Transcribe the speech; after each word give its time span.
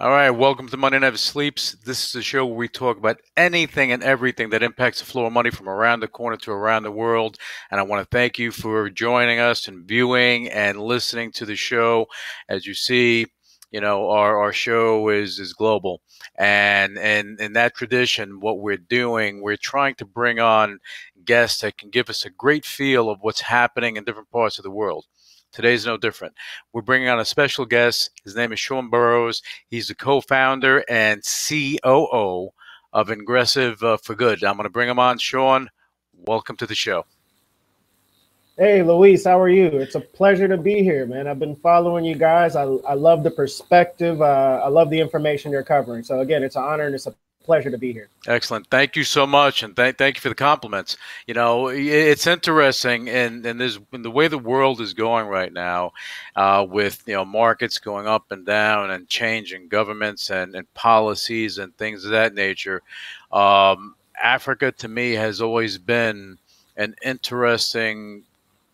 All 0.00 0.10
right, 0.10 0.30
welcome 0.30 0.68
to 0.68 0.76
Money 0.76 0.96
Never 1.00 1.16
Sleeps. 1.16 1.72
This 1.84 2.06
is 2.06 2.14
a 2.14 2.22
show 2.22 2.46
where 2.46 2.54
we 2.54 2.68
talk 2.68 2.98
about 2.98 3.20
anything 3.36 3.90
and 3.90 4.00
everything 4.00 4.50
that 4.50 4.62
impacts 4.62 5.00
the 5.00 5.06
flow 5.06 5.26
of 5.26 5.32
money 5.32 5.50
from 5.50 5.68
around 5.68 5.98
the 5.98 6.06
corner 6.06 6.36
to 6.36 6.52
around 6.52 6.84
the 6.84 6.92
world. 6.92 7.36
And 7.68 7.80
I 7.80 7.82
want 7.82 8.08
to 8.08 8.16
thank 8.16 8.38
you 8.38 8.52
for 8.52 8.90
joining 8.90 9.40
us 9.40 9.66
and 9.66 9.88
viewing 9.88 10.50
and 10.50 10.80
listening 10.80 11.32
to 11.32 11.44
the 11.44 11.56
show. 11.56 12.06
As 12.48 12.64
you 12.64 12.74
see, 12.74 13.26
you 13.72 13.80
know, 13.80 14.08
our, 14.10 14.38
our 14.38 14.52
show 14.52 15.08
is, 15.08 15.40
is 15.40 15.52
global. 15.52 16.00
And, 16.36 16.96
and 16.96 17.40
in 17.40 17.54
that 17.54 17.74
tradition, 17.74 18.38
what 18.38 18.60
we're 18.60 18.76
doing, 18.76 19.42
we're 19.42 19.56
trying 19.56 19.96
to 19.96 20.04
bring 20.04 20.38
on 20.38 20.78
guests 21.24 21.62
that 21.62 21.76
can 21.76 21.90
give 21.90 22.08
us 22.08 22.24
a 22.24 22.30
great 22.30 22.64
feel 22.64 23.10
of 23.10 23.18
what's 23.22 23.40
happening 23.40 23.96
in 23.96 24.04
different 24.04 24.30
parts 24.30 24.60
of 24.60 24.62
the 24.62 24.70
world. 24.70 25.06
Today's 25.52 25.86
no 25.86 25.96
different. 25.96 26.34
We're 26.72 26.82
bringing 26.82 27.08
on 27.08 27.20
a 27.20 27.24
special 27.24 27.64
guest. 27.64 28.10
His 28.24 28.36
name 28.36 28.52
is 28.52 28.60
Sean 28.60 28.90
Burrowes. 28.90 29.42
He's 29.68 29.88
the 29.88 29.94
co-founder 29.94 30.84
and 30.88 31.22
COO 31.22 32.50
of 32.92 33.10
Ingressive 33.10 33.82
uh, 33.82 33.96
for 33.96 34.14
Good. 34.14 34.44
I'm 34.44 34.56
going 34.56 34.64
to 34.64 34.70
bring 34.70 34.88
him 34.88 34.98
on. 34.98 35.18
Sean, 35.18 35.70
welcome 36.12 36.56
to 36.56 36.66
the 36.66 36.74
show. 36.74 37.04
Hey, 38.58 38.82
Luis, 38.82 39.24
how 39.24 39.40
are 39.40 39.48
you? 39.48 39.66
It's 39.66 39.94
a 39.94 40.00
pleasure 40.00 40.48
to 40.48 40.56
be 40.56 40.82
here, 40.82 41.06
man. 41.06 41.28
I've 41.28 41.38
been 41.38 41.56
following 41.56 42.04
you 42.04 42.16
guys. 42.16 42.56
I, 42.56 42.64
I 42.64 42.94
love 42.94 43.22
the 43.22 43.30
perspective. 43.30 44.20
Uh, 44.20 44.60
I 44.64 44.68
love 44.68 44.90
the 44.90 44.98
information 44.98 45.52
you're 45.52 45.62
covering. 45.62 46.02
So, 46.02 46.20
again, 46.20 46.42
it's 46.42 46.56
an 46.56 46.64
honor 46.64 46.86
and 46.86 46.94
it's 46.94 47.06
a 47.06 47.14
pleasure 47.48 47.70
to 47.70 47.78
be 47.78 47.94
here. 47.94 48.10
Excellent. 48.26 48.66
Thank 48.66 48.94
you 48.94 49.04
so 49.04 49.26
much, 49.26 49.62
and 49.62 49.74
thank 49.74 49.96
thank 49.96 50.16
you 50.16 50.20
for 50.20 50.28
the 50.28 50.34
compliments. 50.34 50.98
You 51.26 51.32
know, 51.32 51.68
it's 51.68 52.26
interesting, 52.26 53.08
and 53.08 53.44
and 53.46 53.58
there's 53.58 53.78
in 53.90 54.02
the 54.02 54.10
way 54.10 54.28
the 54.28 54.36
world 54.36 54.82
is 54.82 54.92
going 54.92 55.26
right 55.28 55.50
now, 55.50 55.92
uh, 56.36 56.66
with 56.68 57.02
you 57.06 57.14
know 57.14 57.24
markets 57.24 57.78
going 57.78 58.06
up 58.06 58.30
and 58.32 58.44
down 58.44 58.90
and 58.90 59.08
changing 59.08 59.68
governments 59.68 60.30
and, 60.30 60.54
and 60.54 60.72
policies 60.74 61.56
and 61.56 61.74
things 61.78 62.04
of 62.04 62.10
that 62.10 62.34
nature. 62.34 62.82
Um, 63.32 63.94
Africa 64.22 64.70
to 64.72 64.88
me 64.88 65.12
has 65.12 65.40
always 65.40 65.78
been 65.78 66.36
an 66.76 66.96
interesting 67.02 68.24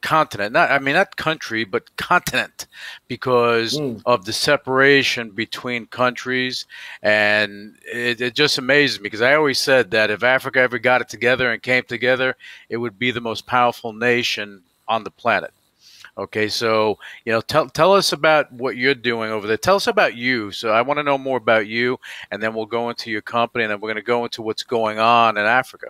continent. 0.05 0.53
Not 0.53 0.71
i 0.71 0.79
mean 0.79 0.95
not 0.95 1.17
country 1.17 1.65
but 1.65 1.97
continent 1.97 2.67
because 3.09 3.79
mm. 3.79 4.01
of 4.05 4.27
the 4.27 4.35
separation 4.35 5.31
between 5.31 5.87
countries. 5.87 6.67
And 7.03 7.77
it, 7.91 8.21
it, 8.21 8.35
just 8.35 8.59
amazes 8.59 9.01
me 9.01 9.05
because 9.05 9.23
i 9.23 9.35
always 9.35 9.59
said 9.59 9.91
that 9.93 10.11
if 10.11 10.23
africa 10.23 10.61
ever 10.61 10.79
got 10.79 11.01
it 11.01 11.09
together 11.09 11.51
and 11.51 11.63
came 11.63 11.85
together 11.85 12.37
it 12.69 12.77
would 12.77 12.99
be 12.99 13.11
the 13.11 13.21
most 13.21 13.47
powerful 13.47 13.93
nation 13.93 14.63
on 14.87 15.05
the 15.05 15.11
planet. 15.11 15.53
Okay 16.19 16.49
so 16.49 16.99
you 17.25 17.33
know 17.33 17.41
tell, 17.41 17.67
tell 17.71 17.95
us 17.95 18.13
about 18.13 18.53
what 18.53 18.77
you're 18.77 18.95
doing 18.95 19.31
over 19.31 19.47
there. 19.47 19.57
Tell 19.57 19.77
us 19.77 19.87
about 19.87 20.15
you. 20.15 20.51
So 20.51 20.69
i 20.71 20.83
want 20.83 20.99
to 20.99 21.03
know 21.03 21.17
more 21.17 21.39
about 21.39 21.67
you 21.67 21.99
and 22.31 22.43
then 22.43 22.53
we'll 22.53 22.67
go 22.67 22.91
into 22.91 23.11
your 23.11 23.23
company 23.23 23.65
and 23.65 23.71
then 23.71 23.81
we're 23.81 23.89
going 23.89 24.05
to 24.05 24.13
go 24.17 24.25
into 24.25 24.43
what's 24.43 24.65
going 24.65 24.99
on 24.99 25.39
in 25.39 25.47
africa. 25.47 25.89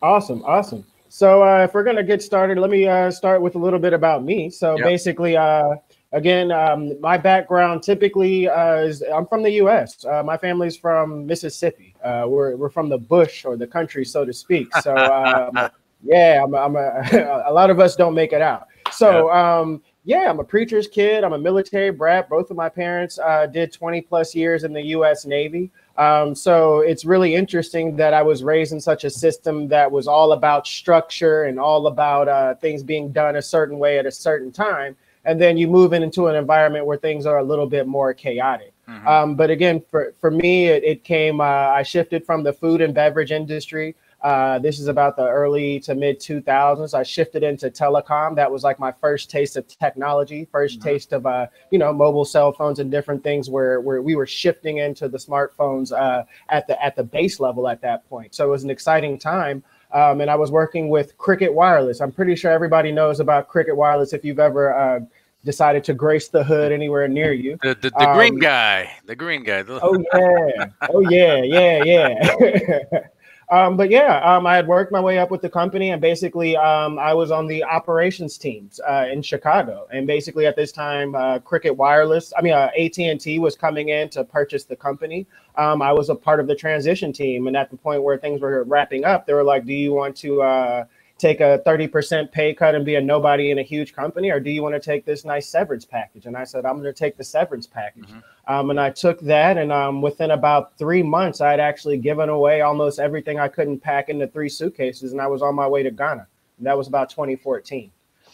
Awesome 0.00 0.42
awesome 0.46 0.86
so 1.10 1.42
uh, 1.42 1.64
if 1.64 1.74
we're 1.74 1.82
gonna 1.82 2.04
get 2.04 2.22
started, 2.22 2.56
let 2.56 2.70
me 2.70 2.86
uh, 2.86 3.10
start 3.10 3.42
with 3.42 3.56
a 3.56 3.58
little 3.58 3.80
bit 3.80 3.92
about 3.92 4.22
me. 4.22 4.48
So 4.48 4.76
yep. 4.76 4.86
basically, 4.86 5.36
uh, 5.36 5.74
again, 6.12 6.52
um, 6.52 6.98
my 7.00 7.18
background 7.18 7.82
typically 7.82 8.48
uh, 8.48 8.76
is 8.76 9.02
I'm 9.02 9.26
from 9.26 9.42
the 9.42 9.50
U.S. 9.54 10.04
Uh, 10.04 10.22
my 10.22 10.36
family's 10.36 10.76
from 10.76 11.26
Mississippi. 11.26 11.96
Uh, 12.04 12.26
we're 12.28 12.54
we're 12.54 12.70
from 12.70 12.88
the 12.88 12.96
bush 12.96 13.44
or 13.44 13.56
the 13.56 13.66
country, 13.66 14.04
so 14.04 14.24
to 14.24 14.32
speak. 14.32 14.68
So 14.82 14.96
um, 14.96 15.68
yeah, 16.04 16.42
I'm, 16.44 16.54
I'm 16.54 16.76
a, 16.76 17.42
a, 17.48 17.52
lot 17.52 17.70
of 17.70 17.80
us 17.80 17.96
don't 17.96 18.14
make 18.14 18.32
it 18.32 18.40
out. 18.40 18.68
So. 18.92 19.30
Um, 19.32 19.82
yeah, 20.02 20.30
I'm 20.30 20.40
a 20.40 20.44
preacher's 20.44 20.88
kid. 20.88 21.24
I'm 21.24 21.34
a 21.34 21.38
military 21.38 21.90
brat. 21.90 22.30
Both 22.30 22.50
of 22.50 22.56
my 22.56 22.70
parents 22.70 23.18
did 23.52 23.70
20 23.70 24.00
plus 24.00 24.34
years 24.34 24.64
in 24.64 24.72
the 24.72 24.80
U.S. 24.96 25.26
Navy. 25.26 25.70
Um, 26.00 26.34
so 26.34 26.78
it's 26.80 27.04
really 27.04 27.34
interesting 27.34 27.94
that 27.96 28.14
I 28.14 28.22
was 28.22 28.42
raised 28.42 28.72
in 28.72 28.80
such 28.80 29.04
a 29.04 29.10
system 29.10 29.68
that 29.68 29.92
was 29.92 30.08
all 30.08 30.32
about 30.32 30.66
structure 30.66 31.44
and 31.44 31.60
all 31.60 31.88
about 31.88 32.26
uh, 32.26 32.54
things 32.54 32.82
being 32.82 33.12
done 33.12 33.36
a 33.36 33.42
certain 33.42 33.78
way 33.78 33.98
at 33.98 34.06
a 34.06 34.10
certain 34.10 34.50
time. 34.50 34.96
And 35.26 35.38
then 35.38 35.58
you 35.58 35.68
move 35.68 35.92
into 35.92 36.28
an 36.28 36.36
environment 36.36 36.86
where 36.86 36.96
things 36.96 37.26
are 37.26 37.36
a 37.36 37.44
little 37.44 37.66
bit 37.66 37.86
more 37.86 38.14
chaotic. 38.14 38.72
Mm-hmm. 38.88 39.06
Um, 39.06 39.34
but 39.34 39.50
again, 39.50 39.82
for, 39.90 40.14
for 40.18 40.30
me, 40.30 40.68
it, 40.68 40.82
it 40.84 41.04
came, 41.04 41.38
uh, 41.38 41.44
I 41.44 41.82
shifted 41.82 42.24
from 42.24 42.44
the 42.44 42.54
food 42.54 42.80
and 42.80 42.94
beverage 42.94 43.30
industry 43.30 43.94
uh, 44.22 44.58
this 44.58 44.78
is 44.78 44.88
about 44.88 45.16
the 45.16 45.26
early 45.26 45.80
to 45.80 45.94
mid 45.94 46.20
2000s. 46.20 46.92
I 46.92 47.02
shifted 47.02 47.42
into 47.42 47.70
telecom. 47.70 48.36
That 48.36 48.50
was 48.50 48.62
like 48.62 48.78
my 48.78 48.92
first 48.92 49.30
taste 49.30 49.56
of 49.56 49.66
technology, 49.66 50.46
1st 50.52 50.72
mm-hmm. 50.72 50.82
taste 50.82 51.12
of 51.12 51.26
uh, 51.26 51.46
you 51.70 51.78
know 51.78 51.92
mobile 51.92 52.24
cell 52.24 52.52
phones 52.52 52.78
and 52.78 52.90
different 52.90 53.22
things 53.22 53.48
where 53.48 53.80
where 53.80 54.02
we 54.02 54.14
were 54.14 54.26
shifting 54.26 54.78
into 54.78 55.08
the 55.08 55.18
smartphones 55.18 55.92
uh, 55.92 56.24
at 56.50 56.66
the 56.66 56.82
at 56.84 56.96
the 56.96 57.04
base 57.04 57.40
level 57.40 57.68
at 57.68 57.80
that 57.80 58.08
point. 58.08 58.34
So 58.34 58.46
it 58.46 58.50
was 58.50 58.64
an 58.64 58.70
exciting 58.70 59.18
time. 59.18 59.62
Um, 59.92 60.20
and 60.20 60.30
I 60.30 60.36
was 60.36 60.52
working 60.52 60.88
with 60.88 61.18
Cricket 61.18 61.52
Wireless. 61.52 62.00
I'm 62.00 62.12
pretty 62.12 62.36
sure 62.36 62.52
everybody 62.52 62.92
knows 62.92 63.18
about 63.18 63.48
Cricket 63.48 63.76
Wireless 63.76 64.12
if 64.12 64.24
you've 64.24 64.38
ever 64.38 64.72
uh, 64.72 65.00
decided 65.44 65.82
to 65.84 65.94
grace 65.94 66.28
the 66.28 66.44
hood 66.44 66.70
anywhere 66.70 67.08
near 67.08 67.32
you. 67.32 67.58
The, 67.62 67.74
the, 67.74 67.90
the 67.90 68.08
um, 68.08 68.16
green 68.16 68.38
guy, 68.38 68.92
the 69.06 69.16
green 69.16 69.42
guy. 69.42 69.64
oh 69.68 70.04
yeah, 70.14 70.66
oh 70.90 71.00
yeah, 71.08 71.42
yeah, 71.42 71.82
yeah. 71.84 73.00
Um, 73.50 73.76
but 73.76 73.90
yeah, 73.90 74.20
um, 74.20 74.46
I 74.46 74.54
had 74.54 74.68
worked 74.68 74.92
my 74.92 75.00
way 75.00 75.18
up 75.18 75.30
with 75.32 75.42
the 75.42 75.48
company, 75.50 75.90
and 75.90 76.00
basically, 76.00 76.56
um, 76.56 77.00
I 77.00 77.12
was 77.12 77.32
on 77.32 77.48
the 77.48 77.64
operations 77.64 78.38
teams 78.38 78.80
uh, 78.88 79.06
in 79.10 79.22
Chicago. 79.22 79.88
And 79.92 80.06
basically, 80.06 80.46
at 80.46 80.54
this 80.54 80.70
time, 80.70 81.16
uh, 81.16 81.40
Cricket 81.40 81.76
Wireless, 81.76 82.32
I 82.38 82.42
mean, 82.42 82.52
uh, 82.52 82.70
AT 82.78 82.96
and 82.98 83.20
T 83.20 83.40
was 83.40 83.56
coming 83.56 83.88
in 83.88 84.08
to 84.10 84.22
purchase 84.22 84.64
the 84.64 84.76
company. 84.76 85.26
Um, 85.56 85.82
I 85.82 85.92
was 85.92 86.10
a 86.10 86.14
part 86.14 86.38
of 86.38 86.46
the 86.46 86.54
transition 86.54 87.12
team, 87.12 87.48
and 87.48 87.56
at 87.56 87.70
the 87.70 87.76
point 87.76 88.04
where 88.04 88.16
things 88.16 88.40
were 88.40 88.62
wrapping 88.64 89.04
up, 89.04 89.26
they 89.26 89.34
were 89.34 89.42
like, 89.44 89.66
"Do 89.66 89.74
you 89.74 89.92
want 89.94 90.16
to?" 90.18 90.86
Take 91.20 91.40
a 91.40 91.62
30% 91.66 92.32
pay 92.32 92.54
cut 92.54 92.74
and 92.74 92.82
be 92.82 92.94
a 92.94 93.00
nobody 93.00 93.50
in 93.50 93.58
a 93.58 93.62
huge 93.62 93.92
company 93.92 94.30
or 94.30 94.40
do 94.40 94.50
you 94.50 94.62
want 94.62 94.74
to 94.74 94.80
take 94.80 95.04
this 95.04 95.22
nice 95.22 95.46
severance 95.46 95.84
package? 95.84 96.24
And 96.24 96.34
i 96.34 96.44
said 96.44 96.64
i'm 96.64 96.80
going 96.80 96.84
to 96.84 96.94
take 96.94 97.18
the 97.18 97.24
severance 97.24 97.66
package. 97.66 98.06
Mm-hmm. 98.06 98.52
um, 98.52 98.70
and 98.70 98.80
i 98.80 98.88
took 98.88 99.20
that 99.20 99.58
and 99.58 99.70
um, 99.70 100.00
within 100.00 100.30
about 100.30 100.78
three 100.78 101.02
months 101.02 101.42
i 101.42 101.50
had 101.50 101.60
actually 101.60 101.98
given 101.98 102.30
away 102.30 102.62
almost 102.62 102.98
everything 102.98 103.38
i 103.38 103.48
couldn't 103.48 103.80
pack 103.80 104.08
into 104.08 104.26
three 104.28 104.48
suitcases 104.48 105.12
and 105.12 105.20
i 105.20 105.26
was 105.26 105.42
on 105.42 105.54
my 105.54 105.68
way 105.68 105.82
to 105.82 105.90
ghana. 105.90 106.26
And 106.56 106.66
that 106.66 106.76
was 106.76 106.88
about 106.88 107.10
2014 107.10 107.90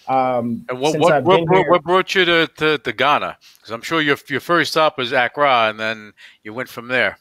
um, 0.09 0.65
and 0.69 0.79
what 0.79 0.97
what, 1.01 1.25
what, 1.25 1.41
here, 1.53 1.69
what, 1.69 1.83
brought 1.83 2.15
you 2.15 2.25
to, 2.25 2.47
to, 2.59 2.79
to 2.79 2.93
ghana? 2.93 3.37
Because 3.57 3.73
i'm 3.73 3.83
sure 3.83 4.01
your, 4.01 4.17
your 4.29 4.41
first 4.41 4.71
stop 4.71 4.97
was 4.97 5.13
accra 5.13 5.71
and 5.71 5.81
then 5.81 6.13
you 6.45 6.55
went 6.55 6.69
from 6.69 6.87
there 6.87 7.19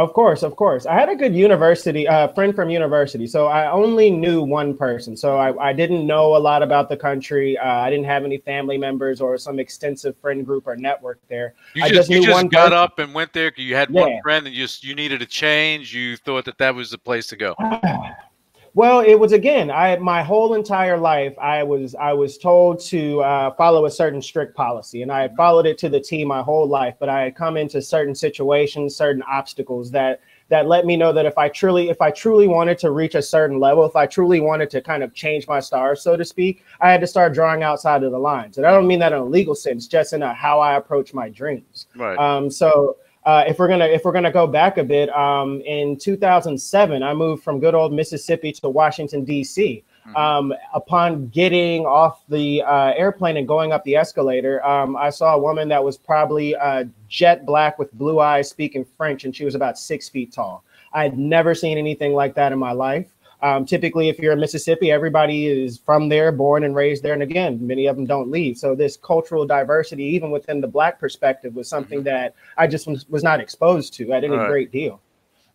of 0.00 0.14
course, 0.14 0.42
of 0.42 0.56
course. 0.56 0.86
I 0.86 0.94
had 0.94 1.08
a 1.08 1.14
good 1.14 1.34
university 1.34 2.08
uh, 2.08 2.28
friend 2.28 2.54
from 2.54 2.70
university, 2.70 3.26
so 3.26 3.48
I 3.48 3.70
only 3.70 4.10
knew 4.10 4.42
one 4.42 4.76
person. 4.76 5.16
So 5.16 5.36
I, 5.36 5.68
I 5.68 5.72
didn't 5.74 6.06
know 6.06 6.36
a 6.36 6.38
lot 6.38 6.62
about 6.62 6.88
the 6.88 6.96
country. 6.96 7.58
Uh, 7.58 7.66
I 7.66 7.90
didn't 7.90 8.06
have 8.06 8.24
any 8.24 8.38
family 8.38 8.78
members 8.78 9.20
or 9.20 9.36
some 9.36 9.58
extensive 9.58 10.16
friend 10.16 10.44
group 10.46 10.66
or 10.66 10.74
network 10.74 11.20
there. 11.28 11.54
You 11.74 11.82
just, 11.82 11.94
just, 11.94 12.10
you 12.10 12.24
just 12.24 12.50
got 12.50 12.70
person. 12.70 12.72
up 12.72 12.98
and 12.98 13.14
went 13.14 13.34
there. 13.34 13.50
Because 13.50 13.64
you 13.64 13.76
had 13.76 13.90
yeah. 13.90 14.00
one 14.00 14.22
friend, 14.22 14.46
and 14.46 14.56
you 14.56 14.64
just 14.64 14.82
you 14.82 14.94
needed 14.94 15.20
a 15.20 15.26
change. 15.26 15.94
You 15.94 16.16
thought 16.16 16.46
that 16.46 16.56
that 16.58 16.74
was 16.74 16.90
the 16.90 16.98
place 16.98 17.26
to 17.28 17.36
go. 17.36 17.54
Well, 18.74 19.00
it 19.00 19.16
was 19.16 19.32
again. 19.32 19.70
I 19.70 19.96
my 19.96 20.22
whole 20.22 20.54
entire 20.54 20.96
life, 20.96 21.36
I 21.38 21.62
was 21.62 21.94
I 21.96 22.12
was 22.12 22.38
told 22.38 22.78
to 22.86 23.20
uh, 23.22 23.54
follow 23.54 23.86
a 23.86 23.90
certain 23.90 24.22
strict 24.22 24.56
policy, 24.56 25.02
and 25.02 25.10
I 25.10 25.22
had 25.22 25.36
followed 25.36 25.66
it 25.66 25.76
to 25.78 25.88
the 25.88 26.00
T 26.00 26.24
my 26.24 26.40
whole 26.40 26.68
life. 26.68 26.94
But 27.00 27.08
I 27.08 27.22
had 27.22 27.34
come 27.34 27.56
into 27.56 27.82
certain 27.82 28.14
situations, 28.14 28.94
certain 28.94 29.24
obstacles 29.24 29.90
that 29.90 30.20
that 30.50 30.66
let 30.66 30.86
me 30.86 30.96
know 30.96 31.12
that 31.12 31.26
if 31.26 31.36
I 31.36 31.48
truly 31.48 31.88
if 31.88 32.00
I 32.00 32.12
truly 32.12 32.46
wanted 32.46 32.78
to 32.78 32.92
reach 32.92 33.16
a 33.16 33.22
certain 33.22 33.58
level, 33.58 33.84
if 33.84 33.96
I 33.96 34.06
truly 34.06 34.40
wanted 34.40 34.70
to 34.70 34.80
kind 34.80 35.02
of 35.02 35.14
change 35.14 35.48
my 35.48 35.58
stars, 35.58 36.00
so 36.00 36.16
to 36.16 36.24
speak, 36.24 36.64
I 36.80 36.92
had 36.92 37.00
to 37.00 37.06
start 37.08 37.34
drawing 37.34 37.64
outside 37.64 38.04
of 38.04 38.12
the 38.12 38.18
lines. 38.18 38.56
And 38.56 38.66
I 38.66 38.70
don't 38.70 38.86
mean 38.86 39.00
that 39.00 39.12
in 39.12 39.18
a 39.18 39.24
legal 39.24 39.56
sense, 39.56 39.88
just 39.88 40.12
in 40.12 40.22
a 40.22 40.32
how 40.32 40.60
I 40.60 40.76
approach 40.76 41.12
my 41.12 41.28
dreams. 41.28 41.86
Right. 41.96 42.18
Um. 42.18 42.50
So 42.50 42.98
uh, 43.30 43.44
if 43.46 43.60
we're 43.60 43.68
gonna 43.68 43.86
if 43.86 44.04
we're 44.04 44.12
gonna 44.12 44.32
go 44.32 44.44
back 44.44 44.76
a 44.76 44.82
bit, 44.82 45.08
um, 45.10 45.60
in 45.60 45.96
2007, 45.96 47.02
I 47.02 47.14
moved 47.14 47.44
from 47.44 47.60
good 47.60 47.76
old 47.76 47.92
Mississippi 47.92 48.50
to 48.54 48.68
Washington 48.68 49.24
D.C. 49.24 49.84
Mm-hmm. 50.04 50.16
Um, 50.16 50.54
upon 50.74 51.28
getting 51.28 51.86
off 51.86 52.22
the 52.28 52.62
uh, 52.62 52.92
airplane 52.96 53.36
and 53.36 53.46
going 53.46 53.70
up 53.70 53.84
the 53.84 53.94
escalator, 53.94 54.64
um, 54.66 54.96
I 54.96 55.10
saw 55.10 55.36
a 55.36 55.38
woman 55.38 55.68
that 55.68 55.84
was 55.84 55.96
probably 55.96 56.56
uh, 56.56 56.84
jet 57.08 57.46
black 57.46 57.78
with 57.78 57.92
blue 57.92 58.18
eyes, 58.18 58.50
speaking 58.50 58.84
French, 58.96 59.24
and 59.24 59.36
she 59.36 59.44
was 59.44 59.54
about 59.54 59.78
six 59.78 60.08
feet 60.08 60.32
tall. 60.32 60.64
I 60.92 61.04
had 61.04 61.16
never 61.16 61.54
seen 61.54 61.78
anything 61.78 62.14
like 62.14 62.34
that 62.34 62.50
in 62.50 62.58
my 62.58 62.72
life. 62.72 63.14
Um, 63.42 63.64
typically, 63.64 64.08
if 64.08 64.18
you're 64.18 64.32
in 64.32 64.40
Mississippi, 64.40 64.90
everybody 64.90 65.46
is 65.46 65.78
from 65.78 66.08
there, 66.08 66.30
born 66.30 66.64
and 66.64 66.74
raised 66.74 67.02
there. 67.02 67.14
And 67.14 67.22
again, 67.22 67.64
many 67.66 67.86
of 67.86 67.96
them 67.96 68.06
don't 68.06 68.30
leave. 68.30 68.58
So, 68.58 68.74
this 68.74 68.96
cultural 68.96 69.46
diversity, 69.46 70.04
even 70.04 70.30
within 70.30 70.60
the 70.60 70.68
Black 70.68 70.98
perspective, 70.98 71.54
was 71.54 71.68
something 71.68 72.00
mm-hmm. 72.00 72.04
that 72.04 72.34
I 72.56 72.66
just 72.66 72.86
was, 72.86 73.08
was 73.08 73.22
not 73.22 73.40
exposed 73.40 73.94
to 73.94 74.12
at 74.12 74.24
any 74.24 74.36
right. 74.36 74.48
great 74.48 74.72
deal. 74.72 75.00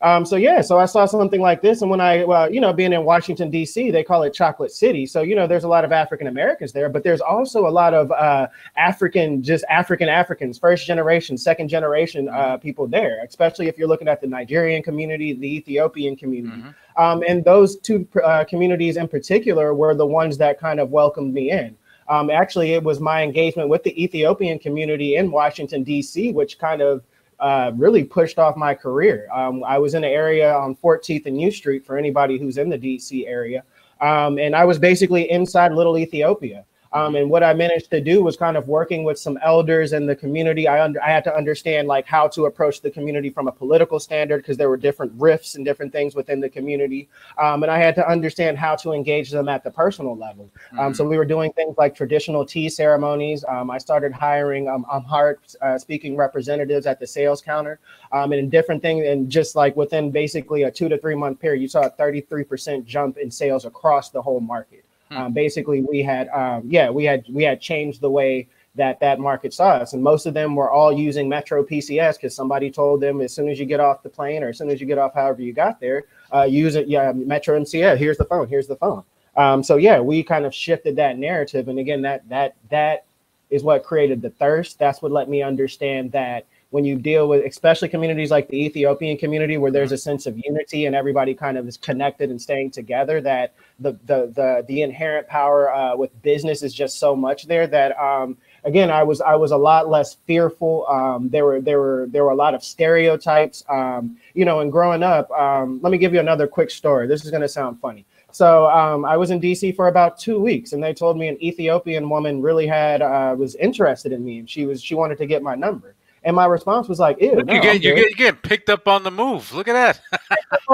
Um, 0.02 0.26
so 0.26 0.36
yeah, 0.36 0.62
so 0.62 0.78
I 0.78 0.86
saw 0.86 1.06
something 1.06 1.42
like 1.42 1.62
this, 1.62 1.82
and 1.82 1.90
when 1.90 2.02
I, 2.02 2.26
well, 2.26 2.52
you 2.52 2.60
know, 2.60 2.74
being 2.74 2.94
in 2.94 3.06
Washington 3.06 3.50
D.C., 3.50 3.92
they 3.92 4.04
call 4.04 4.24
it 4.24 4.34
Chocolate 4.34 4.72
City. 4.72 5.06
So 5.06 5.22
you 5.22 5.36
know, 5.36 5.48
there's 5.48 5.64
a 5.64 5.68
lot 5.68 5.86
of 5.86 5.92
African 5.92 6.28
Americans 6.28 6.74
there, 6.74 6.90
but 6.90 7.04
there's 7.04 7.22
also 7.22 7.68
a 7.68 7.70
lot 7.70 7.94
of 7.94 8.12
uh, 8.12 8.48
African, 8.76 9.42
just 9.42 9.64
African 9.70 10.10
Africans, 10.10 10.58
first 10.58 10.86
generation, 10.86 11.38
second 11.38 11.70
generation 11.70 12.28
uh, 12.28 12.34
mm-hmm. 12.34 12.62
people 12.62 12.88
there. 12.88 13.24
Especially 13.24 13.68
if 13.68 13.78
you're 13.78 13.88
looking 13.88 14.08
at 14.08 14.22
the 14.22 14.28
Nigerian 14.28 14.84
community, 14.84 15.34
the 15.34 15.56
Ethiopian 15.56 16.16
community, 16.16 16.62
mm-hmm. 16.62 17.02
um, 17.02 17.24
and 17.28 17.44
those 17.46 17.78
two 17.78 18.08
uh, 18.24 18.44
communities 18.44 18.98
in 18.98 19.08
particular 19.08 19.74
were 19.74 19.96
the 19.96 20.06
ones 20.06 20.38
that 20.38 20.60
kind 20.60 20.80
of 20.80 20.92
welcomed 20.92 21.34
me 21.34 21.52
in. 21.52 21.76
Um, 22.08 22.30
actually, 22.30 22.74
it 22.74 22.84
was 22.84 23.00
my 23.00 23.24
engagement 23.24 23.70
with 23.70 23.84
the 23.84 24.04
Ethiopian 24.04 24.60
community 24.60 25.16
in 25.16 25.32
Washington 25.32 25.84
D.C., 25.84 26.32
which 26.34 26.60
kind 26.60 26.82
of 26.82 27.04
uh, 27.40 27.72
really 27.76 28.04
pushed 28.04 28.40
off 28.40 28.56
my 28.56 28.74
career. 28.74 29.28
Um, 29.34 29.64
I 29.64 29.78
was 29.78 29.94
in 29.94 30.04
an 30.04 30.12
area 30.12 30.54
on 30.54 30.76
14th 30.76 31.26
and 31.26 31.40
U 31.42 31.52
Street 31.52 31.86
for 31.86 31.98
anybody 31.98 32.38
who's 32.38 32.58
in 32.58 32.70
the 32.70 32.78
DC 32.78 33.28
area. 33.28 33.64
Um, 34.02 34.38
and 34.40 34.56
I 34.56 34.66
was 34.66 34.78
basically 34.78 35.30
inside 35.32 35.72
Little 35.72 35.98
Ethiopia. 35.98 36.66
Um, 36.96 37.16
and 37.16 37.30
what 37.30 37.44
I 37.44 37.54
managed 37.54 37.92
to 37.92 38.00
do 38.00 38.24
was 38.24 38.38
kind 38.38 38.56
of 38.56 38.70
working 38.70 39.04
with 39.04 39.20
some 39.20 39.38
elders 39.44 39.92
in 39.92 40.06
the 40.06 40.16
community. 40.16 40.66
I 40.66 40.82
under, 40.82 41.04
I 41.04 41.10
had 41.10 41.26
to 41.26 41.36
understand 41.36 41.90
like 41.90 42.06
how 42.06 42.30
to 42.30 42.46
approach 42.46 42.80
the 42.80 42.90
community 42.90 43.30
from 43.30 43.50
a 43.50 43.52
political 43.52 44.00
standard 44.00 44.38
because 44.38 44.56
there 44.56 44.70
were 44.70 44.78
different 44.78 45.12
rifts 45.18 45.56
and 45.56 45.66
different 45.66 45.92
things 45.92 46.16
within 46.16 46.40
the 46.40 46.50
community. 46.50 47.10
Um, 47.38 47.64
and 47.64 47.72
I 47.72 47.80
had 47.80 47.96
to 47.96 48.10
understand 48.10 48.58
how 48.58 48.78
to 48.78 48.94
engage 48.94 49.30
them 49.30 49.50
at 49.50 49.66
the 49.66 49.72
personal 49.72 50.16
level. 50.16 50.50
Um, 50.72 50.78
mm-hmm. 50.78 50.94
So 50.94 51.04
we 51.06 51.18
were 51.18 51.26
doing 51.26 51.52
things 51.52 51.76
like 51.78 51.96
traditional 51.96 52.46
tea 52.46 52.70
ceremonies. 52.70 53.44
Um, 53.50 53.70
I 53.70 53.78
started 53.78 54.14
hiring 54.14 54.70
um, 54.70 54.86
Amharic 54.90 55.40
uh, 55.62 55.78
speaking 55.78 56.16
representatives 56.16 56.86
at 56.86 57.02
the 57.02 57.08
sales 57.08 57.42
counter 57.42 57.82
um, 58.14 58.32
and 58.32 58.50
different 58.50 58.82
things. 58.82 59.06
And 59.06 59.30
just 59.30 59.54
like 59.54 59.76
within 59.76 60.12
basically 60.12 60.64
a 60.64 60.72
two 60.72 60.88
to 60.88 60.98
three 60.98 61.16
month 61.16 61.42
period, 61.42 61.62
you 61.62 61.68
saw 61.68 61.82
a 61.82 61.92
33% 61.92 62.86
jump 62.86 63.18
in 63.18 63.30
sales 63.30 63.66
across 63.66 64.12
the 64.12 64.22
whole 64.22 64.40
market. 64.40 64.85
Hmm. 65.12 65.18
Um, 65.18 65.34
basically, 65.34 65.82
we 65.82 66.02
had 66.02 66.30
um, 66.30 66.64
yeah 66.66 66.90
we 66.90 67.04
had 67.04 67.26
we 67.30 67.44
had 67.44 67.62
changed 67.62 68.02
the 68.02 68.10
way 68.10 68.48
that 68.76 69.00
that 69.00 69.20
market 69.20 69.54
saw 69.54 69.70
us, 69.70 69.94
and 69.94 70.04
most 70.04 70.26
of 70.26 70.34
them 70.34 70.56
were 70.56 70.72
all 70.72 70.92
using 70.92 71.30
Metro 71.30 71.64
PCS 71.64 72.16
because 72.16 72.36
somebody 72.36 72.70
told 72.70 73.02
them 73.02 73.22
as 73.22 73.34
soon 73.34 73.50
as 73.50 73.60
you 73.60 73.66
get 73.66 73.80
off 73.80 74.04
the 74.04 74.10
plane 74.10 74.44
or 74.44 74.50
as 74.50 74.58
soon 74.58 74.70
as 74.70 74.82
you 74.82 74.88
get 74.88 74.98
off, 74.98 75.14
however 75.14 75.42
you 75.42 75.54
got 75.54 75.80
there, 75.80 76.06
uh, 76.34 76.44
use 76.44 76.76
it. 76.76 76.88
Yeah, 76.88 77.12
Metro 77.14 77.60
MCS. 77.60 77.98
Here's 77.98 78.18
the 78.18 78.26
phone. 78.26 78.48
Here's 78.48 78.68
the 78.68 78.76
phone. 78.76 79.04
Um, 79.38 79.64
so 79.64 79.78
yeah, 79.78 80.00
we 80.00 80.24
kind 80.24 80.46
of 80.46 80.54
shifted 80.54 80.96
that 80.98 81.18
narrative, 81.18 81.68
and 81.68 81.80
again, 81.80 82.02
that 82.02 82.28
that 82.30 82.56
that 82.70 83.06
is 83.50 83.64
what 83.64 83.84
created 83.84 84.22
the 84.22 84.30
thirst. 84.32 84.80
That's 84.80 85.02
what 85.02 85.12
let 85.12 85.30
me 85.30 85.42
understand 85.42 86.12
that 86.14 86.46
when 86.76 86.84
you 86.84 86.98
deal 86.98 87.30
with 87.30 87.46
especially 87.46 87.88
communities 87.88 88.32
like 88.32 88.50
the 88.50 88.66
Ethiopian 88.66 89.16
community 89.16 89.56
where 89.56 89.72
there's 89.72 89.94
a 89.94 89.98
sense 89.98 90.26
of 90.26 90.38
unity 90.38 90.88
and 90.88 90.94
everybody 90.94 91.34
kind 91.34 91.58
of 91.58 91.66
is 91.70 91.78
connected 91.78 92.30
and 92.30 92.42
staying 92.42 92.70
together 92.70 93.22
that 93.22 93.54
the 93.80 93.94
the 94.04 94.30
the, 94.36 94.66
the 94.68 94.82
inherent 94.82 95.26
power 95.30 95.74
uh, 95.74 95.96
with 95.96 96.12
business 96.22 96.64
is 96.64 96.74
just 96.74 97.00
so 97.00 97.16
much 97.16 97.48
there 97.48 97.66
that 97.66 97.98
um, 97.98 98.38
again 98.66 98.92
I 98.92 99.04
was 99.04 99.22
I 99.22 99.36
was 99.36 99.52
a 99.52 99.58
lot 99.58 99.88
less 99.88 100.18
fearful. 100.28 100.86
Um, 100.90 101.30
there 101.30 101.46
were 101.46 101.62
there 101.62 101.80
were 101.80 102.08
there 102.10 102.26
were 102.26 102.32
a 102.32 102.42
lot 102.46 102.54
of 102.54 102.62
stereotypes. 102.62 103.64
Um, 103.70 104.18
you 104.34 104.44
know 104.44 104.60
and 104.60 104.70
growing 104.70 105.02
up 105.02 105.32
um, 105.32 105.80
let 105.82 105.92
me 105.92 105.98
give 105.98 106.14
you 106.14 106.20
another 106.20 106.46
quick 106.46 106.70
story. 106.70 107.08
This 107.08 107.24
is 107.24 107.32
going 107.32 107.48
to 107.48 107.48
sound 107.48 107.80
funny. 107.80 108.06
So 108.32 108.70
um, 108.70 109.06
I 109.06 109.16
was 109.16 109.32
in 109.32 109.40
DC 109.40 109.78
for 109.78 109.88
about 109.88 110.20
two 110.20 110.42
weeks, 110.42 110.74
and 110.74 110.84
they 110.84 110.94
told 110.94 111.18
me 111.18 111.30
an 111.30 111.42
Ethiopian 111.42 112.10
woman 112.10 112.42
really 112.42 112.68
had 112.68 113.02
uh, 113.02 113.34
was 113.38 113.56
interested 113.56 114.12
in 114.12 114.26
me, 114.26 114.40
and 114.40 114.50
she 114.50 114.66
was 114.66 114.84
she 114.84 114.94
wanted 114.94 115.18
to 115.20 115.26
get 115.26 115.42
my 115.42 115.56
number. 115.56 115.96
And 116.26 116.36
my 116.36 116.46
response 116.48 116.88
was 116.88 116.98
like, 116.98 117.22
"Ew, 117.22 117.36
Look, 117.36 117.46
no, 117.46 117.54
you 117.54 117.62
get 117.62 117.84
you 117.84 117.96
get 117.96 118.10
you 118.10 118.16
get 118.16 118.42
picked 118.42 118.68
up 118.68 118.88
on 118.88 119.04
the 119.04 119.12
move. 119.12 119.54
Look 119.54 119.68
at 119.68 119.74
that." 119.74 120.02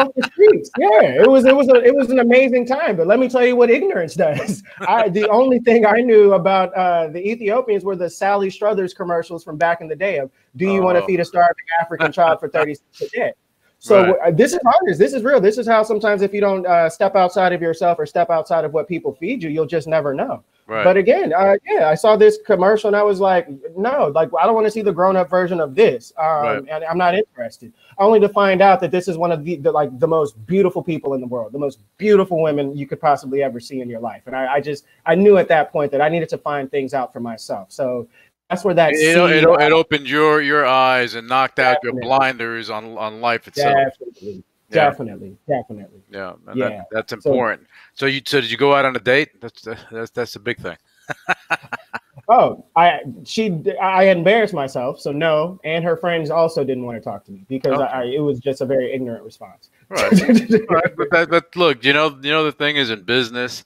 yeah, 0.78 1.22
it 1.22 1.30
was 1.30 1.44
it 1.44 1.54
was 1.54 1.68
a, 1.68 1.76
it 1.84 1.94
was 1.94 2.10
an 2.10 2.20
amazing 2.20 2.66
time. 2.66 2.96
But 2.96 3.06
let 3.06 3.20
me 3.20 3.28
tell 3.28 3.46
you 3.46 3.58
what 3.58 3.70
ignorance 3.70 4.16
does. 4.28 4.64
I 4.88 5.10
the 5.10 5.28
only 5.28 5.60
thing 5.60 5.86
I 5.86 6.00
knew 6.00 6.34
about 6.36 6.74
uh, 6.74 7.08
the 7.10 7.20
Ethiopians 7.20 7.84
were 7.84 7.98
the 7.98 8.10
Sally 8.10 8.50
Struthers 8.50 8.94
commercials 8.94 9.44
from 9.44 9.58
back 9.58 9.82
in 9.82 9.90
the 9.90 9.96
day 9.96 10.20
of 10.20 10.32
"Do 10.56 10.64
you 10.66 10.82
oh. 10.82 10.86
want 10.86 10.98
to 10.98 11.06
feed 11.06 11.20
a 11.20 11.26
starving 11.26 11.66
African 11.82 12.14
child 12.14 12.40
for 12.40 12.48
thirty 12.48 12.76
cents 12.76 13.02
a 13.02 13.10
day?" 13.10 13.34
So 13.82 14.04
right. 14.04 14.28
Uh, 14.28 14.32
this 14.32 14.54
is 14.54 14.60
honest. 14.64 15.00
This 15.00 15.12
is 15.12 15.24
real. 15.24 15.42
This 15.42 15.58
is 15.58 15.68
how 15.68 15.82
sometimes 15.82 16.22
if 16.22 16.36
you 16.36 16.40
don't 16.40 16.68
uh, 16.68 16.88
step 16.88 17.16
outside 17.16 17.52
of 17.52 17.64
yourself 17.64 17.98
or 17.98 18.06
step 18.06 18.30
outside 18.30 18.64
of 18.64 18.74
what 18.74 18.88
people 18.88 19.12
feed 19.16 19.42
you, 19.42 19.50
you'll 19.50 19.66
just 19.66 19.88
never 19.88 20.14
know. 20.14 20.44
Right. 20.68 20.84
But 20.84 20.98
again, 20.98 21.34
uh, 21.34 21.56
yeah, 21.66 21.90
I 21.90 21.96
saw 21.96 22.16
this 22.16 22.38
commercial 22.46 22.90
and 22.90 22.96
I 22.96 23.02
was 23.02 23.20
like, 23.20 23.48
no, 23.76 24.12
like 24.14 24.30
I 24.40 24.46
don't 24.46 24.54
want 24.54 24.68
to 24.68 24.72
see 24.72 24.84
the 24.84 24.94
grown 24.94 25.16
up 25.16 25.32
version 25.32 25.60
of 25.60 25.74
this, 25.74 26.14
um, 26.20 26.26
right. 26.26 26.64
and 26.70 26.84
I'm 26.84 27.00
not 27.00 27.16
interested. 27.16 27.74
Only 27.98 28.20
to 28.20 28.30
find 28.30 28.62
out 28.62 28.80
that 28.82 28.92
this 28.92 29.08
is 29.08 29.18
one 29.18 29.32
of 29.32 29.44
the, 29.44 29.56
the, 29.56 29.72
like 29.72 29.98
the 30.00 30.08
most 30.08 30.46
beautiful 30.46 30.84
people 30.84 31.16
in 31.16 31.20
the 31.20 31.28
world, 31.28 31.52
the 31.52 31.60
most 31.60 31.80
beautiful 31.98 32.40
women 32.40 32.78
you 32.78 32.86
could 32.86 33.02
possibly 33.02 33.42
ever 33.42 33.60
see 33.60 33.82
in 33.82 33.90
your 33.90 34.00
life. 34.00 34.22
And 34.28 34.36
I, 34.36 34.54
I 34.54 34.62
just 34.62 34.86
I 35.08 35.16
knew 35.16 35.38
at 35.38 35.48
that 35.48 35.72
point 35.72 35.92
that 35.92 36.02
I 36.02 36.08
needed 36.08 36.30
to 36.30 36.38
find 36.38 36.70
things 36.70 36.94
out 36.94 37.12
for 37.12 37.20
myself. 37.20 37.72
So 37.72 38.08
that's 38.52 38.66
where 38.66 38.74
that 38.74 38.94
it, 38.94 39.18
it, 39.18 39.44
it, 39.44 39.72
opened 39.72 40.10
your 40.10 40.42
your 40.42 40.66
eyes 40.66 41.16
and 41.16 41.28
knocked 41.28 41.58
out 41.58 41.78
your 41.84 41.94
blinders 41.94 42.70
on 42.70 42.98
on 42.98 43.22
life 43.22 43.48
itself. 43.48 43.74
Definitely. 43.74 44.44
Yeah. 44.70 44.90
Definitely, 44.90 45.38
definitely. 45.48 46.02
Yeah, 46.10 46.34
yeah. 46.56 46.70
That, 46.70 46.86
that's 46.92 47.14
important. 47.14 47.68
So, 47.94 48.06
so, 48.06 48.06
you 48.08 48.22
so 48.26 48.42
did 48.42 48.52
you 48.52 48.58
go 48.58 48.74
out 48.74 48.86
on 48.86 48.96
a 48.96 49.00
date? 49.00 49.42
That's 49.42 49.68
that's 49.92 50.12
that's 50.12 50.36
a 50.36 50.40
big 50.40 50.58
thing. 50.60 50.78
oh, 52.30 52.66
I 52.76 53.00
she 53.24 53.64
I 53.82 54.06
embarrassed 54.06 54.54
myself, 54.54 55.00
so 55.00 55.12
no, 55.12 55.60
and 55.64 55.84
her 55.84 55.96
friends 55.98 56.30
also 56.30 56.64
didn't 56.64 56.86
want 56.86 56.98
to 56.98 57.02
talk 57.02 57.26
to 57.26 57.32
me 57.32 57.46
because 57.48 57.80
okay. 57.80 57.84
I, 57.84 58.04
it 58.04 58.20
was 58.20 58.40
just 58.40 58.62
a 58.62 58.66
very 58.66 58.94
ignorant 58.94 59.24
response. 59.24 59.70
Right, 59.90 60.12
right. 60.70 60.96
But, 60.98 61.10
that, 61.12 61.28
but 61.30 61.56
look, 61.56 61.84
you 61.84 61.94
know, 61.94 62.18
you 62.22 62.32
know 62.32 62.44
the 62.44 62.52
thing 62.52 62.78
is 62.78 62.90
in 62.90 63.04
business, 63.04 63.64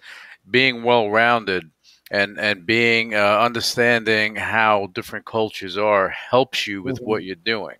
being 0.50 0.84
well 0.84 1.10
rounded 1.10 1.70
and 2.12 2.40
and 2.40 2.66
being 2.66 3.16
uh, 3.16 3.40
understanding 3.40 4.36
how 4.36 4.88
different 4.94 5.26
cultures 5.26 5.78
are 5.78 6.10
helps 6.10 6.68
you 6.68 6.84
with 6.84 6.98
mm-hmm. 6.98 7.06
what 7.06 7.24
you're 7.24 7.36
doing. 7.36 7.78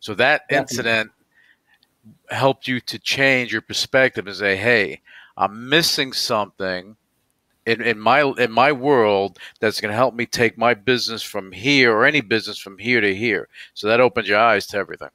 So 0.00 0.14
that 0.14 0.42
Definitely. 0.48 0.62
incident 0.62 1.10
helped 2.30 2.68
you 2.68 2.80
to 2.80 2.98
change 2.98 3.52
your 3.52 3.62
perspective 3.62 4.26
and 4.26 4.36
say, 4.36 4.56
"Hey, 4.56 5.00
I'm 5.36 5.68
missing 5.68 6.12
something." 6.12 6.96
In, 7.66 7.82
in 7.82 7.98
my 7.98 8.22
in 8.38 8.52
my 8.52 8.70
world, 8.70 9.40
that's 9.58 9.80
going 9.80 9.90
to 9.90 9.96
help 9.96 10.14
me 10.14 10.24
take 10.24 10.56
my 10.56 10.72
business 10.72 11.20
from 11.20 11.50
here 11.50 11.92
or 11.92 12.04
any 12.04 12.20
business 12.20 12.58
from 12.58 12.78
here 12.78 13.00
to 13.00 13.12
here. 13.12 13.48
So 13.74 13.88
that 13.88 13.98
opens 13.98 14.28
your 14.28 14.38
eyes 14.38 14.68
to 14.68 14.76
everything. 14.76 15.08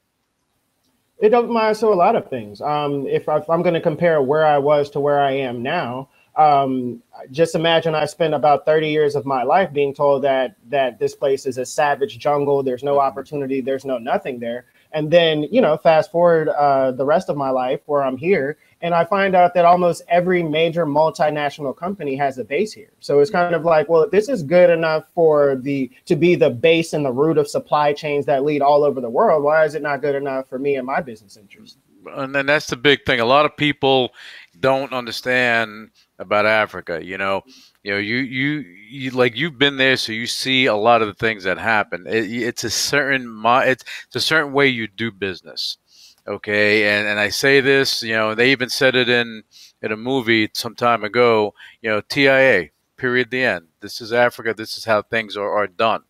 It 1.18 1.32
opens 1.32 1.50
my 1.50 1.68
eyes 1.68 1.80
to 1.80 1.86
a 1.86 1.94
lot 1.94 2.14
of 2.14 2.28
things. 2.28 2.60
Um, 2.60 3.06
if, 3.06 3.26
I, 3.26 3.38
if 3.38 3.48
I'm 3.48 3.62
going 3.62 3.72
to 3.72 3.80
compare 3.80 4.20
where 4.20 4.44
I 4.44 4.58
was 4.58 4.90
to 4.90 5.00
where 5.00 5.20
I 5.20 5.30
am 5.30 5.62
now, 5.62 6.10
um, 6.36 7.02
just 7.30 7.54
imagine 7.54 7.94
I 7.94 8.06
spent 8.06 8.32
about 8.32 8.64
30 8.64 8.88
years 8.88 9.14
of 9.14 9.26
my 9.26 9.42
life 9.42 9.72
being 9.72 9.94
told 9.94 10.22
that 10.22 10.56
that 10.68 10.98
this 10.98 11.14
place 11.14 11.44
is 11.44 11.58
a 11.58 11.66
savage 11.66 12.18
jungle. 12.18 12.62
There's 12.62 12.82
no 12.82 12.98
opportunity. 12.98 13.60
There's 13.60 13.84
no 13.84 13.98
nothing 13.98 14.40
there. 14.40 14.64
And 14.92 15.10
then, 15.10 15.44
you 15.44 15.60
know, 15.60 15.76
fast 15.76 16.10
forward 16.10 16.48
uh, 16.48 16.92
the 16.92 17.04
rest 17.04 17.28
of 17.28 17.36
my 17.36 17.50
life 17.50 17.80
where 17.86 18.02
I'm 18.02 18.16
here, 18.16 18.58
and 18.82 18.94
I 18.94 19.04
find 19.04 19.34
out 19.34 19.54
that 19.54 19.64
almost 19.64 20.02
every 20.08 20.42
major 20.42 20.84
multinational 20.84 21.74
company 21.74 22.14
has 22.16 22.36
a 22.38 22.44
base 22.44 22.72
here. 22.72 22.90
So 23.00 23.20
it's 23.20 23.30
kind 23.30 23.54
of 23.54 23.64
like, 23.64 23.88
well, 23.88 24.08
this 24.10 24.28
is 24.28 24.42
good 24.42 24.70
enough 24.70 25.04
for 25.14 25.56
the 25.56 25.90
to 26.06 26.16
be 26.16 26.34
the 26.34 26.50
base 26.50 26.92
and 26.92 27.04
the 27.04 27.12
root 27.12 27.38
of 27.38 27.48
supply 27.48 27.92
chains 27.92 28.26
that 28.26 28.44
lead 28.44 28.60
all 28.60 28.84
over 28.84 29.00
the 29.00 29.10
world. 29.10 29.44
Why 29.44 29.64
is 29.64 29.74
it 29.74 29.82
not 29.82 30.02
good 30.02 30.14
enough 30.14 30.48
for 30.48 30.58
me 30.58 30.76
and 30.76 30.86
my 30.86 31.00
business 31.00 31.36
interests? 31.36 31.78
And 32.14 32.34
then 32.34 32.46
that's 32.46 32.66
the 32.66 32.76
big 32.76 33.04
thing. 33.06 33.20
A 33.20 33.24
lot 33.24 33.46
of 33.46 33.56
people 33.56 34.12
don't 34.58 34.92
understand 34.92 35.90
about 36.22 36.46
Africa. 36.46 37.04
You 37.04 37.18
know, 37.18 37.42
you 37.82 37.92
know, 37.92 37.98
you 37.98 38.16
you 38.16 38.60
you 38.88 39.10
like 39.10 39.36
you've 39.36 39.58
been 39.58 39.76
there, 39.76 39.96
so 39.96 40.12
you 40.12 40.26
see 40.26 40.66
a 40.66 40.74
lot 40.74 41.02
of 41.02 41.08
the 41.08 41.14
things 41.14 41.44
that 41.44 41.58
happen. 41.58 42.06
It, 42.06 42.30
it's 42.30 42.64
a 42.64 42.70
certain 42.70 43.42
it's, 43.44 43.84
it's 44.06 44.16
a 44.16 44.20
certain 44.20 44.52
way 44.52 44.68
you 44.68 44.88
do 44.88 45.10
business. 45.10 45.78
Okay, 46.26 46.88
and 46.88 47.06
and 47.06 47.18
I 47.18 47.28
say 47.28 47.60
this, 47.60 48.02
you 48.02 48.14
know, 48.14 48.34
they 48.34 48.52
even 48.52 48.68
said 48.68 48.94
it 48.94 49.08
in 49.08 49.42
in 49.82 49.92
a 49.92 49.96
movie 49.96 50.48
some 50.54 50.74
time 50.74 51.04
ago. 51.04 51.54
You 51.82 51.90
know, 51.90 52.00
TIA. 52.00 52.70
Period. 52.96 53.30
The 53.32 53.42
end. 53.42 53.66
This 53.80 54.00
is 54.00 54.12
Africa. 54.12 54.54
This 54.54 54.78
is 54.78 54.84
how 54.84 55.02
things 55.02 55.36
are, 55.36 55.50
are 55.50 55.66
done. 55.66 56.02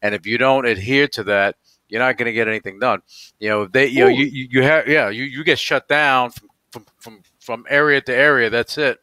And 0.00 0.14
if 0.14 0.26
you 0.26 0.38
don't 0.38 0.64
adhere 0.64 1.08
to 1.08 1.24
that, 1.24 1.56
you're 1.88 1.98
not 1.98 2.18
going 2.18 2.26
to 2.26 2.32
get 2.32 2.46
anything 2.46 2.78
done. 2.78 3.02
You 3.40 3.48
know, 3.48 3.66
they, 3.66 3.88
you 3.88 4.04
Ooh. 4.04 4.10
know, 4.10 4.16
you, 4.16 4.26
you, 4.26 4.48
you 4.52 4.62
have, 4.62 4.86
yeah, 4.86 5.08
you, 5.08 5.24
you 5.24 5.42
get 5.42 5.58
shut 5.58 5.88
down 5.88 6.30
from, 6.30 6.48
from, 6.70 6.86
from, 7.00 7.22
from 7.40 7.64
area 7.68 8.00
to 8.02 8.14
area. 8.14 8.48
That's 8.48 8.78
it 8.78 9.00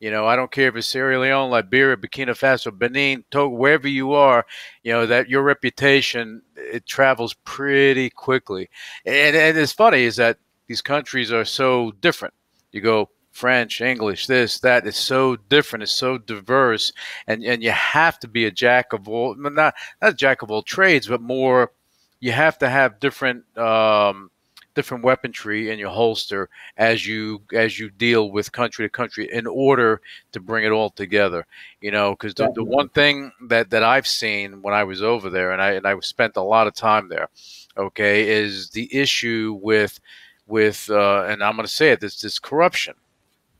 You 0.00 0.12
know, 0.12 0.26
I 0.26 0.36
don't 0.36 0.52
care 0.52 0.68
if 0.68 0.76
it's 0.76 0.86
Sierra 0.86 1.18
Leone, 1.18 1.50
Liberia, 1.50 1.96
Burkina 1.96 2.30
Faso, 2.30 2.76
Benin, 2.76 3.24
Togo, 3.30 3.54
wherever 3.54 3.88
you 3.88 4.12
are. 4.12 4.46
You 4.84 4.92
know 4.92 5.06
that 5.06 5.28
your 5.28 5.42
reputation 5.42 6.42
it 6.56 6.86
travels 6.86 7.34
pretty 7.44 8.10
quickly. 8.10 8.70
And 9.04 9.34
and 9.36 9.58
it's 9.58 9.72
funny 9.72 10.04
is 10.04 10.16
that 10.16 10.38
these 10.68 10.82
countries 10.82 11.32
are 11.32 11.44
so 11.44 11.92
different. 12.00 12.34
You 12.70 12.80
go 12.80 13.10
French, 13.32 13.80
English, 13.80 14.26
this, 14.26 14.60
that 14.60 14.86
is 14.86 14.96
so 14.96 15.36
different. 15.36 15.84
It's 15.84 15.92
so 15.92 16.18
diverse, 16.18 16.92
and 17.26 17.42
and 17.44 17.62
you 17.62 17.70
have 17.70 18.18
to 18.20 18.28
be 18.28 18.44
a 18.44 18.50
jack 18.50 18.92
of 18.92 19.08
all, 19.08 19.34
not 19.36 19.54
not 19.54 19.74
a 20.00 20.12
jack 20.12 20.42
of 20.42 20.50
all 20.50 20.62
trades, 20.62 21.08
but 21.08 21.20
more. 21.20 21.72
You 22.20 22.32
have 22.32 22.58
to 22.58 22.68
have 22.68 22.98
different 23.00 23.44
um, 23.56 24.30
different 24.78 25.04
weaponry 25.04 25.70
in 25.70 25.78
your 25.78 25.90
holster 25.90 26.48
as 26.76 27.06
you 27.06 27.42
as 27.52 27.78
you 27.78 27.90
deal 27.90 28.30
with 28.30 28.52
country 28.52 28.86
to 28.86 28.90
country 28.90 29.28
in 29.32 29.46
order 29.46 30.00
to 30.32 30.40
bring 30.40 30.64
it 30.64 30.70
all 30.70 30.90
together. 30.90 31.46
You 31.80 31.90
know, 31.90 32.12
because 32.12 32.34
the, 32.34 32.52
the 32.54 32.64
one 32.64 32.88
thing 32.88 33.32
that 33.48 33.70
that 33.70 33.82
I've 33.82 34.06
seen 34.06 34.62
when 34.62 34.74
I 34.74 34.84
was 34.84 35.02
over 35.02 35.30
there, 35.30 35.50
and 35.52 35.60
I 35.60 35.72
and 35.72 35.86
I 35.86 35.98
spent 36.00 36.36
a 36.36 36.42
lot 36.42 36.66
of 36.66 36.74
time 36.74 37.08
there, 37.08 37.28
okay, 37.76 38.28
is 38.28 38.70
the 38.70 38.88
issue 38.94 39.58
with 39.60 39.98
with 40.46 40.88
uh, 40.90 41.24
and 41.28 41.42
I'm 41.42 41.56
going 41.56 41.66
to 41.66 41.72
say 41.72 41.90
it 41.90 42.00
this 42.00 42.20
this 42.20 42.38
corruption 42.38 42.94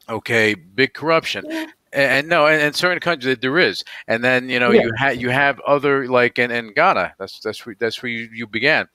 Okay, 0.09 0.55
big 0.55 0.95
corruption. 0.95 1.45
Yeah. 1.49 1.67
And, 1.93 2.29
no, 2.29 2.47
and, 2.47 2.61
and 2.61 2.77
certain 2.77 3.01
countries 3.01 3.39
there 3.41 3.59
is, 3.59 3.83
and 4.07 4.23
then 4.23 4.51
you 4.51 4.61
know 4.61 4.71
yeah. 4.71 4.83
you 4.83 4.93
have 4.99 5.17
you 5.17 5.31
have 5.31 5.59
other 5.61 6.07
like 6.07 6.39
in, 6.39 6.51
in 6.51 6.75
Ghana. 6.75 7.15
That's 7.19 7.41
that's 7.41 7.65
where, 7.65 7.75
that's 7.79 8.03
where 8.03 8.13
you, 8.13 8.29
you 8.31 8.47
began. 8.47 8.89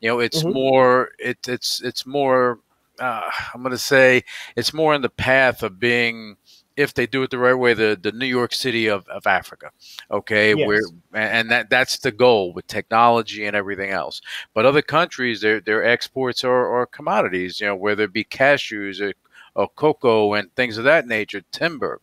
You 0.00 0.10
know, 0.10 0.20
it's 0.20 0.42
mm-hmm. 0.42 0.52
more 0.52 1.10
it, 1.18 1.38
it's 1.48 1.82
it's 1.82 2.06
more. 2.06 2.60
Uh, 2.98 3.30
I'm 3.52 3.62
going 3.62 3.72
to 3.72 3.78
say 3.78 4.24
it's 4.56 4.72
more 4.72 4.94
in 4.94 5.02
the 5.02 5.10
path 5.10 5.62
of 5.62 5.78
being 5.78 6.36
if 6.76 6.92
they 6.92 7.06
do 7.06 7.22
it 7.22 7.30
the 7.30 7.38
right 7.38 7.54
way, 7.54 7.74
the, 7.74 7.98
the 8.00 8.12
New 8.12 8.26
York 8.26 8.52
City 8.52 8.86
of, 8.86 9.08
of 9.08 9.26
Africa. 9.26 9.70
Okay, 10.10 10.54
yes. 10.54 10.66
where 10.66 10.82
and 11.14 11.50
that 11.50 11.70
that's 11.70 11.98
the 11.98 12.12
goal 12.12 12.52
with 12.52 12.66
technology 12.66 13.46
and 13.46 13.56
everything 13.56 13.90
else. 13.90 14.20
But 14.54 14.66
other 14.66 14.82
countries, 14.82 15.40
their 15.40 15.60
their 15.60 15.84
exports 15.84 16.44
are, 16.44 16.80
are 16.80 16.86
commodities. 16.86 17.60
You 17.60 17.68
know, 17.68 17.76
whether 17.76 18.04
it 18.04 18.12
be 18.12 18.24
cashews 18.24 19.00
or 19.00 19.14
of 19.56 19.74
cocoa 19.74 20.34
and 20.34 20.54
things 20.54 20.76
of 20.76 20.84
that 20.84 21.06
nature, 21.06 21.42
timber. 21.50 22.00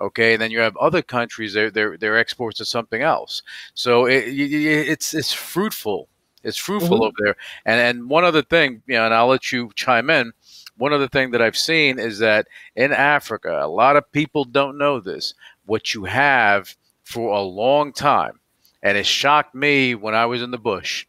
Okay, 0.00 0.32
and 0.32 0.42
then 0.42 0.50
you 0.50 0.58
have 0.58 0.76
other 0.78 1.02
countries 1.02 1.52
their 1.52 1.70
their 1.70 1.96
their 1.96 2.18
exports 2.18 2.60
of 2.60 2.66
something 2.66 3.02
else. 3.02 3.42
So 3.74 4.06
it, 4.06 4.24
it's 4.26 5.14
it's 5.14 5.32
fruitful. 5.32 6.08
It's 6.44 6.58
fruitful 6.58 6.98
mm-hmm. 6.98 7.04
over 7.04 7.16
there. 7.18 7.36
And 7.64 7.80
and 7.80 8.08
one 8.08 8.24
other 8.24 8.42
thing, 8.42 8.82
you 8.86 8.94
know, 8.94 9.06
and 9.06 9.14
I'll 9.14 9.26
let 9.26 9.50
you 9.50 9.70
chime 9.74 10.10
in. 10.10 10.32
One 10.76 10.92
other 10.92 11.08
thing 11.08 11.30
that 11.30 11.42
I've 11.42 11.56
seen 11.56 11.98
is 11.98 12.18
that 12.18 12.48
in 12.76 12.92
Africa, 12.92 13.60
a 13.62 13.68
lot 13.68 13.96
of 13.96 14.10
people 14.12 14.44
don't 14.44 14.78
know 14.78 15.00
this. 15.00 15.34
What 15.66 15.94
you 15.94 16.04
have 16.04 16.76
for 17.04 17.32
a 17.32 17.42
long 17.42 17.92
time, 17.92 18.40
and 18.82 18.98
it 18.98 19.06
shocked 19.06 19.54
me 19.54 19.94
when 19.94 20.14
I 20.14 20.26
was 20.26 20.42
in 20.42 20.50
the 20.50 20.58
bush. 20.58 21.06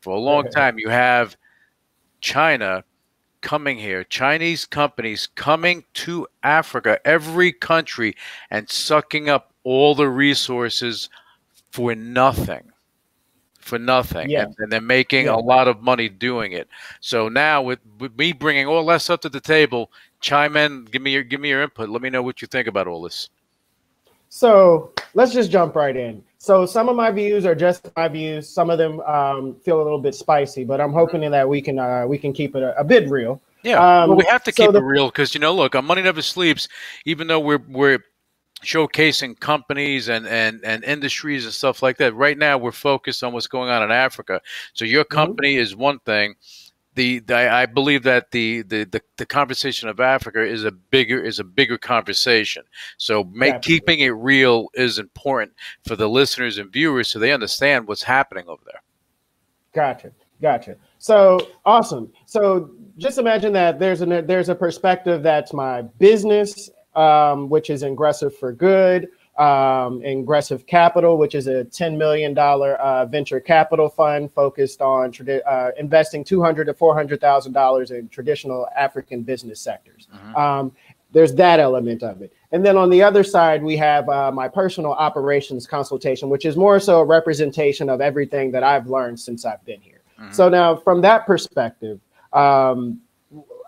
For 0.00 0.14
a 0.14 0.20
long 0.20 0.48
time, 0.50 0.78
you 0.78 0.88
have 0.88 1.36
China 2.20 2.84
coming 3.40 3.78
here, 3.78 4.02
Chinese 4.02 4.64
companies 4.64 5.28
coming 5.36 5.84
to 5.94 6.26
Africa, 6.42 6.98
every 7.04 7.52
country, 7.52 8.16
and 8.50 8.68
sucking 8.68 9.28
up 9.28 9.52
all 9.62 9.94
the 9.94 10.08
resources 10.08 11.08
for 11.70 11.94
nothing. 11.94 12.72
For 13.66 13.80
nothing. 13.80 14.30
Yeah. 14.30 14.44
And, 14.44 14.54
and 14.60 14.72
they're 14.72 14.80
making 14.80 15.26
yeah. 15.26 15.34
a 15.34 15.38
lot 15.38 15.66
of 15.66 15.82
money 15.82 16.08
doing 16.08 16.52
it. 16.52 16.68
So 17.00 17.28
now, 17.28 17.62
with, 17.62 17.80
with 17.98 18.16
me 18.16 18.32
bringing 18.32 18.68
all 18.68 18.86
that 18.86 19.02
stuff 19.02 19.18
to 19.22 19.28
the 19.28 19.40
table, 19.40 19.90
chime 20.20 20.56
in, 20.56 20.84
give 20.84 21.02
me 21.02 21.10
your 21.10 21.24
give 21.24 21.40
me 21.40 21.48
your 21.48 21.64
input. 21.64 21.88
Let 21.88 22.00
me 22.00 22.08
know 22.08 22.22
what 22.22 22.40
you 22.40 22.46
think 22.46 22.68
about 22.68 22.86
all 22.86 23.02
this. 23.02 23.28
So 24.28 24.92
let's 25.14 25.32
just 25.32 25.50
jump 25.50 25.74
right 25.74 25.96
in. 25.96 26.22
So 26.38 26.64
some 26.64 26.88
of 26.88 26.94
my 26.94 27.10
views 27.10 27.44
are 27.44 27.56
just 27.56 27.90
my 27.96 28.06
views. 28.06 28.48
Some 28.48 28.70
of 28.70 28.78
them 28.78 29.00
um, 29.00 29.56
feel 29.56 29.82
a 29.82 29.82
little 29.82 29.98
bit 29.98 30.14
spicy, 30.14 30.62
but 30.62 30.80
I'm 30.80 30.92
hoping 30.92 31.28
that 31.28 31.48
we 31.48 31.60
can 31.60 31.80
uh, 31.80 32.06
we 32.06 32.18
can 32.18 32.32
keep 32.32 32.54
it 32.54 32.62
a, 32.62 32.78
a 32.78 32.84
bit 32.84 33.10
real. 33.10 33.42
Yeah, 33.64 33.78
um, 33.78 34.10
well, 34.10 34.18
we 34.18 34.26
have 34.26 34.44
to 34.44 34.52
keep 34.52 34.66
so 34.66 34.70
the, 34.70 34.78
it 34.78 34.84
real 34.84 35.06
because 35.06 35.34
you 35.34 35.40
know, 35.40 35.52
look, 35.52 35.74
on 35.74 35.84
Money 35.84 36.02
Never 36.02 36.22
Sleeps, 36.22 36.68
even 37.04 37.26
though 37.26 37.40
we're 37.40 37.58
we're 37.66 37.98
showcasing 38.66 39.38
companies 39.38 40.08
and, 40.08 40.26
and, 40.26 40.60
and 40.64 40.84
industries 40.84 41.44
and 41.44 41.54
stuff 41.54 41.82
like 41.82 41.96
that. 41.98 42.14
Right 42.14 42.36
now, 42.36 42.58
we're 42.58 42.72
focused 42.72 43.24
on 43.24 43.32
what's 43.32 43.46
going 43.46 43.70
on 43.70 43.82
in 43.82 43.90
Africa. 43.90 44.40
So 44.74 44.84
your 44.84 45.04
mm-hmm. 45.04 45.14
company 45.14 45.54
mm-hmm. 45.54 45.62
is 45.62 45.76
one 45.76 45.98
thing, 46.00 46.34
the, 46.96 47.20
the 47.20 47.36
I 47.36 47.66
believe 47.66 48.02
that 48.04 48.30
the, 48.30 48.62
the, 48.62 48.84
the, 48.84 49.02
the, 49.18 49.26
conversation 49.26 49.88
of 49.88 50.00
Africa 50.00 50.42
is 50.42 50.64
a 50.64 50.70
bigger 50.70 51.22
is 51.22 51.38
a 51.38 51.44
bigger 51.44 51.76
conversation. 51.76 52.64
So 52.96 53.24
make, 53.24 53.60
keeping 53.60 54.00
it 54.00 54.08
real 54.08 54.68
is 54.74 54.98
important 54.98 55.52
for 55.86 55.94
the 55.94 56.08
listeners 56.08 56.56
and 56.56 56.72
viewers 56.72 57.08
so 57.08 57.18
they 57.18 57.32
understand 57.32 57.86
what's 57.86 58.02
happening 58.02 58.48
over 58.48 58.62
there. 58.64 58.82
Gotcha, 59.74 60.10
gotcha. 60.40 60.76
So 60.98 61.48
awesome. 61.66 62.10
So 62.24 62.70
just 62.96 63.18
imagine 63.18 63.52
that 63.52 63.78
there's 63.78 64.00
a 64.00 64.06
there's 64.22 64.48
a 64.48 64.54
perspective 64.54 65.22
that's 65.22 65.52
my 65.52 65.82
business, 65.82 66.70
um, 66.96 67.48
which 67.48 67.70
is 67.70 67.82
Ingressive 67.82 68.36
for 68.36 68.52
Good 68.52 69.08
um, 69.38 70.02
Ingressive 70.02 70.66
Capital, 70.66 71.18
which 71.18 71.34
is 71.34 71.46
a 71.46 71.64
$10 71.64 71.96
million 71.96 72.36
uh, 72.38 73.06
venture 73.06 73.40
capital 73.40 73.88
fund 73.88 74.32
focused 74.32 74.80
on 74.80 75.12
uh, 75.46 75.70
investing 75.78 76.24
200 76.24 76.64
to 76.64 76.74
$400,000 76.74 77.90
in 77.90 78.08
traditional 78.08 78.66
African 78.76 79.22
business 79.22 79.60
sectors. 79.60 80.08
Mm-hmm. 80.14 80.36
Um, 80.36 80.72
there's 81.12 81.34
that 81.34 81.60
element 81.60 82.02
of 82.02 82.20
it. 82.22 82.32
And 82.52 82.64
then 82.64 82.76
on 82.76 82.90
the 82.90 83.02
other 83.02 83.22
side, 83.22 83.62
we 83.62 83.76
have 83.76 84.08
uh, 84.08 84.32
my 84.32 84.48
personal 84.48 84.92
operations 84.92 85.66
consultation, 85.66 86.28
which 86.28 86.44
is 86.44 86.56
more 86.56 86.80
so 86.80 87.00
a 87.00 87.04
representation 87.04 87.88
of 87.88 88.00
everything 88.00 88.50
that 88.52 88.62
I've 88.62 88.86
learned 88.86 89.20
since 89.20 89.44
I've 89.44 89.64
been 89.64 89.80
here. 89.80 90.00
Mm-hmm. 90.18 90.32
So 90.32 90.48
now, 90.48 90.76
from 90.76 91.00
that 91.02 91.26
perspective, 91.26 92.00
um, 92.32 93.00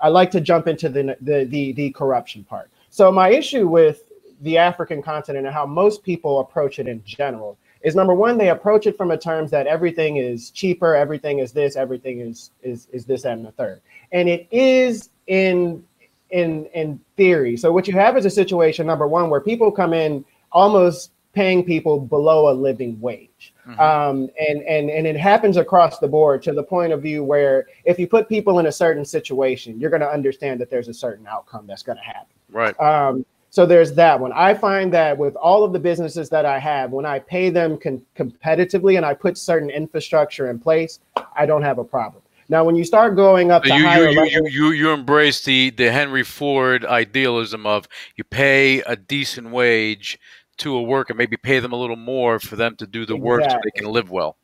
I 0.01 0.09
like 0.09 0.31
to 0.33 0.41
jump 0.41 0.67
into 0.67 0.89
the, 0.89 1.17
the 1.21 1.45
the 1.45 1.73
the 1.73 1.91
corruption 1.91 2.45
part. 2.45 2.71
So 2.99 3.13
my 3.13 3.29
issue 3.29 3.69
with 3.69 4.11
the 4.41 4.59
African 4.59 5.03
continent 5.03 5.47
and 5.47 5.55
how 5.55 5.65
most 5.65 6.03
people 6.03 6.41
approach 6.41 6.81
it 6.81 6.89
in 6.89 7.01
general 7.05 7.57
is 7.83 7.95
number 7.95 8.13
one, 8.13 8.37
they 8.37 8.49
approach 8.49 8.89
it 8.89 8.97
from 8.97 9.13
a 9.13 9.17
terms 9.17 9.53
that 9.53 9.69
everything 9.69 10.17
is 10.17 10.51
cheaper, 10.51 10.97
everything 10.97 11.39
is 11.39 11.53
this, 11.53 11.77
everything 11.77 12.19
is 12.19 12.51
is 12.65 12.89
is 12.91 13.05
this 13.05 13.25
and 13.25 13.47
the 13.47 13.53
third. 13.53 13.83
And 14.11 14.29
it 14.29 14.49
is 14.51 15.11
in 15.29 15.85
in 16.31 16.67
in 16.75 16.99
theory. 17.17 17.57
So 17.57 17.71
what 17.71 17.87
you 17.87 17.95
have 17.95 18.17
is 18.17 18.25
a 18.25 18.31
situation, 18.31 18.89
number 18.89 19.07
one, 19.07 19.31
where 19.31 19.41
people 19.41 19.71
come 19.71 19.93
in 19.93 20.25
almost 20.51 21.13
paying 21.35 21.63
people 21.63 22.01
below 22.01 22.51
a 22.51 22.55
living 22.69 23.01
wage. 23.01 23.55
Mm-hmm. 23.65 23.79
Um, 23.79 24.29
and, 24.49 24.63
and, 24.63 24.91
and 24.91 25.07
it 25.07 25.17
happens 25.17 25.57
across 25.57 26.01
the 26.01 26.09
board 26.09 26.43
to 26.43 26.53
the 26.53 26.65
point 26.65 26.93
of 26.93 27.01
view 27.01 27.23
where 27.23 27.69
if 27.85 27.97
you 27.97 28.09
put 28.09 28.29
people 28.29 28.59
in 28.59 28.67
a 28.67 28.73
certain 28.73 29.05
situation, 29.05 29.79
you're 29.79 29.91
going 29.91 30.01
to 30.01 30.11
understand 30.11 30.61
that 30.61 30.69
there's 30.69 30.89
a 30.89 30.95
certain 30.95 31.29
outcome 31.29 31.65
that's 31.69 31.85
going 31.85 31.99
to 31.99 32.03
happen. 32.03 32.38
Right. 32.51 32.79
Um, 32.81 33.25
so 33.51 33.65
there's 33.65 33.93
that 33.95 34.21
one. 34.21 34.33
I 34.33 34.55
find 34.55 34.93
that 34.93 35.17
with 35.17 35.35
all 35.37 35.65
of 35.65 35.73
the 35.73 35.79
businesses 35.79 36.29
that 36.31 36.45
I 36.45 36.59
have, 36.59 36.91
when 36.91 37.07
I 37.07 37.19
pay 37.19 37.51
them 37.51 37.79
con- 37.79 38.05
competitively 38.17 38.97
and 38.97 39.07
I 39.07 39.15
put 39.15 39.39
certain 39.39 39.71
infrastructure 39.71 40.51
in 40.51 40.59
place, 40.59 41.01
I 41.35 41.47
don't 41.47 41.63
have 41.63 41.79
a 41.79 41.85
problem. 41.85 42.23
Now, 42.51 42.65
when 42.65 42.77
you 42.77 42.85
start 42.85 43.15
going 43.15 43.51
up, 43.51 43.67
you, 43.67 43.75
you, 43.75 44.09
you, 44.09 44.23
you, 44.25 44.49
you, 44.49 44.71
you 44.71 44.91
embrace 44.91 45.45
the, 45.45 45.71
the 45.71 45.91
Henry 45.91 46.23
Ford 46.23 46.85
idealism 46.85 47.67
of 47.67 47.87
you 48.17 48.25
pay 48.25 48.81
a 48.81 48.97
decent 48.97 49.51
wage 49.51 50.19
to 50.59 50.75
a 50.75 50.83
worker, 50.83 51.15
maybe 51.15 51.37
pay 51.37 51.59
them 51.59 51.73
a 51.73 51.77
little 51.77 51.97
more 51.97 52.39
for 52.39 52.57
them 52.57 52.75
to 52.77 52.87
do 52.87 53.05
the 53.05 53.15
exactly. 53.15 53.29
work 53.29 53.51
so 53.51 53.59
they 53.63 53.81
can 53.81 53.91
live 53.91 54.11
well. 54.11 54.37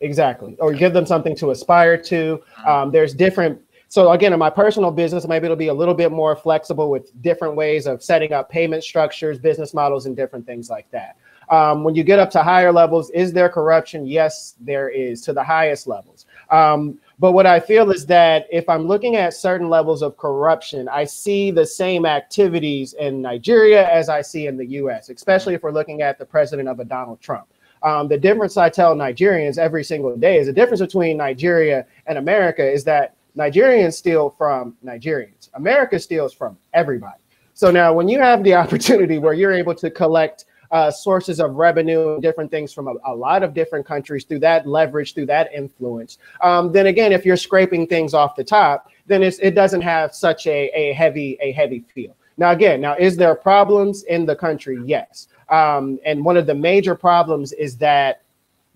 Exactly, 0.00 0.56
or 0.58 0.72
give 0.72 0.92
them 0.92 1.06
something 1.06 1.36
to 1.36 1.50
aspire 1.50 1.96
to. 1.96 2.42
Mm-hmm. 2.58 2.68
Um, 2.68 2.90
there's 2.90 3.14
different 3.14 3.60
so 3.92 4.12
again, 4.12 4.32
in 4.32 4.38
my 4.38 4.48
personal 4.48 4.90
business, 4.90 5.28
maybe 5.28 5.44
it'll 5.44 5.54
be 5.54 5.68
a 5.68 5.74
little 5.74 5.92
bit 5.92 6.10
more 6.10 6.34
flexible 6.34 6.88
with 6.88 7.12
different 7.20 7.56
ways 7.56 7.86
of 7.86 8.02
setting 8.02 8.32
up 8.32 8.48
payment 8.48 8.82
structures, 8.82 9.38
business 9.38 9.74
models, 9.74 10.06
and 10.06 10.16
different 10.16 10.46
things 10.46 10.70
like 10.70 10.90
that. 10.92 11.18
Um, 11.50 11.84
when 11.84 11.94
you 11.94 12.02
get 12.02 12.18
up 12.18 12.30
to 12.30 12.42
higher 12.42 12.72
levels, 12.72 13.10
is 13.10 13.34
there 13.34 13.50
corruption? 13.50 14.06
Yes, 14.06 14.54
there 14.58 14.88
is 14.88 15.20
to 15.26 15.34
the 15.34 15.44
highest 15.44 15.86
levels. 15.86 16.24
Um, 16.48 16.98
but 17.18 17.32
what 17.32 17.44
I 17.44 17.60
feel 17.60 17.90
is 17.90 18.06
that 18.06 18.46
if 18.50 18.66
I'm 18.66 18.86
looking 18.86 19.16
at 19.16 19.34
certain 19.34 19.68
levels 19.68 20.00
of 20.00 20.16
corruption, 20.16 20.88
I 20.88 21.04
see 21.04 21.50
the 21.50 21.66
same 21.66 22.06
activities 22.06 22.94
in 22.94 23.20
Nigeria 23.20 23.86
as 23.90 24.08
I 24.08 24.22
see 24.22 24.46
in 24.46 24.56
the 24.56 24.68
US, 24.68 25.10
especially 25.10 25.52
if 25.52 25.62
we're 25.62 25.70
looking 25.70 26.00
at 26.00 26.18
the 26.18 26.24
president 26.24 26.66
of 26.66 26.80
a 26.80 26.86
Donald 26.86 27.20
Trump. 27.20 27.46
Um, 27.82 28.08
the 28.08 28.16
difference 28.16 28.56
I 28.56 28.70
tell 28.70 28.94
Nigerians 28.94 29.58
every 29.58 29.84
single 29.84 30.16
day 30.16 30.38
is 30.38 30.46
the 30.46 30.52
difference 30.54 30.80
between 30.80 31.18
Nigeria 31.18 31.84
and 32.06 32.16
America 32.16 32.66
is 32.66 32.84
that 32.84 33.16
Nigerians 33.36 33.94
steal 33.94 34.30
from 34.30 34.76
Nigerians. 34.84 35.48
America 35.54 35.98
steals 35.98 36.32
from 36.32 36.56
everybody. 36.74 37.22
So 37.54 37.70
now, 37.70 37.92
when 37.92 38.08
you 38.08 38.18
have 38.20 38.42
the 38.44 38.54
opportunity 38.62 39.18
where 39.18 39.34
you're 39.34 39.52
able 39.52 39.74
to 39.76 39.90
collect 39.90 40.46
uh, 40.70 40.90
sources 40.90 41.38
of 41.38 41.54
revenue 41.54 42.14
and 42.14 42.22
different 42.22 42.50
things 42.50 42.72
from 42.72 42.88
a, 42.88 42.94
a, 43.04 43.14
lot 43.14 43.42
of 43.42 43.52
different 43.52 43.84
countries 43.84 44.24
through 44.24 44.38
that 44.38 44.66
leverage, 44.66 45.12
through 45.12 45.26
that 45.26 45.52
influence, 45.52 46.16
um, 46.42 46.72
then 46.72 46.86
again, 46.86 47.12
if 47.12 47.26
you're 47.26 47.36
scraping 47.36 47.86
things 47.86 48.14
off 48.14 48.34
the 48.36 48.44
top, 48.44 48.88
then 49.06 49.22
it 49.22 49.54
doesn't 49.54 49.82
have 49.82 50.14
such 50.14 50.46
a, 50.46 50.70
a 50.74 50.94
heavy 50.94 51.36
a 51.42 51.52
heavy 51.52 51.84
feel. 51.94 52.16
Now, 52.38 52.52
again, 52.52 52.80
now 52.80 52.96
is 52.96 53.16
there 53.16 53.34
problems 53.34 54.04
in 54.04 54.24
the 54.24 54.34
country? 54.34 54.78
Yes. 54.84 55.28
Um, 55.50 55.98
and 56.06 56.24
one 56.24 56.38
of 56.38 56.46
the 56.46 56.54
major 56.54 56.94
problems 56.94 57.52
is 57.52 57.76
that 57.76 58.22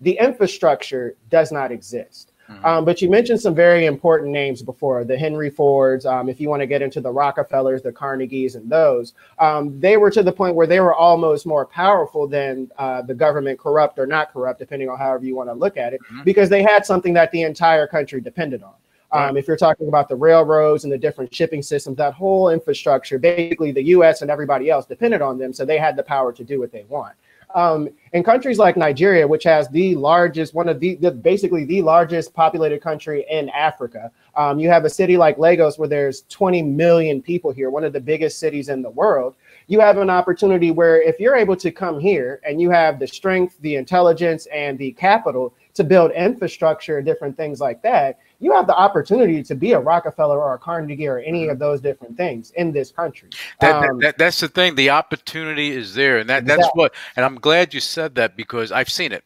the 0.01 0.17
infrastructure 0.19 1.15
does 1.29 1.51
not 1.51 1.71
exist. 1.71 2.33
Mm-hmm. 2.49 2.65
Um, 2.65 2.85
but 2.85 3.01
you 3.01 3.09
mentioned 3.09 3.41
some 3.41 3.53
very 3.53 3.85
important 3.85 4.31
names 4.31 4.61
before 4.61 5.03
the 5.03 5.17
Henry 5.17 5.49
Fords. 5.49 6.05
Um, 6.05 6.29
if 6.29 6.39
you 6.39 6.49
want 6.49 6.61
to 6.61 6.67
get 6.67 6.81
into 6.81 7.01
the 7.01 7.11
Rockefellers, 7.11 7.81
the 7.81 7.91
Carnegies, 7.91 8.55
and 8.55 8.69
those, 8.69 9.13
um, 9.39 9.79
they 9.79 9.97
were 9.97 10.09
to 10.11 10.23
the 10.23 10.31
point 10.31 10.55
where 10.55 10.67
they 10.67 10.79
were 10.79 10.93
almost 10.93 11.45
more 11.45 11.65
powerful 11.65 12.27
than 12.27 12.71
uh, 12.77 13.01
the 13.01 13.13
government, 13.13 13.59
corrupt 13.59 13.99
or 13.99 14.05
not 14.05 14.31
corrupt, 14.31 14.59
depending 14.59 14.89
on 14.89 14.97
however 14.97 15.25
you 15.25 15.35
want 15.35 15.49
to 15.49 15.53
look 15.53 15.77
at 15.77 15.93
it, 15.93 16.01
mm-hmm. 16.03 16.23
because 16.23 16.49
they 16.49 16.63
had 16.63 16.85
something 16.85 17.13
that 17.13 17.31
the 17.31 17.41
entire 17.41 17.87
country 17.87 18.21
depended 18.21 18.63
on. 18.63 18.73
Um. 19.11 19.37
If 19.37 19.47
you're 19.47 19.55
talking 19.55 19.87
about 19.87 20.09
the 20.09 20.17
railroads 20.17 20.83
and 20.83 20.91
the 20.91 20.97
different 20.97 21.33
shipping 21.33 21.61
systems, 21.61 21.95
that 21.95 22.13
whole 22.13 22.49
infrastructure, 22.49 23.17
basically 23.17 23.71
the 23.71 23.83
U.S. 23.83 24.21
and 24.21 24.29
everybody 24.29 24.69
else 24.69 24.85
depended 24.85 25.21
on 25.21 25.37
them, 25.37 25.53
so 25.53 25.63
they 25.63 25.77
had 25.77 25.95
the 25.95 26.03
power 26.03 26.33
to 26.33 26.43
do 26.43 26.59
what 26.59 26.73
they 26.73 26.83
want. 26.89 27.13
Um, 27.55 27.89
in 28.13 28.23
countries 28.23 28.57
like 28.57 28.75
Nigeria, 28.77 29.27
which 29.27 29.43
has 29.45 29.69
the 29.69 29.95
largest, 29.95 30.53
one 30.53 30.67
of 30.67 30.79
the, 30.79 30.95
the 30.95 31.11
basically 31.11 31.65
the 31.65 31.81
largest 31.81 32.33
populated 32.33 32.81
country 32.81 33.25
in 33.29 33.49
Africa, 33.49 34.11
um, 34.35 34.59
you 34.59 34.69
have 34.69 34.85
a 34.85 34.89
city 34.89 35.17
like 35.17 35.37
Lagos 35.37 35.79
where 35.79 35.87
there's 35.87 36.23
20 36.29 36.61
million 36.61 37.21
people 37.21 37.51
here, 37.51 37.69
one 37.69 37.83
of 37.83 37.93
the 37.93 37.99
biggest 37.99 38.39
cities 38.39 38.69
in 38.69 38.81
the 38.81 38.89
world. 38.89 39.35
You 39.67 39.79
have 39.79 39.97
an 39.97 40.09
opportunity 40.09 40.71
where 40.71 41.01
if 41.01 41.19
you're 41.19 41.35
able 41.35 41.55
to 41.57 41.71
come 41.71 41.99
here 41.99 42.41
and 42.45 42.61
you 42.61 42.69
have 42.69 42.99
the 42.99 43.07
strength, 43.07 43.57
the 43.61 43.75
intelligence, 43.75 44.45
and 44.47 44.77
the 44.77 44.91
capital 44.91 45.53
to 45.77 45.83
build 45.83 46.11
infrastructure 46.11 46.97
and 46.97 47.05
different 47.05 47.37
things 47.37 47.59
like 47.59 47.81
that, 47.83 48.19
you 48.39 48.51
have 48.51 48.67
the 48.67 48.75
opportunity 48.75 49.41
to 49.43 49.55
be 49.55 49.71
a 49.71 49.79
Rockefeller 49.79 50.39
or 50.39 50.55
a 50.55 50.57
Carnegie 50.59 51.07
or 51.07 51.19
any 51.19 51.47
of 51.47 51.59
those 51.59 51.81
different 51.81 52.17
things 52.17 52.51
in 52.51 52.71
this 52.71 52.91
country. 52.91 53.29
That, 53.61 53.75
um, 53.75 53.99
that, 53.99 54.01
that, 54.01 54.17
that's 54.17 54.39
the 54.39 54.47
thing. 54.47 54.75
The 54.75 54.89
opportunity 54.89 55.71
is 55.71 55.93
there, 55.93 56.17
and 56.17 56.29
that 56.29 56.45
that's 56.45 56.59
exactly. 56.59 56.79
what. 56.79 56.95
And 57.15 57.25
I'm 57.25 57.35
glad 57.35 57.73
you 57.73 57.79
said 57.79 58.15
that 58.15 58.35
because 58.35 58.71
I've 58.71 58.89
seen 58.89 59.11
it. 59.11 59.23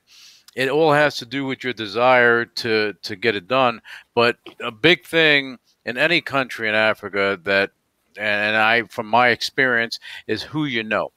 It 0.53 0.69
all 0.69 0.91
has 0.91 1.15
to 1.17 1.25
do 1.25 1.45
with 1.45 1.63
your 1.63 1.73
desire 1.73 2.45
to 2.45 2.93
to 3.01 3.15
get 3.15 3.35
it 3.35 3.47
done. 3.47 3.81
But 4.13 4.37
a 4.61 4.71
big 4.71 5.05
thing 5.05 5.57
in 5.85 5.97
any 5.97 6.21
country 6.21 6.67
in 6.67 6.75
Africa 6.75 7.39
that, 7.43 7.71
and 8.17 8.57
I, 8.57 8.83
from 8.83 9.07
my 9.07 9.29
experience, 9.29 9.99
is 10.27 10.43
who 10.43 10.65
you 10.65 10.83
know 10.83 11.11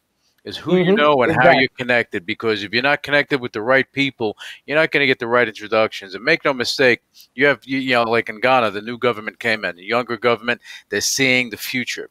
is 0.45 0.57
who 0.57 0.73
mm-hmm. 0.73 0.91
you 0.91 0.97
know 0.97 1.23
and 1.23 1.31
exactly. 1.31 1.53
how 1.53 1.59
you're 1.61 1.69
connected. 1.77 2.27
Because 2.27 2.63
if 2.63 2.73
you're 2.73 2.83
not 2.83 3.03
connected 3.03 3.41
with 3.41 3.53
the 3.53 3.63
right 3.63 3.91
people, 3.93 4.37
you're 4.67 4.79
not 4.79 4.91
going 4.91 5.03
to 5.03 5.07
get 5.07 5.19
the 5.19 5.27
right 5.27 5.49
introductions. 5.49 6.15
And 6.15 6.25
make 6.25 6.45
no 6.45 6.53
mistake, 6.53 7.01
you 7.35 7.47
have 7.47 7.61
you, 7.65 7.79
you 7.79 7.95
know 7.95 8.03
like 8.05 8.29
in 8.29 8.41
Ghana, 8.41 8.71
the 8.71 8.83
new 8.83 8.99
government 8.99 9.39
came 9.39 9.65
in, 9.65 9.77
the 9.77 9.85
younger 9.85 10.17
government, 10.17 10.61
they're 10.89 11.01
seeing 11.01 11.51
the 11.51 11.57
future. 11.57 12.11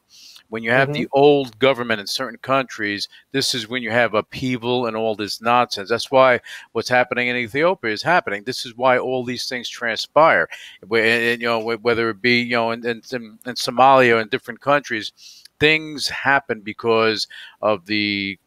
When 0.50 0.62
you 0.62 0.70
have 0.70 0.90
mm-hmm. 0.90 1.02
the 1.02 1.08
old 1.12 1.58
government 1.58 2.00
in 2.00 2.06
certain 2.06 2.38
countries, 2.38 3.08
this 3.32 3.54
is 3.54 3.68
when 3.68 3.82
you 3.82 3.90
have 3.90 4.14
upheaval 4.14 4.86
and 4.86 4.96
all 4.96 5.16
this 5.16 5.40
nonsense. 5.40 5.88
That's 5.88 6.10
why 6.10 6.40
what's 6.72 6.88
happening 6.88 7.28
in 7.28 7.36
Ethiopia 7.36 7.90
is 7.90 8.02
happening. 8.02 8.44
This 8.44 8.66
is 8.66 8.76
why 8.76 8.98
all 8.98 9.24
these 9.24 9.48
things 9.48 9.68
transpire. 9.68 10.48
And, 10.82 11.40
you 11.40 11.48
know, 11.48 11.58
whether 11.58 12.10
it 12.10 12.20
be 12.20 12.40
you 12.40 12.52
know 12.52 12.70
in, 12.72 12.86
in, 12.86 12.96
in 12.96 13.54
Somalia 13.54 14.20
and 14.20 14.30
different 14.30 14.60
countries, 14.60 15.12
things 15.60 16.08
happen 16.08 16.60
because 16.60 17.26
of 17.62 17.86
the 17.86 18.38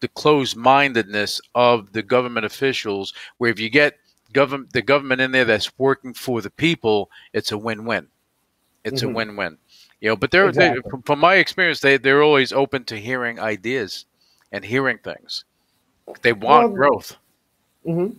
the 0.00 0.08
closed 0.08 0.56
mindedness 0.56 1.40
of 1.54 1.92
the 1.92 2.02
government 2.02 2.46
officials. 2.46 3.12
Where 3.38 3.50
if 3.50 3.58
you 3.58 3.70
get 3.70 3.98
government 4.32 4.72
the 4.72 4.82
government 4.82 5.20
in 5.20 5.32
there 5.32 5.44
that's 5.44 5.76
working 5.78 6.14
for 6.14 6.40
the 6.40 6.50
people, 6.50 7.10
it's 7.32 7.52
a 7.52 7.58
win 7.58 7.84
win. 7.84 8.08
It's 8.84 9.02
mm-hmm. 9.02 9.10
a 9.10 9.14
win 9.14 9.36
win. 9.36 9.58
You 10.00 10.10
know, 10.10 10.16
but 10.16 10.30
they're, 10.30 10.48
exactly. 10.48 10.80
they, 10.84 11.02
from 11.04 11.18
my 11.18 11.34
experience, 11.36 11.80
they 11.80 11.96
they're 11.96 12.22
always 12.22 12.52
open 12.52 12.84
to 12.84 12.96
hearing 12.96 13.40
ideas 13.40 14.06
and 14.52 14.64
hearing 14.64 14.98
things. 14.98 15.44
They 16.22 16.32
want 16.32 16.68
well, 16.68 16.76
growth. 16.76 17.16
Mm-hmm. 17.86 18.16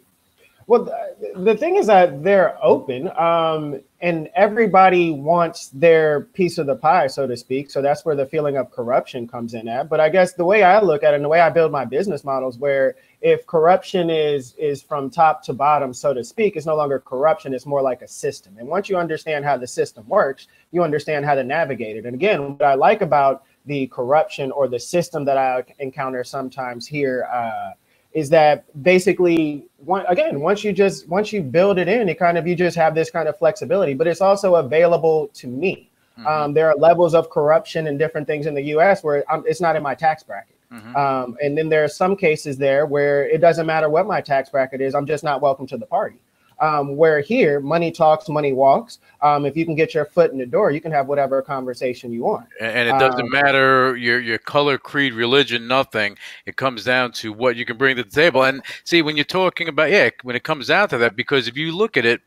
Well, 0.70 0.88
the 1.36 1.58
thing 1.58 1.78
is 1.78 1.88
that 1.88 2.24
they're 2.24 2.56
open, 2.64 3.10
um, 3.18 3.82
and 4.02 4.30
everybody 4.36 5.10
wants 5.10 5.70
their 5.70 6.22
piece 6.22 6.60
of 6.60 6.68
the 6.68 6.76
pie, 6.76 7.08
so 7.08 7.26
to 7.26 7.36
speak. 7.36 7.72
So 7.72 7.82
that's 7.82 8.06
where 8.06 8.16
the 8.16 8.28
feeling 8.28 8.56
of 8.56 8.70
corruption 8.70 9.28
comes 9.28 9.56
in 9.56 9.68
at. 9.68 9.90
But 9.90 10.00
I 10.00 10.10
guess 10.10 10.34
the 10.34 10.46
way 10.46 10.62
I 10.62 10.80
look 10.80 11.02
at 11.02 11.14
it, 11.14 11.16
and 11.16 11.26
the 11.26 11.30
way 11.30 11.40
I 11.40 11.50
build 11.50 11.72
my 11.72 11.86
business 11.86 12.24
models, 12.24 12.60
where 12.60 12.98
if 13.20 13.48
corruption 13.48 14.12
is 14.12 14.54
is 14.60 14.84
from 14.84 15.10
top 15.10 15.42
to 15.46 15.54
bottom, 15.54 15.92
so 15.92 16.14
to 16.14 16.24
speak, 16.24 16.56
it's 16.56 16.68
no 16.68 16.76
longer 16.76 17.00
corruption; 17.00 17.56
it's 17.56 17.66
more 17.66 17.82
like 17.82 18.04
a 18.04 18.08
system. 18.08 18.56
And 18.60 18.68
once 18.68 18.90
you 18.90 18.96
understand 18.96 19.46
how 19.46 19.58
the 19.58 19.66
system 19.66 20.08
works, 20.08 20.46
you 20.70 20.84
understand 20.84 21.26
how 21.26 21.34
to 21.34 21.44
navigate 21.44 21.98
it. 21.98 22.06
And 22.06 22.14
again, 22.14 22.60
what 22.60 22.62
I 22.62 22.76
like 22.76 23.02
about 23.02 23.44
the 23.66 23.88
corruption 23.88 24.52
or 24.52 24.68
the 24.68 24.80
system 24.80 25.26
that 25.26 25.36
I 25.36 25.64
encounter 25.80 26.24
sometimes 26.24 26.86
here. 26.86 27.28
Uh, 27.34 27.72
is 28.14 28.30
that 28.30 28.66
basically 28.84 29.66
one 29.78 30.06
again 30.08 30.40
once 30.40 30.64
you 30.64 30.74
just 30.74 31.08
once 31.08 31.32
you 31.32 31.42
build 31.42 31.78
it 31.78 31.88
in 31.88 32.10
it 32.10 32.18
kind 32.18 32.38
of 32.38 32.48
you 32.48 32.56
just 32.56 32.76
have 32.76 32.96
this 32.96 33.10
kind 33.10 33.28
of 33.28 33.38
flexibility 33.38 33.94
but 33.94 34.08
it's 34.08 34.22
also 34.22 34.56
available 34.56 35.30
to 35.34 35.48
me 35.48 35.90
mm-hmm. 36.18 36.28
um, 36.28 36.54
there 36.54 36.68
are 36.68 36.76
levels 36.76 37.14
of 37.14 37.30
corruption 37.30 37.88
and 37.88 38.00
different 38.00 38.26
things 38.26 38.46
in 38.46 38.54
the 38.56 38.64
us 38.64 39.04
where 39.04 39.24
I'm, 39.30 39.44
it's 39.46 39.62
not 39.62 39.76
in 39.76 39.84
my 39.84 39.94
tax 39.94 40.24
bracket 40.24 40.56
mm-hmm. 40.72 40.96
um, 40.96 41.38
and 41.42 41.58
then 41.58 41.70
there 41.70 41.84
are 41.84 41.90
some 41.90 42.16
cases 42.16 42.58
there 42.58 42.86
where 42.86 43.28
it 43.28 43.42
doesn't 43.42 43.66
matter 43.66 43.90
what 43.90 44.08
my 44.08 44.22
tax 44.22 44.50
bracket 44.50 44.82
is 44.82 44.96
i'm 44.96 45.06
just 45.06 45.24
not 45.24 45.42
welcome 45.42 45.68
to 45.68 45.78
the 45.78 45.86
party 45.86 46.18
um, 46.62 46.96
where 46.96 47.22
here, 47.22 47.60
money 47.60 47.92
talks, 47.92 48.30
money 48.30 48.54
walks. 48.54 49.00
Um, 49.22 49.46
if 49.46 49.56
you 49.56 49.66
can 49.66 49.76
get 49.76 49.94
your 49.94 50.06
foot 50.06 50.32
in 50.32 50.38
the 50.38 50.46
door, 50.46 50.72
you 50.72 50.82
can 50.82 50.92
have 50.92 51.08
whatever 51.08 51.42
conversation 51.42 52.12
you 52.12 52.24
want. 52.24 52.48
And 52.60 52.88
it 52.88 52.98
doesn't 53.00 53.22
um, 53.22 53.30
matter 53.32 53.96
your 53.96 54.20
your 54.20 54.38
color, 54.38 54.78
creed, 54.78 55.14
religion, 55.14 55.68
nothing. 55.68 56.18
It 56.46 56.56
comes 56.56 56.84
down 56.84 57.12
to 57.14 57.34
what 57.34 57.56
you 57.56 57.66
can 57.66 57.78
bring 57.78 57.96
to 57.96 58.04
the 58.04 58.10
table. 58.10 58.44
And 58.44 58.62
see, 58.84 59.02
when 59.02 59.16
you're 59.16 59.26
talking 59.26 59.68
about 59.68 59.92
yeah, 59.92 60.10
when 60.24 60.36
it 60.36 60.44
comes 60.44 60.68
down 60.68 60.90
to 60.90 60.98
that, 61.00 61.16
because 61.16 61.48
if 61.48 61.58
you 61.58 61.76
look 61.76 61.98
at 61.98 62.06
it, 62.06 62.22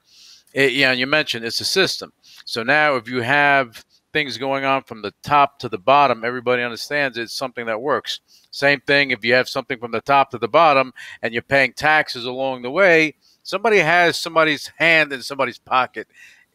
it 0.54 0.78
know, 0.80 0.92
you 0.92 1.06
mentioned 1.06 1.44
it's 1.44 1.60
a 1.60 1.64
system. 1.64 2.12
So 2.44 2.62
now, 2.62 2.96
if 2.96 3.08
you 3.08 3.20
have 3.20 3.84
things 4.12 4.36
going 4.36 4.64
on 4.64 4.82
from 4.82 5.02
the 5.02 5.12
top 5.22 5.58
to 5.60 5.68
the 5.68 5.78
bottom, 5.78 6.24
everybody 6.24 6.62
understands 6.62 7.16
it's 7.16 7.32
something 7.32 7.66
that 7.66 7.80
works. 7.80 8.20
Same 8.50 8.80
thing 8.80 9.10
if 9.10 9.24
you 9.24 9.32
have 9.32 9.48
something 9.48 9.78
from 9.78 9.92
the 9.92 10.02
top 10.02 10.30
to 10.30 10.38
the 10.38 10.48
bottom 10.48 10.92
and 11.22 11.32
you're 11.32 11.42
paying 11.42 11.72
taxes 11.72 12.26
along 12.26 12.62
the 12.62 12.70
way, 12.70 13.14
Somebody 13.42 13.78
has 13.78 14.16
somebody's 14.16 14.70
hand 14.76 15.12
in 15.12 15.22
somebody's 15.22 15.58
pocket 15.58 16.08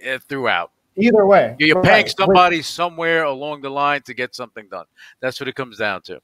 uh, 0.08 0.20
throughout. 0.20 0.72
Either 0.96 1.26
way, 1.26 1.56
you're 1.60 1.82
paying 1.84 2.06
right. 2.06 2.16
somebody 2.18 2.62
somewhere 2.62 3.24
along 3.24 3.62
the 3.62 3.70
line 3.70 4.02
to 4.04 4.14
get 4.14 4.34
something 4.34 4.68
done. 4.70 4.86
That's 5.20 5.40
what 5.40 5.48
it 5.48 5.56
comes 5.56 5.78
down 5.78 6.02
to. 6.04 6.20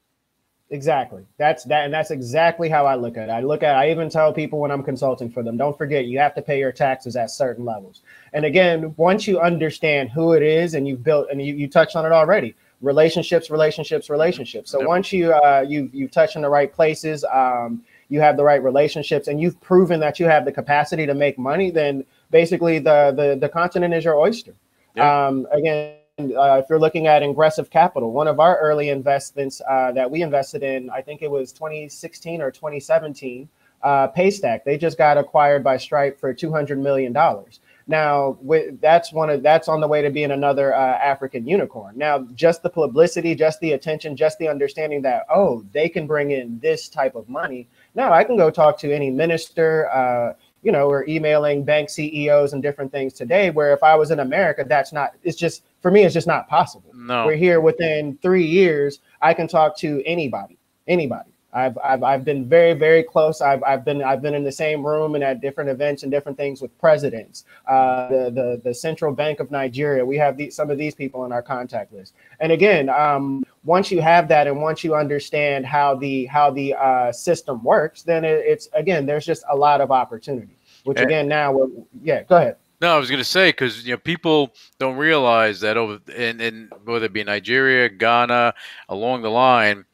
Exactly. 0.70 1.22
That's 1.36 1.62
that, 1.64 1.84
and 1.84 1.94
that's 1.94 2.10
exactly 2.10 2.68
how 2.68 2.86
I 2.86 2.96
look 2.96 3.16
at 3.16 3.28
it. 3.28 3.32
I 3.32 3.40
look 3.40 3.62
at. 3.62 3.76
I 3.76 3.90
even 3.90 4.08
tell 4.08 4.32
people 4.32 4.58
when 4.58 4.70
I'm 4.70 4.82
consulting 4.82 5.30
for 5.30 5.42
them, 5.42 5.56
don't 5.56 5.76
forget 5.76 6.06
you 6.06 6.18
have 6.18 6.34
to 6.34 6.42
pay 6.42 6.58
your 6.58 6.72
taxes 6.72 7.14
at 7.14 7.30
certain 7.30 7.64
levels. 7.64 8.02
And 8.32 8.44
again, 8.44 8.94
once 8.96 9.28
you 9.28 9.38
understand 9.38 10.10
who 10.10 10.32
it 10.32 10.42
is, 10.42 10.74
and 10.74 10.88
you've 10.88 11.04
built, 11.04 11.28
and 11.30 11.40
you, 11.40 11.54
you 11.54 11.68
touched 11.68 11.94
on 11.94 12.06
it 12.06 12.12
already, 12.12 12.56
relationships, 12.80 13.50
relationships, 13.50 14.10
relationships. 14.10 14.70
So 14.70 14.80
yep. 14.80 14.88
once 14.88 15.12
you 15.12 15.32
uh, 15.32 15.64
you 15.68 15.90
you 15.92 16.08
touch 16.08 16.34
in 16.34 16.42
the 16.42 16.48
right 16.48 16.72
places, 16.72 17.24
um, 17.32 17.84
you 18.08 18.20
have 18.20 18.36
the 18.36 18.44
right 18.44 18.62
relationships, 18.62 19.28
and 19.28 19.40
you've 19.40 19.60
proven 19.60 20.00
that 20.00 20.20
you 20.20 20.26
have 20.26 20.44
the 20.44 20.52
capacity 20.52 21.06
to 21.06 21.14
make 21.14 21.38
money, 21.38 21.70
then 21.70 22.04
basically 22.30 22.78
the 22.78 23.12
the, 23.16 23.36
the 23.40 23.48
continent 23.48 23.94
is 23.94 24.04
your 24.04 24.16
oyster. 24.16 24.54
Yeah. 24.94 25.26
Um, 25.26 25.46
again, 25.52 25.96
uh, 26.18 26.60
if 26.62 26.66
you're 26.70 26.78
looking 26.78 27.06
at 27.06 27.22
Ingressive 27.22 27.70
Capital, 27.70 28.12
one 28.12 28.28
of 28.28 28.38
our 28.38 28.58
early 28.58 28.90
investments 28.90 29.60
uh, 29.68 29.90
that 29.92 30.10
we 30.10 30.22
invested 30.22 30.62
in, 30.62 30.88
I 30.90 31.00
think 31.00 31.22
it 31.22 31.30
was 31.30 31.52
2016 31.52 32.40
or 32.40 32.50
2017, 32.52 33.48
uh, 33.82 34.08
Paystack. 34.08 34.64
They 34.64 34.78
just 34.78 34.96
got 34.96 35.18
acquired 35.18 35.64
by 35.64 35.76
Stripe 35.76 36.20
for 36.20 36.32
200 36.32 36.78
million 36.78 37.12
dollars. 37.12 37.60
Now, 37.86 38.38
with, 38.40 38.80
that's 38.80 39.12
one 39.12 39.28
of 39.28 39.42
that's 39.42 39.68
on 39.68 39.80
the 39.80 39.88
way 39.88 40.00
to 40.00 40.10
being 40.10 40.30
another 40.30 40.74
uh, 40.74 40.78
African 40.78 41.46
unicorn. 41.46 41.96
Now, 41.98 42.20
just 42.34 42.62
the 42.62 42.70
publicity, 42.70 43.34
just 43.34 43.60
the 43.60 43.72
attention, 43.72 44.16
just 44.16 44.38
the 44.38 44.48
understanding 44.48 45.02
that 45.02 45.26
oh, 45.28 45.64
they 45.72 45.88
can 45.88 46.06
bring 46.06 46.30
in 46.30 46.58
this 46.60 46.88
type 46.88 47.14
of 47.14 47.28
money 47.28 47.68
now 47.94 48.12
I 48.12 48.24
can 48.24 48.36
go 48.36 48.50
talk 48.50 48.78
to 48.80 48.92
any 48.92 49.10
minister, 49.10 49.88
uh, 49.90 50.34
you 50.62 50.72
know, 50.72 50.88
or 50.88 51.06
emailing 51.08 51.64
bank 51.64 51.90
CEOs 51.90 52.52
and 52.52 52.62
different 52.62 52.90
things 52.90 53.12
today. 53.12 53.50
Where 53.50 53.72
if 53.72 53.82
I 53.82 53.94
was 53.94 54.10
in 54.10 54.20
America, 54.20 54.64
that's 54.66 54.92
not. 54.92 55.12
It's 55.22 55.36
just 55.36 55.62
for 55.80 55.90
me, 55.90 56.04
it's 56.04 56.14
just 56.14 56.26
not 56.26 56.48
possible. 56.48 56.90
No, 56.94 57.26
we're 57.26 57.36
here 57.36 57.60
within 57.60 58.18
three 58.20 58.44
years. 58.44 59.00
I 59.20 59.34
can 59.34 59.46
talk 59.46 59.76
to 59.78 60.02
anybody, 60.04 60.58
anybody. 60.88 61.30
I've, 61.54 61.78
I've, 61.84 62.02
I've 62.02 62.24
been 62.24 62.48
very 62.48 62.74
very 62.74 63.02
close. 63.02 63.40
I've, 63.40 63.62
I've 63.62 63.84
been 63.84 64.02
I've 64.02 64.20
been 64.20 64.34
in 64.34 64.44
the 64.44 64.52
same 64.52 64.84
room 64.84 65.14
and 65.14 65.22
at 65.22 65.40
different 65.40 65.70
events 65.70 66.02
and 66.02 66.10
different 66.10 66.36
things 66.36 66.60
with 66.60 66.76
presidents. 66.78 67.44
Uh, 67.66 68.08
the, 68.08 68.30
the 68.30 68.60
the 68.64 68.74
central 68.74 69.12
bank 69.14 69.40
of 69.40 69.50
Nigeria. 69.50 70.04
We 70.04 70.16
have 70.18 70.36
these, 70.36 70.54
some 70.54 70.70
of 70.70 70.78
these 70.78 70.94
people 70.94 71.20
on 71.20 71.32
our 71.32 71.42
contact 71.42 71.92
list. 71.92 72.14
And 72.40 72.50
again, 72.50 72.88
um, 72.88 73.44
once 73.62 73.90
you 73.90 74.02
have 74.02 74.28
that 74.28 74.46
and 74.46 74.60
once 74.60 74.82
you 74.82 74.94
understand 74.94 75.64
how 75.64 75.94
the 75.94 76.26
how 76.26 76.50
the 76.50 76.74
uh, 76.74 77.12
system 77.12 77.62
works, 77.62 78.02
then 78.02 78.24
it, 78.24 78.42
it's 78.44 78.68
again 78.72 79.06
there's 79.06 79.24
just 79.24 79.44
a 79.48 79.56
lot 79.56 79.80
of 79.80 79.90
opportunity. 79.90 80.56
Which 80.84 81.00
again 81.00 81.28
now, 81.28 81.70
yeah, 82.02 82.24
go 82.24 82.36
ahead. 82.36 82.56
No, 82.80 82.94
I 82.94 82.98
was 82.98 83.08
going 83.08 83.18
to 83.20 83.24
say 83.24 83.48
because 83.48 83.86
you 83.86 83.92
know 83.92 83.98
people 83.98 84.52
don't 84.78 84.96
realize 84.96 85.60
that 85.60 85.78
over 85.78 86.00
in, 86.12 86.40
in 86.40 86.70
whether 86.84 87.06
it 87.06 87.12
be 87.12 87.24
Nigeria, 87.24 87.88
Ghana, 87.88 88.52
along 88.90 89.22
the 89.22 89.30
line, 89.30 89.86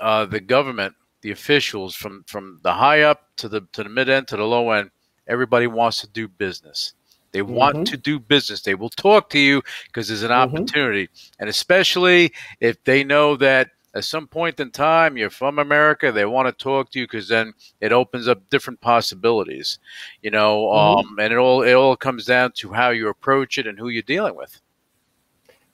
uh, 0.00 0.26
the 0.26 0.40
government, 0.40 0.94
the 1.22 1.30
officials 1.30 1.94
from 1.94 2.24
from 2.26 2.60
the 2.62 2.72
high 2.72 3.02
up 3.02 3.28
to 3.36 3.48
the 3.48 3.62
to 3.72 3.82
the 3.82 3.88
mid 3.88 4.08
end 4.08 4.28
to 4.28 4.36
the 4.36 4.44
low 4.44 4.70
end, 4.70 4.90
everybody 5.26 5.66
wants 5.66 6.00
to 6.00 6.08
do 6.08 6.28
business. 6.28 6.94
They 7.32 7.42
want 7.42 7.76
mm-hmm. 7.76 7.84
to 7.84 7.96
do 7.96 8.18
business. 8.18 8.62
They 8.62 8.74
will 8.74 8.90
talk 8.90 9.28
to 9.30 9.38
you 9.38 9.62
because 9.86 10.08
there's 10.08 10.22
an 10.22 10.30
mm-hmm. 10.30 10.56
opportunity, 10.56 11.08
and 11.38 11.48
especially 11.48 12.32
if 12.60 12.82
they 12.84 13.04
know 13.04 13.36
that 13.36 13.70
at 13.96 14.04
some 14.04 14.26
point 14.26 14.60
in 14.60 14.70
time 14.70 15.16
you're 15.16 15.30
from 15.30 15.58
America, 15.58 16.12
they 16.12 16.26
want 16.26 16.46
to 16.46 16.52
talk 16.52 16.90
to 16.90 16.98
you 16.98 17.06
because 17.06 17.28
then 17.28 17.54
it 17.80 17.92
opens 17.92 18.28
up 18.28 18.48
different 18.50 18.80
possibilities, 18.80 19.78
you 20.22 20.30
know. 20.30 20.66
Mm-hmm. 20.66 21.08
Um, 21.08 21.18
and 21.18 21.32
it 21.32 21.36
all 21.36 21.62
it 21.62 21.72
all 21.72 21.96
comes 21.96 22.26
down 22.26 22.52
to 22.56 22.72
how 22.72 22.90
you 22.90 23.08
approach 23.08 23.58
it 23.58 23.66
and 23.66 23.78
who 23.78 23.88
you're 23.88 24.02
dealing 24.02 24.36
with. 24.36 24.60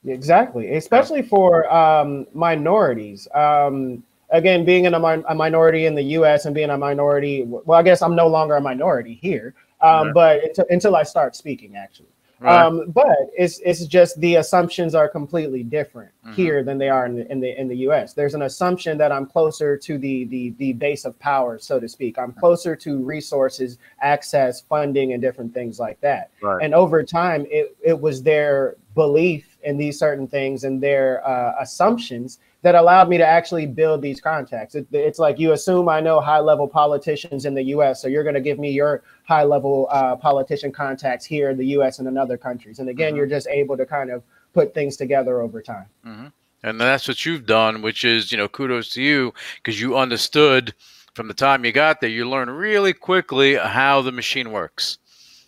Exactly, 0.05 0.75
especially 0.75 1.23
for 1.23 1.73
um, 1.73 2.27
minorities. 2.33 3.29
Um, 3.35 4.03
again, 4.33 4.65
being 4.65 4.87
in 4.87 4.95
a, 4.95 5.01
a, 5.01 5.35
minority 5.35 5.87
in 5.87 5.95
the 5.95 6.03
U.S. 6.03 6.47
and 6.47 6.55
being 6.55 6.71
a 6.71 6.79
minority, 6.79 7.45
well, 7.45 7.79
I 7.79 7.83
guess 7.83 8.03
I'm 8.03 8.17
no 8.17 8.27
longer 8.27 8.57
a 8.57 8.61
minority 8.61 9.15
here, 9.15 9.55
um, 9.81 10.13
but 10.13 10.59
until 10.71 10.97
I 10.97 11.05
start 11.05 11.37
speaking, 11.37 11.77
actually. 11.77 12.09
Right. 12.43 12.61
Um, 12.61 12.91
but 12.91 13.31
it's 13.39 13.61
it's 13.61 13.87
just 13.87 14.21
the 14.21 14.35
assumptions 14.37 14.97
are 14.97 15.09
completely 15.09 15.63
different 15.63 16.11
mm-hmm. 16.25 16.35
here 16.35 16.65
than 16.65 16.77
they 16.77 16.89
are 16.89 17.07
in 17.07 17.15
the, 17.15 17.31
in 17.31 17.39
the 17.39 17.61
in 17.61 17.69
the 17.69 17.77
U.S. 17.77 18.15
There's 18.15 18.35
an 18.35 18.43
assumption 18.43 18.99
that 18.99 19.13
I'm 19.13 19.27
closer 19.27 19.77
to 19.77 19.97
the 19.97 20.25
the 20.25 20.51
the 20.59 20.73
base 20.73 21.05
of 21.05 21.17
power, 21.21 21.61
so 21.61 21.79
to 21.79 21.89
speak. 21.89 22.19
I'm 22.19 22.33
closer 22.33 22.75
to 22.75 22.99
resources, 23.05 23.79
access, 24.01 24.61
funding, 24.61 25.13
and 25.13 25.23
different 25.23 25.55
things 25.55 25.79
like 25.79 26.01
that. 26.01 26.31
Right. 26.43 26.65
And 26.65 26.75
over 26.75 27.05
time, 27.05 27.47
it 27.49 27.77
it 27.81 28.01
was 28.01 28.25
their 28.25 28.75
belief 28.97 29.57
in 29.63 29.77
these 29.77 29.97
certain 29.97 30.27
things 30.27 30.65
and 30.65 30.83
their 30.83 31.25
uh, 31.25 31.55
assumptions 31.61 32.41
that 32.63 32.77
allowed 32.77 33.09
me 33.09 33.19
to 33.19 33.27
actually 33.27 33.67
build 33.67 34.01
these 34.03 34.21
contacts. 34.21 34.75
It, 34.75 34.87
it's 34.93 35.19
like 35.19 35.39
you 35.39 35.53
assume 35.53 35.89
I 35.89 36.01
know 36.01 36.21
high 36.21 36.39
level 36.39 36.69
politicians 36.69 37.45
in 37.45 37.55
the 37.55 37.63
US, 37.65 38.01
so 38.01 38.09
you're 38.09 38.23
going 38.23 38.35
to 38.35 38.41
give 38.41 38.59
me 38.59 38.71
your 38.71 39.03
high 39.25 39.45
level 39.45 39.89
uh, 39.91 40.17
politician 40.17 40.73
contacts 40.73 41.25
here 41.25 41.51
in 41.51 41.59
the 41.59 41.67
US 41.79 41.99
and 41.99 42.07
in 42.07 42.17
other 42.17 42.39
countries. 42.39 42.79
And 42.79 42.89
again, 42.89 43.11
mm-hmm. 43.11 43.19
you're 43.19 43.27
just 43.27 43.49
able 43.49 43.77
to 43.77 43.85
kind 43.85 44.11
of 44.11 44.23
put 44.53 44.75
things 44.75 44.97
together 44.97 45.41
over 45.41 45.61
time. 45.61 45.87
Mm-hmm. 46.07 46.27
And 46.63 46.81
that's 46.81 47.09
what 47.09 47.27
you've 47.27 47.47
done, 47.47 47.83
which 47.83 48.05
is, 48.05 48.31
you 48.31 48.39
know, 48.39 48.47
kudos 48.47 48.91
to 48.91 49.03
you 49.03 49.35
because 49.57 49.81
you 49.81 49.97
understood 49.97 50.73
from 51.15 51.27
the 51.27 51.35
time 51.35 51.65
you 51.65 51.73
got 51.73 52.01
there, 52.01 52.09
you 52.09 52.29
learn 52.29 52.49
really 52.49 52.93
quickly 52.93 53.57
how 53.57 54.01
the 54.03 54.13
machine 54.13 54.53
works. 54.53 54.99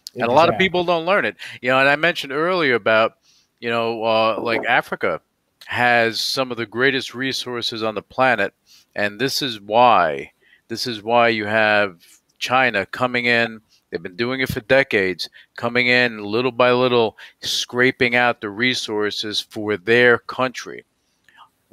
Exactly. 0.09 0.23
And 0.23 0.31
a 0.31 0.35
lot 0.35 0.49
of 0.49 0.59
people 0.59 0.85
don't 0.85 1.07
learn 1.07 1.25
it. 1.25 1.37
You 1.63 1.71
know, 1.71 1.79
and 1.79 1.89
I 1.89 1.95
mentioned 1.95 2.33
earlier 2.33 2.75
about, 2.75 3.19
you 3.61 3.71
know, 3.71 4.03
uh, 4.03 4.41
like 4.41 4.65
Africa 4.67 5.21
has 5.67 6.21
some 6.21 6.51
of 6.51 6.57
the 6.57 6.67
greatest 6.67 7.15
resources 7.15 7.83
on 7.83 7.95
the 7.95 8.03
planet, 8.03 8.55
and 8.95 9.21
this 9.21 9.43
is 9.43 9.61
why. 9.61 10.33
This 10.69 10.87
is 10.87 11.03
why 11.03 11.29
you 11.29 11.47
have 11.47 12.01
China 12.39 12.87
coming 12.87 13.27
in. 13.27 13.61
They've 13.91 14.03
been 14.03 14.17
doing 14.17 14.41
it 14.41 14.49
for 14.49 14.61
decades, 14.61 15.29
coming 15.57 15.87
in 15.87 16.25
little 16.25 16.53
by 16.53 16.73
little, 16.73 17.17
scraping 17.41 18.17
out 18.17 18.41
the 18.41 18.51
resources 18.51 19.41
for 19.41 19.77
their 19.77 20.19
country 20.19 20.85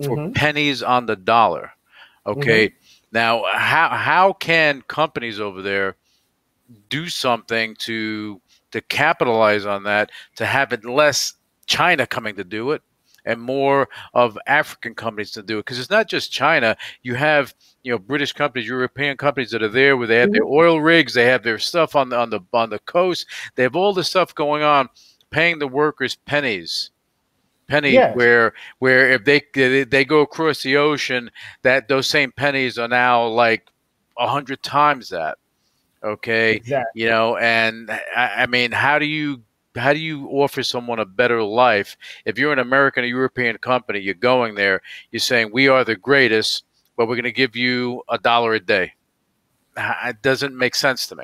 for 0.01 0.17
mm-hmm. 0.17 0.33
pennies 0.33 0.83
on 0.83 1.05
the 1.05 1.15
dollar. 1.15 1.71
Okay. 2.25 2.67
Mm-hmm. 2.67 2.75
Now, 3.13 3.43
how 3.51 3.89
how 3.89 4.33
can 4.33 4.81
companies 4.83 5.39
over 5.39 5.61
there 5.61 5.95
do 6.89 7.09
something 7.09 7.75
to 7.79 8.41
to 8.71 8.81
capitalize 8.81 9.65
on 9.65 9.83
that 9.83 10.11
to 10.35 10.45
have 10.45 10.71
it 10.71 10.85
less 10.85 11.33
China 11.65 12.07
coming 12.07 12.35
to 12.35 12.43
do 12.43 12.71
it 12.71 12.81
and 13.25 13.41
more 13.41 13.89
of 14.13 14.37
African 14.47 14.95
companies 14.95 15.31
to 15.31 15.43
do 15.43 15.59
it 15.59 15.65
because 15.65 15.79
it's 15.79 15.89
not 15.89 16.07
just 16.07 16.31
China. 16.31 16.75
You 17.03 17.15
have 17.15 17.53
you 17.83 17.91
know 17.91 17.97
British 17.97 18.33
companies, 18.33 18.67
European 18.67 19.17
companies 19.17 19.51
that 19.51 19.63
are 19.63 19.69
there 19.69 19.97
where 19.97 20.07
they 20.07 20.17
have 20.17 20.31
their 20.31 20.43
mm-hmm. 20.43 20.53
oil 20.53 20.81
rigs, 20.81 21.13
they 21.13 21.25
have 21.25 21.43
their 21.43 21.59
stuff 21.59 21.95
on 21.95 22.09
the 22.09 22.17
on 22.17 22.29
the 22.29 22.41
on 22.53 22.69
the 22.69 22.79
coast, 22.79 23.25
they 23.55 23.63
have 23.63 23.75
all 23.75 23.93
this 23.93 24.09
stuff 24.09 24.33
going 24.35 24.63
on, 24.63 24.89
paying 25.29 25.59
the 25.59 25.67
workers 25.67 26.15
pennies. 26.15 26.91
Pennies 27.67 27.93
yes. 27.93 28.15
where 28.15 28.53
where 28.79 29.11
if 29.11 29.23
they 29.23 29.41
they 29.85 30.03
go 30.03 30.21
across 30.21 30.61
the 30.61 30.77
ocean, 30.77 31.31
that 31.61 31.87
those 31.87 32.07
same 32.07 32.31
pennies 32.33 32.77
are 32.77 32.89
now 32.89 33.25
like 33.25 33.67
a 34.17 34.27
hundred 34.27 34.61
times 34.61 35.09
that. 35.09 35.37
Okay, 36.03 36.55
exactly. 36.55 37.03
you 37.03 37.07
know, 37.09 37.37
and 37.37 37.89
I, 38.15 38.43
I 38.43 38.45
mean, 38.47 38.71
how 38.71 38.97
do 38.97 39.05
you 39.05 39.43
how 39.75 39.93
do 39.93 39.99
you 39.99 40.27
offer 40.29 40.63
someone 40.63 40.99
a 40.99 41.05
better 41.05 41.41
life 41.41 41.97
if 42.25 42.37
you're 42.37 42.53
an 42.53 42.59
American 42.59 43.03
or 43.03 43.07
European 43.07 43.57
company? 43.57 43.99
You're 43.99 44.13
going 44.15 44.55
there. 44.55 44.81
You're 45.11 45.19
saying 45.19 45.51
we 45.53 45.67
are 45.67 45.83
the 45.83 45.95
greatest, 45.95 46.65
but 46.97 47.07
we're 47.07 47.15
going 47.15 47.23
to 47.23 47.31
give 47.31 47.55
you 47.55 48.03
a 48.09 48.17
dollar 48.17 48.53
a 48.53 48.59
day. 48.59 48.93
It 49.77 50.21
doesn't 50.21 50.57
make 50.57 50.75
sense 50.75 51.07
to 51.07 51.15
me. 51.15 51.23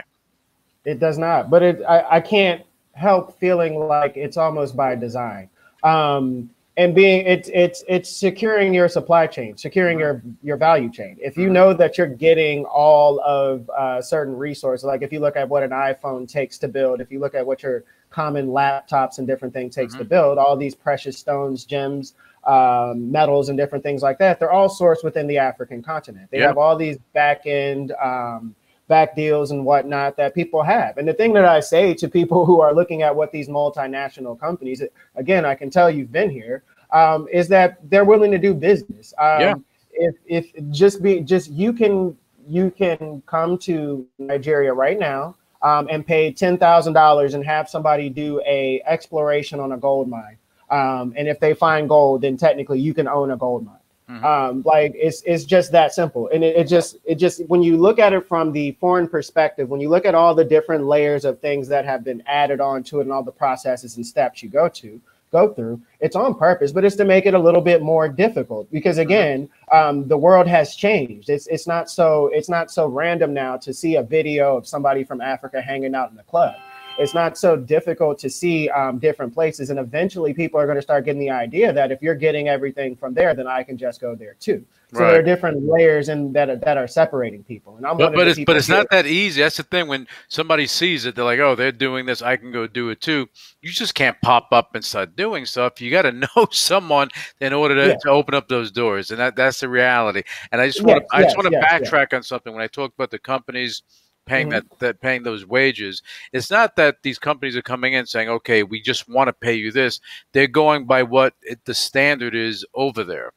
It 0.85 0.99
does 0.99 1.17
not. 1.17 1.49
But 1.49 1.63
it, 1.63 1.81
I, 1.87 2.15
I 2.17 2.21
can't 2.21 2.63
help 2.93 3.37
feeling 3.39 3.75
like 3.75 4.15
it's 4.15 4.37
almost 4.37 4.75
by 4.75 4.95
design. 4.95 5.49
Um, 5.83 6.49
and 6.77 6.93
being 6.93 7.25
it's 7.25 7.49
it's 7.53 7.83
it's 7.87 8.09
securing 8.09 8.73
your 8.73 8.87
supply 8.87 9.25
chain 9.25 9.57
securing 9.57 9.97
your 9.99 10.21
your 10.43 10.57
value 10.57 10.91
chain 10.91 11.17
if 11.19 11.35
you 11.35 11.45
mm-hmm. 11.45 11.53
know 11.53 11.73
that 11.73 11.97
you're 11.97 12.07
getting 12.07 12.65
all 12.65 13.19
of 13.21 13.67
uh, 13.71 13.99
certain 13.99 14.35
resources 14.35 14.85
like 14.85 15.01
if 15.01 15.11
you 15.11 15.19
look 15.19 15.35
at 15.35 15.49
what 15.49 15.63
an 15.63 15.71
iphone 15.71 16.29
takes 16.29 16.59
to 16.59 16.67
build 16.67 17.01
if 17.01 17.11
you 17.11 17.19
look 17.19 17.33
at 17.33 17.45
what 17.45 17.63
your 17.63 17.83
common 18.09 18.47
laptops 18.47 19.17
and 19.17 19.27
different 19.27 19.53
things 19.53 19.75
takes 19.75 19.93
mm-hmm. 19.93 20.03
to 20.03 20.09
build 20.09 20.37
all 20.37 20.55
these 20.55 20.75
precious 20.75 21.17
stones 21.17 21.65
gems 21.65 22.13
um, 22.45 23.11
metals 23.11 23.49
and 23.49 23.57
different 23.57 23.83
things 23.83 24.01
like 24.01 24.17
that 24.17 24.39
they're 24.39 24.51
all 24.51 24.69
sourced 24.69 25.03
within 25.03 25.27
the 25.27 25.37
african 25.37 25.83
continent 25.83 26.29
they 26.31 26.39
yep. 26.39 26.49
have 26.49 26.57
all 26.57 26.75
these 26.75 26.97
back 27.13 27.45
end 27.45 27.91
um, 28.01 28.55
back 28.87 29.15
deals 29.15 29.51
and 29.51 29.65
whatnot 29.65 30.15
that 30.15 30.33
people 30.33 30.63
have 30.63 30.97
and 30.97 31.07
the 31.07 31.13
thing 31.13 31.33
that 31.33 31.45
i 31.45 31.59
say 31.59 31.93
to 31.93 32.07
people 32.07 32.45
who 32.49 32.61
are 32.61 32.73
looking 32.73 33.01
at 33.01 33.13
what 33.13 33.31
these 33.31 33.49
multinational 33.49 34.39
companies 34.39 34.81
again 35.15 35.45
i 35.45 35.53
can 35.53 35.69
tell 35.69 35.89
you've 35.89 36.11
been 36.11 36.29
here 36.29 36.63
um, 36.91 37.27
is 37.31 37.49
that 37.49 37.77
they're 37.89 38.05
willing 38.05 38.31
to 38.31 38.37
do 38.37 38.53
business 38.53 39.13
um, 39.19 39.41
yeah. 39.41 39.53
if 39.91 40.15
if 40.25 40.71
just 40.71 41.03
be 41.03 41.19
just 41.19 41.51
you 41.51 41.73
can 41.73 42.17
you 42.47 42.71
can 42.71 43.21
come 43.25 43.57
to 43.57 44.07
nigeria 44.19 44.73
right 44.73 44.97
now 44.97 45.35
um, 45.61 45.87
and 45.89 46.05
pay 46.05 46.31
ten 46.31 46.57
thousand 46.57 46.93
dollars 46.93 47.33
and 47.33 47.45
have 47.45 47.69
somebody 47.69 48.09
do 48.09 48.41
a 48.45 48.81
exploration 48.85 49.59
on 49.59 49.71
a 49.71 49.77
gold 49.77 50.07
mine. 50.07 50.37
Um, 50.69 51.13
and 51.15 51.27
if 51.27 51.39
they 51.39 51.53
find 51.53 51.87
gold, 51.87 52.21
then 52.21 52.37
technically 52.37 52.79
you 52.79 52.93
can 52.93 53.07
own 53.07 53.31
a 53.31 53.37
gold 53.37 53.65
mine. 53.65 53.75
Mm-hmm. 54.09 54.25
Um, 54.25 54.61
like 54.65 54.93
it's 54.95 55.21
it's 55.25 55.43
just 55.43 55.71
that 55.73 55.93
simple. 55.93 56.29
And 56.33 56.41
it, 56.43 56.55
it 56.55 56.63
just 56.65 56.97
it 57.03 57.15
just 57.15 57.45
when 57.47 57.61
you 57.61 57.75
look 57.75 57.99
at 57.99 58.13
it 58.13 58.25
from 58.27 58.53
the 58.53 58.71
foreign 58.79 59.07
perspective, 59.07 59.67
when 59.67 59.81
you 59.81 59.89
look 59.89 60.05
at 60.05 60.15
all 60.15 60.33
the 60.33 60.45
different 60.45 60.85
layers 60.85 61.25
of 61.25 61.41
things 61.41 61.67
that 61.67 61.83
have 61.83 62.05
been 62.05 62.23
added 62.25 62.61
on 62.61 62.83
to 62.83 62.99
it 62.99 63.03
and 63.03 63.11
all 63.11 63.23
the 63.23 63.31
processes 63.31 63.97
and 63.97 64.05
steps 64.05 64.41
you 64.41 64.49
go 64.49 64.69
to, 64.69 65.01
go 65.31 65.53
through. 65.53 65.81
It's 65.99 66.15
on 66.15 66.35
purpose, 66.35 66.71
but 66.71 66.85
it's 66.85 66.95
to 66.97 67.05
make 67.05 67.25
it 67.25 67.33
a 67.33 67.39
little 67.39 67.61
bit 67.61 67.81
more 67.81 68.07
difficult 68.07 68.71
because 68.71 68.97
mm-hmm. 68.97 69.09
again, 69.09 69.49
um, 69.71 70.07
the 70.07 70.17
world 70.17 70.47
has 70.47 70.75
changed. 70.75 71.29
It's 71.29 71.47
it's 71.47 71.67
not 71.67 71.89
so 71.89 72.29
it's 72.33 72.49
not 72.49 72.71
so 72.71 72.87
random 72.87 73.33
now 73.33 73.57
to 73.57 73.73
see 73.73 73.95
a 73.95 74.03
video 74.03 74.57
of 74.57 74.67
somebody 74.67 75.03
from 75.03 75.21
Africa 75.21 75.61
hanging 75.61 75.95
out 75.95 76.09
in 76.09 76.15
the 76.15 76.23
club. 76.23 76.55
It's 76.99 77.13
not 77.13 77.37
so 77.37 77.55
difficult 77.55 78.17
to 78.19 78.29
see 78.29 78.69
um, 78.69 78.97
different 78.97 79.33
places, 79.33 79.69
and 79.69 79.77
eventually 79.77 80.33
people 80.33 80.59
are 80.59 80.65
going 80.65 80.77
to 80.77 80.81
start 80.81 81.05
getting 81.05 81.19
the 81.19 81.29
idea 81.29 81.71
that 81.71 81.91
if 81.91 82.01
you're 82.01 82.15
getting 82.15 82.47
everything 82.47 82.95
from 82.95 83.13
there, 83.13 83.35
then 83.35 83.47
I 83.47 83.61
can 83.61 83.77
just 83.77 84.01
go 84.01 84.15
there 84.15 84.35
too. 84.39 84.65
So 84.93 84.99
right. 84.99 85.11
there 85.11 85.19
are 85.19 85.23
different 85.23 85.65
layers 85.65 86.07
and 86.07 86.33
that 86.33 86.49
are, 86.49 86.55
that 86.55 86.77
are 86.77 86.87
separating 86.87 87.43
people. 87.43 87.75
And 87.75 87.85
I'm 87.85 87.97
but, 87.97 88.13
but 88.13 88.25
it's 88.25 88.39
but 88.45 88.55
it's 88.55 88.69
not 88.69 88.87
that 88.89 89.05
easy. 89.05 89.41
That's 89.41 89.57
the 89.57 89.63
thing. 89.63 89.89
When 89.89 90.07
somebody 90.29 90.65
sees 90.65 91.05
it, 91.05 91.13
they're 91.13 91.25
like, 91.25 91.39
"Oh, 91.39 91.55
they're 91.55 91.73
doing 91.73 92.05
this. 92.05 92.21
I 92.21 92.37
can 92.37 92.53
go 92.53 92.67
do 92.67 92.89
it 92.89 93.01
too." 93.01 93.27
You 93.61 93.69
just 93.69 93.95
can't 93.95 94.15
pop 94.21 94.47
up 94.53 94.75
and 94.75 94.85
start 94.85 95.17
doing 95.17 95.45
stuff. 95.45 95.81
You 95.81 95.91
got 95.91 96.03
to 96.03 96.11
know 96.35 96.47
someone 96.51 97.09
in 97.41 97.51
order 97.51 97.75
to, 97.75 97.87
yeah. 97.89 97.97
to, 98.03 98.09
open 98.09 98.33
up 98.33 98.47
those 98.47 98.71
doors, 98.71 99.11
and 99.11 99.19
that 99.19 99.35
that's 99.35 99.59
the 99.59 99.67
reality. 99.67 100.23
And 100.53 100.61
I 100.61 100.67
just 100.67 100.81
want 100.81 101.01
yes, 101.01 101.09
to 101.11 101.17
I 101.17 101.23
just 101.23 101.37
want 101.37 101.47
to 101.49 101.59
yes, 101.59 101.65
backtrack 101.65 102.07
yes. 102.11 102.13
on 102.13 102.23
something 102.23 102.53
when 102.53 102.63
I 102.63 102.67
talk 102.67 102.93
about 102.93 103.11
the 103.11 103.19
companies 103.19 103.83
paying 104.25 104.47
mm-hmm. 104.47 104.67
that, 104.69 104.79
that 104.79 105.01
paying 105.01 105.23
those 105.23 105.45
wages. 105.45 106.01
It's 106.31 106.49
not 106.49 106.77
that 106.77 106.97
these 107.03 107.19
companies 107.19 107.57
are 107.57 107.61
coming 107.61 107.91
in 107.91 108.05
saying, 108.05 108.29
"Okay, 108.29 108.63
we 108.63 108.81
just 108.81 109.09
want 109.09 109.27
to 109.27 109.33
pay 109.33 109.55
you 109.55 109.73
this." 109.73 109.99
They're 110.31 110.47
going 110.47 110.85
by 110.85 111.03
what 111.03 111.33
it, 111.41 111.59
the 111.65 111.73
standard 111.73 112.35
is 112.35 112.65
over 112.73 113.03
there. 113.03 113.33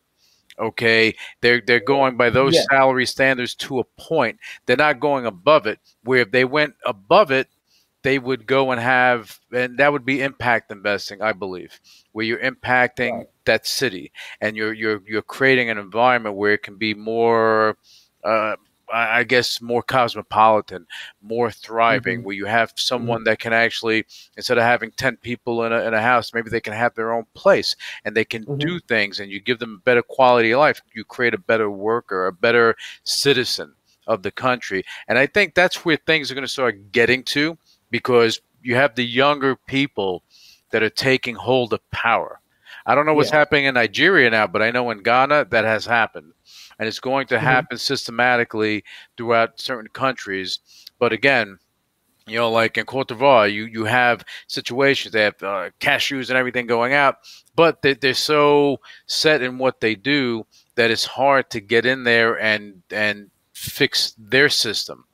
Okay, 0.59 1.15
they're 1.41 1.63
they're 1.67 1.81
going 1.81 2.17
by 2.17 2.31
those 2.31 2.55
yeah. 2.55 2.63
salary 2.71 3.07
standards 3.07 3.55
to 3.57 3.79
a 3.79 3.85
point. 3.99 4.39
They're 4.67 4.77
not 4.77 5.01
going 5.01 5.27
above 5.27 5.67
it. 5.67 5.79
Where 6.05 6.21
if 6.21 6.31
they 6.31 6.45
went 6.45 6.75
above 6.85 7.31
it, 7.31 7.49
they 8.03 8.19
would 8.19 8.47
go 8.47 8.71
and 8.71 8.81
have, 8.81 9.39
and 9.53 9.79
that 9.79 9.93
would 9.93 10.05
be 10.05 10.23
impact 10.23 10.71
investing, 10.71 11.21
I 11.23 11.33
believe, 11.33 11.79
where 12.13 12.25
you're 12.25 12.39
impacting 12.39 13.13
right. 13.13 13.27
that 13.45 13.67
city 13.67 14.13
and 14.41 14.57
you're 14.57 14.73
you're 14.73 15.03
you're 15.07 15.23
creating 15.23 15.71
an 15.71 15.79
environment 15.79 16.37
where 16.37 16.53
it 16.53 16.63
can 16.63 16.77
be 16.77 16.95
more. 16.95 17.77
Uh, 18.25 18.57
I 18.93 19.25
guess 19.25 19.61
more 19.61 19.83
cosmopolitan, 19.83 20.87
more 21.23 21.51
thriving, 21.51 22.19
mm-hmm. 22.19 22.27
where 22.27 22.37
you 22.37 22.47
have 22.47 22.73
someone 22.77 23.19
mm-hmm. 23.19 23.25
that 23.25 23.39
can 23.39 23.53
actually, 23.53 24.05
instead 24.37 24.59
of 24.59 24.65
having 24.65 24.91
10 24.93 25.17
people 25.19 25.65
in 25.65 25.73
a, 25.73 25.81
in 25.83 25.95
a 25.95 26.01
house, 26.01 26.35
maybe 26.35 26.51
they 26.51 26.61
can 26.61 26.73
have 26.73 26.95
their 26.95 27.13
own 27.13 27.27
place 27.35 27.77
and 28.05 28.17
they 28.17 28.25
can 28.25 28.45
mm-hmm. 28.45 28.59
do 28.59 28.81
things 28.81 29.21
and 29.21 29.31
you 29.31 29.41
give 29.41 29.59
them 29.59 29.81
a 29.81 29.85
better 29.85 30.03
quality 30.03 30.51
of 30.53 30.61
life. 30.61 30.81
You 30.95 31.05
create 31.05 31.35
a 31.35 31.39
better 31.39 31.71
worker, 31.71 32.27
a 32.27 32.33
better 32.33 32.77
citizen 33.05 33.75
of 34.07 34.23
the 34.23 34.31
country. 34.31 34.85
And 35.09 35.19
I 35.19 35.27
think 35.27 35.55
that's 35.55 35.85
where 35.85 35.97
things 35.97 36.31
are 36.31 36.35
going 36.35 36.43
to 36.43 36.49
start 36.49 36.93
getting 36.93 37.23
to 37.25 37.57
because 37.91 38.41
you 38.63 38.75
have 38.75 38.95
the 38.95 39.07
younger 39.07 39.57
people 39.57 40.23
that 40.71 40.83
are 40.83 40.91
taking 40.91 41.35
hold 41.35 41.73
of 41.73 41.91
power. 41.91 42.41
I 42.87 42.95
don't 42.95 43.07
know 43.07 43.15
what's 43.15 43.31
yeah. 43.31 43.39
happening 43.39 43.67
in 43.67 43.75
Nigeria 43.75 44.31
now, 44.31 44.47
but 44.47 44.63
I 44.63 44.71
know 44.71 44.91
in 44.91 45.03
Ghana 45.03 45.47
that 45.51 45.65
has 45.65 45.87
happened 45.87 46.33
and 46.81 46.89
it's 46.89 46.99
going 46.99 47.27
to 47.29 47.37
mm-hmm. 47.37 47.45
happen 47.45 47.79
systematically 47.79 48.83
throughout 49.17 49.61
certain 49.61 49.91
countries. 49.93 50.59
But 50.99 51.13
again, 51.13 51.59
you 52.27 52.39
know, 52.39 52.51
like 52.51 52.79
in 52.79 52.87
Cote 52.87 53.09
d'Ivoire, 53.09 53.53
you 53.53 53.67
you 53.67 53.85
have 53.85 54.25
situations 54.47 55.13
they 55.13 55.23
have 55.23 55.43
uh, 55.43 55.71
cashews 55.79 56.31
and 56.31 56.39
everything 56.39 56.67
going 56.67 56.95
out, 56.95 57.17
but 57.55 57.83
they, 57.83 57.95
they're 57.95 58.15
so 58.15 58.79
set 59.07 59.43
in 59.43 59.59
what 59.59 59.81
they 59.81 59.95
do 59.95 60.47
that 60.77 60.91
it's 60.91 61.05
hard 61.05 61.51
to 61.51 61.61
get 61.61 61.85
in 61.85 62.05
there 62.05 62.41
and 62.41 62.83
and 62.91 63.31
fix 63.53 64.15
their 64.17 64.49
system 64.49 65.05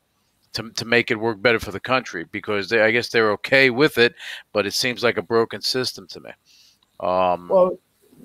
to, 0.53 0.71
to 0.71 0.85
make 0.85 1.11
it 1.11 1.19
work 1.19 1.43
better 1.43 1.59
for 1.59 1.73
the 1.73 1.81
country 1.81 2.25
because 2.31 2.69
they, 2.69 2.81
I 2.81 2.93
guess 2.93 3.09
they're 3.09 3.33
okay 3.33 3.71
with 3.71 3.99
it, 3.99 4.15
but 4.53 4.67
it 4.67 4.73
seems 4.73 5.03
like 5.03 5.17
a 5.17 5.23
broken 5.23 5.61
system 5.61 6.07
to 6.09 6.21
me. 6.21 6.31
Um, 7.01 7.49
well, 7.49 7.79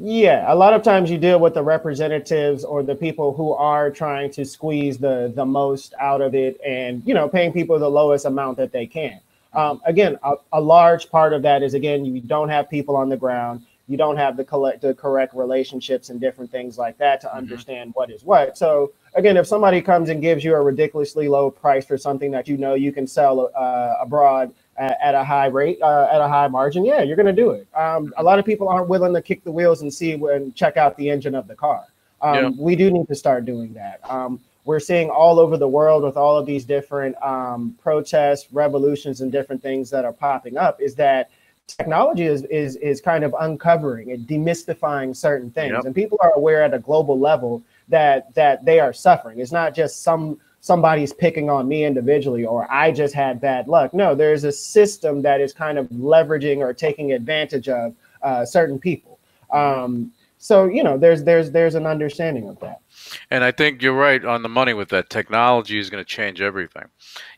yeah, 0.04 0.52
a 0.52 0.56
lot 0.56 0.74
of 0.74 0.82
times 0.82 1.12
you 1.12 1.20
deal 1.20 1.40
with 1.40 1.54
the 1.54 1.62
representatives 1.64 2.64
or 2.64 2.82
the 2.82 2.96
people 2.96 3.34
who 3.34 3.54
are 3.54 3.92
trying 3.92 4.32
to 4.32 4.46
squeeze 4.46 4.98
the 4.98 5.32
the 5.36 5.46
most 5.46 5.94
out 6.00 6.22
of 6.22 6.34
it, 6.34 6.60
and 6.66 7.04
you 7.06 7.14
know, 7.14 7.30
paying 7.30 7.54
people 7.54 7.78
the 7.78 7.90
lowest 7.90 8.26
amount 8.26 8.58
that 8.58 8.72
they 8.72 8.88
can. 8.88 9.20
Um, 9.54 9.82
again, 9.86 10.18
a, 10.24 10.36
a, 10.54 10.62
large 10.62 11.12
part 11.12 11.34
of 11.34 11.42
that 11.42 11.62
is 11.62 11.74
again, 11.74 12.06
you 12.06 12.22
don't 12.22 12.50
have 12.50 12.70
people 12.70 12.96
on 12.96 13.10
the 13.10 13.18
ground, 13.18 13.64
you 13.88 13.98
don't 13.98 14.18
have 14.18 14.38
the 14.38 14.44
collect 14.44 14.82
the 14.82 14.94
correct 14.94 15.36
relationships 15.36 16.10
and 16.10 16.20
different 16.20 16.50
things 16.50 16.78
like 16.78 16.98
that 16.98 17.22
to 17.22 17.28
mm-hmm. 17.28 17.38
understand 17.38 17.92
what 17.94 18.10
is 18.10 18.24
what. 18.24 18.58
So 18.58 18.94
again, 19.14 19.38
if 19.38 19.46
somebody 19.46 19.82
comes 19.82 20.10
and 20.10 20.22
gives 20.22 20.44
you 20.44 20.56
a 20.56 20.62
ridiculously 20.62 21.28
low 21.28 21.52
price 21.52 21.86
for 21.86 21.98
something 21.98 22.32
that 22.32 22.48
you 22.48 22.58
know 22.58 22.74
you 22.74 22.92
can 22.92 23.06
sell 23.06 23.52
uh, 23.56 23.96
abroad 24.02 24.54
at, 24.82 24.98
at, 25.02 25.16
a 25.16 25.24
high 25.24 25.46
rate, 25.46 25.80
uh, 25.82 26.08
at 26.12 26.22
a 26.22 26.28
high 26.28 26.48
margin, 26.48 26.84
yeah, 26.84 27.04
you're 27.04 27.16
going 27.16 27.34
to 27.34 27.42
do 27.42 27.52
it. 27.52 27.68
Um, 27.76 28.14
a 28.18 28.24
lot 28.24 28.40
of 28.40 28.46
people 28.46 28.68
aren't 28.68 28.88
willing 28.88 29.14
to 29.14 29.22
kick 29.22 29.44
the 29.44 29.52
wheels 29.52 29.84
and 29.84 29.94
see 29.94 30.14
and 30.14 30.56
check 30.56 30.76
out 30.76 30.98
the 30.98 31.10
engine 31.10 31.36
of 31.36 31.48
the 31.48 31.56
car. 31.56 31.86
Um, 32.22 32.36
yeah. 32.36 32.50
We 32.58 32.76
do 32.76 32.90
need 32.90 33.08
to 33.08 33.16
start 33.16 33.46
doing 33.46 33.74
that. 33.74 34.00
Um, 34.10 34.40
we're 34.66 34.80
seeing 34.80 35.10
all 35.10 35.40
over 35.40 35.58
the 35.58 35.68
world 35.68 36.04
with 36.04 36.18
all 36.18 36.38
of 36.38 36.46
these 36.46 36.66
different 36.66 37.16
um, 37.24 37.78
protests, 37.82 38.48
revolutions, 38.52 39.22
and 39.22 39.32
different 39.32 39.62
things 39.62 39.90
that 39.92 40.04
are 40.06 40.14
popping 40.14 40.58
up. 40.58 40.82
Is 40.82 40.96
that 40.96 41.30
technology 41.68 42.24
is 42.24 42.44
is 42.46 42.76
is 42.78 43.02
kind 43.02 43.24
of 43.24 43.36
uncovering 43.40 44.12
and 44.12 44.28
demystifying 44.28 45.16
certain 45.16 45.50
things, 45.50 45.74
yep. 45.74 45.86
and 45.86 45.96
people 45.96 46.20
are 46.22 46.34
aware 46.34 46.64
at 46.64 46.74
a 46.74 46.80
global 46.80 47.20
level 47.20 47.64
that 47.88 48.34
that 48.36 48.64
they 48.64 48.80
are 48.80 48.94
suffering. 48.94 49.40
It's 49.40 49.52
not 49.52 49.74
just 49.74 50.04
some 50.04 50.40
somebody's 50.62 51.12
picking 51.12 51.50
on 51.50 51.68
me 51.68 51.84
individually 51.84 52.46
or 52.46 52.72
I 52.72 52.92
just 52.92 53.14
had 53.14 53.42
bad 53.42 53.68
luck. 53.68 53.94
No, 53.94 54.16
there's 54.16 54.44
a 54.44 54.52
system 54.52 55.22
that 55.24 55.42
is 55.42 55.54
kind 55.54 55.78
of 55.78 55.88
leveraging 55.90 56.60
or 56.60 56.74
taking 56.74 57.12
advantage 57.12 57.68
of 57.68 57.96
uh, 58.22 58.46
certain 58.46 58.80
people. 58.80 59.20
Um, 59.52 60.12
so 60.38 60.66
you 60.66 60.84
know, 60.84 60.98
there's 60.98 61.24
there's 61.24 61.52
there's 61.52 61.76
an 61.76 61.86
understanding 61.86 62.50
of 62.50 62.60
that. 62.62 62.82
And 63.30 63.44
I 63.44 63.52
think 63.52 63.82
you're 63.82 63.94
right 63.94 64.24
on 64.26 64.42
the 64.42 64.50
money 64.50 64.74
with 64.74 64.90
that. 64.90 65.10
Technology 65.10 65.78
is 65.78 65.90
going 65.90 66.04
to 66.04 66.10
change 66.10 66.42
everything. 66.42 66.86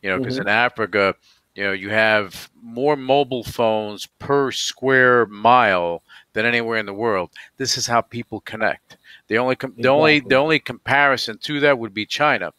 You 0.02 0.10
know, 0.10 0.20
because 0.20 0.36
mm-hmm. 0.36 0.48
in 0.48 0.54
Africa, 0.54 1.16
you 1.56 1.64
know, 1.64 1.74
you 1.74 1.90
have 1.90 2.50
more 2.62 2.96
mobile 2.96 3.44
phones 3.44 4.06
per 4.20 4.52
square 4.52 5.26
mile 5.26 6.02
than 6.32 6.46
anywhere 6.46 6.78
in 6.78 6.86
the 6.86 6.94
world. 6.94 7.32
This 7.58 7.78
is 7.78 7.86
how 7.86 8.02
people 8.02 8.40
connect. 8.42 8.98
The 9.28 9.38
only 9.38 9.56
com- 9.56 9.72
exactly. 9.72 9.84
the 9.84 9.90
only 9.90 10.20
the 10.22 10.36
only 10.36 10.60
comparison 10.60 11.38
to 11.40 11.60
that 11.60 11.78
would 11.78 11.94
be 11.94 12.06
China. 12.06 12.54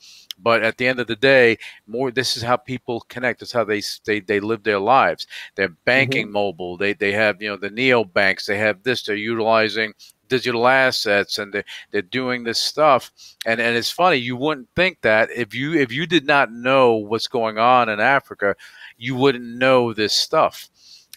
But 0.44 0.62
at 0.62 0.76
the 0.76 0.86
end 0.86 1.00
of 1.00 1.06
the 1.06 1.16
day, 1.16 1.56
more 1.86 2.10
this 2.10 2.36
is 2.36 2.42
how 2.42 2.58
people 2.58 3.00
connect. 3.08 3.40
It's 3.40 3.52
how 3.52 3.64
they 3.64 3.82
they, 4.04 4.20
they 4.20 4.40
live 4.40 4.62
their 4.62 4.78
lives. 4.78 5.26
They're 5.54 5.76
banking 5.86 6.26
mm-hmm. 6.26 6.34
mobile. 6.34 6.76
They 6.76 6.92
they 6.92 7.12
have 7.12 7.40
you 7.40 7.48
know 7.48 7.56
the 7.56 7.70
neo 7.70 8.04
banks. 8.04 8.44
They 8.44 8.58
have 8.58 8.82
this. 8.82 9.02
They're 9.02 9.16
utilizing 9.16 9.94
digital 10.28 10.66
assets 10.66 11.38
and 11.38 11.52
they're, 11.52 11.64
they're 11.90 12.02
doing 12.02 12.44
this 12.44 12.58
stuff 12.58 13.12
and 13.46 13.60
and 13.60 13.76
it's 13.76 13.90
funny 13.90 14.16
you 14.16 14.36
wouldn't 14.36 14.68
think 14.74 14.98
that 15.02 15.30
if 15.30 15.54
you 15.54 15.74
if 15.74 15.92
you 15.92 16.06
did 16.06 16.26
not 16.26 16.50
know 16.50 16.94
what's 16.94 17.26
going 17.26 17.58
on 17.58 17.90
in 17.90 18.00
africa 18.00 18.56
you 18.96 19.14
wouldn't 19.14 19.44
know 19.44 19.92
this 19.92 20.14
stuff 20.14 20.70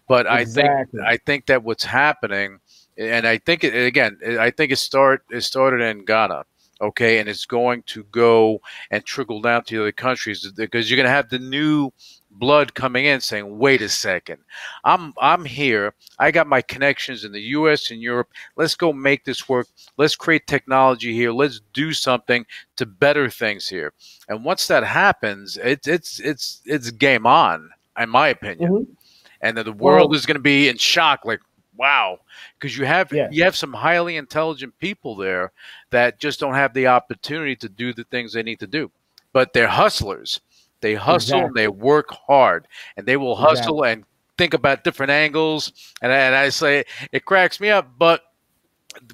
but 0.10 0.26
exactly. 0.30 1.00
i 1.00 1.04
think 1.04 1.08
i 1.14 1.18
think 1.26 1.46
that 1.46 1.64
what's 1.64 1.86
happening 1.86 2.60
and 2.98 3.26
i 3.26 3.38
think 3.38 3.64
it 3.64 3.74
again 3.74 4.20
i 4.40 4.50
think 4.50 4.72
it 4.72 4.78
start 4.78 5.24
it 5.30 5.42
started 5.42 5.82
in 5.82 6.04
ghana 6.04 6.44
okay, 6.82 7.20
and 7.20 7.28
it's 7.30 7.46
going 7.46 7.84
to 7.84 8.04
go 8.06 8.62
and 8.92 9.06
trickle 9.06 9.42
down 9.42 9.64
to 9.66 9.76
the 9.76 9.82
other 9.82 9.92
countries 9.92 10.50
because 10.56 10.90
you're 10.90 10.98
going 10.98 11.06
to 11.06 11.12
have 11.12 11.30
the 11.30 11.40
new 11.40 11.92
blood 12.32 12.74
coming 12.74 13.06
in 13.06 13.22
saying, 13.22 13.58
"Wait 13.58 13.82
a 13.82 13.90
second, 13.90 14.40
I'm 14.84 15.14
I'm 15.20 15.46
here. 15.46 15.94
I 16.20 16.32
got 16.32 16.48
my 16.48 16.62
connections 16.62 17.24
in 17.24 17.32
the 17.32 17.42
U.S. 17.42 17.92
and 17.92 18.02
Europe. 18.02 18.30
Let's 18.56 18.76
go 18.76 18.94
make 18.94 19.26
this 19.26 19.50
work. 19.50 19.68
Let's 19.98 20.16
create 20.16 20.48
technology 20.48 21.14
here. 21.14 21.32
Let's 21.32 21.62
do 21.74 21.94
something 21.94 22.46
to 22.76 22.86
better 22.86 23.30
things 23.30 23.68
here." 23.68 23.94
And 24.30 24.44
once 24.46 24.68
that 24.68 24.84
happens, 24.84 25.58
it's 25.58 25.88
it's 25.88 26.20
it's 26.20 26.62
it's 26.66 26.92
game 26.92 27.26
on, 27.26 27.70
in 27.98 28.10
my 28.10 28.30
opinion. 28.30 28.72
Mm-hmm. 28.72 28.94
And 29.42 29.58
then 29.58 29.66
the 29.66 29.72
world 29.72 30.16
is 30.16 30.26
going 30.26 30.36
to 30.36 30.42
be 30.42 30.68
in 30.68 30.78
shock, 30.78 31.24
like, 31.24 31.42
wow 31.78 32.20
because 32.60 32.78
you 32.78 32.86
have 32.86 33.12
yeah. 33.12 33.28
you 33.32 33.44
have 33.44 33.56
some 33.56 33.74
highly 33.74 34.18
intelligent 34.18 34.78
people 34.80 35.16
there 35.16 35.52
that 35.90 36.20
just 36.20 36.40
don't 36.40 36.56
have 36.56 36.74
the 36.74 36.88
opportunity 36.88 37.56
to 37.56 37.70
do 37.70 37.94
the 37.94 38.04
things 38.06 38.34
they 38.34 38.44
need 38.44 38.60
to 38.60 38.68
do 38.68 38.92
but 39.34 39.54
they're 39.54 39.68
hustlers 39.68 40.42
they 40.82 40.94
hustle 40.94 41.40
exactly. 41.40 41.48
and 41.48 41.56
they 41.56 41.68
work 41.68 42.10
hard 42.12 42.68
and 42.96 43.06
they 43.06 43.18
will 43.18 43.36
hustle 43.36 43.84
exactly. 43.84 43.92
and 43.92 44.04
think 44.38 44.54
about 44.54 44.84
different 44.84 45.12
angles 45.12 45.72
and, 46.02 46.12
and 46.12 46.36
i 46.36 46.50
say 46.50 46.84
it 47.12 47.26
cracks 47.26 47.60
me 47.60 47.70
up 47.70 47.88
but 47.98 48.22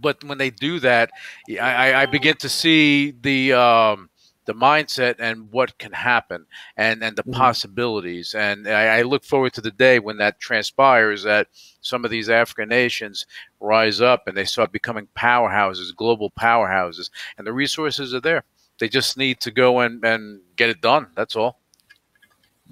but 0.01 0.23
when 0.23 0.37
they 0.37 0.49
do 0.49 0.79
that 0.79 1.09
i, 1.61 1.93
I 1.93 2.05
begin 2.05 2.35
to 2.37 2.49
see 2.49 3.11
the 3.21 3.53
um, 3.53 4.09
the 4.45 4.53
mindset 4.53 5.15
and 5.19 5.51
what 5.51 5.77
can 5.77 5.91
happen 5.91 6.45
and 6.77 7.03
and 7.03 7.15
the 7.15 7.23
mm-hmm. 7.23 7.33
possibilities. 7.33 8.35
And 8.35 8.67
I, 8.67 8.97
I, 8.97 9.01
look 9.03 9.23
forward 9.23 9.53
to 9.53 9.61
the 9.61 9.71
day 9.71 9.99
when 9.99 10.17
that 10.17 10.39
transpires 10.39 11.23
that 11.23 11.47
some 11.81 12.05
of 12.05 12.11
these 12.11 12.29
african 12.29 12.69
nations 12.69 13.25
rise 13.59 14.01
up 14.01 14.27
and 14.27 14.35
they 14.35 14.45
start 14.45 14.71
becoming 14.71 15.07
powerhouses 15.17 15.95
global 15.95 16.31
powerhouses. 16.31 17.09
And 17.37 17.47
the 17.47 17.53
resources 17.53 18.13
are 18.13 18.21
there. 18.21 18.43
They 18.79 18.89
just 18.89 19.17
need 19.17 19.39
to 19.41 19.51
go 19.51 19.79
and 19.79 20.03
and 20.03 20.41
get 20.55 20.69
it 20.69 20.81
done. 20.81 21.07
That's 21.15 21.35
all. 21.35 21.59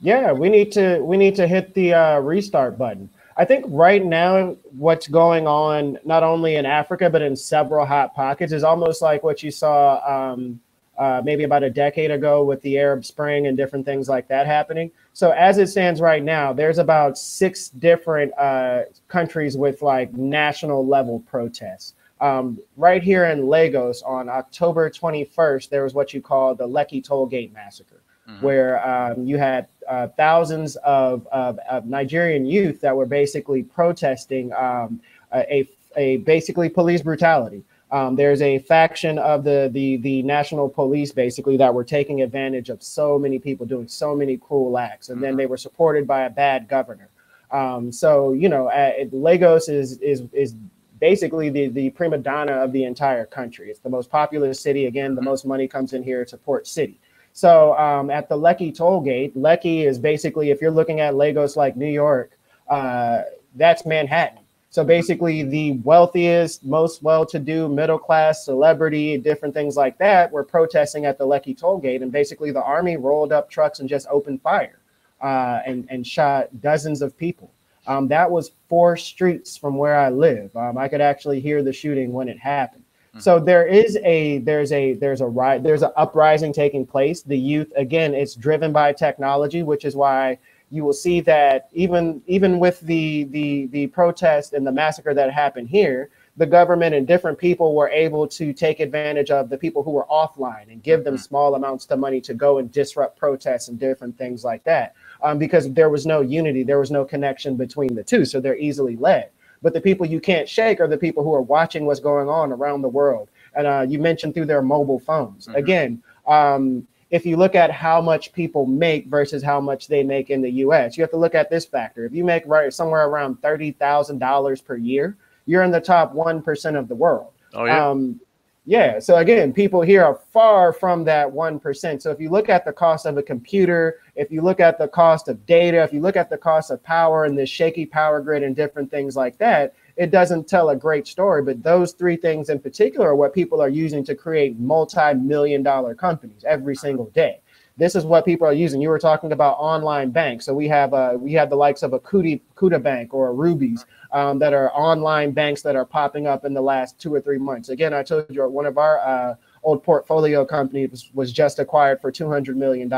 Yeah 0.02 0.32
we 0.32 0.50
need 0.50 0.72
to 0.74 1.00
we 1.00 1.18
need 1.18 1.36
to 1.36 1.48
hit 1.48 1.74
the 1.74 1.94
uh, 1.94 2.20
restart 2.20 2.78
button. 2.78 3.10
I 3.38 3.46
think 3.46 3.66
right 3.70 4.04
now, 4.06 4.58
what's 4.78 5.08
going 5.08 5.48
on, 5.48 5.98
not 6.04 6.22
only 6.22 6.58
in 6.58 6.66
Africa, 6.66 7.10
but 7.10 7.22
in 7.22 7.36
several 7.36 7.86
hot 7.86 8.14
pockets, 8.14 8.52
is 8.52 8.64
almost 8.64 9.02
like 9.02 9.24
what 9.24 9.42
you 9.42 9.52
saw 9.52 10.02
um, 10.06 10.60
uh, 11.02 11.20
maybe 11.26 11.44
about 11.46 11.64
a 11.64 11.70
decade 11.70 12.12
ago 12.12 12.44
with 12.44 12.62
the 12.62 12.78
Arab 12.78 13.04
Spring 13.04 13.48
and 13.48 13.58
different 13.58 13.84
things 13.84 14.08
like 14.08 14.28
that 14.28 14.46
happening. 14.46 14.92
So 15.14 15.32
as 15.32 15.58
it 15.58 15.68
stands 15.68 16.00
right 16.00 16.22
now, 16.22 16.54
there's 16.54 16.78
about 16.78 17.18
six 17.18 17.70
different 17.70 18.32
uh, 18.38 18.84
countries 19.08 19.58
with 19.58 19.82
like 19.82 20.14
national 20.14 20.86
level 20.86 21.22
protests. 21.22 21.96
Um, 22.20 22.60
right 22.78 23.02
here 23.02 23.26
in 23.26 23.48
Lagos 23.48 24.04
on 24.04 24.30
October 24.30 24.92
21st, 24.92 25.70
there 25.70 25.84
was 25.84 25.96
what 25.96 26.14
you 26.14 26.22
call 26.22 26.54
the 26.54 26.68
Lekki 26.68 27.04
Tollgate 27.04 27.52
Massacre, 27.52 28.04
mm-hmm. 28.30 28.46
where 28.46 28.88
um, 28.88 29.26
you 29.26 29.40
had 29.40 29.70
uh, 29.90 30.08
thousands 30.10 30.76
of, 30.76 31.26
of, 31.32 31.58
of, 31.68 31.88
Nigerian 31.88 32.46
youth 32.46 32.80
that 32.82 32.96
were 32.96 33.08
basically 33.08 33.64
protesting 33.64 34.54
um, 34.54 35.02
a, 35.34 35.68
a 35.98 36.18
basically 36.18 36.70
police 36.70 37.02
brutality. 37.02 37.64
Um, 37.92 38.16
there's 38.16 38.42
a 38.42 38.60
faction 38.60 39.20
of 39.20 39.44
the, 39.44 39.70
the 39.74 39.98
the 39.98 40.24
national 40.24 40.70
police 40.70 41.12
basically 41.12 41.58
that 41.58 41.74
were 41.74 41.84
taking 41.84 42.22
advantage 42.22 42.70
of 42.70 42.82
so 42.82 43.20
many 43.20 43.38
people 43.38 43.66
doing 43.66 43.88
so 43.88 44.16
many 44.16 44.38
cruel 44.38 44.78
acts, 44.78 45.10
and 45.10 45.22
then 45.22 45.36
they 45.36 45.46
were 45.46 45.58
supported 45.58 46.08
by 46.08 46.22
a 46.22 46.30
bad 46.30 46.70
governor. 46.70 47.10
Um, 47.52 47.92
so 47.92 48.32
you 48.32 48.48
know, 48.48 48.68
uh, 48.70 48.94
Lagos 49.12 49.68
is 49.68 49.98
is 49.98 50.24
is 50.32 50.56
basically 51.02 51.50
the 51.50 51.68
the 51.68 51.90
prima 51.90 52.18
donna 52.18 52.54
of 52.54 52.72
the 52.72 52.86
entire 52.86 53.26
country. 53.26 53.70
It's 53.70 53.80
the 53.80 53.90
most 53.90 54.10
populous 54.10 54.62
city. 54.62 54.86
Again, 54.86 55.14
the 55.14 55.22
most 55.22 55.46
money 55.46 55.68
comes 55.68 55.92
in 55.92 56.02
here 56.02 56.24
to 56.24 56.38
Port 56.38 56.68
City. 56.68 56.98
So 57.34 57.78
um, 57.78 58.10
at 58.10 58.30
the 58.30 58.36
Lekki 58.36 58.74
toll 58.74 59.02
gate, 59.02 59.36
Lekki 59.36 59.86
is 59.86 60.00
basically 60.00 60.52
if 60.52 60.62
you're 60.62 60.72
looking 60.72 61.02
at 61.02 61.16
Lagos 61.16 61.58
like 61.58 61.76
New 61.76 61.90
York, 61.92 62.38
uh, 62.70 63.24
that's 63.56 63.86
Manhattan. 63.86 64.40
So 64.72 64.86
basically, 64.86 65.44
the 65.44 65.74
wealthiest, 65.84 66.66
most 66.66 67.04
well-to-do, 67.04 67.68
middle-class, 67.68 68.46
celebrity, 68.46 69.18
different 69.18 69.54
things 69.54 69.76
like 69.76 69.98
that 69.98 70.32
were 70.32 70.46
protesting 70.46 71.06
at 71.06 71.18
the 71.18 71.26
Lekki 71.26 71.58
toll 71.58 71.78
gate, 71.78 72.02
and 72.02 72.10
basically 72.10 72.52
the 72.52 72.64
army 72.64 72.96
rolled 72.96 73.34
up 73.34 73.50
trucks 73.50 73.80
and 73.80 73.90
just 73.90 74.08
opened 74.10 74.42
fire 74.42 74.80
uh, 75.22 75.60
and 75.66 75.88
and 75.90 76.08
shot 76.08 76.48
dozens 76.62 77.02
of 77.02 77.18
people. 77.18 77.52
Um, 77.86 78.08
that 78.08 78.32
was 78.32 78.52
four 78.70 78.96
streets 78.96 79.58
from 79.58 79.76
where 79.76 80.00
I 80.00 80.10
live. 80.10 80.56
Um, 80.56 80.78
I 80.78 80.88
could 80.88 81.02
actually 81.02 81.42
hear 81.42 81.62
the 81.62 81.74
shooting 81.74 82.14
when 82.14 82.30
it 82.30 82.40
happened. 82.40 82.84
Mm-hmm. 83.10 83.20
So 83.20 83.40
there 83.40 83.66
is 83.66 83.98
a 84.06 84.38
there's 84.40 84.72
a 84.72 84.94
there's 84.94 85.20
a 85.20 85.28
right 85.28 85.62
there's 85.62 85.82
an 85.82 85.92
uprising 85.98 86.54
taking 86.54 86.86
place. 86.86 87.24
The 87.24 87.38
youth 87.38 87.74
again, 87.76 88.14
it's 88.14 88.36
driven 88.36 88.72
by 88.72 88.94
technology, 88.94 89.64
which 89.64 89.84
is 89.84 89.98
why 89.98 90.38
you 90.72 90.86
will 90.86 90.94
see 90.94 91.20
that 91.22 91.70
even 91.74 92.22
even 92.28 92.58
with 92.58 92.80
the 92.82 93.26
the 93.26 93.68
the 93.68 93.88
protest 93.88 94.54
and 94.54 94.66
the 94.66 94.72
massacre 94.72 95.14
that 95.14 95.32
happened 95.32 95.68
here, 95.68 96.10
the 96.38 96.46
government 96.46 96.96
and 96.96 97.06
different 97.06 97.38
people 97.38 97.76
were 97.76 97.90
able 97.90 98.26
to 98.26 98.54
take 98.54 98.80
advantage 98.80 99.30
of 99.30 99.50
the 99.50 99.58
people 99.58 99.84
who 99.84 99.92
were 99.92 100.06
offline 100.10 100.72
and 100.72 100.82
give 100.82 101.04
them 101.04 101.16
mm-hmm. 101.16 101.22
small 101.22 101.56
amounts 101.56 101.86
of 101.88 102.00
money 102.00 102.22
to 102.22 102.34
go 102.34 102.58
and 102.58 102.72
disrupt 102.72 103.20
protests 103.20 103.68
and 103.68 103.78
different 103.80 104.18
things 104.18 104.46
like 104.46 104.64
that. 104.64 104.96
Um, 105.22 105.38
because 105.38 105.72
there 105.74 105.90
was 105.90 106.06
no 106.06 106.22
unity, 106.22 106.64
there 106.64 106.80
was 106.80 106.90
no 106.90 107.04
connection 107.04 107.58
between 107.58 107.94
the 107.94 108.04
two, 108.04 108.24
so 108.24 108.40
they're 108.40 108.58
easily 108.58 108.96
led. 108.96 109.30
But 109.62 109.74
the 109.74 109.82
people 109.82 110.06
you 110.06 110.20
can't 110.20 110.50
shake 110.50 110.80
are 110.80 110.88
the 110.88 110.98
people 110.98 111.24
who 111.24 111.34
are 111.34 111.42
watching 111.42 111.86
what's 111.86 112.00
going 112.00 112.30
on 112.30 112.52
around 112.52 112.82
the 112.82 112.90
world. 112.90 113.30
And 113.54 113.68
uh, 113.68 113.86
you 113.88 114.00
mentioned 114.00 114.34
through 114.34 114.46
their 114.46 114.62
mobile 114.62 115.00
phones. 115.00 115.48
Mm-hmm. 115.48 115.58
Again, 115.58 116.04
um, 116.26 116.88
if 117.12 117.26
you 117.26 117.36
look 117.36 117.56
at 117.56 117.70
how 117.70 118.02
much 118.02 118.32
people 118.32 118.66
make 118.66 119.08
versus 119.08 119.44
how 119.44 119.60
much 119.60 119.88
they 119.88 120.02
make 120.02 120.30
in 120.30 120.42
the 120.42 120.50
US, 120.66 120.98
you 120.98 121.04
have 121.04 121.12
to 121.12 121.18
look 121.18 121.36
at 121.36 121.50
this 121.50 121.66
factor. 121.66 122.06
If 122.06 122.14
you 122.14 122.24
make 122.24 122.44
right 122.46 122.74
somewhere 122.74 123.08
around 123.08 123.42
$30,000 123.42 124.66
per 124.66 124.78
year, 124.78 125.18
you're 125.46 125.64
in 125.64 125.72
the 125.72 125.82
top 125.82 126.14
1% 126.16 126.80
of 126.80 126.88
the 126.88 126.96
world. 126.96 127.34
Oh, 127.54 127.66
yeah. 127.66 127.90
Um, 127.90 128.20
yeah. 128.66 129.00
So 129.00 129.18
again, 129.18 129.52
people 129.52 129.82
here 129.82 130.04
are 130.04 130.20
far 130.32 130.72
from 130.72 131.04
that 131.06 131.28
1%. 131.28 132.02
So 132.02 132.12
if 132.12 132.20
you 132.20 132.30
look 132.30 132.48
at 132.48 132.64
the 132.64 132.72
cost 132.72 133.06
of 133.06 133.18
a 133.18 133.24
computer, 133.24 134.00
if 134.16 134.32
you 134.32 134.42
look 134.42 134.62
at 134.62 134.78
the 134.78 134.88
cost 134.88 135.28
of 135.28 135.46
data, 135.46 135.84
if 135.84 135.92
you 135.92 136.00
look 136.00 136.16
at 136.16 136.30
the 136.30 136.38
cost 136.38 136.72
of 136.72 136.82
power 136.84 137.26
and 137.26 137.38
the 137.38 137.46
shaky 137.46 137.86
power 137.86 138.22
grid 138.22 138.44
and 138.44 138.56
different 138.56 138.90
things 138.90 139.18
like 139.18 139.38
that, 139.40 139.74
it 139.98 140.12
doesn't 140.12 140.48
tell 140.48 140.70
a 140.70 140.76
great 140.76 141.08
story. 141.08 141.42
But 141.44 141.64
those 141.64 141.94
three 141.94 142.18
things 142.18 142.50
in 142.50 142.60
particular 142.60 143.10
are 143.10 143.16
what 143.16 143.34
people 143.34 143.62
are 143.62 143.70
using 143.70 144.04
to 144.06 144.16
create 144.16 144.60
multi-million 144.60 145.64
dollar 145.64 145.96
companies 145.96 146.44
every 146.46 146.76
single 146.76 147.06
day. 147.12 147.42
This 147.78 147.96
is 147.96 148.06
what 148.06 148.26
people 148.26 148.46
are 148.46 148.54
using. 148.54 148.82
You 148.82 148.90
were 148.90 149.00
talking 149.00 149.32
about 149.32 149.54
online 149.54 150.12
banks. 150.12 150.46
So 150.46 150.54
we 150.54 150.68
have 150.68 150.94
uh, 150.94 151.18
we 151.18 151.34
have 151.34 151.50
the 151.50 151.56
likes 151.56 151.84
of 151.84 151.94
a 151.94 152.00
Kuda, 152.00 152.42
Kuda 152.56 152.84
Bank 152.84 153.14
or 153.14 153.30
a 153.30 153.34
Rubies 153.34 153.86
um, 154.12 154.40
that 154.40 154.54
are 154.54 154.72
online 154.74 155.32
banks 155.32 155.62
that 155.62 155.76
are 155.76 155.86
popping 155.86 156.28
up 156.28 156.46
in 156.46 156.54
the 156.54 156.62
last 156.62 157.00
two 157.00 157.14
or 157.14 157.22
three 157.22 157.38
months. 157.38 157.70
Again, 157.70 157.94
I 157.94 158.04
told 158.04 158.26
you 158.30 158.48
one 158.48 158.66
of 158.66 158.78
our 158.78 159.00
uh, 159.00 159.36
old 159.64 159.84
portfolio 159.84 160.44
companies 160.44 160.92
was, 160.92 161.10
was, 161.14 161.32
just 161.32 161.60
acquired 161.60 162.02
for 162.02 162.12
$200 162.12 162.56
million. 162.56 162.92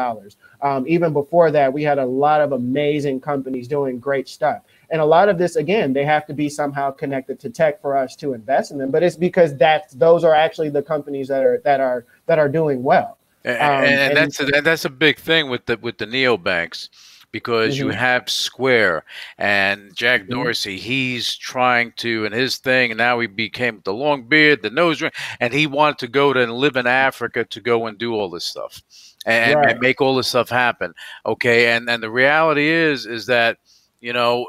Um, 0.62 0.86
even 0.88 1.14
before 1.14 1.52
that, 1.52 1.72
we 1.72 1.84
had 1.84 2.00
a 2.00 2.06
lot 2.06 2.42
of 2.42 2.54
amazing 2.54 3.20
companies 3.20 3.68
doing 3.68 4.00
great 4.00 4.28
stuff. 4.28 4.62
And 4.90 5.02
a 5.02 5.06
lot 5.06 5.30
of 5.30 5.38
this, 5.38 5.56
again, 5.56 5.94
they 5.94 6.06
have 6.06 6.26
to 6.28 6.34
be 6.34 6.50
somehow 6.50 6.92
connected 6.92 7.40
to 7.42 7.50
tech 7.50 7.82
for 7.82 7.98
us 7.98 8.16
to 8.18 8.34
invest 8.34 8.72
in 8.72 8.78
them. 8.78 8.92
But 8.92 9.04
it's 9.04 9.16
because 9.16 9.56
that's 9.58 9.94
those 9.94 10.24
are 10.24 10.36
actually 10.36 10.70
the 10.70 10.84
companies 10.84 11.28
that 11.30 11.44
are 11.44 11.62
that 11.64 11.80
are 11.80 12.06
that 12.26 12.40
are 12.40 12.50
doing 12.50 12.84
well. 12.84 13.18
And, 13.44 13.58
um, 13.58 13.84
and, 13.84 14.00
and 14.00 14.18
that's 14.18 14.40
a, 14.40 14.46
that's 14.62 14.86
a 14.86 14.90
big 14.90 15.18
thing 15.18 15.50
with 15.50 15.66
the 15.66 15.78
with 15.78 15.98
the 15.98 16.06
neobanks 16.06 16.90
because 17.34 17.76
mm-hmm. 17.76 17.88
you 17.88 17.92
have 17.92 18.30
Square 18.30 19.04
and 19.38 19.94
Jack 19.94 20.22
mm-hmm. 20.22 20.32
Dorsey. 20.32 20.78
He's 20.78 21.36
trying 21.36 21.92
to, 21.98 22.26
and 22.26 22.34
his 22.34 22.58
thing, 22.60 22.92
and 22.92 22.98
now 22.98 23.20
he 23.20 23.28
became 23.28 23.82
the 23.84 23.94
long 23.94 24.24
beard, 24.24 24.62
the 24.62 24.70
nose 24.70 25.02
ring, 25.02 25.12
and 25.42 25.54
he 25.54 25.68
wanted 25.68 25.98
to 26.00 26.08
go 26.08 26.32
to 26.32 26.42
and 26.42 26.54
live 26.54 26.78
in 26.78 26.88
Africa 26.88 27.44
to 27.44 27.60
go 27.60 27.88
and 27.88 27.98
do 27.98 28.14
all 28.14 28.30
this 28.30 28.46
stuff 28.46 28.82
and, 29.26 29.56
right. 29.56 29.72
and 29.72 29.80
make 29.82 30.00
all 30.00 30.16
this 30.16 30.30
stuff 30.30 30.48
happen. 30.48 30.94
Okay, 31.26 31.74
and 31.74 31.90
and 31.90 32.02
the 32.02 32.12
reality 32.12 32.68
is 32.68 33.06
is 33.06 33.26
that 33.26 33.58
you 34.00 34.14
know 34.14 34.48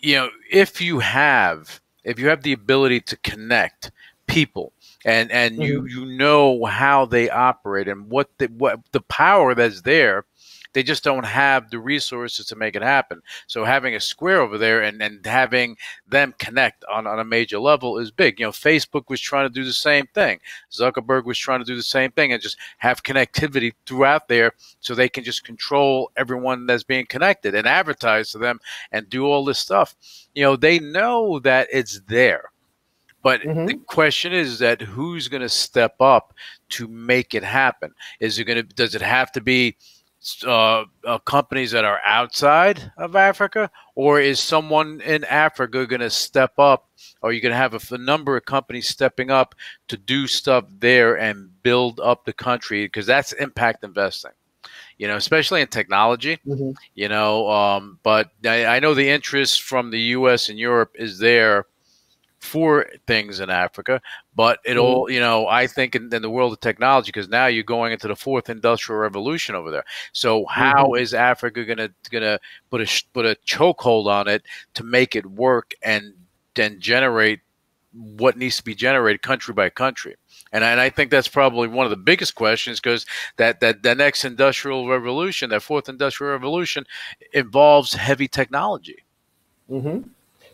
you 0.00 0.16
know, 0.16 0.30
if 0.50 0.80
you 0.80 0.98
have 0.98 1.80
if 2.04 2.18
you 2.18 2.28
have 2.28 2.42
the 2.42 2.52
ability 2.52 3.00
to 3.02 3.16
connect 3.18 3.90
people 4.26 4.72
and 5.04 5.30
and 5.30 5.54
mm-hmm. 5.54 5.62
you 5.62 5.86
you 5.86 6.06
know 6.16 6.64
how 6.64 7.06
they 7.06 7.30
operate 7.30 7.88
and 7.88 8.08
what 8.10 8.30
the 8.38 8.46
what 8.58 8.80
the 8.92 9.00
power 9.02 9.54
that's 9.54 9.82
there 9.82 10.24
they 10.72 10.82
just 10.82 11.04
don't 11.04 11.24
have 11.24 11.70
the 11.70 11.78
resources 11.78 12.46
to 12.46 12.56
make 12.56 12.76
it 12.76 12.82
happen. 12.82 13.20
So 13.46 13.64
having 13.64 13.94
a 13.94 14.00
square 14.00 14.40
over 14.40 14.58
there 14.58 14.82
and, 14.82 15.02
and 15.02 15.24
having 15.24 15.76
them 16.06 16.34
connect 16.38 16.84
on, 16.92 17.06
on 17.06 17.18
a 17.18 17.24
major 17.24 17.58
level 17.58 17.98
is 17.98 18.10
big. 18.10 18.38
You 18.38 18.46
know, 18.46 18.52
Facebook 18.52 19.04
was 19.08 19.20
trying 19.20 19.46
to 19.46 19.54
do 19.54 19.64
the 19.64 19.72
same 19.72 20.06
thing. 20.14 20.40
Zuckerberg 20.70 21.24
was 21.24 21.38
trying 21.38 21.60
to 21.60 21.64
do 21.64 21.76
the 21.76 21.82
same 21.82 22.10
thing 22.12 22.32
and 22.32 22.42
just 22.42 22.58
have 22.78 23.02
connectivity 23.02 23.72
throughout 23.86 24.28
there 24.28 24.52
so 24.80 24.94
they 24.94 25.08
can 25.08 25.24
just 25.24 25.44
control 25.44 26.10
everyone 26.16 26.66
that's 26.66 26.84
being 26.84 27.06
connected 27.06 27.54
and 27.54 27.66
advertise 27.66 28.30
to 28.30 28.38
them 28.38 28.60
and 28.92 29.08
do 29.08 29.26
all 29.26 29.44
this 29.44 29.58
stuff. 29.58 29.94
You 30.34 30.42
know, 30.42 30.56
they 30.56 30.78
know 30.78 31.38
that 31.40 31.68
it's 31.72 32.00
there. 32.08 32.50
But 33.22 33.40
mm-hmm. 33.40 33.66
the 33.66 33.74
question 33.74 34.32
is 34.32 34.58
that 34.60 34.80
who's 34.80 35.28
going 35.28 35.42
to 35.42 35.48
step 35.48 36.00
up 36.00 36.34
to 36.70 36.86
make 36.86 37.34
it 37.34 37.42
happen? 37.42 37.92
Is 38.20 38.38
it 38.38 38.44
going 38.44 38.56
to? 38.56 38.62
Does 38.62 38.94
it 38.94 39.02
have 39.02 39.32
to 39.32 39.40
be 39.40 39.76
uh, 40.44 40.84
uh, 41.04 41.18
companies 41.18 41.70
that 41.70 41.84
are 41.84 42.00
outside 42.04 42.92
of 42.96 43.14
Africa, 43.14 43.70
or 43.94 44.20
is 44.20 44.40
someone 44.40 45.00
in 45.00 45.24
Africa 45.24 45.86
going 45.86 46.00
to 46.00 46.10
step 46.10 46.58
up? 46.58 46.88
Or 47.22 47.30
are 47.30 47.32
you 47.32 47.40
going 47.40 47.52
to 47.52 47.56
have 47.56 47.74
a, 47.74 47.94
a, 47.94 47.98
number 47.98 48.36
of 48.36 48.44
companies 48.44 48.88
stepping 48.88 49.30
up 49.30 49.54
to 49.88 49.96
do 49.96 50.26
stuff 50.26 50.64
there 50.78 51.16
and 51.16 51.50
build 51.62 52.00
up 52.00 52.24
the 52.24 52.32
country? 52.32 52.84
Because 52.84 53.06
that's 53.06 53.32
impact 53.32 53.84
investing, 53.84 54.32
you 54.98 55.06
know, 55.06 55.16
especially 55.16 55.60
in 55.60 55.68
technology, 55.68 56.38
mm-hmm. 56.46 56.72
you 56.94 57.08
know. 57.08 57.48
Um, 57.48 57.98
but 58.02 58.30
I, 58.44 58.66
I 58.66 58.80
know 58.80 58.94
the 58.94 59.08
interest 59.08 59.62
from 59.62 59.90
the 59.90 60.00
U.S. 60.00 60.48
and 60.48 60.58
Europe 60.58 60.96
is 60.96 61.18
there 61.18 61.66
for 62.38 62.86
things 63.06 63.40
in 63.40 63.50
Africa, 63.50 64.00
but 64.34 64.60
it 64.64 64.76
all, 64.76 65.04
mm-hmm. 65.04 65.14
you 65.14 65.20
know, 65.20 65.46
I 65.48 65.66
think 65.66 65.94
in, 65.94 66.12
in 66.14 66.22
the 66.22 66.30
world 66.30 66.52
of 66.52 66.60
technology, 66.60 67.08
because 67.08 67.28
now 67.28 67.46
you're 67.46 67.64
going 67.64 67.92
into 67.92 68.08
the 68.08 68.16
fourth 68.16 68.48
industrial 68.48 69.00
revolution 69.00 69.54
over 69.54 69.70
there. 69.70 69.84
So 70.12 70.44
how 70.46 70.86
mm-hmm. 70.86 71.02
is 71.02 71.14
Africa 71.14 71.64
gonna 71.64 71.90
gonna 72.10 72.38
put 72.70 72.80
a 72.80 73.04
put 73.12 73.26
a 73.26 73.36
chokehold 73.46 74.06
on 74.06 74.28
it 74.28 74.42
to 74.74 74.84
make 74.84 75.16
it 75.16 75.26
work 75.26 75.74
and 75.82 76.14
then 76.54 76.80
generate 76.80 77.40
what 77.92 78.36
needs 78.36 78.58
to 78.58 78.64
be 78.64 78.74
generated 78.74 79.22
country 79.22 79.52
by 79.52 79.68
country? 79.68 80.16
And 80.52 80.64
I, 80.64 80.70
and 80.70 80.80
I 80.80 80.90
think 80.90 81.10
that's 81.10 81.28
probably 81.28 81.68
one 81.68 81.84
of 81.84 81.90
the 81.90 81.96
biggest 81.96 82.34
questions 82.34 82.80
because 82.80 83.04
that, 83.36 83.60
that 83.60 83.82
the 83.82 83.94
next 83.94 84.24
industrial 84.24 84.88
revolution, 84.88 85.50
that 85.50 85.62
fourth 85.62 85.88
industrial 85.88 86.32
revolution, 86.32 86.84
involves 87.32 87.92
heavy 87.92 88.28
technology. 88.28 89.04
Mm-hmm. 89.70 90.08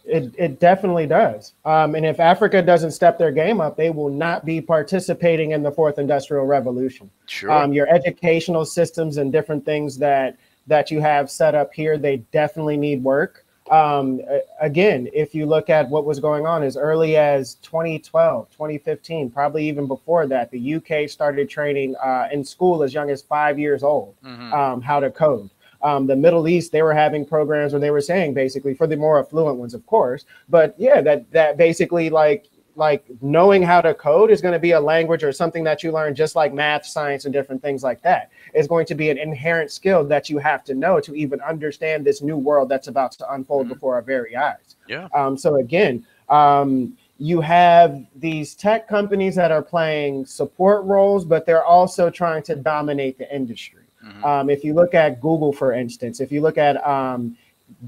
It, 0.06 0.34
it 0.36 0.60
definitely 0.60 1.06
does. 1.06 1.54
Um, 1.64 1.94
and 1.94 2.04
if 2.04 2.20
Africa 2.20 2.60
doesn't 2.60 2.90
step 2.90 3.16
their 3.18 3.32
game 3.32 3.60
up, 3.60 3.76
they 3.76 3.88
will 3.88 4.10
not 4.10 4.44
be 4.44 4.60
participating 4.60 5.52
in 5.52 5.62
the 5.62 5.72
fourth 5.72 5.98
industrial 5.98 6.44
revolution. 6.44 7.10
Sure. 7.26 7.50
Um, 7.50 7.72
your 7.72 7.88
educational 7.88 8.66
systems 8.66 9.16
and 9.16 9.32
different 9.32 9.64
things 9.64 9.96
that 9.98 10.36
that 10.66 10.90
you 10.90 11.00
have 11.00 11.30
set 11.30 11.54
up 11.54 11.74
here, 11.74 11.98
they 11.98 12.18
definitely 12.32 12.76
need 12.76 13.02
work. 13.02 13.44
Um, 13.70 14.20
again, 14.60 15.08
if 15.12 15.34
you 15.34 15.46
look 15.46 15.70
at 15.70 15.88
what 15.88 16.04
was 16.04 16.20
going 16.20 16.46
on 16.46 16.62
as 16.62 16.76
early 16.76 17.16
as 17.16 17.54
2012, 17.56 18.50
2015, 18.50 19.30
probably 19.30 19.66
even 19.68 19.86
before 19.86 20.26
that, 20.26 20.50
the 20.50 20.74
UK 20.74 21.08
started 21.08 21.48
training 21.48 21.94
uh, 21.96 22.28
in 22.30 22.44
school 22.44 22.82
as 22.82 22.92
young 22.92 23.10
as 23.10 23.22
five 23.22 23.58
years 23.58 23.82
old 23.82 24.14
mm-hmm. 24.22 24.52
um, 24.52 24.82
how 24.82 25.00
to 25.00 25.10
code 25.10 25.48
um, 25.84 26.06
the 26.06 26.16
Middle 26.16 26.48
East, 26.48 26.72
they 26.72 26.82
were 26.82 26.94
having 26.94 27.26
programs 27.26 27.72
where 27.74 27.80
they 27.80 27.90
were 27.90 28.00
saying 28.00 28.32
basically 28.32 28.74
for 28.74 28.86
the 28.86 28.96
more 28.96 29.20
affluent 29.20 29.58
ones, 29.58 29.74
of 29.74 29.86
course, 29.86 30.24
but 30.48 30.74
yeah, 30.78 31.02
that 31.02 31.30
that 31.30 31.58
basically 31.58 32.08
like 32.08 32.46
like 32.76 33.04
knowing 33.20 33.62
how 33.62 33.80
to 33.80 33.94
code 33.94 34.32
is 34.32 34.40
going 34.40 34.54
to 34.54 34.58
be 34.58 34.72
a 34.72 34.80
language 34.80 35.22
or 35.22 35.30
something 35.30 35.62
that 35.62 35.84
you 35.84 35.92
learn 35.92 36.12
just 36.14 36.34
like 36.34 36.52
math 36.52 36.84
science 36.84 37.24
and 37.24 37.32
different 37.32 37.62
things 37.62 37.84
like 37.84 38.02
that. 38.02 38.30
Is 38.54 38.66
going 38.66 38.86
to 38.86 38.94
be 38.94 39.10
an 39.10 39.18
inherent 39.18 39.70
skill 39.70 40.04
that 40.04 40.30
you 40.30 40.38
have 40.38 40.64
to 40.64 40.74
know 40.74 41.00
to 41.00 41.14
even 41.14 41.40
understand 41.42 42.04
this 42.04 42.22
new 42.22 42.38
world 42.38 42.70
that's 42.70 42.88
about 42.88 43.12
to 43.12 43.32
unfold 43.32 43.66
mm-hmm. 43.66 43.74
before 43.74 43.94
our 43.94 44.02
very 44.02 44.34
eyes. 44.34 44.76
Yeah. 44.88 45.08
Um, 45.14 45.36
so 45.36 45.56
again 45.56 46.06
um, 46.30 46.96
you 47.18 47.42
have 47.42 48.04
these 48.16 48.54
tech 48.54 48.88
companies 48.88 49.36
that 49.36 49.52
are 49.52 49.62
playing 49.62 50.24
support 50.24 50.84
roles 50.84 51.26
but 51.26 51.44
they're 51.44 51.64
also 51.64 52.08
trying 52.08 52.42
to 52.44 52.56
dominate 52.56 53.18
the 53.18 53.34
industry 53.34 53.83
Mm-hmm. 54.04 54.24
Um, 54.24 54.50
if 54.50 54.62
you 54.64 54.74
look 54.74 54.94
at 54.94 55.20
Google, 55.20 55.52
for 55.52 55.72
instance, 55.72 56.20
if 56.20 56.30
you 56.30 56.40
look 56.40 56.58
at 56.58 56.84
um, 56.86 57.36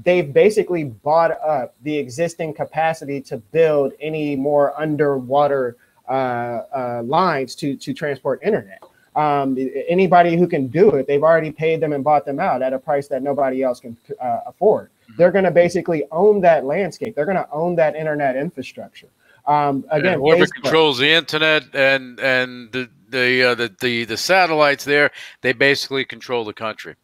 they've 0.03 0.33
basically 0.33 0.85
bought 0.85 1.31
up 1.41 1.75
the 1.83 1.95
existing 1.95 2.53
capacity 2.53 3.21
to 3.21 3.37
build 3.37 3.93
any 3.99 4.35
more 4.35 4.79
underwater 4.79 5.77
uh, 6.09 6.11
uh, 6.11 7.03
lines 7.05 7.55
to 7.55 7.75
to 7.75 7.93
transport 7.93 8.39
internet. 8.43 8.81
um, 9.17 9.57
anybody 9.87 10.37
who 10.37 10.47
can 10.47 10.67
do 10.67 10.91
it, 10.91 11.07
they've 11.07 11.23
already 11.23 11.51
paid 11.51 11.81
them 11.81 11.91
and 11.91 12.03
bought 12.03 12.23
them 12.23 12.39
out 12.39 12.61
at 12.61 12.71
a 12.71 12.77
price 12.79 13.07
that 13.07 13.23
nobody 13.23 13.63
else 13.63 13.79
can 13.79 13.97
uh, 14.21 14.41
afford. 14.45 14.89
Mm-hmm. 14.89 15.13
They're 15.17 15.31
going 15.31 15.43
to 15.43 15.51
basically 15.51 16.03
own 16.11 16.39
that 16.41 16.65
landscape. 16.65 17.15
They're 17.15 17.25
going 17.25 17.37
to 17.37 17.49
own 17.51 17.75
that 17.77 17.95
internet 17.95 18.35
infrastructure. 18.35 19.09
Um, 19.47 19.85
again, 19.89 20.13
and 20.13 20.21
whoever 20.21 20.45
Facebook, 20.45 20.61
controls 20.61 20.97
the 20.99 21.09
internet 21.09 21.63
and 21.73 22.19
and 22.19 22.71
the 22.71 22.89
the, 23.09 23.43
uh, 23.43 23.55
the 23.55 23.75
the 23.79 24.05
the 24.05 24.17
satellites 24.17 24.83
there, 24.83 25.11
they 25.41 25.53
basically 25.53 26.05
control 26.05 26.43
the 26.45 26.53
country. 26.53 26.95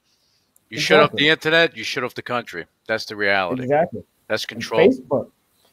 You 0.69 0.77
exactly. 0.77 0.81
shut 0.81 1.03
off 1.03 1.11
the 1.15 1.29
internet, 1.29 1.77
you 1.77 1.83
shut 1.83 2.03
off 2.03 2.15
the 2.15 2.21
country. 2.21 2.65
That's 2.87 3.05
the 3.05 3.15
reality. 3.15 3.63
Exactly. 3.63 4.03
That's 4.27 4.45
control. 4.45 4.87
Facebook. 4.87 5.31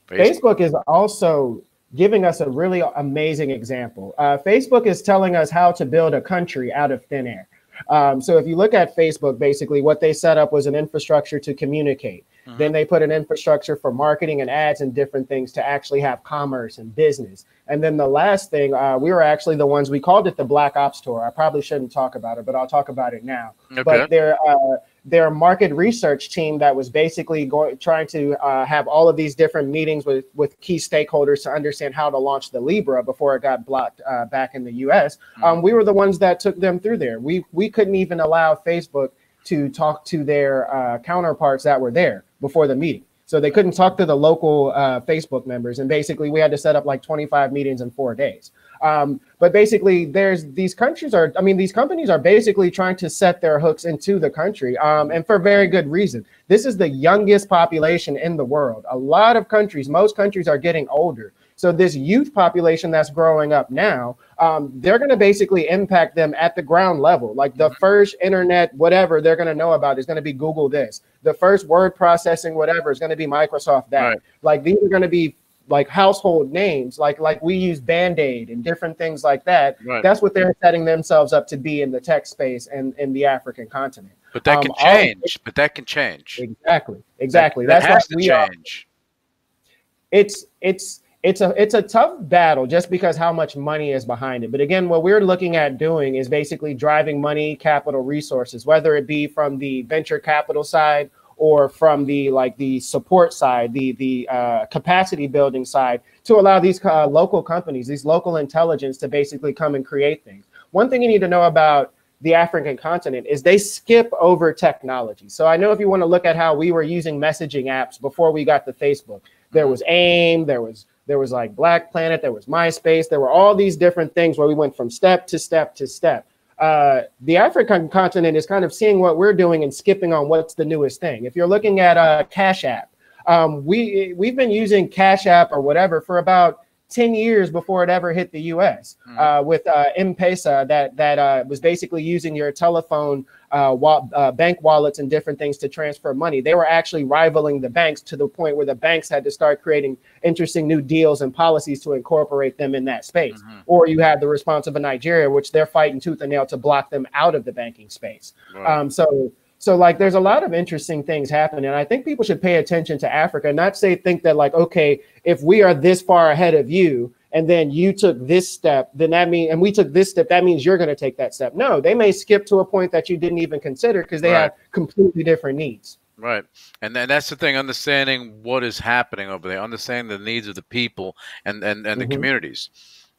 Facebook. 0.08 0.18
Facebook 0.18 0.60
is 0.60 0.74
also 0.86 1.62
giving 1.96 2.24
us 2.24 2.40
a 2.40 2.48
really 2.48 2.82
amazing 2.96 3.50
example. 3.50 4.14
Uh, 4.18 4.38
Facebook 4.38 4.86
is 4.86 5.02
telling 5.02 5.34
us 5.36 5.50
how 5.50 5.72
to 5.72 5.84
build 5.84 6.14
a 6.14 6.20
country 6.20 6.72
out 6.72 6.92
of 6.92 7.04
thin 7.06 7.26
air. 7.26 7.48
Um, 7.88 8.20
so 8.20 8.38
if 8.38 8.46
you 8.46 8.56
look 8.56 8.74
at 8.74 8.96
Facebook, 8.96 9.38
basically 9.38 9.80
what 9.80 10.00
they 10.00 10.12
set 10.12 10.36
up 10.38 10.52
was 10.52 10.66
an 10.66 10.74
infrastructure 10.74 11.40
to 11.40 11.54
communicate. 11.54 12.24
Uh-huh. 12.46 12.56
Then 12.56 12.72
they 12.72 12.84
put 12.84 13.02
an 13.02 13.12
infrastructure 13.12 13.76
for 13.76 13.92
marketing 13.92 14.40
and 14.40 14.50
ads 14.50 14.80
and 14.80 14.94
different 14.94 15.28
things 15.28 15.52
to 15.52 15.66
actually 15.66 16.00
have 16.00 16.22
commerce 16.24 16.78
and 16.78 16.94
business. 16.94 17.44
And 17.68 17.82
then 17.82 17.96
the 17.96 18.06
last 18.06 18.50
thing, 18.50 18.74
uh, 18.74 18.98
we 18.98 19.12
were 19.12 19.22
actually 19.22 19.56
the 19.56 19.66
ones 19.66 19.90
we 19.90 20.00
called 20.00 20.26
it 20.26 20.36
the 20.36 20.44
Black 20.44 20.76
Ops 20.76 21.00
Tour. 21.00 21.24
I 21.24 21.30
probably 21.30 21.62
shouldn't 21.62 21.92
talk 21.92 22.14
about 22.14 22.38
it, 22.38 22.44
but 22.44 22.54
I'll 22.54 22.66
talk 22.66 22.88
about 22.88 23.14
it 23.14 23.22
now. 23.22 23.54
Okay. 23.72 23.82
But 23.82 24.10
they're 24.10 24.36
uh, 24.48 24.76
their 25.04 25.30
market 25.30 25.72
research 25.72 26.30
team 26.30 26.58
that 26.58 26.74
was 26.74 26.90
basically 26.90 27.46
going 27.46 27.78
trying 27.78 28.06
to 28.08 28.36
uh, 28.44 28.66
have 28.66 28.86
all 28.88 29.08
of 29.08 29.16
these 29.16 29.34
different 29.34 29.68
meetings 29.68 30.04
with 30.04 30.24
with 30.34 30.60
key 30.60 30.76
stakeholders 30.76 31.42
to 31.44 31.50
understand 31.50 31.94
how 31.94 32.10
to 32.10 32.18
launch 32.18 32.50
the 32.50 32.60
Libra 32.60 33.02
before 33.02 33.36
it 33.36 33.42
got 33.42 33.64
blocked 33.64 34.00
uh, 34.08 34.24
back 34.26 34.54
in 34.54 34.64
the 34.64 34.72
U.S. 34.72 35.18
Hmm. 35.36 35.44
Um, 35.44 35.62
we 35.62 35.72
were 35.72 35.84
the 35.84 35.92
ones 35.92 36.18
that 36.18 36.40
took 36.40 36.58
them 36.58 36.80
through 36.80 36.98
there. 36.98 37.20
We 37.20 37.44
we 37.52 37.70
couldn't 37.70 37.94
even 37.94 38.20
allow 38.20 38.54
Facebook 38.54 39.10
to 39.44 39.68
talk 39.68 40.04
to 40.06 40.22
their 40.22 40.72
uh, 40.74 40.98
counterparts 40.98 41.64
that 41.64 41.80
were 41.80 41.90
there 41.90 42.24
before 42.40 42.66
the 42.66 42.76
meeting. 42.76 43.04
So 43.30 43.38
they 43.38 43.52
couldn't 43.52 43.74
talk 43.74 43.96
to 43.98 44.06
the 44.06 44.16
local 44.16 44.72
uh, 44.74 45.00
Facebook 45.02 45.46
members, 45.46 45.78
and 45.78 45.88
basically 45.88 46.30
we 46.30 46.40
had 46.40 46.50
to 46.50 46.58
set 46.58 46.74
up 46.74 46.84
like 46.84 47.00
25 47.00 47.52
meetings 47.52 47.80
in 47.80 47.88
four 47.88 48.12
days. 48.12 48.50
Um, 48.82 49.20
but 49.38 49.52
basically, 49.52 50.04
there's 50.04 50.46
these 50.46 50.74
countries 50.74 51.14
are, 51.14 51.32
I 51.38 51.40
mean, 51.40 51.56
these 51.56 51.70
companies 51.72 52.10
are 52.10 52.18
basically 52.18 52.72
trying 52.72 52.96
to 52.96 53.08
set 53.08 53.40
their 53.40 53.60
hooks 53.60 53.84
into 53.84 54.18
the 54.18 54.30
country, 54.30 54.76
um, 54.78 55.12
and 55.12 55.24
for 55.24 55.38
very 55.38 55.68
good 55.68 55.86
reason. 55.86 56.26
This 56.48 56.66
is 56.66 56.76
the 56.76 56.88
youngest 56.88 57.48
population 57.48 58.16
in 58.16 58.36
the 58.36 58.44
world. 58.44 58.84
A 58.90 58.98
lot 58.98 59.36
of 59.36 59.46
countries, 59.46 59.88
most 59.88 60.16
countries 60.16 60.48
are 60.48 60.58
getting 60.58 60.88
older. 60.88 61.32
So 61.60 61.72
this 61.72 61.94
youth 61.94 62.32
population 62.32 62.90
that's 62.90 63.10
growing 63.10 63.52
up 63.52 63.70
now, 63.70 64.16
um, 64.38 64.72
they're 64.76 64.96
going 64.98 65.10
to 65.10 65.16
basically 65.18 65.68
impact 65.68 66.16
them 66.16 66.34
at 66.38 66.56
the 66.56 66.62
ground 66.62 67.00
level. 67.00 67.34
Like 67.34 67.54
the 67.54 67.68
first 67.78 68.16
internet, 68.22 68.72
whatever 68.76 69.20
they're 69.20 69.36
going 69.36 69.46
to 69.46 69.54
know 69.54 69.72
about 69.72 69.98
is 69.98 70.06
going 70.06 70.16
to 70.16 70.22
be 70.22 70.32
Google 70.32 70.70
this. 70.70 71.02
The 71.22 71.34
first 71.34 71.66
word 71.66 71.94
processing, 71.94 72.54
whatever, 72.54 72.90
is 72.90 72.98
going 72.98 73.10
to 73.10 73.16
be 73.16 73.26
Microsoft 73.26 73.90
that. 73.90 74.08
Right. 74.08 74.18
Like 74.40 74.64
these 74.64 74.78
are 74.82 74.88
going 74.88 75.02
to 75.02 75.08
be 75.08 75.36
like 75.68 75.86
household 75.86 76.50
names, 76.50 76.98
like 76.98 77.20
like 77.20 77.42
we 77.42 77.56
use 77.56 77.78
Band-Aid 77.78 78.48
and 78.48 78.64
different 78.64 78.96
things 78.96 79.22
like 79.22 79.44
that. 79.44 79.76
Right. 79.84 80.02
That's 80.02 80.22
what 80.22 80.32
they're 80.32 80.56
setting 80.62 80.86
themselves 80.86 81.34
up 81.34 81.46
to 81.48 81.58
be 81.58 81.82
in 81.82 81.90
the 81.90 82.00
tech 82.00 82.24
space 82.24 82.68
and 82.68 82.94
in 82.98 83.12
the 83.12 83.26
African 83.26 83.66
continent. 83.66 84.14
But 84.32 84.44
that 84.44 84.56
um, 84.56 84.62
can 84.62 84.74
change. 84.78 85.38
but 85.44 85.54
that 85.56 85.74
can 85.74 85.84
change. 85.84 86.40
Exactly. 86.42 87.02
Exactly. 87.18 87.66
That, 87.66 87.82
That's 87.82 88.08
what 88.08 88.16
we 88.16 88.28
change. 88.28 88.88
Are. 88.88 90.18
It's 90.18 90.46
it's 90.62 91.02
it's 91.22 91.42
a 91.42 91.52
it's 91.60 91.74
a 91.74 91.82
tough 91.82 92.14
battle 92.20 92.66
just 92.66 92.90
because 92.90 93.16
how 93.16 93.32
much 93.32 93.56
money 93.56 93.92
is 93.92 94.04
behind 94.04 94.42
it. 94.42 94.50
But 94.50 94.60
again, 94.60 94.88
what 94.88 95.02
we're 95.02 95.20
looking 95.20 95.56
at 95.56 95.76
doing 95.76 96.14
is 96.14 96.28
basically 96.28 96.72
driving 96.72 97.20
money, 97.20 97.56
capital, 97.56 98.02
resources, 98.02 98.64
whether 98.64 98.96
it 98.96 99.06
be 99.06 99.26
from 99.26 99.58
the 99.58 99.82
venture 99.82 100.18
capital 100.18 100.64
side 100.64 101.10
or 101.36 101.68
from 101.68 102.06
the 102.06 102.30
like 102.30 102.56
the 102.56 102.80
support 102.80 103.34
side, 103.34 103.72
the 103.74 103.92
the 103.92 104.28
uh, 104.30 104.66
capacity 104.66 105.26
building 105.26 105.64
side, 105.64 106.00
to 106.24 106.36
allow 106.36 106.58
these 106.58 106.82
uh, 106.84 107.06
local 107.06 107.42
companies, 107.42 107.86
these 107.86 108.06
local 108.06 108.38
intelligence, 108.38 108.96
to 108.98 109.08
basically 109.08 109.52
come 109.52 109.74
and 109.74 109.84
create 109.84 110.24
things. 110.24 110.46
One 110.70 110.88
thing 110.88 111.02
you 111.02 111.08
need 111.08 111.20
to 111.20 111.28
know 111.28 111.42
about 111.42 111.92
the 112.22 112.34
African 112.34 112.76
continent 112.76 113.26
is 113.26 113.42
they 113.42 113.58
skip 113.58 114.10
over 114.20 114.52
technology. 114.52 115.28
So 115.28 115.46
I 115.46 115.56
know 115.56 115.72
if 115.72 115.80
you 115.80 115.88
want 115.88 116.02
to 116.02 116.06
look 116.06 116.26
at 116.26 116.36
how 116.36 116.54
we 116.54 116.72
were 116.72 116.82
using 116.82 117.18
messaging 117.18 117.64
apps 117.64 118.00
before 118.00 118.30
we 118.30 118.44
got 118.44 118.66
to 118.66 118.72
Facebook, 118.72 119.22
there 119.52 119.66
was 119.66 119.82
AIM, 119.86 120.44
there 120.44 120.62
was 120.62 120.86
there 121.06 121.18
was 121.18 121.32
like 121.32 121.56
Black 121.56 121.90
Planet, 121.90 122.22
there 122.22 122.32
was 122.32 122.46
MySpace, 122.46 123.08
there 123.08 123.20
were 123.20 123.30
all 123.30 123.54
these 123.54 123.76
different 123.76 124.14
things 124.14 124.38
where 124.38 124.48
we 124.48 124.54
went 124.54 124.76
from 124.76 124.90
step 124.90 125.26
to 125.28 125.38
step 125.38 125.74
to 125.76 125.86
step 125.86 126.26
uh, 126.60 127.04
the 127.22 127.38
African 127.38 127.88
continent 127.88 128.36
is 128.36 128.44
kind 128.44 128.64
of 128.64 128.72
seeing 128.72 129.00
what 129.00 129.16
we're 129.16 129.32
doing 129.32 129.64
and 129.64 129.72
skipping 129.72 130.12
on 130.12 130.28
what's 130.28 130.54
the 130.54 130.64
newest 130.64 131.00
thing. 131.00 131.24
If 131.24 131.34
you're 131.34 131.46
looking 131.46 131.80
at 131.80 131.96
uh, 131.96 132.24
Cash 132.24 132.64
App, 132.64 132.90
um, 133.26 133.64
we 133.64 134.12
we've 134.16 134.36
been 134.36 134.50
using 134.50 134.88
Cash 134.88 135.26
App 135.26 135.52
or 135.52 135.60
whatever 135.62 136.00
for 136.02 136.18
about 136.18 136.60
10 136.90 137.14
years 137.14 137.50
before 137.50 137.84
it 137.84 137.90
ever 137.90 138.12
hit 138.12 138.32
the 138.32 138.40
US 138.42 138.96
mm-hmm. 139.08 139.18
uh, 139.18 139.42
with 139.42 139.66
uh, 139.66 139.86
M-Pesa 139.96 140.66
that, 140.68 140.96
that 140.96 141.18
uh, 141.18 141.44
was 141.46 141.60
basically 141.60 142.02
using 142.02 142.34
your 142.34 142.50
telephone 142.52 143.24
uh, 143.52 143.74
wa- 143.78 144.06
uh, 144.12 144.30
bank 144.32 144.60
wallets 144.62 144.98
and 144.98 145.08
different 145.08 145.38
things 145.38 145.56
to 145.58 145.68
transfer 145.68 146.12
money. 146.14 146.40
They 146.40 146.54
were 146.54 146.66
actually 146.66 147.04
rivaling 147.04 147.60
the 147.60 147.70
banks 147.70 148.00
to 148.02 148.16
the 148.16 148.28
point 148.28 148.56
where 148.56 148.66
the 148.66 148.74
banks 148.74 149.08
had 149.08 149.24
to 149.24 149.30
start 149.30 149.62
creating 149.62 149.96
interesting 150.22 150.66
new 150.66 150.80
deals 150.80 151.22
and 151.22 151.34
policies 151.34 151.80
to 151.82 151.92
incorporate 151.92 152.58
them 152.58 152.74
in 152.74 152.84
that 152.86 153.04
space. 153.04 153.40
Mm-hmm. 153.40 153.60
Or 153.66 153.86
you 153.86 154.00
have 154.00 154.20
the 154.20 154.28
response 154.28 154.66
of 154.66 154.76
a 154.76 154.80
Nigeria, 154.80 155.30
which 155.30 155.52
they're 155.52 155.66
fighting 155.66 156.00
tooth 156.00 156.20
and 156.20 156.30
nail 156.30 156.46
to 156.46 156.56
block 156.56 156.90
them 156.90 157.06
out 157.14 157.34
of 157.34 157.44
the 157.44 157.52
banking 157.52 157.88
space. 157.88 158.34
Um, 158.66 158.90
so 158.90 159.32
so 159.60 159.76
like 159.76 159.98
there's 159.98 160.14
a 160.14 160.20
lot 160.20 160.42
of 160.42 160.54
interesting 160.54 161.02
things 161.04 161.28
happening. 161.28 161.66
And 161.66 161.74
I 161.74 161.84
think 161.84 162.06
people 162.06 162.24
should 162.24 162.40
pay 162.40 162.56
attention 162.56 162.98
to 163.00 163.14
Africa, 163.14 163.52
not 163.52 163.76
say 163.76 163.94
think 163.94 164.22
that 164.22 164.34
like, 164.34 164.54
okay, 164.54 165.00
if 165.22 165.42
we 165.42 165.62
are 165.62 165.74
this 165.74 166.00
far 166.00 166.30
ahead 166.30 166.54
of 166.54 166.70
you 166.70 167.14
and 167.32 167.48
then 167.48 167.70
you 167.70 167.92
took 167.92 168.26
this 168.26 168.50
step, 168.50 168.90
then 168.94 169.10
that 169.10 169.28
means 169.28 169.52
and 169.52 169.60
we 169.60 169.70
took 169.70 169.92
this 169.92 170.08
step, 170.08 170.30
that 170.30 170.44
means 170.44 170.64
you're 170.64 170.78
going 170.78 170.88
to 170.88 170.96
take 170.96 171.18
that 171.18 171.34
step. 171.34 171.54
No, 171.54 171.78
they 171.78 171.94
may 171.94 172.10
skip 172.10 172.46
to 172.46 172.60
a 172.60 172.64
point 172.64 172.90
that 172.92 173.10
you 173.10 173.18
didn't 173.18 173.36
even 173.36 173.60
consider 173.60 174.00
because 174.00 174.22
they 174.22 174.32
right. 174.32 174.44
have 174.44 174.52
completely 174.72 175.22
different 175.22 175.58
needs. 175.58 175.98
Right. 176.16 176.44
And 176.80 176.96
then 176.96 177.08
that's 177.08 177.28
the 177.28 177.36
thing, 177.36 177.58
understanding 177.58 178.42
what 178.42 178.64
is 178.64 178.78
happening 178.78 179.28
over 179.28 179.46
there, 179.46 179.60
understanding 179.60 180.08
the 180.08 180.24
needs 180.24 180.48
of 180.48 180.54
the 180.54 180.62
people 180.62 181.18
and, 181.44 181.62
and, 181.62 181.86
and 181.86 182.00
mm-hmm. 182.00 182.08
the 182.08 182.14
communities. 182.14 182.70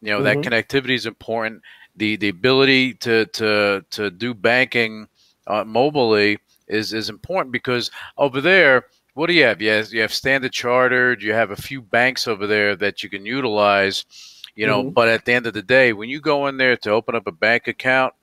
You 0.02 0.10
know, 0.10 0.22
mm-hmm. 0.22 0.42
that 0.42 0.68
connectivity 0.68 0.96
is 0.96 1.06
important. 1.06 1.62
The 1.98 2.16
the 2.16 2.30
ability 2.30 2.94
to 2.96 3.26
to 3.26 3.86
to 3.92 4.10
do 4.10 4.34
banking 4.34 5.08
uh, 5.48 5.64
mobilely 5.64 6.40
is 6.68 6.94
is 6.94 7.10
important 7.10 7.52
because 7.52 7.92
over 8.18 8.42
there, 8.42 8.86
what 9.14 9.28
do 9.28 9.34
you 9.34 9.44
have? 9.44 9.62
You 9.62 9.70
have, 9.70 9.94
you 9.94 10.02
have 10.02 10.14
Standard 10.14 10.52
Chartered. 10.52 11.22
You 11.22 11.34
have 11.34 11.52
a 11.52 11.56
few 11.56 11.82
banks 11.82 12.28
over 12.28 12.48
there 12.48 12.76
that 12.78 13.04
you 13.04 13.10
can 13.10 13.26
utilize. 13.26 14.06
You 14.56 14.68
know, 14.68 14.84
mm-hmm. 14.84 14.92
but 14.92 15.08
at 15.08 15.26
the 15.26 15.34
end 15.34 15.48
of 15.48 15.54
the 15.54 15.62
day, 15.62 15.94
when 15.94 16.10
you 16.10 16.20
go 16.20 16.48
in 16.48 16.58
there 16.58 16.76
to 16.78 16.92
open 16.92 17.16
up 17.16 17.26
a 17.26 17.32
bank 17.32 17.68
account, 17.68 18.14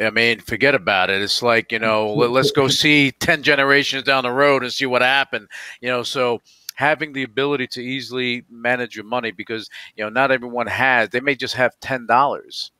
I 0.00 0.10
mean, 0.10 0.40
forget 0.40 0.74
about 0.74 1.10
it. 1.10 1.22
It's 1.22 1.42
like 1.42 1.72
you 1.72 1.78
know, 1.78 2.12
let, 2.14 2.40
us 2.40 2.50
go 2.50 2.68
see 2.68 3.12
ten 3.12 3.42
generations 3.42 4.04
down 4.04 4.24
the 4.24 4.32
road 4.32 4.62
and 4.62 4.72
see 4.72 4.86
what 4.86 5.02
happened. 5.02 5.48
You 5.80 5.88
know, 5.88 6.02
so 6.02 6.42
having 6.74 7.12
the 7.12 7.22
ability 7.22 7.66
to 7.68 7.82
easily 7.82 8.44
manage 8.50 8.96
your 8.96 9.04
money 9.04 9.30
because 9.30 9.68
you 9.96 10.04
know 10.04 10.10
not 10.10 10.30
everyone 10.30 10.66
has. 10.66 11.10
They 11.10 11.20
may 11.20 11.34
just 11.34 11.54
have 11.54 11.78
ten 11.80 12.06
dollars, 12.06 12.72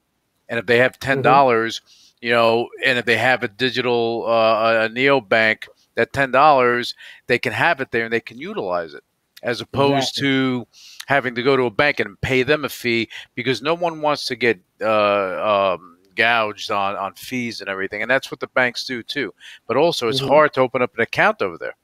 and 0.48 0.58
if 0.58 0.66
they 0.66 0.78
have 0.78 0.98
ten 0.98 1.18
mm-hmm. 1.18 1.22
dollars. 1.22 1.80
Mm-hmm 1.80 1.99
you 2.20 2.30
know, 2.30 2.68
and 2.84 2.98
if 2.98 3.04
they 3.04 3.16
have 3.16 3.42
a 3.42 3.48
digital 3.48 4.24
uh, 4.26 4.86
a 4.86 4.88
neobank, 4.88 5.66
that 5.94 6.12
ten 6.12 6.30
dollars 6.30 6.94
they 7.26 7.38
can 7.38 7.52
have 7.52 7.80
it 7.80 7.90
there 7.90 8.04
and 8.04 8.12
they 8.12 8.20
can 8.20 8.38
utilize 8.38 8.94
it, 8.94 9.04
as 9.42 9.60
opposed 9.60 10.18
exactly. 10.18 10.22
to 10.22 10.66
having 11.06 11.34
to 11.34 11.42
go 11.42 11.56
to 11.56 11.64
a 11.64 11.70
bank 11.70 12.00
and 12.00 12.20
pay 12.20 12.42
them 12.42 12.64
a 12.64 12.68
fee 12.68 13.08
because 13.34 13.62
no 13.62 13.74
one 13.74 14.00
wants 14.00 14.26
to 14.26 14.36
get 14.36 14.60
uh, 14.80 15.74
um, 15.76 15.98
gouged 16.14 16.70
on 16.70 16.96
on 16.96 17.14
fees 17.14 17.60
and 17.60 17.68
everything, 17.70 18.02
and 18.02 18.10
that's 18.10 18.30
what 18.30 18.40
the 18.40 18.48
banks 18.48 18.84
do 18.84 19.02
too. 19.02 19.32
But 19.66 19.76
also, 19.76 20.08
it's 20.08 20.20
mm-hmm. 20.20 20.28
hard 20.28 20.54
to 20.54 20.60
open 20.60 20.82
up 20.82 20.94
an 20.94 21.00
account 21.00 21.42
over 21.42 21.58
there. 21.58 21.76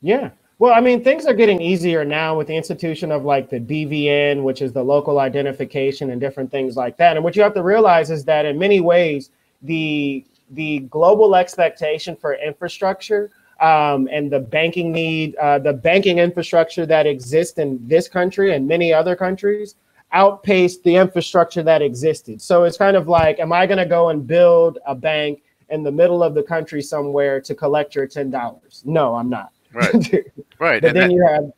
Yeah, 0.00 0.30
well, 0.60 0.74
I 0.74 0.80
mean, 0.82 1.02
things 1.02 1.24
are 1.24 1.32
getting 1.32 1.62
easier 1.62 2.04
now 2.04 2.36
with 2.36 2.46
the 2.46 2.54
institution 2.54 3.10
of 3.10 3.24
like 3.24 3.48
the 3.48 3.60
BVN, 3.60 4.42
which 4.42 4.60
is 4.60 4.74
the 4.74 4.82
local 4.84 5.18
identification 5.18 6.10
and 6.10 6.20
different 6.20 6.50
things 6.50 6.76
like 6.76 6.98
that. 6.98 7.16
And 7.16 7.24
what 7.24 7.34
you 7.34 7.42
have 7.42 7.54
to 7.54 7.62
realize 7.62 8.10
is 8.10 8.26
that 8.26 8.44
in 8.44 8.58
many 8.58 8.80
ways, 8.80 9.30
the 9.62 10.22
the 10.50 10.80
global 10.90 11.34
expectation 11.34 12.14
for 12.14 12.34
infrastructure 12.34 13.30
um, 13.62 14.06
and 14.12 14.30
the 14.30 14.40
banking 14.40 14.92
need, 14.92 15.34
uh, 15.36 15.60
the 15.60 15.72
banking 15.72 16.18
infrastructure 16.18 16.84
that 16.84 17.06
exists 17.06 17.58
in 17.58 17.80
this 17.88 18.06
country 18.06 18.54
and 18.54 18.68
many 18.68 18.92
other 18.92 19.16
countries 19.16 19.76
outpaced 20.12 20.84
the 20.84 20.96
infrastructure 20.96 21.62
that 21.62 21.80
existed. 21.80 22.42
So 22.42 22.64
it's 22.64 22.76
kind 22.76 22.98
of 22.98 23.08
like, 23.08 23.40
am 23.40 23.52
I 23.52 23.66
going 23.66 23.78
to 23.78 23.86
go 23.86 24.10
and 24.10 24.26
build 24.26 24.78
a 24.86 24.94
bank 24.94 25.42
in 25.70 25.84
the 25.84 25.92
middle 25.92 26.22
of 26.22 26.34
the 26.34 26.42
country 26.42 26.82
somewhere 26.82 27.40
to 27.40 27.54
collect 27.54 27.94
your 27.94 28.06
$10? 28.06 28.84
No, 28.84 29.14
I'm 29.14 29.30
not. 29.30 29.52
Right. 29.72 29.92
right. 30.58 30.82
But 30.82 30.88
and 30.88 30.96
then 30.96 31.08
that- 31.08 31.12
you 31.12 31.26
have 31.26 31.52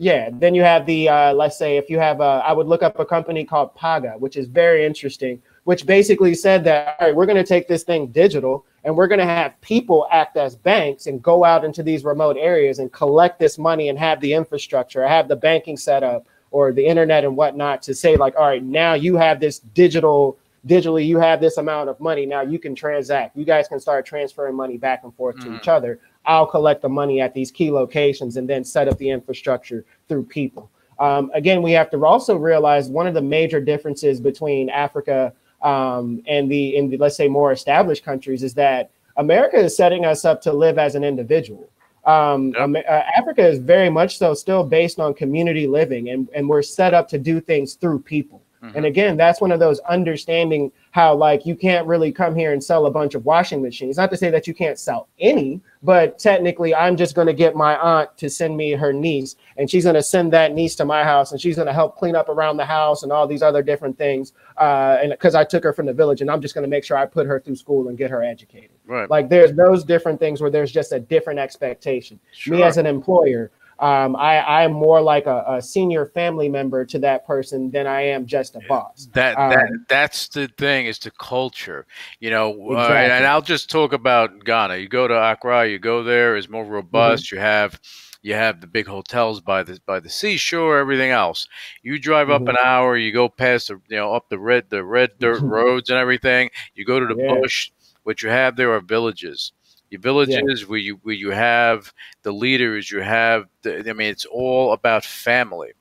yeah, 0.00 0.30
then 0.32 0.54
you 0.54 0.62
have 0.62 0.86
the 0.86 1.10
uh, 1.10 1.34
let's 1.34 1.58
say 1.58 1.76
if 1.76 1.90
you 1.90 1.98
have 1.98 2.20
a, 2.22 2.42
I 2.46 2.52
would 2.52 2.66
look 2.66 2.82
up 2.82 2.98
a 2.98 3.04
company 3.04 3.44
called 3.44 3.74
Paga, 3.74 4.12
which 4.12 4.38
is 4.38 4.46
very 4.46 4.86
interesting, 4.86 5.42
which 5.64 5.84
basically 5.84 6.32
said 6.32 6.64
that 6.64 6.96
all 6.98 7.08
right, 7.08 7.14
we're 7.14 7.26
going 7.26 7.36
to 7.36 7.44
take 7.44 7.68
this 7.68 7.82
thing 7.82 8.06
digital 8.06 8.64
and 8.84 8.96
we're 8.96 9.08
going 9.08 9.20
to 9.20 9.26
have 9.26 9.60
people 9.60 10.08
act 10.10 10.38
as 10.38 10.56
banks 10.56 11.06
and 11.06 11.22
go 11.22 11.44
out 11.44 11.66
into 11.66 11.82
these 11.82 12.02
remote 12.02 12.38
areas 12.38 12.78
and 12.78 12.90
collect 12.94 13.38
this 13.38 13.58
money 13.58 13.90
and 13.90 13.98
have 13.98 14.18
the 14.22 14.32
infrastructure, 14.32 15.06
have 15.06 15.28
the 15.28 15.36
banking 15.36 15.76
set 15.76 16.02
up 16.02 16.26
or 16.50 16.72
the 16.72 16.86
internet 16.86 17.22
and 17.22 17.36
whatnot 17.36 17.82
to 17.82 17.94
say 17.94 18.16
like, 18.16 18.34
all 18.36 18.46
right, 18.46 18.64
now 18.64 18.94
you 18.94 19.16
have 19.16 19.38
this 19.38 19.58
digital 19.58 20.38
digitally 20.66 21.06
you 21.06 21.18
have 21.18 21.40
this 21.40 21.56
amount 21.56 21.88
of 21.88 21.98
money 22.00 22.26
now 22.26 22.42
you 22.42 22.58
can 22.58 22.74
transact 22.74 23.34
you 23.34 23.46
guys 23.46 23.66
can 23.66 23.80
start 23.80 24.04
transferring 24.04 24.54
money 24.54 24.76
back 24.76 25.04
and 25.04 25.14
forth 25.14 25.34
mm. 25.36 25.44
to 25.44 25.56
each 25.56 25.68
other 25.68 25.98
i'll 26.26 26.46
collect 26.46 26.82
the 26.82 26.88
money 26.88 27.20
at 27.20 27.34
these 27.34 27.50
key 27.50 27.70
locations 27.70 28.36
and 28.36 28.48
then 28.48 28.64
set 28.64 28.88
up 28.88 28.96
the 28.98 29.10
infrastructure 29.10 29.84
through 30.08 30.24
people 30.24 30.70
um, 30.98 31.30
again 31.34 31.62
we 31.62 31.72
have 31.72 31.90
to 31.90 32.04
also 32.04 32.36
realize 32.36 32.88
one 32.88 33.06
of 33.06 33.14
the 33.14 33.22
major 33.22 33.60
differences 33.60 34.20
between 34.20 34.68
africa 34.70 35.32
um, 35.62 36.22
and 36.26 36.50
the 36.50 36.76
in 36.76 36.88
the 36.88 36.96
let's 36.96 37.16
say 37.16 37.28
more 37.28 37.52
established 37.52 38.04
countries 38.04 38.42
is 38.42 38.54
that 38.54 38.90
america 39.16 39.56
is 39.56 39.76
setting 39.76 40.04
us 40.04 40.24
up 40.24 40.40
to 40.40 40.52
live 40.52 40.78
as 40.78 40.94
an 40.94 41.04
individual 41.04 41.68
um, 42.04 42.54
yep. 42.56 42.84
uh, 42.88 43.02
Africa 43.16 43.46
is 43.46 43.58
very 43.58 43.90
much 43.90 44.18
so 44.18 44.32
still 44.34 44.64
based 44.64 44.98
on 44.98 45.12
community 45.14 45.66
living, 45.66 46.10
and, 46.10 46.28
and 46.34 46.48
we're 46.48 46.62
set 46.62 46.94
up 46.94 47.08
to 47.08 47.18
do 47.18 47.40
things 47.40 47.74
through 47.74 48.00
people. 48.00 48.42
Mm-hmm. 48.62 48.76
And 48.76 48.86
again, 48.86 49.16
that's 49.16 49.40
one 49.40 49.52
of 49.52 49.60
those 49.60 49.80
understanding 49.80 50.70
how 50.90 51.14
like 51.14 51.46
you 51.46 51.56
can't 51.56 51.86
really 51.86 52.12
come 52.12 52.34
here 52.34 52.52
and 52.52 52.62
sell 52.62 52.86
a 52.86 52.90
bunch 52.90 53.14
of 53.14 53.24
washing 53.24 53.62
machines. 53.62 53.96
Not 53.96 54.10
to 54.10 54.16
say 54.16 54.28
that 54.30 54.46
you 54.46 54.52
can't 54.52 54.78
sell 54.78 55.08
any, 55.18 55.60
but 55.82 56.18
technically 56.18 56.74
I'm 56.74 56.96
just 56.96 57.14
going 57.14 57.26
to 57.26 57.32
get 57.32 57.56
my 57.56 57.78
aunt 57.78 58.16
to 58.18 58.28
send 58.28 58.56
me 58.56 58.72
her 58.72 58.92
niece 58.92 59.36
and 59.56 59.70
she's 59.70 59.84
going 59.84 59.94
to 59.94 60.02
send 60.02 60.32
that 60.34 60.52
niece 60.52 60.74
to 60.76 60.84
my 60.84 61.04
house 61.04 61.32
and 61.32 61.40
she's 61.40 61.56
going 61.56 61.68
to 61.68 61.72
help 61.72 61.96
clean 61.96 62.14
up 62.14 62.28
around 62.28 62.58
the 62.58 62.66
house 62.66 63.02
and 63.02 63.10
all 63.12 63.26
these 63.26 63.42
other 63.42 63.62
different 63.62 63.96
things. 63.96 64.34
Uh, 64.58 64.98
and 65.00 65.10
because 65.10 65.34
I 65.34 65.44
took 65.44 65.64
her 65.64 65.72
from 65.72 65.86
the 65.86 65.94
village 65.94 66.20
and 66.20 66.30
I'm 66.30 66.42
just 66.42 66.54
going 66.54 66.64
to 66.64 66.68
make 66.70 66.84
sure 66.84 66.98
I 66.98 67.06
put 67.06 67.26
her 67.26 67.40
through 67.40 67.56
school 67.56 67.88
and 67.88 67.96
get 67.96 68.10
her 68.10 68.22
educated. 68.22 68.76
Right. 68.84 69.08
Like 69.08 69.30
there's 69.30 69.54
those 69.54 69.84
different 69.84 70.20
things 70.20 70.42
where 70.42 70.50
there's 70.50 70.72
just 70.72 70.92
a 70.92 71.00
different 71.00 71.38
expectation. 71.38 72.20
Sure. 72.32 72.56
Me 72.56 72.62
as 72.62 72.76
an 72.76 72.84
employer, 72.84 73.50
um, 73.80 74.14
I 74.14 74.62
I'm 74.62 74.72
more 74.72 75.00
like 75.00 75.26
a, 75.26 75.42
a, 75.48 75.62
senior 75.62 76.06
family 76.06 76.50
member 76.50 76.84
to 76.84 76.98
that 76.98 77.26
person 77.26 77.70
than 77.70 77.86
I 77.86 78.02
am 78.02 78.26
just 78.26 78.54
a 78.54 78.60
boss. 78.68 79.08
That 79.14 79.38
um, 79.38 79.50
that 79.50 79.68
that's 79.88 80.28
the 80.28 80.48
thing 80.58 80.84
is 80.84 80.98
the 80.98 81.10
culture, 81.12 81.86
you 82.18 82.28
know. 82.28 82.50
Exactly. 82.50 82.76
Uh, 82.76 83.16
and 83.16 83.26
I'll 83.26 83.40
just 83.40 83.70
talk 83.70 83.94
about 83.94 84.44
Ghana. 84.44 84.76
You 84.76 84.88
go 84.88 85.08
to 85.08 85.14
Accra, 85.14 85.66
you 85.66 85.78
go 85.78 86.02
there 86.02 86.36
is 86.36 86.48
more 86.48 86.64
robust. 86.64 87.26
Mm-hmm. 87.26 87.36
You 87.36 87.40
have 87.40 87.80
you 88.22 88.34
have 88.34 88.60
the 88.60 88.66
big 88.66 88.86
hotels 88.86 89.40
by 89.40 89.62
the 89.62 89.80
by 89.86 89.98
the 89.98 90.10
seashore, 90.10 90.78
everything 90.78 91.10
else. 91.10 91.48
You 91.82 91.98
drive 91.98 92.28
up 92.28 92.42
mm-hmm. 92.42 92.50
an 92.50 92.56
hour, 92.62 92.98
you 92.98 93.12
go 93.12 93.30
past 93.30 93.68
the 93.68 93.80
you 93.88 93.96
know 93.96 94.12
up 94.12 94.28
the 94.28 94.38
red 94.38 94.68
the 94.68 94.84
red 94.84 95.12
dirt 95.18 95.38
mm-hmm. 95.38 95.48
roads 95.52 95.88
and 95.88 95.98
everything. 95.98 96.50
You 96.74 96.84
go 96.84 97.00
to 97.00 97.06
the 97.06 97.20
yeah. 97.20 97.34
bush. 97.34 97.70
What 98.02 98.22
you 98.22 98.28
have 98.28 98.56
there 98.56 98.72
are 98.74 98.80
villages 98.80 99.52
your 99.90 100.00
villages 100.00 100.62
yeah. 100.62 100.66
where 100.66 100.78
you 100.78 101.00
where 101.02 101.14
you 101.14 101.30
have 101.30 101.92
the 102.22 102.32
leaders 102.32 102.90
you 102.90 103.00
have 103.00 103.46
the, 103.62 103.78
i 103.88 103.92
mean 103.92 104.08
it's 104.08 104.24
all 104.26 104.72
about 104.72 105.04
family 105.04 105.72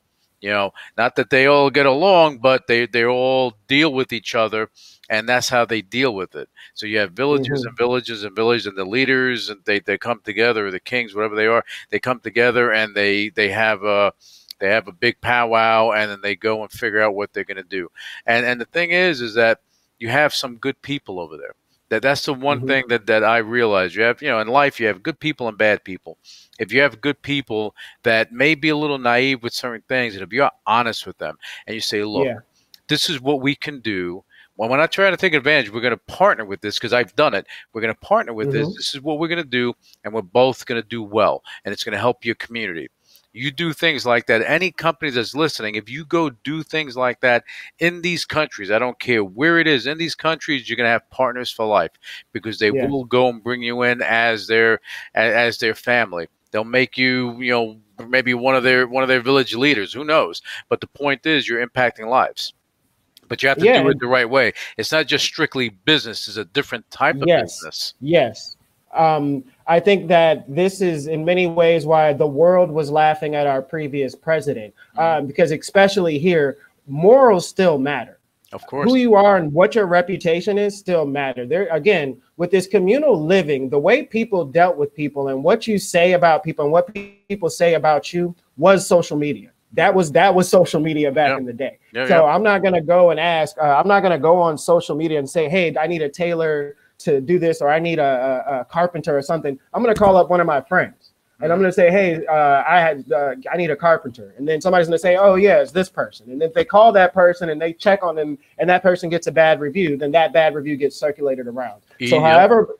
you 0.41 0.49
know 0.49 0.71
not 0.97 1.15
that 1.15 1.29
they 1.29 1.45
all 1.45 1.69
get 1.69 1.85
along 1.85 2.39
but 2.39 2.67
they 2.67 2.85
they 2.87 3.05
all 3.05 3.53
deal 3.67 3.93
with 3.93 4.11
each 4.11 4.35
other 4.35 4.69
and 5.09 5.27
that's 5.27 5.49
how 5.49 5.65
they 5.65 5.81
deal 5.81 6.13
with 6.13 6.35
it 6.35 6.49
so 6.73 6.85
you 6.85 6.97
have 6.97 7.11
villages 7.11 7.59
mm-hmm. 7.59 7.67
and 7.67 7.77
villages 7.77 8.23
and 8.23 8.35
villages 8.35 8.65
and 8.65 8.77
the 8.77 8.85
leaders 8.85 9.49
and 9.49 9.59
they, 9.65 9.79
they 9.79 9.97
come 9.97 10.19
together 10.23 10.71
the 10.71 10.79
kings 10.79 11.13
whatever 11.13 11.35
they 11.35 11.47
are 11.47 11.63
they 11.89 11.99
come 11.99 12.19
together 12.19 12.71
and 12.71 12.95
they 12.95 13.29
they 13.29 13.49
have 13.49 13.83
a 13.83 14.11
they 14.59 14.69
have 14.69 14.87
a 14.87 14.93
big 14.93 15.19
powwow 15.21 15.91
and 15.91 16.11
then 16.11 16.21
they 16.21 16.35
go 16.35 16.61
and 16.61 16.71
figure 16.71 17.01
out 17.01 17.15
what 17.15 17.31
they're 17.33 17.43
going 17.43 17.57
to 17.57 17.63
do 17.63 17.89
and 18.25 18.45
and 18.45 18.59
the 18.59 18.65
thing 18.65 18.91
is 18.91 19.21
is 19.21 19.33
that 19.33 19.59
you 19.99 20.09
have 20.09 20.33
some 20.33 20.55
good 20.57 20.81
people 20.81 21.19
over 21.19 21.37
there 21.37 21.53
that 21.89 22.01
that's 22.01 22.25
the 22.25 22.33
one 22.33 22.59
mm-hmm. 22.59 22.67
thing 22.67 22.83
that, 22.89 23.07
that 23.07 23.23
I 23.23 23.37
realize. 23.37 23.95
You 23.95 24.03
have, 24.03 24.21
you 24.21 24.29
know, 24.29 24.39
in 24.39 24.47
life 24.47 24.79
you 24.79 24.87
have 24.87 25.03
good 25.03 25.19
people 25.19 25.47
and 25.47 25.57
bad 25.57 25.83
people. 25.83 26.17
If 26.59 26.71
you 26.71 26.81
have 26.81 27.01
good 27.01 27.21
people 27.21 27.75
that 28.03 28.31
may 28.31 28.55
be 28.55 28.69
a 28.69 28.75
little 28.75 28.97
naive 28.97 29.43
with 29.43 29.53
certain 29.53 29.83
things, 29.87 30.15
and 30.15 30.23
if 30.23 30.31
you're 30.31 30.51
honest 30.65 31.05
with 31.05 31.17
them 31.17 31.37
and 31.67 31.73
you 31.73 31.81
say, 31.81 32.03
look, 32.03 32.25
yeah. 32.25 32.39
this 32.87 33.09
is 33.09 33.21
what 33.21 33.41
we 33.41 33.55
can 33.55 33.81
do. 33.81 34.23
Well, 34.55 34.69
we're 34.69 34.77
not 34.77 34.91
trying 34.91 35.11
to 35.11 35.17
take 35.17 35.33
advantage. 35.33 35.71
We're 35.71 35.79
going 35.79 35.91
to 35.91 35.97
partner 35.97 36.43
with 36.43 36.59
this 36.59 36.77
because 36.77 36.91
I've 36.91 37.15
done 37.15 37.33
it. 37.33 37.47
We're 37.71 37.81
going 37.81 37.93
to 37.93 37.99
partner 38.01 38.33
with 38.33 38.49
mm-hmm. 38.49 38.57
this. 38.57 38.75
This 38.75 38.95
is 38.95 39.01
what 39.01 39.17
we're 39.17 39.29
going 39.29 39.41
to 39.41 39.49
do, 39.49 39.73
and 40.03 40.13
we're 40.13 40.21
both 40.21 40.65
going 40.65 40.81
to 40.81 40.87
do 40.87 41.01
well, 41.01 41.43
and 41.63 41.71
it's 41.71 41.85
going 41.85 41.93
to 41.93 41.99
help 41.99 42.25
your 42.25 42.35
community 42.35 42.89
you 43.33 43.51
do 43.51 43.73
things 43.73 44.05
like 44.05 44.27
that. 44.27 44.41
Any 44.41 44.71
company 44.71 45.11
that's 45.11 45.35
listening, 45.35 45.75
if 45.75 45.89
you 45.89 46.05
go 46.05 46.29
do 46.29 46.63
things 46.63 46.97
like 46.97 47.21
that 47.21 47.43
in 47.79 48.01
these 48.01 48.25
countries, 48.25 48.71
I 48.71 48.79
don't 48.79 48.99
care 48.99 49.23
where 49.23 49.59
it 49.59 49.67
is, 49.67 49.85
in 49.85 49.97
these 49.97 50.15
countries, 50.15 50.67
you're 50.67 50.77
gonna 50.77 50.89
have 50.89 51.09
partners 51.09 51.51
for 51.51 51.65
life 51.65 51.91
because 52.31 52.59
they 52.59 52.71
yeah. 52.71 52.87
will 52.87 53.05
go 53.05 53.29
and 53.29 53.43
bring 53.43 53.61
you 53.61 53.83
in 53.83 54.01
as 54.01 54.47
their 54.47 54.79
as 55.13 55.57
their 55.59 55.75
family. 55.75 56.27
They'll 56.51 56.63
make 56.63 56.97
you, 56.97 57.39
you 57.39 57.51
know, 57.51 57.79
maybe 58.07 58.33
one 58.33 58.55
of 58.55 58.63
their 58.63 58.87
one 58.87 59.03
of 59.03 59.09
their 59.09 59.21
village 59.21 59.53
leaders. 59.53 59.93
Who 59.93 60.03
knows? 60.03 60.41
But 60.67 60.81
the 60.81 60.87
point 60.87 61.25
is, 61.25 61.47
you're 61.47 61.65
impacting 61.65 62.07
lives. 62.09 62.53
But 63.27 63.43
you 63.43 63.49
have 63.49 63.59
to 63.59 63.65
yeah. 63.65 63.83
do 63.83 63.89
it 63.89 63.99
the 63.99 64.07
right 64.07 64.27
way. 64.27 64.53
It's 64.77 64.91
not 64.91 65.05
just 65.05 65.23
strictly 65.23 65.69
business; 65.69 66.27
it's 66.27 66.37
a 66.37 66.45
different 66.45 66.89
type 66.89 67.15
of 67.15 67.27
yes. 67.27 67.57
business. 67.57 67.93
Yes. 68.01 68.57
Um, 68.93 69.43
I 69.67 69.79
think 69.79 70.07
that 70.07 70.43
this 70.53 70.81
is 70.81 71.07
in 71.07 71.23
many 71.23 71.47
ways 71.47 71.85
why 71.85 72.13
the 72.13 72.27
world 72.27 72.71
was 72.71 72.89
laughing 72.89 73.35
at 73.35 73.45
our 73.45 73.61
previous 73.61 74.15
president, 74.15 74.73
mm-hmm. 74.95 74.99
um, 74.99 75.27
because 75.27 75.51
especially 75.51 76.17
here, 76.17 76.57
morals 76.87 77.47
still 77.47 77.77
matter. 77.77 78.19
Of 78.51 78.65
course, 78.65 78.89
who 78.89 78.95
you 78.95 79.13
are 79.13 79.37
and 79.37 79.53
what 79.53 79.75
your 79.75 79.85
reputation 79.85 80.57
is 80.57 80.75
still 80.75 81.05
matter. 81.05 81.45
There 81.45 81.67
again, 81.67 82.19
with 82.37 82.49
this 82.49 82.65
communal 82.65 83.23
living, 83.23 83.69
the 83.69 83.77
way 83.77 84.03
people 84.03 84.43
dealt 84.43 84.75
with 84.75 84.95
people 84.95 85.27
and 85.27 85.43
what 85.43 85.67
you 85.67 85.77
say 85.77 86.13
about 86.13 86.43
people 86.43 86.65
and 86.65 86.71
what 86.71 86.91
people 87.27 87.49
say 87.51 87.75
about 87.75 88.11
you 88.11 88.35
was 88.57 88.87
social 88.87 89.17
media. 89.17 89.51
That 89.73 89.93
was 89.93 90.11
that 90.13 90.33
was 90.33 90.49
social 90.49 90.79
media 90.79 91.11
back 91.11 91.29
in 91.37 91.45
the 91.45 91.53
day. 91.53 91.77
so 92.07 92.25
I'm 92.25 92.41
not 92.41 92.63
gonna 92.63 92.81
go 92.81 93.11
and 93.11 93.19
ask. 93.19 93.55
Uh, 93.59 93.65
I'm 93.65 93.87
not 93.87 93.99
gonna 93.99 94.17
go 94.17 94.37
on 94.37 94.57
social 94.57 94.95
media 94.95 95.19
and 95.19 95.29
say, 95.29 95.47
"Hey, 95.47 95.75
I 95.77 95.85
need 95.85 96.01
a 96.01 96.09
tailor 96.09 96.75
to 96.99 97.21
do 97.21 97.39
this 97.39 97.61
or 97.61 97.69
I 97.69 97.79
need 97.79 97.99
a, 97.99 98.43
a, 98.47 98.59
a 98.61 98.65
carpenter 98.65 99.17
or 99.17 99.21
something, 99.21 99.59
I'm 99.73 99.83
going 99.83 99.93
to 99.93 99.99
call 99.99 100.17
up 100.17 100.29
one 100.29 100.39
of 100.39 100.47
my 100.47 100.61
friends 100.61 101.11
and 101.41 101.51
I'm 101.51 101.59
going 101.59 101.69
to 101.69 101.73
say, 101.73 101.89
hey, 101.89 102.25
uh, 102.25 102.63
I 102.67 102.79
had 102.79 103.11
uh, 103.11 103.35
I 103.51 103.57
need 103.57 103.71
a 103.71 103.75
carpenter, 103.75 104.33
and 104.37 104.47
then 104.47 104.59
somebody's 104.59 104.87
going 104.87 104.97
to 104.97 105.01
say, 105.01 105.15
oh 105.15 105.35
yeah, 105.35 105.61
it's 105.61 105.71
this 105.71 105.89
person, 105.89 106.31
and 106.31 106.43
if 106.43 106.53
they 106.53 106.65
call 106.65 106.91
that 106.93 107.13
person 107.13 107.49
and 107.49 107.61
they 107.61 107.73
check 107.73 108.03
on 108.03 108.15
them, 108.15 108.37
and 108.57 108.69
that 108.69 108.83
person 108.83 109.09
gets 109.09 109.27
a 109.27 109.31
bad 109.31 109.59
review, 109.59 109.95
then 109.97 110.11
that 110.11 110.33
bad 110.33 110.53
review 110.53 110.75
gets 110.75 110.97
circulated 110.97 111.47
around. 111.47 111.81
Yeah. 111.99 112.09
So, 112.09 112.19
however, 112.19 112.75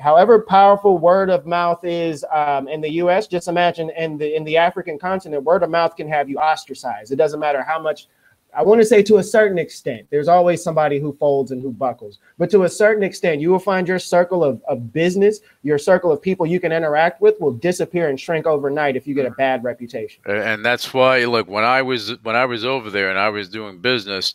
however 0.00 0.40
powerful 0.40 0.98
word 0.98 1.30
of 1.30 1.46
mouth 1.46 1.84
is 1.84 2.24
um, 2.30 2.68
in 2.68 2.80
the 2.80 2.90
U.S., 2.92 3.26
just 3.26 3.48
imagine 3.48 3.90
in 3.90 4.18
the 4.18 4.36
in 4.36 4.44
the 4.44 4.58
African 4.58 4.98
continent, 4.98 5.42
word 5.42 5.62
of 5.62 5.70
mouth 5.70 5.96
can 5.96 6.08
have 6.08 6.28
you 6.28 6.36
ostracized. 6.38 7.12
It 7.12 7.16
doesn't 7.16 7.40
matter 7.40 7.62
how 7.62 7.80
much 7.80 8.08
I 8.54 8.62
want 8.62 8.80
to 8.80 8.84
say 8.84 9.02
to 9.04 9.16
a 9.16 9.22
certain 9.22 9.58
extent, 9.58 10.06
there's 10.10 10.28
always 10.28 10.62
somebody 10.62 10.98
who 10.98 11.14
folds 11.14 11.52
and 11.52 11.62
who 11.62 11.70
buckles, 11.72 12.18
but 12.38 12.50
to 12.50 12.64
a 12.64 12.68
certain 12.68 13.02
extent, 13.02 13.40
you 13.40 13.50
will 13.50 13.58
find 13.58 13.88
your 13.88 13.98
circle 13.98 14.44
of, 14.44 14.62
of 14.68 14.92
business, 14.92 15.40
your 15.62 15.78
circle 15.78 16.12
of 16.12 16.20
people 16.20 16.44
you 16.44 16.60
can 16.60 16.70
interact 16.70 17.20
with 17.22 17.40
will 17.40 17.52
disappear 17.52 18.10
and 18.10 18.20
shrink 18.20 18.46
overnight 18.46 18.94
if 18.94 19.06
you 19.06 19.14
get 19.14 19.24
a 19.24 19.30
bad 19.30 19.64
reputation. 19.64 20.22
And 20.26 20.64
that's 20.64 20.92
why, 20.92 21.24
look, 21.24 21.48
when 21.48 21.64
I 21.64 21.80
was 21.82 22.14
when 22.22 22.36
I 22.36 22.44
was 22.44 22.64
over 22.64 22.90
there 22.90 23.08
and 23.08 23.18
I 23.18 23.30
was 23.30 23.48
doing 23.48 23.78
business, 23.78 24.34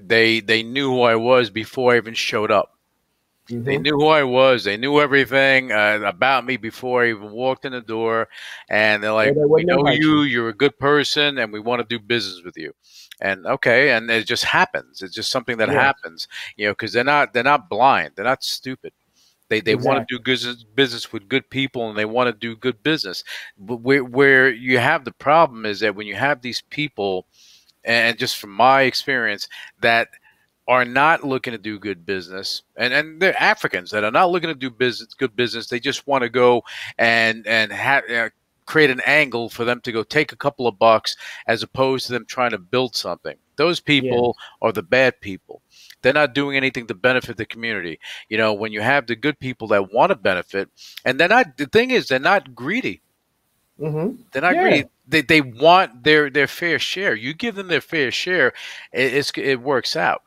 they 0.00 0.40
they 0.40 0.62
knew 0.62 0.90
who 0.92 1.02
I 1.02 1.16
was 1.16 1.50
before 1.50 1.92
I 1.92 1.98
even 1.98 2.14
showed 2.14 2.50
up. 2.50 2.72
Mm-hmm. 3.48 3.64
They 3.64 3.78
knew 3.78 3.92
who 3.92 4.06
I 4.06 4.24
was. 4.24 4.64
They 4.64 4.76
knew 4.76 4.98
everything 4.98 5.70
uh, 5.70 6.00
about 6.04 6.44
me 6.44 6.56
before 6.56 7.04
I 7.04 7.10
even 7.10 7.30
walked 7.30 7.64
in 7.64 7.72
the 7.72 7.80
door. 7.80 8.28
And 8.68 9.02
they're 9.02 9.12
like, 9.12 9.34
"We 9.36 9.62
know 9.62 9.88
you. 9.88 10.22
You're 10.22 10.48
a 10.48 10.54
good 10.54 10.76
person, 10.78 11.38
and 11.38 11.52
we 11.52 11.60
want 11.60 11.80
to 11.80 11.86
do 11.86 12.02
business 12.02 12.42
with 12.44 12.56
you." 12.56 12.72
And 13.20 13.46
okay 13.46 13.90
and 13.90 14.10
it 14.10 14.26
just 14.26 14.44
happens 14.44 15.02
it's 15.02 15.14
just 15.14 15.30
something 15.30 15.56
that 15.56 15.68
yeah. 15.68 15.80
happens 15.80 16.28
you 16.56 16.66
know 16.66 16.72
because 16.72 16.92
they're 16.92 17.04
not 17.04 17.32
they're 17.32 17.42
not 17.42 17.68
blind 17.68 18.10
they're 18.14 18.24
not 18.24 18.42
stupid 18.42 18.92
they 19.48 19.60
they 19.60 19.72
exactly. 19.72 19.88
want 19.96 20.08
to 20.08 20.16
do 20.16 20.22
business 20.22 20.64
business 20.74 21.12
with 21.12 21.28
good 21.28 21.48
people 21.50 21.88
and 21.88 21.98
they 21.98 22.04
want 22.04 22.28
to 22.28 22.38
do 22.38 22.56
good 22.56 22.82
business 22.82 23.24
but 23.58 23.80
where, 23.80 24.04
where 24.04 24.50
you 24.50 24.78
have 24.78 25.04
the 25.04 25.12
problem 25.12 25.64
is 25.64 25.80
that 25.80 25.94
when 25.94 26.06
you 26.06 26.14
have 26.14 26.42
these 26.42 26.62
people 26.70 27.26
and 27.84 28.18
just 28.18 28.36
from 28.36 28.50
my 28.50 28.82
experience 28.82 29.48
that 29.80 30.08
are 30.68 30.84
not 30.84 31.22
looking 31.22 31.52
to 31.52 31.58
do 31.58 31.78
good 31.78 32.04
business 32.04 32.62
and 32.76 32.92
and 32.92 33.20
they're 33.20 33.40
africans 33.40 33.90
that 33.90 34.04
are 34.04 34.10
not 34.10 34.30
looking 34.30 34.48
to 34.48 34.54
do 34.54 34.70
business 34.70 35.14
good 35.14 35.34
business 35.36 35.68
they 35.68 35.80
just 35.80 36.06
want 36.06 36.22
to 36.22 36.28
go 36.28 36.62
and 36.98 37.46
and 37.46 37.72
have 37.72 38.04
uh, 38.10 38.28
create 38.66 38.90
an 38.90 39.00
angle 39.06 39.48
for 39.48 39.64
them 39.64 39.80
to 39.80 39.92
go 39.92 40.02
take 40.02 40.32
a 40.32 40.36
couple 40.36 40.66
of 40.66 40.78
bucks 40.78 41.16
as 41.46 41.62
opposed 41.62 42.06
to 42.06 42.12
them 42.12 42.26
trying 42.26 42.50
to 42.50 42.58
build 42.58 42.94
something. 42.94 43.36
Those 43.56 43.80
people 43.80 44.36
yeah. 44.36 44.68
are 44.68 44.72
the 44.72 44.82
bad 44.82 45.20
people. 45.20 45.62
They're 46.02 46.12
not 46.12 46.34
doing 46.34 46.56
anything 46.56 46.86
to 46.88 46.94
benefit 46.94 47.36
the 47.36 47.46
community. 47.46 47.98
You 48.28 48.36
know, 48.38 48.52
when 48.52 48.72
you 48.72 48.80
have 48.82 49.06
the 49.06 49.16
good 49.16 49.38
people 49.38 49.68
that 49.68 49.92
want 49.92 50.10
to 50.10 50.16
benefit, 50.16 50.68
and 51.04 51.18
they're 51.18 51.28
not. 51.28 51.56
The 51.56 51.66
thing 51.66 51.90
is, 51.90 52.08
they're 52.08 52.18
not 52.18 52.54
greedy. 52.54 53.00
Mm-hmm. 53.80 54.22
They're 54.32 54.42
not 54.42 54.54
yeah. 54.54 54.62
greedy. 54.62 54.84
They, 55.08 55.22
they 55.22 55.40
want 55.40 56.04
their 56.04 56.30
their 56.30 56.46
fair 56.46 56.78
share. 56.78 57.14
You 57.14 57.34
give 57.34 57.54
them 57.54 57.68
their 57.68 57.80
fair 57.80 58.10
share, 58.10 58.52
it, 58.92 59.36
it 59.38 59.60
works 59.60 59.96
out. 59.96 60.22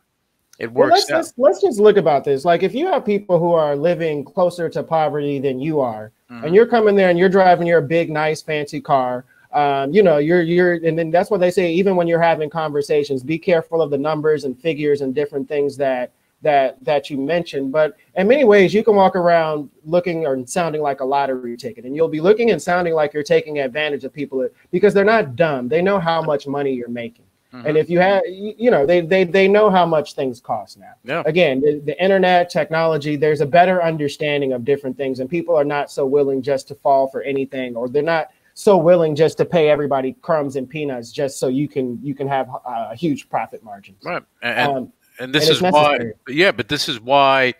It 0.59 0.71
works. 0.71 1.07
Well, 1.09 1.19
let's, 1.19 1.29
let's, 1.29 1.33
let's 1.37 1.61
just 1.61 1.79
look 1.79 1.97
about 1.97 2.23
this. 2.25 2.45
Like, 2.45 2.63
if 2.63 2.75
you 2.75 2.87
have 2.87 3.05
people 3.05 3.39
who 3.39 3.53
are 3.53 3.75
living 3.75 4.23
closer 4.25 4.69
to 4.69 4.83
poverty 4.83 5.39
than 5.39 5.59
you 5.59 5.79
are, 5.79 6.11
mm-hmm. 6.29 6.45
and 6.45 6.53
you're 6.53 6.67
coming 6.67 6.95
there 6.95 7.09
and 7.09 7.17
you're 7.17 7.29
driving 7.29 7.65
your 7.65 7.81
big, 7.81 8.11
nice, 8.11 8.41
fancy 8.41 8.81
car, 8.81 9.25
um, 9.53 9.91
you 9.91 10.03
know, 10.03 10.17
you're 10.17 10.43
you're, 10.43 10.73
and 10.85 10.99
then 10.99 11.09
that's 11.09 11.31
what 11.31 11.39
they 11.39 11.49
say. 11.49 11.71
Even 11.71 11.95
when 11.95 12.07
you're 12.07 12.21
having 12.21 12.49
conversations, 12.49 13.23
be 13.23 13.39
careful 13.39 13.81
of 13.81 13.89
the 13.89 13.97
numbers 13.97 14.43
and 14.43 14.59
figures 14.59 15.01
and 15.01 15.15
different 15.15 15.47
things 15.47 15.75
that 15.77 16.11
that 16.41 16.83
that 16.83 17.09
you 17.09 17.17
mentioned. 17.17 17.71
But 17.71 17.95
in 18.15 18.27
many 18.27 18.43
ways, 18.43 18.73
you 18.73 18.83
can 18.83 18.95
walk 18.95 19.15
around 19.15 19.69
looking 19.85 20.27
or 20.27 20.45
sounding 20.45 20.81
like 20.81 20.99
a 20.99 21.05
lottery 21.05 21.57
ticket, 21.57 21.85
and 21.85 21.95
you'll 21.95 22.09
be 22.09 22.21
looking 22.21 22.51
and 22.51 22.61
sounding 22.61 22.93
like 22.93 23.13
you're 23.13 23.23
taking 23.23 23.59
advantage 23.59 24.03
of 24.03 24.13
people 24.13 24.47
because 24.71 24.93
they're 24.93 25.03
not 25.03 25.35
dumb. 25.35 25.67
They 25.67 25.81
know 25.81 25.99
how 25.99 26.21
much 26.21 26.45
money 26.45 26.73
you're 26.73 26.89
making. 26.89 27.25
Mm-hmm. 27.53 27.65
And 27.65 27.77
if 27.77 27.89
you 27.89 27.99
have, 27.99 28.21
you 28.27 28.69
know, 28.69 28.85
they 28.85 29.01
they 29.01 29.23
they 29.23 29.47
know 29.47 29.71
how 29.71 29.85
much 29.85 30.13
things 30.13 30.39
cost 30.39 30.77
now. 30.77 30.93
Yeah. 31.03 31.23
Again, 31.25 31.61
the, 31.61 31.81
the 31.83 32.03
internet 32.03 32.49
technology, 32.51 33.15
there's 33.15 33.41
a 33.41 33.45
better 33.45 33.81
understanding 33.81 34.53
of 34.53 34.63
different 34.63 34.97
things, 34.97 35.19
and 35.19 35.27
people 35.27 35.55
are 35.55 35.63
not 35.63 35.89
so 35.89 36.05
willing 36.05 36.43
just 36.43 36.67
to 36.67 36.75
fall 36.75 37.07
for 37.07 37.23
anything, 37.23 37.75
or 37.75 37.89
they're 37.89 38.03
not 38.03 38.29
so 38.53 38.77
willing 38.77 39.15
just 39.15 39.37
to 39.37 39.45
pay 39.45 39.69
everybody 39.69 40.13
crumbs 40.21 40.57
and 40.57 40.69
peanuts 40.69 41.11
just 41.11 41.39
so 41.39 41.47
you 41.47 41.67
can 41.67 41.97
you 42.03 42.13
can 42.13 42.27
have 42.27 42.49
uh, 42.65 42.95
huge 42.95 43.27
profit 43.29 43.63
margin. 43.63 43.95
Right, 44.03 44.21
and, 44.43 44.71
um, 44.71 44.93
and 45.19 45.33
this 45.33 45.47
and 45.47 45.55
is 45.55 45.61
why, 45.61 45.99
yeah, 46.27 46.51
but 46.51 46.67
this 46.67 46.87
is 46.87 46.99
why 46.99 47.55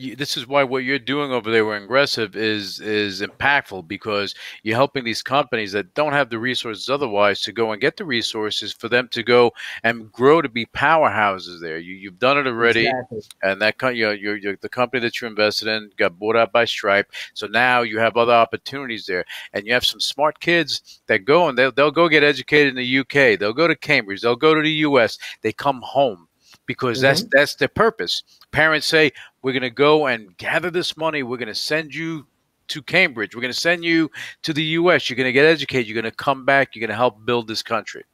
you, 0.00 0.16
this 0.16 0.36
is 0.36 0.46
why 0.46 0.64
what 0.64 0.84
you're 0.84 0.98
doing 0.98 1.30
over 1.30 1.50
there 1.50 1.64
with 1.64 1.82
Ingressive 1.82 2.34
is 2.34 2.80
is 2.80 3.20
impactful 3.20 3.86
because 3.86 4.34
you're 4.62 4.76
helping 4.76 5.04
these 5.04 5.22
companies 5.22 5.72
that 5.72 5.94
don't 5.94 6.12
have 6.12 6.30
the 6.30 6.38
resources 6.38 6.88
otherwise 6.88 7.42
to 7.42 7.52
go 7.52 7.72
and 7.72 7.80
get 7.80 7.96
the 7.96 8.04
resources 8.04 8.72
for 8.72 8.88
them 8.88 9.08
to 9.08 9.22
go 9.22 9.52
and 9.84 10.10
grow 10.10 10.40
to 10.40 10.48
be 10.48 10.66
powerhouses 10.66 11.60
there. 11.60 11.78
You 11.78 11.94
you've 11.94 12.18
done 12.18 12.38
it 12.38 12.46
already, 12.46 12.86
exactly. 12.86 13.20
and 13.42 13.60
that 13.60 13.76
you 13.94 14.06
know, 14.06 14.12
you're, 14.12 14.36
you're, 14.36 14.56
the 14.56 14.68
company 14.68 15.00
that 15.02 15.20
you 15.20 15.28
invested 15.28 15.68
in 15.68 15.90
got 15.96 16.18
bought 16.18 16.36
out 16.36 16.52
by 16.52 16.64
Stripe, 16.64 17.12
so 17.34 17.46
now 17.46 17.82
you 17.82 17.98
have 17.98 18.16
other 18.16 18.32
opportunities 18.32 19.06
there, 19.06 19.24
and 19.52 19.66
you 19.66 19.72
have 19.72 19.84
some 19.84 20.00
smart 20.00 20.40
kids 20.40 21.00
that 21.06 21.24
go 21.24 21.48
and 21.48 21.58
they'll 21.58 21.72
they'll 21.72 21.90
go 21.90 22.08
get 22.08 22.24
educated 22.24 22.68
in 22.68 22.76
the 22.76 22.98
UK, 23.00 23.38
they'll 23.38 23.52
go 23.52 23.68
to 23.68 23.76
Cambridge, 23.76 24.22
they'll 24.22 24.36
go 24.36 24.54
to 24.54 24.62
the 24.62 24.70
US, 24.70 25.18
they 25.42 25.52
come 25.52 25.82
home 25.82 26.26
because 26.70 26.98
mm-hmm. 26.98 27.06
that's 27.06 27.24
that's 27.32 27.54
their 27.56 27.66
purpose. 27.66 28.22
Parents 28.52 28.86
say, 28.86 29.10
"We're 29.42 29.50
going 29.50 29.62
to 29.62 29.70
go 29.70 30.06
and 30.06 30.36
gather 30.36 30.70
this 30.70 30.96
money. 30.96 31.24
We're 31.24 31.36
going 31.36 31.48
to 31.48 31.54
send 31.54 31.92
you 31.92 32.28
to 32.68 32.80
Cambridge. 32.80 33.34
We're 33.34 33.40
going 33.40 33.52
to 33.52 33.58
send 33.58 33.84
you 33.84 34.08
to 34.42 34.52
the 34.52 34.62
U.S. 34.78 35.10
You're 35.10 35.16
going 35.16 35.26
to 35.26 35.32
get 35.32 35.46
educated. 35.46 35.88
You're 35.88 36.00
going 36.00 36.12
to 36.12 36.16
come 36.16 36.44
back. 36.44 36.76
You're 36.76 36.80
going 36.80 36.90
to 36.90 36.96
help 36.96 37.26
build 37.26 37.48
this 37.48 37.60
country." 37.60 38.04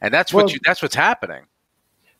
And 0.00 0.12
that's 0.12 0.32
well, 0.32 0.46
what 0.46 0.54
you, 0.54 0.60
that's 0.64 0.80
what's 0.80 0.94
happening. 0.94 1.42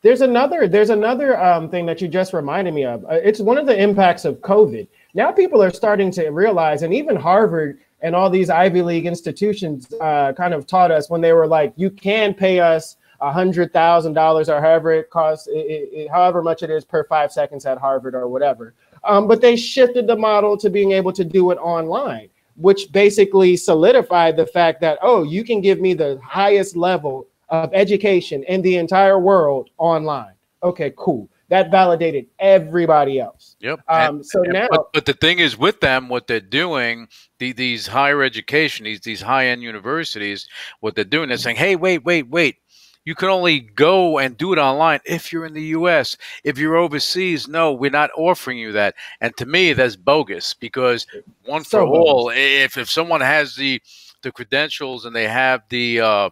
There's 0.02 0.20
another 0.20 0.68
there's 0.68 0.90
another 0.90 1.42
um, 1.42 1.70
thing 1.70 1.86
that 1.86 2.02
you 2.02 2.08
just 2.08 2.34
reminded 2.34 2.74
me 2.74 2.84
of. 2.84 3.02
Uh, 3.06 3.14
it's 3.14 3.40
one 3.40 3.56
of 3.56 3.64
the 3.64 3.82
impacts 3.82 4.26
of 4.26 4.40
COVID. 4.40 4.86
Now 5.14 5.32
people 5.32 5.62
are 5.62 5.70
starting 5.70 6.10
to 6.12 6.28
realize, 6.28 6.82
and 6.82 6.92
even 6.92 7.16
Harvard 7.16 7.80
and 8.02 8.14
all 8.14 8.28
these 8.28 8.50
Ivy 8.50 8.82
League 8.82 9.06
institutions 9.06 9.90
uh, 10.02 10.34
kind 10.34 10.52
of 10.52 10.66
taught 10.66 10.90
us 10.90 11.08
when 11.08 11.22
they 11.22 11.32
were 11.32 11.46
like, 11.46 11.72
"You 11.76 11.88
can 11.88 12.34
pay 12.34 12.60
us." 12.60 12.98
A 13.22 13.32
hundred 13.32 13.72
thousand 13.72 14.14
dollars 14.14 14.48
or 14.48 14.60
however 14.60 14.92
it 14.92 15.08
costs, 15.08 15.46
it, 15.46 15.52
it, 15.92 16.10
however 16.10 16.42
much 16.42 16.62
it 16.62 16.70
is 16.70 16.84
per 16.84 17.04
five 17.04 17.32
seconds 17.32 17.64
at 17.64 17.78
Harvard 17.78 18.14
or 18.14 18.28
whatever. 18.28 18.74
Um, 19.04 19.28
but 19.28 19.40
they 19.40 19.56
shifted 19.56 20.06
the 20.06 20.16
model 20.16 20.56
to 20.58 20.68
being 20.68 20.92
able 20.92 21.12
to 21.12 21.24
do 21.24 21.50
it 21.52 21.56
online, 21.56 22.28
which 22.56 22.90
basically 22.92 23.56
solidified 23.56 24.36
the 24.36 24.46
fact 24.46 24.80
that 24.80 24.98
oh, 25.02 25.22
you 25.22 25.44
can 25.44 25.60
give 25.60 25.80
me 25.80 25.94
the 25.94 26.20
highest 26.22 26.76
level 26.76 27.28
of 27.48 27.70
education 27.72 28.42
in 28.44 28.60
the 28.60 28.76
entire 28.76 29.18
world 29.18 29.70
online. 29.78 30.34
Okay, 30.62 30.92
cool. 30.96 31.28
That 31.48 31.70
validated 31.70 32.26
everybody 32.38 33.20
else. 33.20 33.56
Yep. 33.60 33.80
Um, 33.86 34.16
and, 34.16 34.26
so 34.26 34.42
and, 34.42 34.54
now, 34.54 34.68
but, 34.70 34.92
but, 34.94 35.04
the 35.04 35.12
thing 35.12 35.38
is, 35.38 35.58
with 35.58 35.80
them, 35.80 36.08
what 36.08 36.26
they're 36.26 36.40
doing, 36.40 37.08
the, 37.38 37.52
these 37.52 37.86
higher 37.86 38.22
education, 38.22 38.84
these 38.84 39.00
these 39.00 39.20
high 39.20 39.48
end 39.48 39.62
universities, 39.62 40.48
what 40.80 40.94
they're 40.94 41.04
doing, 41.04 41.28
they're 41.28 41.36
saying, 41.36 41.56
"Hey, 41.56 41.76
wait, 41.76 42.04
wait, 42.04 42.28
wait 42.28 42.56
you 43.04 43.14
can 43.14 43.28
only 43.28 43.60
go 43.60 44.18
and 44.18 44.36
do 44.36 44.52
it 44.52 44.58
online 44.58 45.00
if 45.04 45.32
you're 45.32 45.44
in 45.44 45.54
the 45.54 45.62
US. 45.62 46.16
If 46.44 46.58
you're 46.58 46.76
overseas, 46.76 47.48
no, 47.48 47.72
we're 47.72 47.90
not 47.90 48.10
offering 48.16 48.58
you 48.58 48.72
that. 48.72 48.94
And 49.20 49.36
to 49.36 49.46
me, 49.46 49.72
that's 49.72 49.96
bogus 49.96 50.54
because 50.54 51.06
one 51.44 51.64
so 51.64 51.78
for 51.78 51.86
all, 51.86 52.30
if, 52.34 52.78
if 52.78 52.90
someone 52.90 53.20
has 53.20 53.56
the 53.56 53.82
the 54.22 54.32
credentials 54.32 55.04
and 55.04 55.14
they 55.14 55.26
have 55.26 55.62
the 55.68 56.00
uh, 56.00 56.30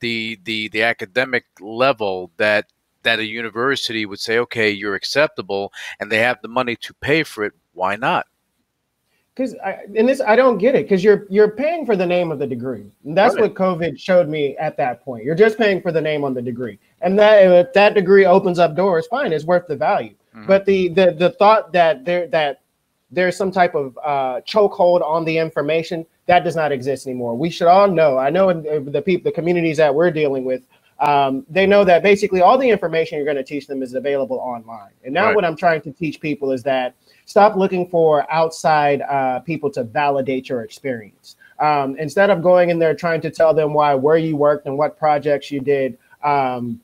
the 0.00 0.38
the 0.44 0.68
the 0.68 0.82
academic 0.82 1.44
level 1.60 2.30
that 2.36 2.66
that 3.04 3.20
a 3.20 3.24
university 3.24 4.04
would 4.06 4.20
say, 4.20 4.38
okay, 4.38 4.70
you're 4.70 4.94
acceptable, 4.94 5.72
and 6.00 6.10
they 6.10 6.18
have 6.18 6.42
the 6.42 6.48
money 6.48 6.76
to 6.76 6.92
pay 6.94 7.22
for 7.22 7.44
it, 7.44 7.52
why 7.72 7.96
not? 7.96 8.26
Because 9.38 9.54
in 9.94 10.06
this 10.06 10.20
I 10.20 10.34
don't 10.34 10.58
get 10.58 10.74
it 10.74 10.84
because 10.84 11.04
you're 11.04 11.26
you're 11.30 11.52
paying 11.52 11.86
for 11.86 11.94
the 11.94 12.06
name 12.06 12.32
of 12.32 12.40
the 12.40 12.46
degree. 12.46 12.90
And 13.04 13.16
that's 13.16 13.36
what 13.36 13.54
COVID 13.54 13.98
showed 13.98 14.28
me 14.28 14.56
at 14.56 14.76
that 14.78 15.04
point. 15.04 15.24
You're 15.24 15.36
just 15.36 15.56
paying 15.56 15.80
for 15.80 15.92
the 15.92 16.00
name 16.00 16.24
on 16.24 16.34
the 16.34 16.42
degree, 16.42 16.78
and 17.02 17.16
that 17.18 17.44
if 17.44 17.72
that 17.74 17.94
degree 17.94 18.26
opens 18.26 18.58
up 18.58 18.74
doors, 18.74 19.06
fine, 19.06 19.32
it's 19.32 19.44
worth 19.44 19.68
the 19.68 19.76
value. 19.76 20.14
Mm-hmm. 20.34 20.46
But 20.46 20.66
the 20.66 20.88
the 20.88 21.12
the 21.12 21.30
thought 21.30 21.72
that 21.72 22.04
there 22.04 22.26
that 22.28 22.62
there's 23.10 23.36
some 23.36 23.52
type 23.52 23.74
of 23.74 23.96
uh, 24.04 24.40
chokehold 24.46 25.02
on 25.02 25.24
the 25.24 25.38
information 25.38 26.04
that 26.26 26.44
does 26.44 26.56
not 26.56 26.72
exist 26.72 27.06
anymore. 27.06 27.36
We 27.36 27.48
should 27.48 27.68
all 27.68 27.88
know. 27.88 28.18
I 28.18 28.30
know 28.30 28.52
the 28.52 29.02
people, 29.02 29.30
the 29.30 29.34
communities 29.34 29.76
that 29.76 29.94
we're 29.94 30.10
dealing 30.10 30.44
with. 30.44 30.66
Um, 31.00 31.46
they 31.48 31.64
know 31.64 31.84
that 31.84 32.02
basically 32.02 32.40
all 32.40 32.58
the 32.58 32.68
information 32.68 33.18
you're 33.18 33.24
going 33.24 33.36
to 33.36 33.44
teach 33.44 33.68
them 33.68 33.84
is 33.84 33.94
available 33.94 34.38
online. 34.38 34.90
And 35.04 35.14
now, 35.14 35.26
right. 35.26 35.36
what 35.36 35.44
I'm 35.44 35.56
trying 35.56 35.80
to 35.82 35.92
teach 35.92 36.20
people 36.20 36.50
is 36.50 36.64
that 36.64 36.96
stop 37.28 37.56
looking 37.56 37.86
for 37.86 38.30
outside 38.32 39.02
uh, 39.02 39.38
people 39.40 39.70
to 39.70 39.84
validate 39.84 40.48
your 40.48 40.62
experience. 40.62 41.36
Um, 41.60 41.94
instead 41.98 42.30
of 42.30 42.42
going 42.42 42.70
in 42.70 42.78
there 42.78 42.94
trying 42.94 43.20
to 43.20 43.30
tell 43.30 43.52
them 43.52 43.74
why 43.74 43.94
where 43.94 44.16
you 44.16 44.34
worked 44.34 44.66
and 44.66 44.78
what 44.78 44.98
projects 44.98 45.50
you 45.50 45.60
did 45.60 45.98
um, 46.24 46.80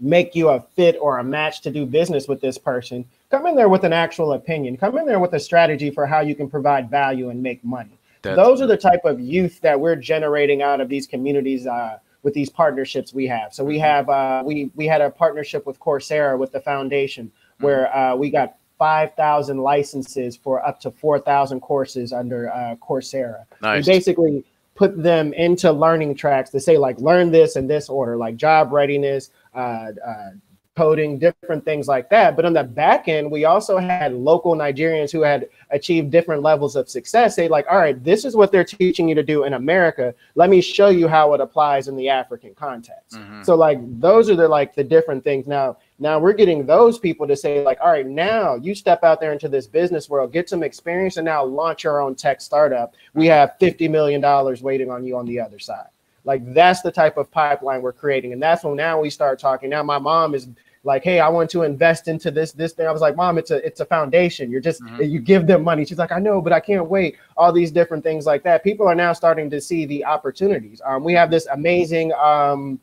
make 0.00 0.34
you 0.34 0.50
a 0.50 0.60
fit 0.76 0.96
or 1.00 1.18
a 1.18 1.24
match 1.24 1.60
to 1.62 1.70
do 1.70 1.84
business 1.84 2.28
with 2.28 2.40
this 2.40 2.56
person, 2.56 3.04
come 3.30 3.46
in 3.46 3.56
there 3.56 3.68
with 3.68 3.82
an 3.82 3.92
actual 3.92 4.34
opinion. 4.34 4.76
Come 4.76 4.96
in 4.96 5.06
there 5.06 5.18
with 5.18 5.34
a 5.34 5.40
strategy 5.40 5.90
for 5.90 6.06
how 6.06 6.20
you 6.20 6.36
can 6.36 6.48
provide 6.48 6.88
value 6.88 7.30
and 7.30 7.42
make 7.42 7.62
money. 7.64 7.98
That's 8.22 8.36
Those 8.36 8.60
are 8.60 8.66
the 8.68 8.76
type 8.76 9.04
of 9.04 9.18
youth 9.18 9.60
that 9.62 9.80
we're 9.80 9.96
generating 9.96 10.62
out 10.62 10.80
of 10.80 10.88
these 10.88 11.06
communities. 11.06 11.66
Uh, 11.66 11.98
with 12.22 12.34
these 12.34 12.50
partnerships 12.50 13.14
we 13.14 13.26
have. 13.26 13.54
So 13.54 13.64
we 13.64 13.76
mm-hmm. 13.76 13.84
have 13.84 14.08
uh, 14.10 14.42
we 14.44 14.70
we 14.74 14.86
had 14.86 15.00
a 15.00 15.08
partnership 15.08 15.64
with 15.64 15.80
Coursera 15.80 16.38
with 16.38 16.52
the 16.52 16.60
foundation 16.60 17.32
where 17.60 17.86
mm-hmm. 17.86 18.12
uh, 18.12 18.16
we 18.16 18.28
got 18.28 18.56
5,000 18.80 19.58
licenses 19.58 20.36
for 20.36 20.66
up 20.66 20.80
to 20.80 20.90
4,000 20.90 21.60
courses 21.60 22.14
under 22.14 22.50
uh, 22.50 22.76
Coursera. 22.76 23.44
Nice. 23.60 23.86
We 23.86 23.92
basically 23.92 24.44
put 24.74 25.02
them 25.02 25.34
into 25.34 25.70
learning 25.70 26.14
tracks 26.14 26.48
to 26.48 26.60
say, 26.60 26.78
like, 26.78 26.98
learn 26.98 27.30
this 27.30 27.56
in 27.56 27.66
this 27.66 27.90
order, 27.90 28.16
like 28.16 28.36
job 28.36 28.72
readiness, 28.72 29.32
uh, 29.54 29.88
uh, 30.04 30.30
coding, 30.74 31.18
different 31.18 31.62
things 31.62 31.88
like 31.88 32.08
that. 32.08 32.36
But 32.36 32.46
on 32.46 32.54
the 32.54 32.64
back 32.64 33.06
end, 33.06 33.30
we 33.30 33.44
also 33.44 33.76
had 33.76 34.14
local 34.14 34.54
Nigerians 34.54 35.12
who 35.12 35.20
had 35.20 35.46
achieved 35.68 36.10
different 36.10 36.40
levels 36.40 36.74
of 36.74 36.88
success. 36.88 37.36
They 37.36 37.48
like, 37.48 37.66
all 37.70 37.76
right, 37.76 38.02
this 38.02 38.24
is 38.24 38.34
what 38.34 38.50
they're 38.50 38.64
teaching 38.64 39.06
you 39.06 39.14
to 39.14 39.22
do 39.22 39.44
in 39.44 39.52
America. 39.52 40.14
Let 40.36 40.48
me 40.48 40.62
show 40.62 40.88
you 40.88 41.06
how 41.06 41.34
it 41.34 41.40
applies 41.42 41.88
in 41.88 41.96
the 41.96 42.08
African 42.08 42.54
context. 42.54 43.18
Mm-hmm. 43.18 43.42
So 43.42 43.56
like 43.56 43.78
those 44.00 44.30
are 44.30 44.36
the 44.36 44.48
like 44.48 44.74
the 44.74 44.84
different 44.84 45.22
things. 45.22 45.46
Now 45.46 45.76
now 46.00 46.18
we're 46.18 46.32
getting 46.32 46.64
those 46.64 46.98
people 46.98 47.26
to 47.28 47.36
say, 47.36 47.62
like, 47.62 47.78
all 47.80 47.90
right, 47.90 48.06
now 48.06 48.54
you 48.56 48.74
step 48.74 49.04
out 49.04 49.20
there 49.20 49.32
into 49.32 49.48
this 49.48 49.66
business 49.66 50.08
world, 50.08 50.32
get 50.32 50.48
some 50.48 50.62
experience, 50.62 51.18
and 51.18 51.26
now 51.26 51.44
launch 51.44 51.84
your 51.84 52.00
own 52.00 52.14
tech 52.14 52.40
startup. 52.40 52.94
We 53.12 53.26
have 53.26 53.54
$50 53.60 53.90
million 53.90 54.22
waiting 54.62 54.90
on 54.90 55.04
you 55.04 55.18
on 55.18 55.26
the 55.26 55.38
other 55.38 55.58
side. 55.58 55.88
Like 56.24 56.54
that's 56.54 56.80
the 56.80 56.90
type 56.90 57.18
of 57.18 57.30
pipeline 57.30 57.82
we're 57.82 57.92
creating. 57.92 58.32
And 58.32 58.42
that's 58.42 58.64
when 58.64 58.76
now 58.76 59.00
we 59.00 59.10
start 59.10 59.38
talking. 59.38 59.70
Now 59.70 59.82
my 59.82 59.98
mom 59.98 60.34
is 60.34 60.48
like, 60.84 61.04
hey, 61.04 61.20
I 61.20 61.28
want 61.28 61.50
to 61.50 61.62
invest 61.62 62.08
into 62.08 62.30
this, 62.30 62.52
this 62.52 62.72
thing. 62.72 62.86
I 62.86 62.90
was 62.90 63.02
like, 63.02 63.16
Mom, 63.16 63.36
it's 63.36 63.50
a 63.50 63.64
it's 63.66 63.80
a 63.80 63.84
foundation. 63.84 64.50
You're 64.50 64.60
just 64.60 64.82
mm-hmm. 64.82 65.02
you 65.02 65.20
give 65.20 65.46
them 65.46 65.62
money. 65.62 65.84
She's 65.84 65.98
like, 65.98 66.12
I 66.12 66.18
know, 66.18 66.40
but 66.40 66.52
I 66.52 66.60
can't 66.60 66.88
wait. 66.88 67.16
All 67.36 67.52
these 67.52 67.70
different 67.70 68.02
things 68.02 68.24
like 68.24 68.42
that. 68.44 68.64
People 68.64 68.88
are 68.88 68.94
now 68.94 69.12
starting 69.12 69.50
to 69.50 69.60
see 69.60 69.84
the 69.84 70.04
opportunities. 70.04 70.80
Um, 70.84 71.04
we 71.04 71.12
have 71.12 71.30
this 71.30 71.46
amazing 71.46 72.12
um 72.14 72.80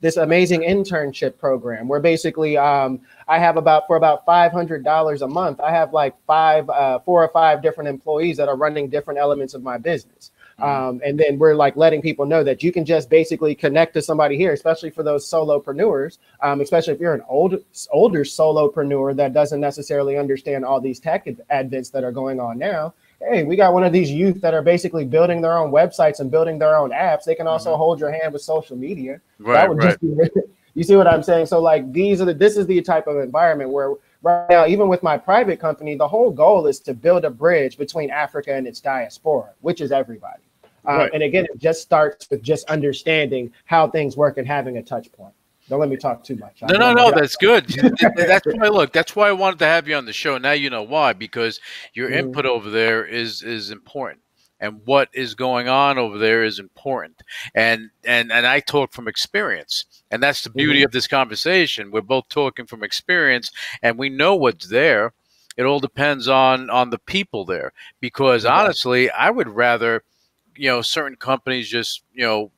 this 0.00 0.16
amazing 0.16 0.60
internship 0.60 1.38
program 1.38 1.88
where 1.88 2.00
basically 2.00 2.56
um, 2.56 3.00
I 3.26 3.38
have 3.38 3.56
about 3.56 3.86
for 3.86 3.96
about 3.96 4.24
five 4.24 4.52
hundred 4.52 4.84
dollars 4.84 5.22
a 5.22 5.28
month. 5.28 5.60
I 5.60 5.70
have 5.70 5.92
like 5.92 6.14
five, 6.26 6.68
uh, 6.70 7.00
four 7.00 7.22
or 7.22 7.28
five 7.28 7.62
different 7.62 7.88
employees 7.88 8.36
that 8.36 8.48
are 8.48 8.56
running 8.56 8.88
different 8.88 9.18
elements 9.18 9.54
of 9.54 9.62
my 9.62 9.76
business. 9.76 10.30
Mm-hmm. 10.58 10.88
Um, 10.88 11.00
and 11.04 11.18
then 11.18 11.38
we're 11.38 11.54
like 11.54 11.76
letting 11.76 12.02
people 12.02 12.26
know 12.26 12.42
that 12.42 12.62
you 12.62 12.72
can 12.72 12.84
just 12.84 13.08
basically 13.08 13.54
connect 13.54 13.94
to 13.94 14.02
somebody 14.02 14.36
here, 14.36 14.52
especially 14.52 14.90
for 14.90 15.04
those 15.04 15.28
solopreneurs, 15.28 16.18
um, 16.42 16.60
especially 16.60 16.94
if 16.94 17.00
you're 17.00 17.14
an 17.14 17.22
old, 17.28 17.62
older 17.92 18.24
solopreneur 18.24 19.14
that 19.16 19.32
doesn't 19.32 19.60
necessarily 19.60 20.16
understand 20.16 20.64
all 20.64 20.80
these 20.80 20.98
tech 20.98 21.26
advents 21.50 21.92
that 21.92 22.02
are 22.02 22.12
going 22.12 22.40
on 22.40 22.58
now 22.58 22.92
hey, 23.20 23.44
we 23.44 23.56
got 23.56 23.72
one 23.72 23.84
of 23.84 23.92
these 23.92 24.10
youth 24.10 24.40
that 24.40 24.54
are 24.54 24.62
basically 24.62 25.04
building 25.04 25.40
their 25.40 25.56
own 25.56 25.70
websites 25.70 26.20
and 26.20 26.30
building 26.30 26.58
their 26.58 26.76
own 26.76 26.90
apps. 26.90 27.24
They 27.24 27.34
can 27.34 27.46
also 27.46 27.70
mm-hmm. 27.70 27.78
hold 27.78 28.00
your 28.00 28.12
hand 28.12 28.32
with 28.32 28.42
social 28.42 28.76
media. 28.76 29.20
Right, 29.38 29.54
that 29.54 29.68
would 29.68 29.78
right. 29.78 29.98
just 30.00 30.00
be 30.00 30.40
You 30.74 30.84
see 30.84 30.94
what 30.94 31.08
I'm 31.08 31.24
saying? 31.24 31.46
So 31.46 31.60
like 31.60 31.92
these 31.92 32.20
are 32.20 32.24
the 32.24 32.34
this 32.34 32.56
is 32.56 32.66
the 32.66 32.80
type 32.82 33.08
of 33.08 33.16
environment 33.16 33.70
where 33.70 33.94
right 34.22 34.48
now, 34.48 34.66
even 34.66 34.88
with 34.88 35.02
my 35.02 35.18
private 35.18 35.58
company, 35.58 35.96
the 35.96 36.06
whole 36.06 36.30
goal 36.30 36.68
is 36.68 36.78
to 36.80 36.94
build 36.94 37.24
a 37.24 37.30
bridge 37.30 37.76
between 37.76 38.10
Africa 38.10 38.54
and 38.54 38.64
its 38.64 38.80
diaspora, 38.80 39.50
which 39.60 39.80
is 39.80 39.90
everybody. 39.90 40.42
Uh, 40.86 40.98
right. 40.98 41.10
and 41.12 41.24
again, 41.24 41.46
it 41.52 41.58
just 41.58 41.82
starts 41.82 42.30
with 42.30 42.42
just 42.42 42.68
understanding 42.70 43.52
how 43.64 43.88
things 43.88 44.16
work 44.16 44.38
and 44.38 44.46
having 44.46 44.76
a 44.76 44.82
touch 44.82 45.10
point. 45.10 45.34
Don't 45.68 45.80
let 45.80 45.88
me 45.90 45.96
talk 45.96 46.24
too 46.24 46.36
much. 46.36 46.62
No, 46.62 46.78
no, 46.78 46.92
no. 46.94 47.10
That's 47.10 47.36
good. 47.36 47.66
that's 48.16 48.46
why. 48.46 48.68
Look, 48.68 48.92
that's 48.92 49.14
why 49.14 49.28
I 49.28 49.32
wanted 49.32 49.58
to 49.60 49.66
have 49.66 49.86
you 49.86 49.96
on 49.96 50.06
the 50.06 50.12
show. 50.12 50.38
Now 50.38 50.52
you 50.52 50.70
know 50.70 50.82
why 50.82 51.12
because 51.12 51.60
your 51.92 52.08
mm-hmm. 52.08 52.18
input 52.18 52.46
over 52.46 52.70
there 52.70 53.04
is 53.04 53.42
is 53.42 53.70
important, 53.70 54.20
and 54.60 54.80
what 54.86 55.10
is 55.12 55.34
going 55.34 55.68
on 55.68 55.98
over 55.98 56.16
there 56.16 56.42
is 56.42 56.58
important. 56.58 57.22
And 57.54 57.90
and 58.04 58.32
and 58.32 58.46
I 58.46 58.60
talk 58.60 58.92
from 58.92 59.08
experience, 59.08 59.84
and 60.10 60.22
that's 60.22 60.42
the 60.42 60.50
beauty 60.50 60.80
mm-hmm. 60.80 60.86
of 60.86 60.92
this 60.92 61.06
conversation. 61.06 61.90
We're 61.90 62.00
both 62.00 62.28
talking 62.30 62.66
from 62.66 62.82
experience, 62.82 63.50
and 63.82 63.98
we 63.98 64.08
know 64.08 64.36
what's 64.36 64.68
there. 64.68 65.12
It 65.58 65.64
all 65.64 65.80
depends 65.80 66.28
on 66.28 66.70
on 66.70 66.88
the 66.88 66.98
people 66.98 67.44
there. 67.44 67.72
Because 68.00 68.46
honestly, 68.46 69.10
I 69.10 69.28
would 69.28 69.48
rather, 69.48 70.02
you 70.56 70.68
know, 70.70 70.80
certain 70.80 71.16
companies 71.16 71.68
just 71.68 72.02
you 72.14 72.24
know 72.24 72.52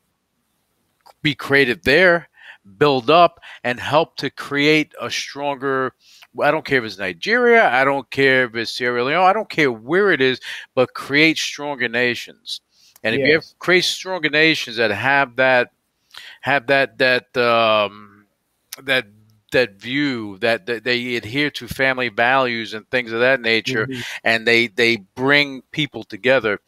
be 1.21 1.35
created 1.35 1.83
there 1.83 2.29
build 2.77 3.09
up 3.09 3.39
and 3.63 3.79
help 3.79 4.15
to 4.17 4.29
create 4.29 4.93
a 5.01 5.09
stronger 5.09 5.93
I 6.41 6.49
don't 6.49 6.63
care 6.63 6.79
if 6.79 6.85
it's 6.85 6.97
Nigeria, 6.97 7.67
I 7.67 7.83
don't 7.83 8.09
care 8.09 8.45
if 8.45 8.55
it's 8.55 8.71
Sierra 8.71 9.03
Leone, 9.03 9.25
I 9.25 9.33
don't 9.33 9.49
care 9.49 9.71
where 9.71 10.11
it 10.11 10.21
is, 10.21 10.39
but 10.75 10.93
create 10.93 11.37
stronger 11.37 11.89
nations. 11.89 12.61
And 13.03 13.15
if 13.15 13.19
yes. 13.19 13.27
you 13.27 13.33
have, 13.33 13.43
create 13.59 13.83
stronger 13.83 14.29
nations 14.29 14.77
that 14.77 14.91
have 14.91 15.35
that 15.37 15.71
have 16.41 16.67
that 16.67 16.97
that 16.99 17.35
um, 17.35 18.25
that 18.83 19.07
that 19.51 19.73
view 19.73 20.37
that, 20.37 20.65
that, 20.65 20.83
they 20.83 21.15
adhere 21.15 21.49
to 21.51 21.67
family 21.67 22.09
values 22.09 22.73
and 22.73 22.89
things 22.89 23.11
of 23.11 23.19
that 23.19 23.41
nature 23.41 23.85
mm-hmm. 23.85 23.99
and 24.23 24.47
they 24.47 24.67
they 24.67 24.95
bring 25.15 25.61
people 25.71 26.05
together 26.05 26.59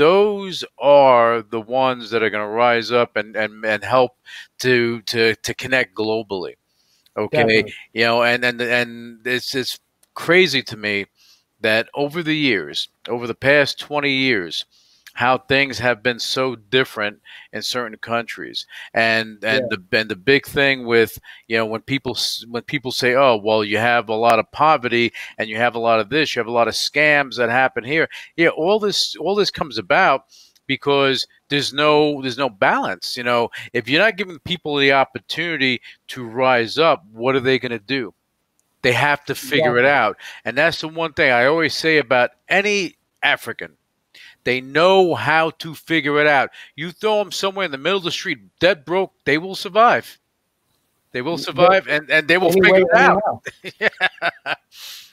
those 0.00 0.64
are 0.78 1.42
the 1.42 1.60
ones 1.60 2.08
that 2.08 2.22
are 2.22 2.30
going 2.30 2.42
to 2.42 2.48
rise 2.48 2.90
up 2.90 3.16
and, 3.16 3.36
and, 3.36 3.62
and 3.66 3.84
help 3.84 4.12
to, 4.60 5.02
to, 5.02 5.34
to 5.34 5.54
connect 5.54 5.94
globally. 5.94 6.54
Okay. 7.18 7.36
Definitely. 7.36 7.74
You 7.92 8.04
know, 8.06 8.22
and, 8.22 8.42
and, 8.42 8.62
and 8.62 9.26
it's, 9.26 9.54
it's 9.54 9.78
crazy 10.14 10.62
to 10.62 10.76
me 10.78 11.04
that 11.60 11.90
over 11.94 12.22
the 12.22 12.34
years, 12.34 12.88
over 13.10 13.26
the 13.26 13.34
past 13.34 13.78
20 13.78 14.10
years, 14.10 14.64
how 15.14 15.38
things 15.38 15.78
have 15.78 16.02
been 16.02 16.18
so 16.18 16.56
different 16.56 17.20
in 17.52 17.62
certain 17.62 17.96
countries 17.98 18.66
and 18.94 19.42
and 19.44 19.66
yeah. 19.70 19.76
the 19.90 19.98
and 19.98 20.10
the 20.10 20.16
big 20.16 20.46
thing 20.46 20.86
with 20.86 21.18
you 21.48 21.56
know 21.56 21.66
when 21.66 21.80
people 21.80 22.16
when 22.48 22.62
people 22.62 22.92
say 22.92 23.14
oh 23.14 23.36
well 23.36 23.64
you 23.64 23.78
have 23.78 24.08
a 24.08 24.14
lot 24.14 24.38
of 24.38 24.50
poverty 24.52 25.12
and 25.38 25.48
you 25.48 25.56
have 25.56 25.74
a 25.74 25.78
lot 25.78 26.00
of 26.00 26.08
this 26.08 26.34
you 26.34 26.40
have 26.40 26.46
a 26.46 26.52
lot 26.52 26.68
of 26.68 26.74
scams 26.74 27.36
that 27.36 27.50
happen 27.50 27.84
here 27.84 28.08
yeah 28.36 28.48
all 28.48 28.78
this 28.78 29.16
all 29.16 29.34
this 29.34 29.50
comes 29.50 29.78
about 29.78 30.24
because 30.66 31.26
there's 31.48 31.72
no 31.72 32.22
there's 32.22 32.38
no 32.38 32.48
balance 32.48 33.16
you 33.16 33.24
know 33.24 33.50
if 33.72 33.88
you're 33.88 34.02
not 34.02 34.16
giving 34.16 34.38
people 34.40 34.76
the 34.76 34.92
opportunity 34.92 35.80
to 36.06 36.24
rise 36.24 36.78
up 36.78 37.04
what 37.12 37.34
are 37.34 37.40
they 37.40 37.58
going 37.58 37.72
to 37.72 37.78
do 37.78 38.14
they 38.82 38.92
have 38.92 39.24
to 39.24 39.34
figure 39.34 39.74
yeah. 39.76 39.84
it 39.84 39.86
out 39.86 40.16
and 40.44 40.56
that's 40.56 40.80
the 40.80 40.88
one 40.88 41.12
thing 41.12 41.32
i 41.32 41.46
always 41.46 41.74
say 41.74 41.98
about 41.98 42.30
any 42.48 42.96
african 43.22 43.76
they 44.44 44.60
know 44.60 45.14
how 45.14 45.50
to 45.50 45.74
figure 45.74 46.20
it 46.20 46.26
out. 46.26 46.50
You 46.76 46.92
throw 46.92 47.18
them 47.18 47.32
somewhere 47.32 47.66
in 47.66 47.70
the 47.70 47.78
middle 47.78 47.98
of 47.98 48.04
the 48.04 48.10
street, 48.10 48.38
dead 48.58 48.84
broke, 48.84 49.12
they 49.24 49.38
will 49.38 49.54
survive. 49.54 50.18
They 51.12 51.22
will 51.22 51.38
survive, 51.38 51.88
and, 51.88 52.08
and 52.08 52.28
they 52.28 52.38
will 52.38 52.52
anyway, 52.52 52.80
figure 52.80 52.86
it 52.92 52.96
out. 52.96 53.22
yeah. 53.80 54.54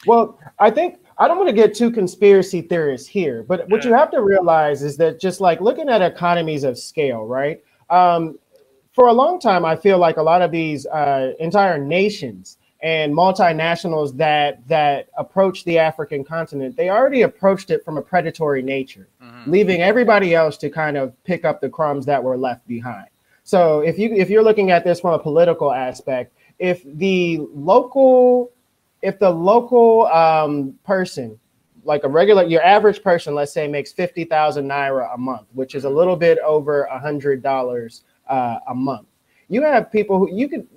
Well, 0.05 0.39
I 0.59 0.69
think 0.69 0.99
I 1.17 1.27
don't 1.27 1.37
want 1.37 1.49
to 1.49 1.55
get 1.55 1.73
too 1.73 1.89
conspiracy 1.89 2.61
theorists 2.61 3.07
here, 3.07 3.43
but 3.43 3.67
what 3.69 3.83
you 3.83 3.93
have 3.93 4.11
to 4.11 4.21
realize 4.21 4.83
is 4.83 4.95
that 4.97 5.19
just 5.19 5.41
like 5.41 5.59
looking 5.59 5.89
at 5.89 6.03
economies 6.03 6.63
of 6.63 6.77
scale, 6.77 7.25
right? 7.25 7.63
Um, 7.89 8.37
for 8.93 9.07
a 9.07 9.13
long 9.13 9.39
time, 9.39 9.65
I 9.65 9.75
feel 9.75 9.97
like 9.97 10.17
a 10.17 10.21
lot 10.21 10.41
of 10.41 10.51
these 10.51 10.85
uh, 10.87 11.33
entire 11.39 11.77
nations 11.79 12.57
and 12.81 13.13
multinationals 13.13 14.15
that 14.17 14.65
that 14.67 15.09
approach 15.17 15.63
the 15.65 15.79
African 15.79 16.23
continent, 16.23 16.75
they 16.75 16.89
already 16.89 17.23
approached 17.23 17.71
it 17.71 17.83
from 17.83 17.97
a 17.97 18.01
predatory 18.01 18.61
nature, 18.61 19.07
mm-hmm. 19.21 19.49
leaving 19.49 19.81
everybody 19.81 20.35
else 20.35 20.57
to 20.57 20.69
kind 20.69 20.97
of 20.97 21.11
pick 21.23 21.43
up 21.43 21.59
the 21.59 21.69
crumbs 21.69 22.05
that 22.05 22.23
were 22.23 22.37
left 22.37 22.67
behind. 22.67 23.07
So 23.43 23.79
if 23.79 23.97
you 23.97 24.13
if 24.13 24.29
you're 24.29 24.43
looking 24.43 24.71
at 24.71 24.83
this 24.83 24.99
from 24.99 25.13
a 25.13 25.19
political 25.19 25.71
aspect, 25.71 26.33
if 26.59 26.83
the 26.83 27.39
local 27.53 28.51
if 29.01 29.19
the 29.19 29.29
local 29.29 30.07
um, 30.07 30.77
person 30.85 31.39
like 31.83 32.03
a 32.03 32.07
regular 32.09 32.43
your 32.43 32.61
average 32.63 33.01
person 33.01 33.33
let's 33.33 33.53
say 33.53 33.67
makes 33.67 33.93
50,000 33.93 34.67
naira 34.67 35.13
a 35.13 35.17
month 35.17 35.47
which 35.53 35.73
is 35.73 35.85
a 35.85 35.89
little 35.89 36.17
bit 36.17 36.37
over 36.39 36.83
a 36.83 36.99
hundred 36.99 37.41
dollars 37.41 38.03
uh, 38.27 38.57
a 38.67 38.75
month 38.75 39.07
you 39.47 39.61
have 39.61 39.91
people 39.91 40.19
who 40.19 40.29
you 40.29 40.49
could 40.49 40.67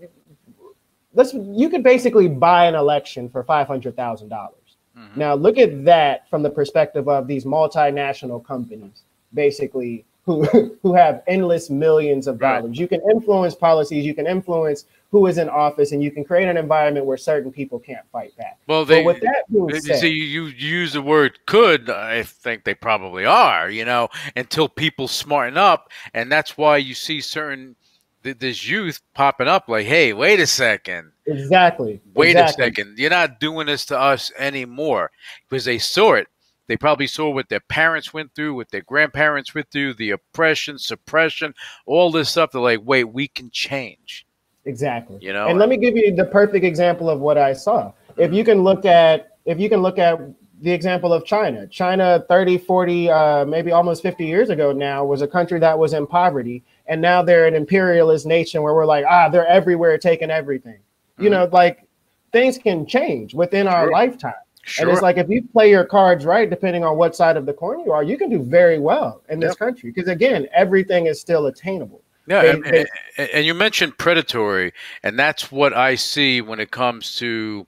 let's 1.14 1.34
you 1.34 1.68
could 1.68 1.82
basically 1.82 2.28
buy 2.28 2.66
an 2.66 2.74
election 2.74 3.28
for 3.28 3.42
five 3.44 3.66
hundred 3.66 3.96
thousand 3.96 4.28
dollars. 4.28 4.54
Mm-hmm. 4.96 5.20
Now 5.20 5.34
look 5.34 5.58
at 5.58 5.84
that 5.84 6.28
from 6.28 6.42
the 6.42 6.50
perspective 6.50 7.08
of 7.08 7.26
these 7.26 7.44
multinational 7.44 8.44
companies, 8.44 9.02
basically 9.34 10.04
who 10.24 10.44
who 10.82 10.94
have 10.94 11.22
endless 11.26 11.70
millions 11.70 12.26
of 12.26 12.38
dollars. 12.38 12.70
Right. 12.70 12.78
You 12.78 12.88
can 12.88 13.00
influence 13.10 13.54
policies, 13.54 14.04
you 14.04 14.14
can 14.14 14.26
influence 14.26 14.84
who 15.10 15.26
is 15.26 15.38
in 15.38 15.48
office, 15.48 15.90
and 15.90 16.02
you 16.02 16.10
can 16.12 16.22
create 16.24 16.48
an 16.48 16.56
environment 16.56 17.04
where 17.04 17.16
certain 17.16 17.50
people 17.50 17.80
can't 17.80 18.06
fight 18.12 18.36
back. 18.36 18.58
Well, 18.68 18.84
they, 18.84 19.02
with 19.02 19.20
that 19.22 19.44
being 19.50 19.68
said, 19.80 19.98
see, 19.98 20.08
you, 20.08 20.44
you 20.44 20.54
use 20.54 20.92
the 20.92 21.02
word 21.02 21.40
could. 21.46 21.90
I 21.90 22.22
think 22.22 22.62
they 22.62 22.74
probably 22.74 23.24
are. 23.24 23.68
You 23.70 23.84
know, 23.84 24.08
until 24.36 24.68
people 24.68 25.08
smarten 25.08 25.58
up, 25.58 25.90
and 26.14 26.30
that's 26.30 26.56
why 26.56 26.76
you 26.76 26.94
see 26.94 27.20
certain 27.20 27.74
this 28.22 28.68
youth 28.68 29.00
popping 29.14 29.48
up 29.48 29.68
like, 29.68 29.86
hey, 29.86 30.12
wait 30.12 30.40
a 30.40 30.46
second. 30.46 31.12
Exactly. 31.26 32.00
Wait 32.14 32.32
exactly. 32.32 32.64
a 32.64 32.66
second. 32.66 32.98
You're 32.98 33.10
not 33.10 33.40
doing 33.40 33.66
this 33.66 33.84
to 33.86 33.98
us 33.98 34.32
anymore 34.38 35.10
because 35.48 35.64
they 35.64 35.78
saw 35.78 36.14
it. 36.14 36.28
They 36.66 36.76
probably 36.76 37.08
saw 37.08 37.30
what 37.30 37.48
their 37.48 37.60
parents 37.60 38.14
went 38.14 38.34
through, 38.34 38.54
what 38.54 38.70
their 38.70 38.82
grandparents 38.82 39.54
went 39.54 39.70
through, 39.72 39.94
the 39.94 40.10
oppression, 40.10 40.78
suppression, 40.78 41.52
all 41.84 42.12
this 42.12 42.30
stuff. 42.30 42.52
They're 42.52 42.60
like, 42.60 42.80
wait, 42.84 43.04
we 43.04 43.26
can 43.26 43.50
change. 43.50 44.26
Exactly. 44.64 45.18
You 45.20 45.32
know. 45.32 45.48
And 45.48 45.58
let 45.58 45.68
me 45.68 45.76
give 45.76 45.96
you 45.96 46.14
the 46.14 46.26
perfect 46.26 46.64
example 46.64 47.10
of 47.10 47.20
what 47.20 47.38
I 47.38 47.54
saw. 47.54 47.92
If 48.16 48.32
you 48.32 48.44
can 48.44 48.62
look 48.62 48.84
at, 48.84 49.38
if 49.46 49.58
you 49.58 49.68
can 49.68 49.82
look 49.82 49.98
at 49.98 50.20
the 50.60 50.70
example 50.70 51.12
of 51.12 51.24
China. 51.24 51.66
China 51.66 52.24
30, 52.28 52.58
40, 52.58 53.10
uh, 53.10 53.44
maybe 53.46 53.72
almost 53.72 54.02
50 54.02 54.26
years 54.26 54.50
ago 54.50 54.72
now 54.72 55.04
was 55.04 55.22
a 55.22 55.26
country 55.26 55.58
that 55.58 55.78
was 55.78 55.94
in 55.94 56.06
poverty 56.06 56.62
and 56.90 57.00
now 57.00 57.22
they're 57.22 57.46
an 57.46 57.54
imperialist 57.54 58.26
nation 58.26 58.62
where 58.62 58.74
we're 58.74 58.84
like, 58.84 59.04
ah, 59.08 59.28
they're 59.28 59.46
everywhere 59.46 59.96
taking 59.96 60.28
everything. 60.28 60.74
Mm-hmm. 60.74 61.24
You 61.24 61.30
know, 61.30 61.48
like 61.52 61.86
things 62.32 62.58
can 62.58 62.84
change 62.84 63.32
within 63.32 63.66
sure. 63.66 63.74
our 63.74 63.90
lifetime. 63.90 64.34
Sure. 64.62 64.84
And 64.84 64.92
it's 64.92 65.00
like 65.00 65.16
if 65.16 65.28
you 65.28 65.46
play 65.52 65.70
your 65.70 65.84
cards 65.84 66.24
right, 66.24 66.50
depending 66.50 66.84
on 66.84 66.98
what 66.98 67.14
side 67.14 67.36
of 67.36 67.46
the 67.46 67.52
coin 67.52 67.80
you 67.84 67.92
are, 67.92 68.02
you 68.02 68.18
can 68.18 68.28
do 68.28 68.42
very 68.42 68.80
well 68.80 69.22
in 69.30 69.38
this 69.38 69.52
yep. 69.52 69.58
country 69.58 69.92
because 69.92 70.08
again, 70.08 70.48
everything 70.52 71.06
is 71.06 71.20
still 71.20 71.46
attainable. 71.46 72.02
Yeah, 72.26 72.42
they, 72.42 72.50
and, 72.50 72.64
they, 72.64 73.30
and, 73.32 73.46
you 73.46 73.54
mentioned 73.54 73.96
predatory, 73.96 74.72
and 75.02 75.18
that's 75.18 75.50
what 75.50 75.72
I 75.72 75.94
see 75.94 76.40
when 76.40 76.60
it 76.60 76.70
comes 76.70 77.16
to 77.16 77.66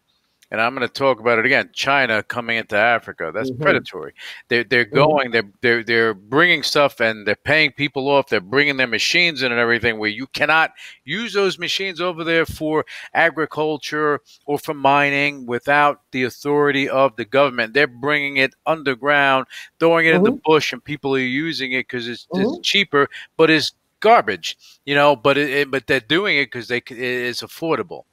and 0.52 0.60
I'm 0.60 0.74
going 0.74 0.86
to 0.86 0.92
talk 0.92 1.18
about 1.18 1.38
it 1.38 1.46
again. 1.46 1.70
China 1.72 2.22
coming 2.22 2.58
into 2.58 2.76
Africa, 2.76 3.32
that's 3.34 3.50
mm-hmm. 3.50 3.62
predatory. 3.62 4.12
They're 4.48 4.64
they're 4.64 4.84
mm-hmm. 4.84 4.94
going, 4.94 5.30
they're 5.30 5.50
they're 5.62 5.82
they're 5.82 6.14
bringing 6.14 6.62
stuff 6.62 7.00
and 7.00 7.26
they're 7.26 7.34
paying 7.34 7.72
people 7.72 8.06
off. 8.08 8.28
They're 8.28 8.40
bringing 8.40 8.76
their 8.76 8.86
machines 8.86 9.42
in 9.42 9.50
and 9.50 9.58
everything. 9.58 9.98
Where 9.98 10.10
you 10.10 10.26
cannot 10.26 10.72
use 11.04 11.32
those 11.32 11.58
machines 11.58 12.02
over 12.02 12.22
there 12.22 12.44
for 12.44 12.84
agriculture 13.14 14.20
or 14.44 14.58
for 14.58 14.74
mining 14.74 15.46
without 15.46 16.02
the 16.12 16.24
authority 16.24 16.86
of 16.86 17.16
the 17.16 17.24
government. 17.24 17.72
They're 17.72 17.86
bringing 17.86 18.36
it 18.36 18.54
underground, 18.66 19.46
throwing 19.80 20.06
it 20.06 20.10
mm-hmm. 20.10 20.18
in 20.18 20.24
the 20.24 20.30
mm-hmm. 20.32 20.52
bush, 20.52 20.74
and 20.74 20.84
people 20.84 21.14
are 21.14 21.18
using 21.18 21.72
it 21.72 21.88
because 21.88 22.06
it's, 22.06 22.26
it's 22.30 22.40
mm-hmm. 22.40 22.60
cheaper, 22.60 23.08
but 23.38 23.48
it's 23.48 23.72
garbage, 24.00 24.58
you 24.84 24.94
know. 24.94 25.16
But 25.16 25.38
it, 25.38 25.48
it, 25.48 25.70
but 25.70 25.86
they're 25.86 26.00
doing 26.00 26.36
it 26.36 26.46
because 26.46 26.68
they 26.68 26.76
it 26.76 26.90
is 26.90 27.40
affordable. 27.40 28.04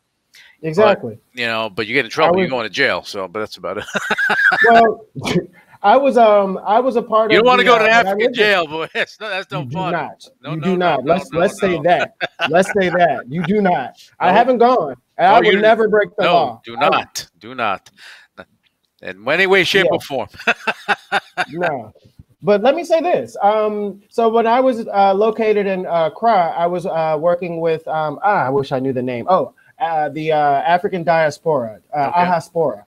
Exactly. 0.61 1.19
But, 1.33 1.39
you 1.39 1.47
know, 1.47 1.69
but 1.69 1.87
you 1.87 1.93
get 1.93 2.05
in 2.05 2.11
trouble, 2.11 2.35
was, 2.35 2.41
you're 2.41 2.49
going 2.49 2.65
to 2.65 2.69
jail. 2.69 3.03
So, 3.03 3.27
but 3.27 3.39
that's 3.39 3.57
about 3.57 3.77
it. 3.77 3.85
well, 4.69 5.07
I 5.81 5.95
was 5.95 6.17
um 6.17 6.59
I 6.65 6.79
was 6.79 6.97
a 6.97 7.01
part 7.01 7.31
you 7.31 7.37
of. 7.37 7.39
You 7.39 7.43
don't 7.43 7.47
want 7.47 7.59
to 7.59 7.65
go 7.65 7.77
to 7.77 7.85
uh, 7.85 7.87
African 7.87 8.33
jail, 8.33 8.67
boy. 8.67 8.89
That's, 8.93 9.19
no, 9.19 9.29
that's 9.29 9.49
no 9.51 9.61
you 9.61 9.71
fun. 9.71 9.93
Do 9.93 9.97
not. 9.97 10.27
No, 10.43 10.49
you 10.51 10.57
no, 10.57 10.65
do 10.65 10.77
not. 10.77 11.05
No, 11.05 11.13
let's 11.13 11.31
let's 11.31 11.59
say 11.59 11.79
that. 11.83 12.15
let's 12.49 12.69
say 12.73 12.89
that 12.89 13.23
you 13.29 13.43
do 13.43 13.61
not. 13.61 13.95
I 14.19 14.33
haven't 14.33 14.57
gone. 14.57 14.95
And 15.17 15.27
I 15.27 15.39
would 15.39 15.61
never 15.61 15.87
break 15.87 16.09
the 16.17 16.23
no, 16.23 16.33
law. 16.33 16.61
Do 16.65 16.75
not. 16.75 17.29
Do 17.39 17.55
not. 17.55 17.89
In 19.01 19.25
any 19.29 19.47
way, 19.47 19.63
shape, 19.63 19.85
yeah. 19.85 19.95
or 19.95 20.01
form. 20.01 20.27
no. 21.51 21.93
but 22.41 22.61
let 22.61 22.75
me 22.75 22.83
say 22.83 22.99
this. 22.99 23.37
Um, 23.41 24.01
so 24.09 24.27
when 24.27 24.45
I 24.45 24.59
was 24.59 24.85
uh, 24.87 25.13
located 25.13 25.67
in 25.67 25.85
uh, 25.85 26.09
Accra, 26.11 26.53
I 26.57 26.67
was 26.67 26.85
uh, 26.85 27.15
working 27.17 27.61
with. 27.61 27.87
Um, 27.87 28.19
ah, 28.23 28.45
I 28.45 28.49
wish 28.49 28.73
I 28.73 28.79
knew 28.79 28.91
the 28.91 29.01
name. 29.01 29.25
Oh, 29.29 29.53
uh, 29.79 30.09
the 30.09 30.31
uh, 30.31 30.37
African 30.37 31.03
Diaspora, 31.03 31.81
uh, 31.95 31.99
okay. 31.99 32.21
Ahaspora. 32.21 32.85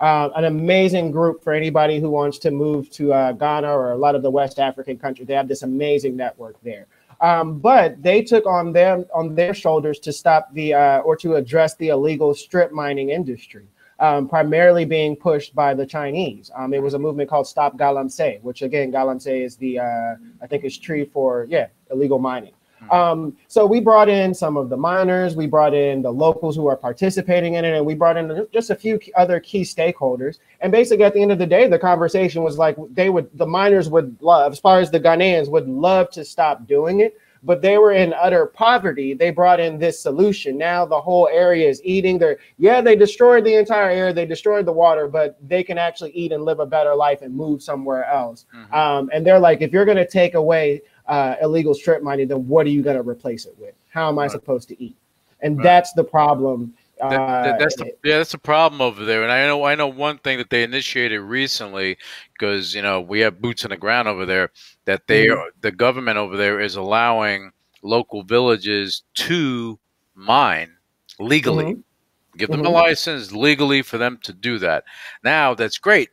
Uh, 0.00 0.28
an 0.34 0.44
amazing 0.44 1.10
group 1.10 1.42
for 1.42 1.52
anybody 1.52 2.00
who 2.00 2.10
wants 2.10 2.38
to 2.38 2.50
move 2.50 2.90
to 2.90 3.12
uh, 3.12 3.32
Ghana 3.32 3.68
or 3.68 3.92
a 3.92 3.96
lot 3.96 4.14
of 4.14 4.22
the 4.22 4.30
West 4.30 4.58
African 4.58 4.98
countries. 4.98 5.28
They 5.28 5.34
have 5.34 5.48
this 5.48 5.62
amazing 5.62 6.16
network 6.16 6.60
there. 6.62 6.86
Um, 7.20 7.58
but 7.58 8.02
they 8.02 8.22
took 8.22 8.44
on 8.44 8.72
them 8.72 9.06
on 9.14 9.34
their 9.34 9.54
shoulders 9.54 9.98
to 10.00 10.12
stop 10.12 10.52
the 10.52 10.74
uh, 10.74 10.98
or 10.98 11.16
to 11.16 11.36
address 11.36 11.76
the 11.76 11.88
illegal 11.88 12.34
strip 12.34 12.72
mining 12.72 13.10
industry, 13.10 13.66
um, 14.00 14.28
primarily 14.28 14.84
being 14.84 15.14
pushed 15.14 15.54
by 15.54 15.74
the 15.74 15.86
Chinese. 15.86 16.50
Um, 16.54 16.74
it 16.74 16.82
was 16.82 16.94
a 16.94 16.98
movement 16.98 17.30
called 17.30 17.46
Stop 17.46 17.78
Galamsey, 17.78 18.42
which 18.42 18.62
again, 18.62 18.92
Galamsey 18.92 19.44
is 19.44 19.56
the 19.56 19.78
uh, 19.78 20.14
I 20.42 20.46
think 20.48 20.64
is 20.64 20.76
tree 20.76 21.04
for 21.04 21.46
yeah 21.48 21.68
illegal 21.90 22.18
mining. 22.18 22.52
Um, 22.90 23.36
so 23.48 23.66
we 23.66 23.80
brought 23.80 24.08
in 24.08 24.34
some 24.34 24.56
of 24.56 24.68
the 24.68 24.76
miners, 24.76 25.36
we 25.36 25.46
brought 25.46 25.74
in 25.74 26.02
the 26.02 26.10
locals 26.10 26.56
who 26.56 26.66
are 26.66 26.76
participating 26.76 27.54
in 27.54 27.64
it, 27.64 27.76
and 27.76 27.84
we 27.84 27.94
brought 27.94 28.16
in 28.16 28.46
just 28.52 28.70
a 28.70 28.74
few 28.74 28.98
other 29.16 29.40
key 29.40 29.62
stakeholders. 29.62 30.38
And 30.60 30.72
basically, 30.72 31.04
at 31.04 31.14
the 31.14 31.22
end 31.22 31.32
of 31.32 31.38
the 31.38 31.46
day, 31.46 31.68
the 31.68 31.78
conversation 31.78 32.42
was 32.42 32.58
like 32.58 32.76
they 32.90 33.10
would, 33.10 33.28
the 33.34 33.46
miners 33.46 33.88
would 33.88 34.16
love, 34.20 34.52
as 34.52 34.60
far 34.60 34.80
as 34.80 34.90
the 34.90 35.00
Ghanaians 35.00 35.48
would 35.50 35.68
love 35.68 36.10
to 36.10 36.24
stop 36.24 36.66
doing 36.66 37.00
it, 37.00 37.18
but 37.44 37.60
they 37.60 37.78
were 37.78 37.92
in 37.92 38.14
utter 38.14 38.46
poverty. 38.46 39.14
They 39.14 39.30
brought 39.30 39.60
in 39.60 39.78
this 39.78 40.00
solution. 40.00 40.56
Now 40.56 40.86
the 40.86 41.00
whole 41.00 41.28
area 41.30 41.68
is 41.68 41.80
eating. 41.84 42.18
Their 42.18 42.38
yeah, 42.58 42.80
they 42.80 42.96
destroyed 42.96 43.44
the 43.44 43.54
entire 43.54 43.90
area, 43.90 44.12
they 44.14 44.26
destroyed 44.26 44.66
the 44.66 44.72
water, 44.72 45.06
but 45.06 45.36
they 45.46 45.62
can 45.62 45.78
actually 45.78 46.12
eat 46.12 46.32
and 46.32 46.44
live 46.44 46.60
a 46.60 46.66
better 46.66 46.94
life 46.94 47.22
and 47.22 47.34
move 47.34 47.62
somewhere 47.62 48.04
else. 48.06 48.46
Mm-hmm. 48.54 48.74
Um, 48.74 49.10
and 49.12 49.26
they're 49.26 49.38
like, 49.38 49.60
if 49.60 49.72
you're 49.72 49.84
going 49.84 49.98
to 49.98 50.08
take 50.08 50.34
away 50.34 50.82
uh, 51.06 51.36
illegal 51.42 51.74
strip 51.74 52.02
mining, 52.02 52.28
then 52.28 52.46
what 52.48 52.66
are 52.66 52.70
you 52.70 52.82
going 52.82 52.96
to 52.96 53.08
replace 53.08 53.46
it 53.46 53.54
with? 53.58 53.74
How 53.90 54.08
am 54.08 54.18
I 54.18 54.22
right. 54.22 54.30
supposed 54.30 54.68
to 54.68 54.82
eat? 54.82 54.96
And 55.40 55.58
right. 55.58 55.64
that's 55.64 55.92
the 55.92 56.04
problem. 56.04 56.74
That, 57.00 57.10
that, 57.10 57.58
that's 57.58 57.76
the, 57.76 57.84
uh, 57.84 57.88
yeah, 58.04 58.18
that's 58.18 58.32
the 58.32 58.38
problem 58.38 58.80
over 58.80 59.04
there. 59.04 59.24
And 59.24 59.32
I 59.32 59.46
know 59.46 59.64
I 59.64 59.74
know 59.74 59.88
one 59.88 60.18
thing 60.18 60.38
that 60.38 60.48
they 60.48 60.62
initiated 60.62 61.20
recently 61.20 61.98
because 62.32 62.74
you 62.74 62.82
know 62.82 63.00
we 63.00 63.20
have 63.20 63.42
boots 63.42 63.64
on 63.64 63.70
the 63.70 63.76
ground 63.76 64.08
over 64.08 64.24
there. 64.24 64.50
That 64.84 65.06
they 65.06 65.26
mm-hmm. 65.26 65.48
the 65.60 65.72
government 65.72 66.18
over 66.18 66.36
there 66.36 66.60
is 66.60 66.76
allowing 66.76 67.50
local 67.82 68.22
villages 68.22 69.02
to 69.14 69.78
mine 70.14 70.72
legally. 71.18 71.64
Mm-hmm. 71.64 72.38
Give 72.38 72.50
them 72.50 72.60
mm-hmm. 72.60 72.68
a 72.68 72.70
license 72.70 73.32
legally 73.32 73.82
for 73.82 73.98
them 73.98 74.18
to 74.22 74.32
do 74.32 74.58
that. 74.58 74.84
Now 75.24 75.54
that's 75.54 75.78
great 75.78 76.10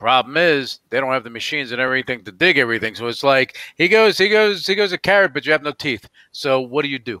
Problem 0.00 0.38
is, 0.38 0.80
they 0.88 0.98
don't 0.98 1.12
have 1.12 1.24
the 1.24 1.30
machines 1.30 1.72
and 1.72 1.80
everything 1.80 2.24
to 2.24 2.32
dig 2.32 2.56
everything. 2.56 2.94
So 2.94 3.06
it's 3.06 3.22
like 3.22 3.58
he 3.76 3.86
goes, 3.86 4.16
he 4.16 4.30
goes, 4.30 4.66
he 4.66 4.74
goes 4.74 4.92
a 4.92 4.98
carrot, 4.98 5.34
but 5.34 5.44
you 5.44 5.52
have 5.52 5.62
no 5.62 5.72
teeth. 5.72 6.08
So 6.32 6.58
what 6.58 6.82
do 6.82 6.88
you 6.88 6.98
do? 6.98 7.20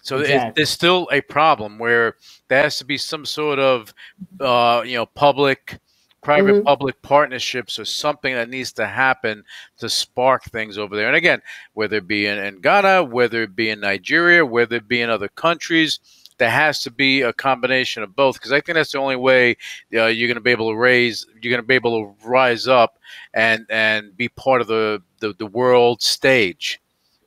So 0.00 0.20
exactly. 0.20 0.48
it, 0.48 0.54
there's 0.56 0.70
still 0.70 1.06
a 1.12 1.20
problem 1.20 1.78
where 1.78 2.16
there 2.48 2.62
has 2.62 2.78
to 2.78 2.86
be 2.86 2.96
some 2.96 3.26
sort 3.26 3.58
of, 3.58 3.92
uh, 4.40 4.82
you 4.86 4.94
know, 4.94 5.04
public, 5.04 5.78
private 6.22 6.54
mm-hmm. 6.54 6.64
public 6.64 7.00
partnerships 7.02 7.78
or 7.78 7.84
something 7.84 8.34
that 8.34 8.48
needs 8.48 8.72
to 8.72 8.86
happen 8.86 9.44
to 9.76 9.90
spark 9.90 10.44
things 10.44 10.78
over 10.78 10.96
there. 10.96 11.08
And 11.08 11.16
again, 11.16 11.42
whether 11.74 11.98
it 11.98 12.08
be 12.08 12.26
in, 12.26 12.38
in 12.38 12.62
Ghana, 12.62 13.04
whether 13.04 13.42
it 13.42 13.54
be 13.54 13.68
in 13.68 13.80
Nigeria, 13.80 14.46
whether 14.46 14.76
it 14.76 14.88
be 14.88 15.02
in 15.02 15.10
other 15.10 15.28
countries, 15.28 16.00
there 16.38 16.50
has 16.50 16.82
to 16.82 16.90
be 16.90 17.22
a 17.22 17.32
combination 17.32 18.02
of 18.02 18.14
both 18.16 18.34
because 18.34 18.52
I 18.52 18.60
think 18.60 18.76
that's 18.76 18.92
the 18.92 18.98
only 18.98 19.16
way 19.16 19.56
uh, 19.94 20.06
you're 20.06 20.28
going 20.28 20.36
to 20.36 20.40
be 20.40 20.50
able 20.50 20.70
to 20.70 20.76
raise, 20.76 21.26
you're 21.40 21.50
going 21.50 21.62
to 21.62 21.66
be 21.66 21.74
able 21.74 22.00
to 22.00 22.28
rise 22.28 22.66
up 22.66 22.98
and 23.32 23.66
and 23.70 24.16
be 24.16 24.28
part 24.28 24.60
of 24.60 24.66
the 24.66 25.02
the, 25.20 25.32
the 25.34 25.46
world 25.46 26.02
stage. 26.02 26.80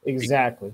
Exactly. 0.05 0.73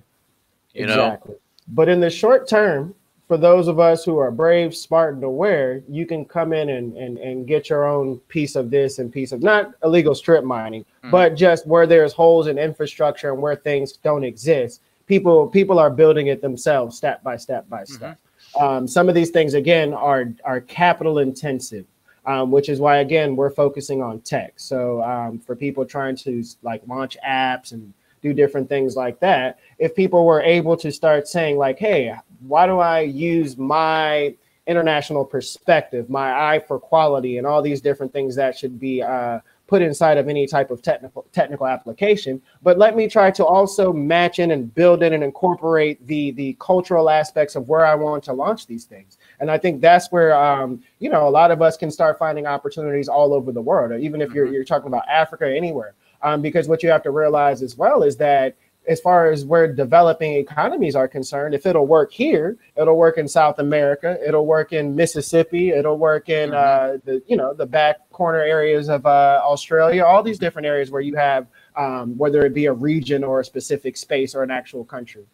You 0.73 0.85
exactly. 0.85 1.35
But 1.69 1.89
in 1.89 1.99
the 1.99 2.09
short 2.09 2.47
term, 2.47 2.93
for 3.27 3.37
those 3.37 3.67
of 3.67 3.79
us 3.79 4.03
who 4.03 4.17
are 4.17 4.31
brave, 4.31 4.75
smart, 4.75 5.15
and 5.15 5.23
aware, 5.23 5.81
you 5.87 6.05
can 6.05 6.25
come 6.25 6.53
in 6.53 6.69
and, 6.69 6.95
and, 6.97 7.17
and 7.17 7.47
get 7.47 7.69
your 7.69 7.85
own 7.85 8.19
piece 8.27 8.55
of 8.55 8.69
this 8.69 8.99
and 8.99 9.11
piece 9.11 9.31
of 9.31 9.41
not 9.41 9.71
illegal 9.83 10.13
strip 10.13 10.43
mining, 10.43 10.83
mm-hmm. 10.83 11.09
but 11.09 11.35
just 11.35 11.65
where 11.65 11.87
there's 11.87 12.13
holes 12.13 12.47
in 12.47 12.57
infrastructure 12.57 13.31
and 13.31 13.41
where 13.41 13.55
things 13.55 13.93
don't 13.93 14.23
exist. 14.23 14.81
People 15.13 15.45
people 15.45 15.77
are 15.77 15.91
building 15.91 16.25
it 16.33 16.41
themselves 16.41 16.97
step 16.97 17.21
by 17.21 17.37
step 17.37 17.69
by 17.69 17.83
step. 17.83 18.17
Mm-hmm. 18.17 18.63
Um, 18.63 18.87
some 18.87 19.09
of 19.09 19.13
these 19.13 19.29
things 19.29 19.53
again 19.53 19.93
are 19.93 20.33
are 20.43 20.59
capital 20.59 21.19
intensive, 21.19 21.85
um, 22.25 22.49
which 22.49 22.67
is 22.67 22.79
why 22.79 22.97
again 22.97 23.35
we're 23.35 23.51
focusing 23.51 24.01
on 24.01 24.21
tech. 24.21 24.53
So 24.55 25.03
um, 25.03 25.37
for 25.37 25.55
people 25.55 25.85
trying 25.85 26.15
to 26.25 26.43
like 26.63 26.81
launch 26.87 27.15
apps 27.23 27.73
and 27.73 27.93
do 28.23 28.33
different 28.33 28.67
things 28.69 28.95
like 28.95 29.19
that, 29.19 29.59
if 29.77 29.93
people 29.93 30.25
were 30.25 30.41
able 30.41 30.75
to 30.77 30.91
start 30.91 31.27
saying 31.27 31.57
like, 31.59 31.77
hey, 31.77 32.15
why 32.47 32.65
do 32.65 32.79
I 32.79 33.01
use 33.01 33.55
my 33.55 34.33
international 34.65 35.25
perspective, 35.25 36.09
my 36.09 36.55
eye 36.55 36.59
for 36.59 36.79
quality, 36.79 37.37
and 37.37 37.45
all 37.45 37.61
these 37.61 37.81
different 37.81 38.11
things 38.11 38.35
that 38.35 38.57
should 38.57 38.79
be 38.79 39.03
uh, 39.03 39.37
put 39.73 39.81
inside 39.81 40.19
of 40.19 40.29
any 40.29 40.45
type 40.45 40.69
of 40.69 40.83
technical 40.83 41.25
technical 41.31 41.65
application 41.65 42.39
but 42.61 42.77
let 42.77 42.95
me 42.95 43.07
try 43.07 43.31
to 43.31 43.43
also 43.43 43.91
match 43.91 44.37
in 44.37 44.51
and 44.51 44.71
build 44.75 45.01
in 45.01 45.13
and 45.13 45.23
incorporate 45.23 46.05
the 46.05 46.29
the 46.33 46.55
cultural 46.59 47.09
aspects 47.09 47.55
of 47.55 47.67
where 47.67 47.83
i 47.83 47.95
want 47.95 48.23
to 48.23 48.31
launch 48.31 48.67
these 48.67 48.85
things 48.85 49.17
and 49.39 49.49
i 49.49 49.57
think 49.57 49.81
that's 49.81 50.11
where 50.11 50.31
um, 50.37 50.79
you 50.99 51.09
know 51.09 51.27
a 51.27 51.33
lot 51.39 51.49
of 51.49 51.63
us 51.63 51.75
can 51.75 51.89
start 51.89 52.19
finding 52.19 52.45
opportunities 52.45 53.07
all 53.07 53.33
over 53.33 53.51
the 53.51 53.59
world 53.59 53.91
or 53.91 53.97
even 53.97 54.21
if 54.21 54.31
you're, 54.31 54.45
mm-hmm. 54.45 54.53
you're 54.53 54.63
talking 54.63 54.85
about 54.85 55.09
africa 55.09 55.51
anywhere 55.51 55.95
um, 56.21 56.39
because 56.39 56.67
what 56.67 56.83
you 56.83 56.89
have 56.91 57.01
to 57.01 57.09
realize 57.09 57.63
as 57.63 57.75
well 57.75 58.03
is 58.03 58.15
that 58.17 58.55
as 58.87 58.99
far 58.99 59.31
as 59.31 59.45
where 59.45 59.71
developing 59.71 60.33
economies 60.33 60.95
are 60.95 61.07
concerned, 61.07 61.53
if 61.55 61.65
it'll 61.65 61.87
work 61.87 62.11
here, 62.11 62.57
it'll 62.75 62.97
work 62.97 63.17
in 63.17 63.27
South 63.27 63.59
America, 63.59 64.17
it'll 64.25 64.45
work 64.45 64.73
in 64.73 64.95
Mississippi, 64.95 65.69
it'll 65.69 65.97
work 65.97 66.29
in 66.29 66.49
mm-hmm. 66.49 66.95
uh, 66.95 66.97
the 67.05 67.23
you 67.27 67.37
know 67.37 67.53
the 67.53 67.65
back 67.65 68.09
corner 68.11 68.41
areas 68.41 68.89
of 68.89 69.05
uh, 69.05 69.41
Australia, 69.43 70.03
all 70.03 70.23
these 70.23 70.39
different 70.39 70.65
areas 70.65 70.91
where 70.91 71.01
you 71.01 71.15
have 71.15 71.47
um, 71.75 72.17
whether 72.17 72.45
it 72.45 72.53
be 72.53 72.65
a 72.65 72.73
region 72.73 73.23
or 73.23 73.39
a 73.39 73.45
specific 73.45 73.97
space 73.97 74.35
or 74.35 74.43
an 74.43 74.51
actual 74.51 74.83
country. 74.83 75.25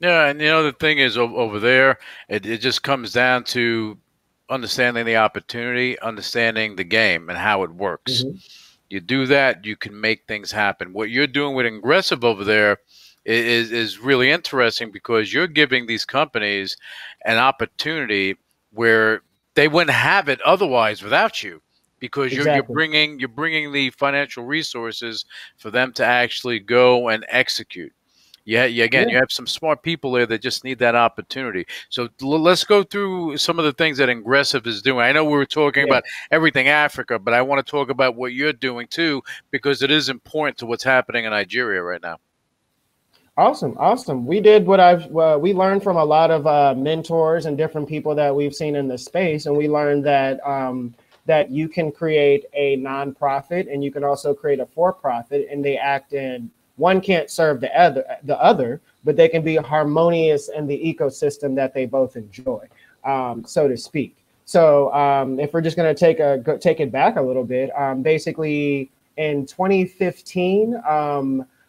Yeah, 0.00 0.26
and 0.26 0.40
you 0.40 0.48
know 0.48 0.62
the 0.62 0.72
thing 0.72 0.98
is 0.98 1.16
over 1.18 1.58
there, 1.58 1.98
it, 2.28 2.46
it 2.46 2.58
just 2.58 2.82
comes 2.82 3.12
down 3.12 3.44
to 3.44 3.98
understanding 4.48 5.06
the 5.06 5.16
opportunity, 5.16 5.98
understanding 6.00 6.76
the 6.76 6.84
game, 6.84 7.28
and 7.28 7.38
how 7.38 7.62
it 7.62 7.70
works. 7.70 8.24
Mm-hmm. 8.24 8.36
You 8.90 9.00
do 9.00 9.26
that, 9.26 9.64
you 9.64 9.76
can 9.76 9.98
make 9.98 10.26
things 10.26 10.52
happen. 10.52 10.92
What 10.92 11.10
you're 11.10 11.26
doing 11.26 11.56
with 11.56 11.66
Ingressive 11.66 12.22
over 12.22 12.44
there 12.44 12.78
is 13.24 13.72
is 13.72 13.98
really 13.98 14.30
interesting 14.30 14.90
because 14.90 15.32
you're 15.32 15.46
giving 15.46 15.86
these 15.86 16.04
companies 16.04 16.76
an 17.24 17.38
opportunity 17.38 18.36
where 18.72 19.22
they 19.54 19.68
wouldn't 19.68 19.96
have 19.96 20.28
it 20.28 20.40
otherwise 20.42 21.02
without 21.02 21.42
you 21.42 21.62
because 22.00 22.32
you're, 22.32 22.46
you're 22.52 22.62
bringing 22.62 23.18
you're 23.18 23.28
bringing 23.28 23.72
the 23.72 23.90
financial 23.90 24.44
resources 24.44 25.24
for 25.56 25.70
them 25.70 25.92
to 25.92 26.04
actually 26.04 26.58
go 26.58 27.08
and 27.08 27.24
execute. 27.28 27.92
Yeah, 28.46 28.66
yeah. 28.66 28.84
Again, 28.84 29.08
yeah. 29.08 29.14
you 29.14 29.20
have 29.20 29.32
some 29.32 29.46
smart 29.46 29.82
people 29.82 30.12
there 30.12 30.26
that 30.26 30.42
just 30.42 30.64
need 30.64 30.78
that 30.80 30.94
opportunity. 30.94 31.66
So 31.88 32.08
l- 32.20 32.38
let's 32.38 32.62
go 32.62 32.82
through 32.82 33.38
some 33.38 33.58
of 33.58 33.64
the 33.64 33.72
things 33.72 33.96
that 33.96 34.10
Ingressive 34.10 34.66
is 34.66 34.82
doing. 34.82 35.00
I 35.00 35.12
know 35.12 35.24
we 35.24 35.30
were 35.30 35.46
talking 35.46 35.86
yeah. 35.86 35.94
about 35.94 36.04
everything 36.30 36.68
Africa, 36.68 37.18
but 37.18 37.32
I 37.32 37.40
want 37.40 37.64
to 37.64 37.70
talk 37.70 37.88
about 37.88 38.16
what 38.16 38.34
you're 38.34 38.52
doing 38.52 38.86
too 38.86 39.22
because 39.50 39.80
it 39.80 39.90
is 39.90 40.10
important 40.10 40.58
to 40.58 40.66
what's 40.66 40.84
happening 40.84 41.24
in 41.24 41.30
Nigeria 41.30 41.82
right 41.82 42.02
now. 42.02 42.18
Awesome, 43.36 43.76
awesome. 43.78 44.26
We 44.26 44.40
did 44.40 44.64
what 44.64 44.78
I've 44.78 45.06
we 45.06 45.54
learned 45.54 45.82
from 45.82 45.96
a 45.96 46.04
lot 46.04 46.30
of 46.30 46.46
uh, 46.46 46.72
mentors 46.76 47.46
and 47.46 47.58
different 47.58 47.88
people 47.88 48.14
that 48.14 48.34
we've 48.34 48.54
seen 48.54 48.76
in 48.76 48.86
the 48.86 48.96
space, 48.96 49.46
and 49.46 49.56
we 49.56 49.68
learned 49.68 50.06
that 50.06 50.38
um, 50.46 50.94
that 51.26 51.50
you 51.50 51.68
can 51.68 51.90
create 51.90 52.44
a 52.52 52.76
nonprofit 52.76 53.72
and 53.72 53.82
you 53.82 53.90
can 53.90 54.04
also 54.04 54.34
create 54.34 54.60
a 54.60 54.66
for-profit, 54.66 55.48
and 55.50 55.64
they 55.64 55.76
act 55.76 56.12
in 56.12 56.48
one 56.76 57.00
can't 57.00 57.28
serve 57.28 57.60
the 57.60 57.76
other, 57.76 58.04
the 58.22 58.40
other, 58.40 58.80
but 59.02 59.16
they 59.16 59.28
can 59.28 59.42
be 59.42 59.56
harmonious 59.56 60.48
in 60.48 60.68
the 60.68 60.76
ecosystem 60.76 61.56
that 61.56 61.74
they 61.74 61.86
both 61.86 62.14
enjoy, 62.14 62.64
um, 63.04 63.44
so 63.44 63.66
to 63.66 63.76
speak. 63.76 64.16
So 64.44 64.94
um, 64.94 65.40
if 65.40 65.52
we're 65.52 65.60
just 65.60 65.76
going 65.76 65.92
to 65.92 65.98
take 65.98 66.20
a 66.20 66.38
go, 66.38 66.56
take 66.56 66.78
it 66.78 66.92
back 66.92 67.16
a 67.16 67.22
little 67.22 67.44
bit, 67.44 67.76
um, 67.76 68.00
basically 68.00 68.92
in 69.16 69.44
2015 69.46 70.80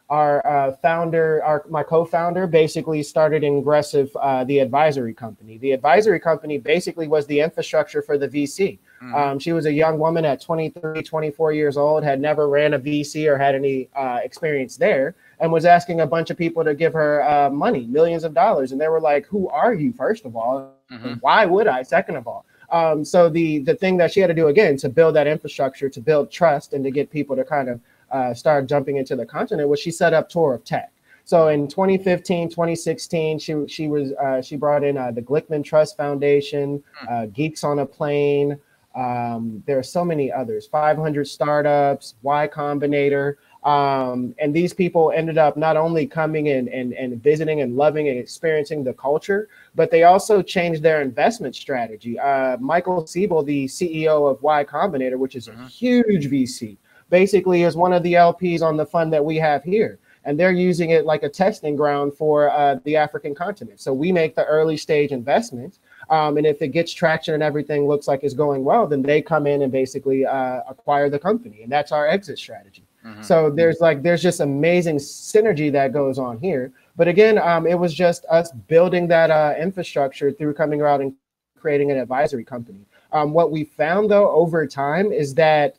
our 0.09 0.45
uh, 0.45 0.71
founder, 0.73 1.43
our 1.43 1.65
my 1.67 1.81
co-founder, 1.81 2.45
basically 2.45 3.01
started 3.01 3.43
Ingressive, 3.43 4.15
uh, 4.17 4.43
the 4.43 4.59
advisory 4.59 5.13
company. 5.13 5.57
The 5.57 5.71
advisory 5.71 6.19
company 6.19 6.59
basically 6.59 7.07
was 7.07 7.25
the 7.25 7.39
infrastructure 7.39 8.03
for 8.03 8.17
the 8.17 8.27
VC. 8.27 8.77
Mm-hmm. 9.01 9.15
Um, 9.15 9.39
she 9.39 9.51
was 9.51 9.65
a 9.65 9.73
young 9.73 9.97
woman 9.97 10.23
at 10.23 10.41
23, 10.41 11.01
24 11.01 11.53
years 11.53 11.75
old, 11.75 12.03
had 12.03 12.21
never 12.21 12.47
ran 12.47 12.75
a 12.75 12.79
VC 12.79 13.27
or 13.27 13.37
had 13.37 13.55
any 13.55 13.89
uh, 13.95 14.19
experience 14.23 14.77
there, 14.77 15.15
and 15.39 15.51
was 15.51 15.65
asking 15.65 16.01
a 16.01 16.07
bunch 16.07 16.29
of 16.29 16.37
people 16.37 16.63
to 16.63 16.75
give 16.75 16.93
her 16.93 17.27
uh, 17.27 17.49
money, 17.49 17.87
millions 17.87 18.23
of 18.23 18.35
dollars. 18.35 18.71
And 18.71 18.79
they 18.79 18.87
were 18.87 19.01
like, 19.01 19.25
"Who 19.25 19.49
are 19.49 19.73
you? 19.73 19.91
First 19.91 20.25
of 20.25 20.35
all, 20.35 20.75
mm-hmm. 20.91 21.13
why 21.21 21.47
would 21.47 21.67
I? 21.67 21.81
Second 21.81 22.17
of 22.17 22.27
all." 22.27 22.45
Um, 22.71 23.03
so 23.05 23.29
the 23.29 23.59
the 23.59 23.75
thing 23.75 23.97
that 23.97 24.13
she 24.13 24.19
had 24.19 24.27
to 24.27 24.33
do 24.33 24.47
again 24.47 24.77
to 24.77 24.89
build 24.89 25.15
that 25.15 25.25
infrastructure, 25.27 25.89
to 25.89 26.01
build 26.01 26.31
trust, 26.31 26.73
and 26.73 26.83
to 26.83 26.91
get 26.91 27.09
people 27.09 27.35
to 27.35 27.43
kind 27.43 27.69
of 27.69 27.79
uh, 28.11 28.33
started 28.33 28.67
jumping 28.67 28.97
into 28.97 29.15
the 29.15 29.25
continent 29.25 29.69
was 29.69 29.79
she 29.79 29.91
set 29.91 30.13
up 30.13 30.29
Tour 30.29 30.53
of 30.53 30.63
Tech. 30.63 30.91
So 31.25 31.47
in 31.47 31.67
2015, 31.67 32.49
2016, 32.49 33.39
she 33.39 33.55
she 33.67 33.87
was 33.87 34.11
uh, 34.13 34.41
she 34.41 34.55
brought 34.55 34.83
in 34.83 34.97
uh, 34.97 35.11
the 35.11 35.21
Glickman 35.21 35.63
Trust 35.63 35.97
Foundation, 35.97 36.83
hmm. 36.93 37.13
uh, 37.13 37.25
Geeks 37.27 37.63
on 37.63 37.79
a 37.79 37.85
Plane. 37.85 38.59
Um, 38.95 39.61
there 39.65 39.77
are 39.77 39.83
so 39.83 40.05
many 40.05 40.31
others. 40.31 40.67
500 40.67 41.27
startups, 41.27 42.15
Y 42.21 42.47
Combinator. 42.47 43.35
Um, 43.65 44.35
and 44.37 44.53
these 44.53 44.73
people 44.73 45.11
ended 45.13 45.37
up 45.39 45.57
not 45.57 45.75
only 45.75 46.05
coming 46.05 46.47
in 46.47 46.69
and, 46.69 46.93
and 46.93 47.21
visiting 47.21 47.61
and 47.61 47.75
loving 47.75 48.07
and 48.07 48.17
experiencing 48.17 48.83
the 48.83 48.93
culture, 48.93 49.49
but 49.73 49.89
they 49.89 50.03
also 50.03 50.41
changed 50.41 50.83
their 50.83 51.01
investment 51.01 51.55
strategy. 51.55 52.17
Uh, 52.17 52.57
Michael 52.57 53.03
Seibel, 53.03 53.43
the 53.43 53.65
CEO 53.65 54.29
of 54.29 54.41
Y 54.43 54.63
Combinator, 54.63 55.17
which 55.17 55.35
is 55.35 55.47
a 55.47 55.51
mm-hmm. 55.51 55.65
huge 55.65 56.29
VC, 56.29 56.77
basically 57.09 57.63
is 57.63 57.75
one 57.75 57.93
of 57.93 58.03
the 58.03 58.13
LPs 58.13 58.61
on 58.61 58.77
the 58.77 58.85
fund 58.85 59.13
that 59.13 59.23
we 59.23 59.37
have 59.37 59.63
here. 59.63 59.99
And 60.23 60.39
they're 60.39 60.51
using 60.51 60.89
it 60.89 61.05
like 61.05 61.21
a 61.21 61.29
testing 61.29 61.75
ground 61.75 62.15
for 62.15 62.49
uh, 62.49 62.79
the 62.83 62.95
African 62.95 63.35
continent. 63.35 63.79
So 63.79 63.93
we 63.93 64.11
make 64.11 64.35
the 64.35 64.45
early 64.45 64.75
stage 64.75 65.11
investments. 65.11 65.79
Um, 66.09 66.37
and 66.37 66.47
if 66.47 66.63
it 66.63 66.69
gets 66.69 66.91
traction 66.91 67.35
and 67.35 67.43
everything 67.43 67.87
looks 67.87 68.07
like 68.07 68.23
it's 68.23 68.33
going 68.33 68.63
well, 68.63 68.87
then 68.87 69.03
they 69.03 69.21
come 69.21 69.45
in 69.45 69.61
and 69.61 69.71
basically 69.71 70.25
uh, 70.25 70.61
acquire 70.67 71.11
the 71.11 71.19
company. 71.19 71.61
And 71.61 71.71
that's 71.71 71.91
our 71.91 72.07
exit 72.07 72.39
strategy. 72.39 72.85
Mm-hmm. 73.05 73.21
So 73.21 73.51
there's 73.51 73.81
like 73.81 74.01
there's 74.01 74.23
just 74.23 74.39
amazing 74.39 74.97
synergy 74.97 75.71
that 75.71 75.93
goes 75.93 76.17
on 76.17 76.39
here. 76.39 76.71
But 76.95 77.07
again, 77.07 77.37
um, 77.37 77.67
it 77.67 77.77
was 77.77 77.93
just 77.93 78.25
us 78.25 78.51
building 78.51 79.07
that 79.09 79.29
uh, 79.29 79.53
infrastructure 79.59 80.31
through 80.31 80.55
coming 80.55 80.81
around 80.81 81.01
and 81.01 81.13
creating 81.55 81.91
an 81.91 81.97
advisory 81.97 82.43
company. 82.43 82.85
Um, 83.11 83.31
what 83.31 83.51
we 83.51 83.63
found 83.63 84.09
though 84.09 84.31
over 84.31 84.65
time 84.65 85.11
is 85.11 85.35
that 85.35 85.77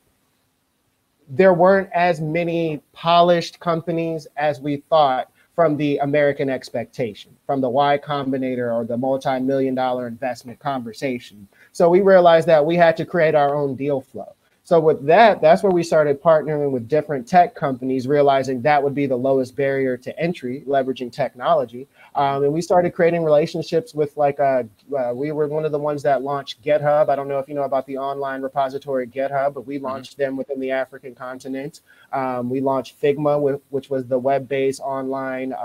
there 1.29 1.55
weren't 1.55 1.91
as 1.93 2.21
many 2.21 2.81
polished 2.93 3.61
companies 3.61 4.27
as 4.37 4.61
we 4.61 4.77
thought 4.89 5.31
from 5.55 5.77
the 5.77 5.97
American 5.99 6.51
expectation, 6.51 7.35
from 7.47 7.61
the 7.61 7.69
Y 7.69 7.99
Combinator 7.99 8.73
or 8.73 8.85
the 8.85 8.97
multi-million 8.97 9.75
dollar 9.75 10.07
investment 10.07 10.59
conversation. 10.59 11.49
So 11.73 11.89
we 11.89 12.03
realized 12.03 12.47
that 12.49 12.65
we 12.65 12.77
had 12.77 12.97
to 12.99 13.07
create 13.07 13.35
our 13.35 13.57
own 13.57 13.75
deal 13.75 14.03
flow. 14.03 14.35
So 14.65 14.81
with 14.81 15.07
that, 15.07 15.41
that's 15.41 15.63
where 15.63 15.73
we 15.73 15.85
started 15.85 16.21
partnering 16.21 16.73
with 16.73 16.89
different 16.89 17.27
tech 17.27 17.55
companies, 17.55 18.09
realizing 18.09 18.61
that 18.63 18.83
would 18.83 18.95
be 18.95 19.07
the 19.07 19.17
lowest 19.17 19.55
barrier 19.55 19.97
to 19.97 20.19
entry, 20.19 20.65
leveraging 20.67 21.13
technology. 21.13 21.87
Um, 22.17 22.45
and 22.45 22.53
we 22.53 22.63
started 22.63 22.95
creating 22.95 23.23
relationships 23.23 23.95
with 23.95 24.17
like 24.17 24.41
uh, 24.41 24.63
uh, 24.99 25.13
we 25.15 25.33
were 25.33 25.47
one 25.49 25.67
of 25.67 25.73
the 25.73 25.79
ones 25.79 26.03
that 26.05 26.23
launched 26.23 26.63
GitHub. 26.65 27.11
I 27.11 27.17
don't 27.17 27.29
know 27.29 27.39
if 27.39 27.47
you 27.47 27.55
know 27.55 27.65
about 27.65 27.87
the 27.87 27.99
online 27.99 28.41
repository 28.41 29.07
GitHub, 29.07 29.53
but 29.53 29.67
we 29.67 29.77
mm-hmm. 29.77 29.85
launched 29.85 30.13
mm-hmm. 30.13 30.23
them 30.23 30.37
within 30.39 30.59
the 30.59 30.71
African 30.71 31.15
continent. 31.15 31.83
Um, 32.13 32.49
we 32.49 32.63
launched 32.63 33.01
Figma, 33.01 33.39
with, 33.39 33.61
which 33.69 33.91
was 33.91 34.07
the 34.07 34.19
web-based 34.19 34.81
online 34.81 35.53
uh, 35.53 35.57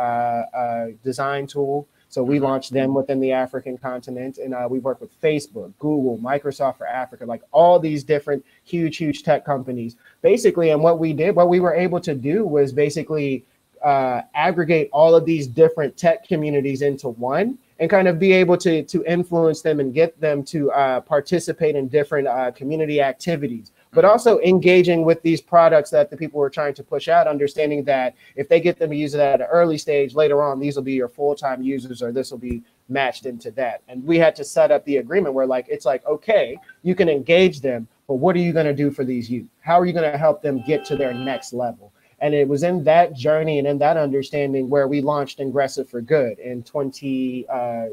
uh 0.54 0.88
design 1.04 1.48
tool. 1.48 1.88
So 2.10 2.22
we 2.22 2.36
mm-hmm. 2.36 2.44
launched 2.44 2.74
them 2.74 2.94
within 2.94 3.22
the 3.22 3.32
African 3.32 3.78
continent, 3.78 4.38
and 4.38 4.54
uh, 4.54 4.68
we 4.70 4.80
work 4.80 5.00
with 5.00 5.20
Facebook, 5.22 5.72
Google, 5.80 6.18
Microsoft 6.18 6.80
for 6.80 6.86
Africa, 6.86 7.26
like 7.26 7.44
all 7.54 7.80
these 7.80 8.04
different 8.04 8.46
huge, 8.66 8.98
huge 8.98 9.24
tech 9.24 9.46
companies. 9.46 9.96
Basically, 10.22 10.72
and 10.72 10.84
what 10.84 11.00
we 11.00 11.14
did, 11.14 11.38
what 11.38 11.48
we 11.48 11.62
were 11.62 11.74
able 11.74 12.02
to 12.02 12.14
do 12.14 12.46
was 12.46 12.74
basically 12.74 13.46
uh, 13.84 14.22
aggregate 14.36 14.90
all 14.92 15.16
of 15.16 15.26
these 15.26 15.48
different 15.48 15.96
tech 15.98 16.28
communities 16.28 16.82
into 16.82 17.10
one 17.10 17.58
and 17.80 17.90
kind 17.90 18.08
of 18.08 18.20
be 18.20 18.32
able 18.32 18.58
to 18.58 18.84
to 18.84 19.04
influence 19.06 19.62
them 19.62 19.80
and 19.80 19.94
get 19.94 20.20
them 20.20 20.44
to 20.44 20.72
uh, 20.72 21.02
participate 21.02 21.76
in 21.76 21.88
different 21.88 22.28
uh, 22.28 22.52
community 22.52 23.02
activities 23.02 23.72
but 23.94 24.06
also 24.06 24.40
engaging 24.40 25.04
with 25.04 25.22
these 25.22 25.42
products 25.42 25.90
that 25.90 26.10
the 26.10 26.16
people 26.16 26.40
were 26.40 26.50
trying 26.50 26.74
to 26.74 26.84
push 26.84 27.08
out, 27.08 27.28
understanding 27.28 27.84
that 27.84 28.16
if 28.36 28.48
they 28.48 28.60
get 28.60 28.80
them 28.80 28.90
to 28.90 28.96
use 28.96 29.14
it 29.14 29.20
at 29.20 29.42
an 29.42 29.48
early 29.52 29.78
stage, 29.78 30.16
later 30.16 30.42
on, 30.42 30.60
these 30.60 30.76
will 30.76 30.84
be 30.84 30.94
your 30.94 31.10
full 31.10 31.36
time 31.36 31.62
users 31.62 32.02
or 32.02 32.12
this 32.12 32.32
will 32.32 32.38
be 32.38 32.64
matched 32.88 33.26
into 33.26 33.52
that. 33.52 33.82
And 33.90 34.04
we 34.06 34.18
had 34.18 34.36
to 34.38 34.44
set 34.44 34.72
up 34.72 34.86
the 34.86 34.98
agreement 34.98 35.34
where, 35.34 35.46
like, 35.46 35.68
it's 35.70 35.86
like, 35.86 36.06
okay, 36.06 36.58
you 36.84 36.96
can 36.96 37.10
engage 37.10 37.60
them, 37.60 37.88
but 38.08 38.16
what 38.16 38.36
are 38.36 38.40
you 38.40 38.54
going 38.54 38.66
to 38.66 38.74
do 38.74 38.92
for 38.92 39.04
these 39.04 39.30
youth? 39.30 39.48
How 39.60 39.80
are 39.80 39.86
you 39.86 39.94
going 39.94 40.10
to 40.10 40.18
help 40.18 40.42
them 40.42 40.64
get 40.66 40.86
to 40.86 40.96
their 40.96 41.14
next 41.14 41.52
level? 41.52 41.92
And 42.22 42.36
it 42.36 42.48
was 42.48 42.64
in 42.64 42.84
that 42.84 43.14
journey 43.14 43.58
and 43.58 43.68
in 43.68 43.80
that 43.80 43.98
understanding 43.98 44.70
where 44.70 44.88
we 44.88 45.02
launched 45.02 45.40
Ingressive 45.40 45.90
for 45.90 46.02
Good 46.02 46.38
in 46.40 46.64
20, 46.64 47.48
uh, 47.50 47.86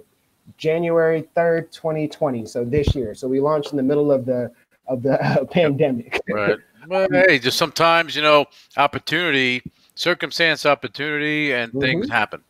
January 0.57 1.29
3rd, 1.37 1.71
2020. 1.73 2.47
So 2.47 2.65
this 2.65 2.95
year. 2.95 3.15
So 3.15 3.27
we 3.27 3.41
launched 3.41 3.71
in 3.71 3.77
the 3.77 3.83
middle 3.83 4.13
of 4.13 4.27
the 4.27 4.53
of 4.87 5.03
the 5.03 5.23
uh, 5.23 5.45
pandemic. 5.45 6.21
Right. 6.31 6.59
Well, 6.87 7.07
hey, 7.11 7.39
just 7.39 7.59
sometimes 7.59 8.17
you 8.17 8.23
know, 8.23 8.47
opportunity, 8.79 9.63
circumstance, 9.95 10.65
opportunity, 10.65 11.53
and 11.53 11.71
mm-hmm. 11.71 11.81
things 11.81 12.09
happen. 12.09 12.43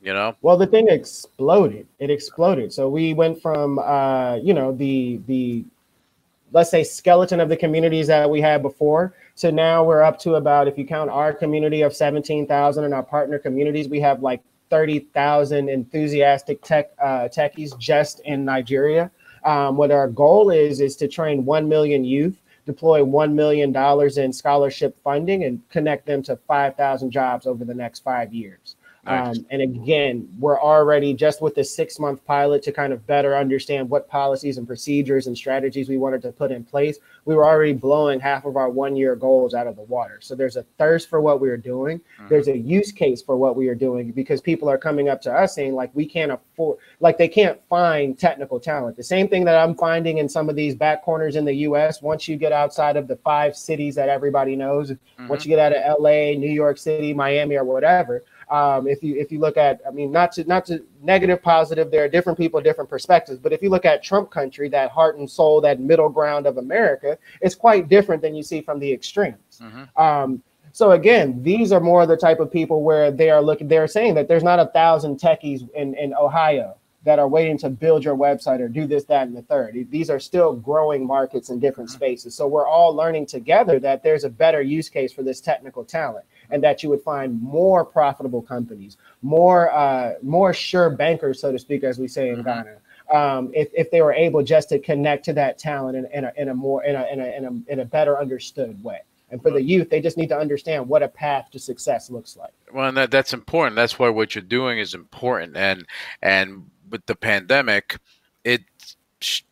You 0.00 0.12
know. 0.12 0.34
Well, 0.42 0.56
the 0.56 0.66
thing 0.66 0.88
exploded. 0.88 1.86
It 1.98 2.10
exploded. 2.10 2.72
So 2.72 2.88
we 2.88 3.14
went 3.14 3.40
from, 3.40 3.78
uh, 3.78 4.36
you 4.36 4.54
know, 4.54 4.72
the 4.72 5.20
the 5.26 5.64
let's 6.52 6.70
say 6.70 6.82
skeleton 6.82 7.40
of 7.40 7.48
the 7.48 7.56
communities 7.56 8.06
that 8.06 8.28
we 8.28 8.40
had 8.40 8.62
before 8.62 9.14
So 9.34 9.50
now 9.50 9.84
we're 9.84 10.02
up 10.02 10.18
to 10.20 10.34
about 10.34 10.68
if 10.68 10.76
you 10.76 10.86
count 10.86 11.10
our 11.10 11.32
community 11.32 11.82
of 11.82 11.94
17,000 11.94 12.84
and 12.84 12.94
our 12.94 13.02
partner 13.02 13.38
communities 13.38 13.88
we 13.88 14.00
have 14.00 14.22
like 14.22 14.42
30,000 14.70 15.68
enthusiastic 15.68 16.62
tech 16.62 16.90
uh, 17.02 17.28
techies 17.28 17.76
just 17.78 18.20
in 18.20 18.44
Nigeria 18.44 19.10
um, 19.44 19.76
what 19.76 19.90
our 19.90 20.08
goal 20.08 20.50
is 20.50 20.80
is 20.80 20.96
to 20.96 21.08
train 21.08 21.44
1 21.44 21.68
million 21.68 22.04
youth, 22.04 22.40
deploy 22.66 23.00
$1 23.00 23.32
million 23.32 23.74
in 24.18 24.32
scholarship 24.32 24.98
funding, 25.02 25.44
and 25.44 25.66
connect 25.70 26.06
them 26.06 26.22
to 26.24 26.36
5,000 26.36 27.10
jobs 27.10 27.46
over 27.46 27.64
the 27.64 27.74
next 27.74 28.00
five 28.00 28.34
years. 28.34 28.76
Um, 29.10 29.46
and 29.50 29.62
again, 29.62 30.28
we're 30.38 30.60
already 30.60 31.14
just 31.14 31.42
with 31.42 31.54
the 31.54 31.64
six 31.64 31.98
month 31.98 32.24
pilot 32.24 32.62
to 32.62 32.72
kind 32.72 32.92
of 32.92 33.06
better 33.06 33.36
understand 33.36 33.90
what 33.90 34.08
policies 34.08 34.56
and 34.58 34.66
procedures 34.66 35.26
and 35.26 35.36
strategies 35.36 35.88
we 35.88 35.96
wanted 35.96 36.22
to 36.22 36.32
put 36.32 36.52
in 36.52 36.64
place. 36.64 36.98
We 37.24 37.34
were 37.34 37.44
already 37.44 37.72
blowing 37.72 38.20
half 38.20 38.44
of 38.44 38.56
our 38.56 38.70
one 38.70 38.96
year 38.96 39.16
goals 39.16 39.54
out 39.54 39.66
of 39.66 39.76
the 39.76 39.82
water. 39.82 40.18
So 40.20 40.34
there's 40.34 40.56
a 40.56 40.62
thirst 40.78 41.08
for 41.08 41.20
what 41.20 41.40
we 41.40 41.48
are 41.48 41.56
doing. 41.56 41.98
Mm-hmm. 41.98 42.28
There's 42.28 42.48
a 42.48 42.56
use 42.56 42.92
case 42.92 43.20
for 43.22 43.36
what 43.36 43.56
we 43.56 43.68
are 43.68 43.74
doing 43.74 44.12
because 44.12 44.40
people 44.40 44.68
are 44.68 44.78
coming 44.78 45.08
up 45.08 45.20
to 45.22 45.32
us 45.32 45.54
saying, 45.54 45.74
like, 45.74 45.90
we 45.94 46.06
can't 46.06 46.32
afford, 46.32 46.78
like, 47.00 47.18
they 47.18 47.28
can't 47.28 47.60
find 47.68 48.18
technical 48.18 48.60
talent. 48.60 48.96
The 48.96 49.02
same 49.02 49.28
thing 49.28 49.44
that 49.44 49.56
I'm 49.56 49.74
finding 49.74 50.18
in 50.18 50.28
some 50.28 50.48
of 50.48 50.56
these 50.56 50.74
back 50.74 51.02
corners 51.02 51.36
in 51.36 51.44
the 51.44 51.54
US, 51.54 52.00
once 52.00 52.28
you 52.28 52.36
get 52.36 52.52
outside 52.52 52.96
of 52.96 53.08
the 53.08 53.16
five 53.16 53.56
cities 53.56 53.94
that 53.96 54.08
everybody 54.08 54.56
knows, 54.56 54.92
mm-hmm. 54.92 55.28
once 55.28 55.44
you 55.44 55.48
get 55.48 55.58
out 55.58 55.76
of 55.76 56.00
LA, 56.00 56.32
New 56.38 56.50
York 56.50 56.78
City, 56.78 57.12
Miami, 57.12 57.56
or 57.56 57.64
whatever 57.64 58.22
um, 58.50 58.88
if 58.88 59.02
you 59.02 59.14
if 59.16 59.30
you 59.30 59.38
look 59.38 59.56
at, 59.56 59.80
I 59.86 59.90
mean, 59.92 60.10
not 60.10 60.32
to 60.32 60.44
not 60.44 60.66
to 60.66 60.84
negative, 61.02 61.40
positive. 61.40 61.90
There 61.90 62.04
are 62.04 62.08
different 62.08 62.36
people, 62.36 62.60
different 62.60 62.90
perspectives. 62.90 63.38
But 63.38 63.52
if 63.52 63.62
you 63.62 63.70
look 63.70 63.84
at 63.84 64.02
Trump 64.02 64.30
country, 64.30 64.68
that 64.70 64.90
heart 64.90 65.18
and 65.18 65.30
soul, 65.30 65.60
that 65.60 65.80
middle 65.80 66.08
ground 66.08 66.46
of 66.46 66.58
America, 66.58 67.16
it's 67.40 67.54
quite 67.54 67.88
different 67.88 68.22
than 68.22 68.34
you 68.34 68.42
see 68.42 68.60
from 68.60 68.80
the 68.80 68.92
extremes. 68.92 69.60
Mm-hmm. 69.62 70.02
Um, 70.02 70.42
so 70.72 70.92
again, 70.92 71.42
these 71.42 71.72
are 71.72 71.80
more 71.80 72.06
the 72.06 72.16
type 72.16 72.40
of 72.40 72.50
people 72.50 72.82
where 72.82 73.10
they 73.10 73.30
are 73.30 73.40
looking. 73.40 73.68
They're 73.68 73.86
saying 73.86 74.14
that 74.14 74.26
there's 74.26 74.44
not 74.44 74.58
a 74.58 74.66
thousand 74.66 75.20
techies 75.20 75.70
in 75.74 75.94
in 75.94 76.12
Ohio 76.14 76.76
that 77.02 77.18
are 77.18 77.28
waiting 77.28 77.56
to 77.56 77.70
build 77.70 78.04
your 78.04 78.16
website 78.16 78.60
or 78.60 78.68
do 78.68 78.86
this, 78.86 79.04
that, 79.04 79.26
and 79.26 79.34
the 79.34 79.42
third. 79.42 79.86
These 79.90 80.10
are 80.10 80.20
still 80.20 80.54
growing 80.54 81.06
markets 81.06 81.48
in 81.48 81.58
different 81.58 81.88
mm-hmm. 81.88 81.96
spaces. 81.96 82.34
So 82.34 82.46
we're 82.46 82.66
all 82.66 82.94
learning 82.94 83.26
together 83.26 83.78
that 83.80 84.02
there's 84.02 84.24
a 84.24 84.28
better 84.28 84.60
use 84.60 84.88
case 84.88 85.12
for 85.12 85.22
this 85.22 85.40
technical 85.40 85.84
talent 85.84 86.26
and 86.50 86.62
that 86.62 86.82
you 86.82 86.88
would 86.88 87.02
find 87.02 87.40
more 87.42 87.84
profitable 87.84 88.42
companies, 88.42 88.96
more 89.22 89.70
uh, 89.72 90.14
more 90.22 90.52
sure 90.52 90.90
bankers, 90.90 91.40
so 91.40 91.52
to 91.52 91.58
speak, 91.58 91.84
as 91.84 91.98
we 91.98 92.08
say 92.08 92.30
in 92.30 92.36
mm-hmm. 92.36 92.44
Ghana. 92.44 92.76
Um, 93.12 93.50
if, 93.52 93.68
if 93.74 93.90
they 93.90 94.02
were 94.02 94.12
able 94.12 94.40
just 94.44 94.68
to 94.68 94.78
connect 94.78 95.24
to 95.24 95.32
that 95.32 95.58
talent 95.58 95.96
in, 95.96 96.06
in, 96.12 96.24
a, 96.26 96.32
in 96.36 96.48
a 96.48 96.54
more 96.54 96.84
in 96.84 96.94
a, 96.94 97.06
in 97.12 97.20
a, 97.20 97.26
in 97.36 97.44
a, 97.44 97.72
in 97.72 97.80
a 97.80 97.84
better 97.84 98.20
understood 98.20 98.82
way. 98.84 99.00
And 99.32 99.40
for 99.42 99.50
the 99.50 99.62
youth, 99.62 99.90
they 99.90 100.00
just 100.00 100.16
need 100.16 100.28
to 100.28 100.38
understand 100.38 100.88
what 100.88 101.02
a 101.02 101.08
path 101.08 101.50
to 101.52 101.58
success 101.58 102.10
looks 102.10 102.36
like. 102.36 102.52
Well, 102.72 102.88
and 102.88 102.96
that, 102.96 103.10
that's 103.10 103.32
important. 103.32 103.76
That's 103.76 103.98
why 103.98 104.08
what 104.08 104.34
you're 104.34 104.42
doing 104.42 104.78
is 104.78 104.94
important. 104.94 105.56
And 105.56 105.86
and 106.22 106.68
with 106.88 107.06
the 107.06 107.14
pandemic, 107.14 107.98
it 108.44 108.62
sh- 109.20 109.42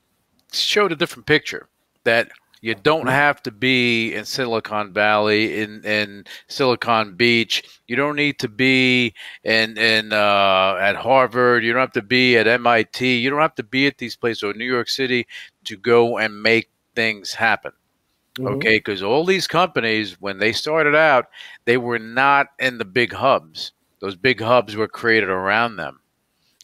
showed 0.52 0.92
a 0.92 0.96
different 0.96 1.26
picture 1.26 1.68
that 2.04 2.30
you 2.60 2.74
don't 2.74 3.06
have 3.06 3.42
to 3.44 3.50
be 3.50 4.14
in 4.14 4.24
Silicon 4.24 4.92
Valley, 4.92 5.60
in, 5.60 5.84
in 5.84 6.24
Silicon 6.48 7.14
Beach. 7.14 7.62
You 7.86 7.96
don't 7.96 8.16
need 8.16 8.38
to 8.40 8.48
be 8.48 9.14
in 9.44 9.78
in 9.78 10.12
uh, 10.12 10.76
at 10.80 10.96
Harvard. 10.96 11.64
You 11.64 11.72
don't 11.72 11.80
have 11.80 11.92
to 11.92 12.02
be 12.02 12.36
at 12.36 12.46
MIT. 12.46 13.18
You 13.18 13.30
don't 13.30 13.40
have 13.40 13.54
to 13.56 13.62
be 13.62 13.86
at 13.86 13.98
these 13.98 14.16
places 14.16 14.42
or 14.42 14.54
New 14.54 14.64
York 14.64 14.88
City 14.88 15.26
to 15.64 15.76
go 15.76 16.18
and 16.18 16.42
make 16.42 16.70
things 16.94 17.32
happen. 17.32 17.72
Mm-hmm. 18.38 18.54
Okay, 18.54 18.78
because 18.78 19.02
all 19.02 19.24
these 19.24 19.46
companies, 19.46 20.20
when 20.20 20.38
they 20.38 20.52
started 20.52 20.94
out, 20.94 21.26
they 21.64 21.76
were 21.76 21.98
not 21.98 22.48
in 22.58 22.78
the 22.78 22.84
big 22.84 23.12
hubs. 23.12 23.72
Those 24.00 24.16
big 24.16 24.40
hubs 24.40 24.76
were 24.76 24.88
created 24.88 25.28
around 25.28 25.76
them. 25.76 26.00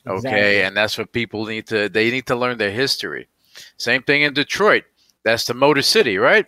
Okay, 0.07 0.17
exactly. 0.17 0.63
and 0.63 0.77
that's 0.77 0.99
what 0.99 1.13
people 1.13 1.47
need 1.47 1.67
to. 1.69 1.89
They 1.89 2.11
need 2.11 2.27
to 2.27 2.37
learn 2.37 2.59
their 2.59 2.71
history. 2.71 3.29
Same 3.77 4.03
thing 4.03 4.23
in 4.23 4.35
Detroit 4.35 4.85
that's 5.25 5.47
the 5.47 5.55
Motor 5.55 5.83
City, 5.83 6.19
right? 6.19 6.47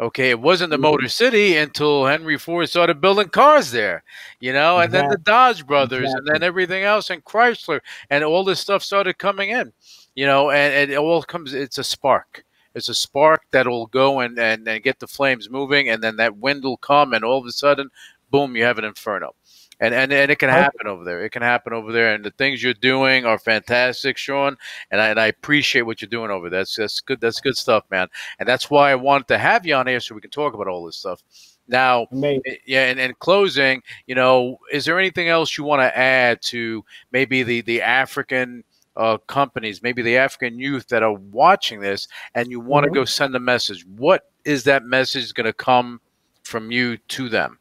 Okay, 0.00 0.30
it 0.30 0.40
wasn't 0.40 0.70
the 0.70 0.76
mm-hmm. 0.76 0.82
Motor 0.82 1.08
City 1.08 1.56
until 1.56 2.06
Henry 2.06 2.38
Ford 2.38 2.68
started 2.68 3.00
building 3.00 3.28
cars 3.28 3.72
there, 3.72 4.04
you 4.38 4.52
know, 4.52 4.78
and 4.78 4.86
exactly. 4.86 5.00
then 5.00 5.10
the 5.10 5.24
Dodge 5.24 5.66
brothers, 5.66 6.04
exactly. 6.04 6.18
and 6.18 6.34
then 6.34 6.42
everything 6.46 6.84
else, 6.84 7.10
and 7.10 7.24
Chrysler, 7.24 7.80
and 8.10 8.22
all 8.22 8.44
this 8.44 8.60
stuff 8.60 8.82
started 8.82 9.18
coming 9.18 9.50
in, 9.50 9.72
you 10.14 10.24
know, 10.24 10.50
and, 10.50 10.72
and 10.74 10.90
it 10.92 10.98
all 10.98 11.22
comes. 11.22 11.52
It's 11.52 11.78
a 11.78 11.84
spark. 11.84 12.44
It's 12.74 12.88
a 12.88 12.94
spark 12.94 13.42
that'll 13.50 13.86
go 13.86 14.20
and, 14.20 14.38
and 14.38 14.68
and 14.68 14.84
get 14.84 15.00
the 15.00 15.08
flames 15.08 15.50
moving, 15.50 15.88
and 15.88 16.02
then 16.02 16.16
that 16.16 16.36
wind 16.36 16.62
will 16.62 16.76
come, 16.76 17.12
and 17.12 17.24
all 17.24 17.38
of 17.38 17.46
a 17.46 17.52
sudden, 17.52 17.90
boom, 18.30 18.54
you 18.54 18.62
have 18.62 18.78
an 18.78 18.84
inferno 18.84 19.34
and 19.80 19.94
and, 19.94 20.12
and 20.12 20.30
it 20.30 20.38
can 20.38 20.48
happen 20.48 20.86
over 20.86 21.04
there. 21.04 21.24
It 21.24 21.30
can 21.30 21.42
happen 21.42 21.72
over 21.72 21.92
there, 21.92 22.14
and 22.14 22.24
the 22.24 22.30
things 22.32 22.62
you're 22.62 22.74
doing 22.74 23.24
are 23.24 23.38
fantastic, 23.38 24.16
Sean. 24.16 24.56
And 24.90 25.00
I, 25.00 25.08
and 25.08 25.20
I 25.20 25.26
appreciate 25.26 25.82
what 25.82 26.02
you're 26.02 26.08
doing 26.08 26.30
over 26.30 26.50
there. 26.50 26.60
That's 26.60 26.76
that's 26.76 27.00
good. 27.00 27.20
That's 27.20 27.40
good 27.40 27.56
stuff, 27.56 27.84
man. 27.90 28.08
And 28.38 28.48
that's 28.48 28.70
why 28.70 28.90
I 28.90 28.96
wanted 28.96 29.28
to 29.28 29.38
have 29.38 29.66
you 29.66 29.74
on 29.74 29.86
here 29.86 30.00
so 30.00 30.14
we 30.14 30.20
can 30.20 30.30
talk 30.30 30.54
about 30.54 30.68
all 30.68 30.84
this 30.84 30.96
stuff. 30.96 31.22
Now, 31.68 32.06
Amazing. 32.10 32.42
Eh, 32.46 32.56
yeah, 32.66 32.84
and 32.86 32.98
in 32.98 33.14
closing, 33.18 33.82
you 34.06 34.14
know, 34.14 34.58
is 34.72 34.84
there 34.84 34.98
anything 34.98 35.28
else 35.28 35.56
you 35.56 35.64
want 35.64 35.82
to 35.82 35.96
add 35.96 36.42
to 36.42 36.84
maybe 37.12 37.42
the 37.42 37.60
the 37.60 37.82
African 37.82 38.64
uh, 38.96 39.18
companies, 39.28 39.82
maybe 39.82 40.02
the 40.02 40.16
African 40.16 40.58
youth 40.58 40.88
that 40.88 41.02
are 41.02 41.12
watching 41.12 41.80
this, 41.80 42.08
and 42.34 42.50
you 42.50 42.58
want 42.58 42.84
mm-hmm. 42.84 42.94
to 42.94 43.00
go 43.00 43.04
send 43.04 43.34
a 43.36 43.40
message? 43.40 43.86
What 43.86 44.24
is 44.44 44.64
that 44.64 44.84
message 44.84 45.32
going 45.34 45.46
to 45.46 45.52
come 45.52 46.00
from 46.42 46.72
you 46.72 46.96
to 46.96 47.28
them? 47.28 47.57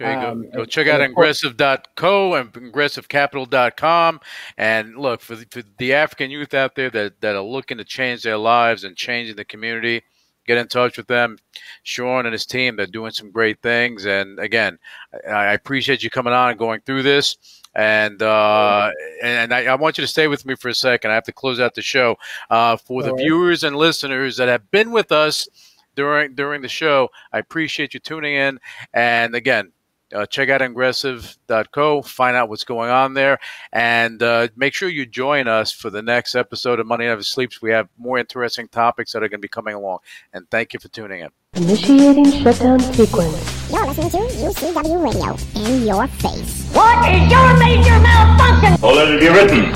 Okay, 0.01 0.15
go, 0.15 0.31
um, 0.31 0.49
go 0.49 0.65
check 0.65 0.87
out 0.87 1.01
ingressive.co 1.01 2.33
and 2.33 2.51
ingressivecapital.com. 2.51 4.19
And 4.57 4.97
look, 4.97 5.21
for 5.21 5.35
the, 5.35 5.45
for 5.51 5.61
the, 5.77 5.93
African 5.93 6.31
youth 6.31 6.55
out 6.55 6.75
there 6.75 6.89
that, 6.89 7.21
that 7.21 7.35
are 7.35 7.43
looking 7.43 7.77
to 7.77 7.83
change 7.83 8.23
their 8.23 8.37
lives 8.37 8.83
and 8.83 8.95
changing 8.95 9.35
the 9.35 9.45
community, 9.45 10.01
get 10.47 10.57
in 10.57 10.67
touch 10.67 10.97
with 10.97 11.05
them. 11.05 11.37
Sean 11.83 12.25
and 12.25 12.33
his 12.33 12.47
team, 12.47 12.75
they're 12.75 12.87
doing 12.87 13.11
some 13.11 13.29
great 13.29 13.61
things. 13.61 14.05
And 14.05 14.39
again, 14.39 14.79
I, 15.27 15.31
I 15.31 15.53
appreciate 15.53 16.01
you 16.01 16.09
coming 16.09 16.33
on 16.33 16.49
and 16.49 16.57
going 16.57 16.81
through 16.81 17.03
this. 17.03 17.37
And 17.75 18.21
uh, 18.21 18.91
and 19.23 19.53
I, 19.53 19.65
I, 19.65 19.75
want 19.75 19.97
you 19.97 20.03
to 20.03 20.07
stay 20.07 20.27
with 20.27 20.45
me 20.45 20.55
for 20.55 20.69
a 20.69 20.75
second. 20.75 21.09
I 21.09 21.15
have 21.15 21.23
to 21.23 21.31
close 21.31 21.59
out 21.59 21.73
the 21.73 21.81
show. 21.81 22.17
Uh, 22.51 22.77
for 22.77 23.01
All 23.01 23.07
the 23.07 23.13
right. 23.13 23.23
viewers 23.23 23.63
and 23.63 23.75
listeners 23.75 24.37
that 24.37 24.47
have 24.47 24.69
been 24.71 24.91
with 24.91 25.11
us– 25.11 25.47
during 25.95 26.35
during 26.35 26.61
the 26.61 26.67
show. 26.67 27.09
I 27.31 27.39
appreciate 27.39 27.93
you 27.93 27.99
tuning 27.99 28.35
in. 28.35 28.59
And 28.93 29.35
again, 29.35 29.71
uh, 30.13 30.25
check 30.25 30.49
out 30.49 30.61
ingressive.co, 30.61 32.01
find 32.03 32.35
out 32.35 32.49
what's 32.49 32.63
going 32.63 32.89
on 32.89 33.13
there, 33.13 33.39
and 33.71 34.21
uh, 34.21 34.47
make 34.55 34.73
sure 34.73 34.89
you 34.89 35.05
join 35.05 35.47
us 35.47 35.71
for 35.71 35.89
the 35.89 36.01
next 36.01 36.35
episode 36.35 36.79
of 36.79 36.87
Money 36.87 37.05
Never 37.05 37.23
Sleeps. 37.23 37.61
We 37.61 37.71
have 37.71 37.89
more 37.97 38.17
interesting 38.17 38.67
topics 38.67 39.13
that 39.13 39.23
are 39.23 39.29
going 39.29 39.39
to 39.39 39.45
be 39.45 39.47
coming 39.47 39.75
along. 39.75 39.99
And 40.33 40.49
thank 40.49 40.73
you 40.73 40.79
for 40.79 40.87
tuning 40.89 41.21
in. 41.21 41.29
Initiating 41.55 42.31
shutdown 42.31 42.79
sequence. 42.79 43.71
You're 43.71 43.85
listening 43.87 44.09
to 44.11 44.17
UCW 44.17 45.03
Radio 45.03 45.71
in 45.71 45.85
your 45.85 46.07
face. 46.07 46.69
What 46.73 47.11
is 47.11 47.31
your 47.31 47.57
major 47.57 47.99
malfunction? 47.99 48.77
So 48.79 48.93
let 48.93 49.09
it 49.09 49.19
be 49.19 49.29
written. 49.29 49.75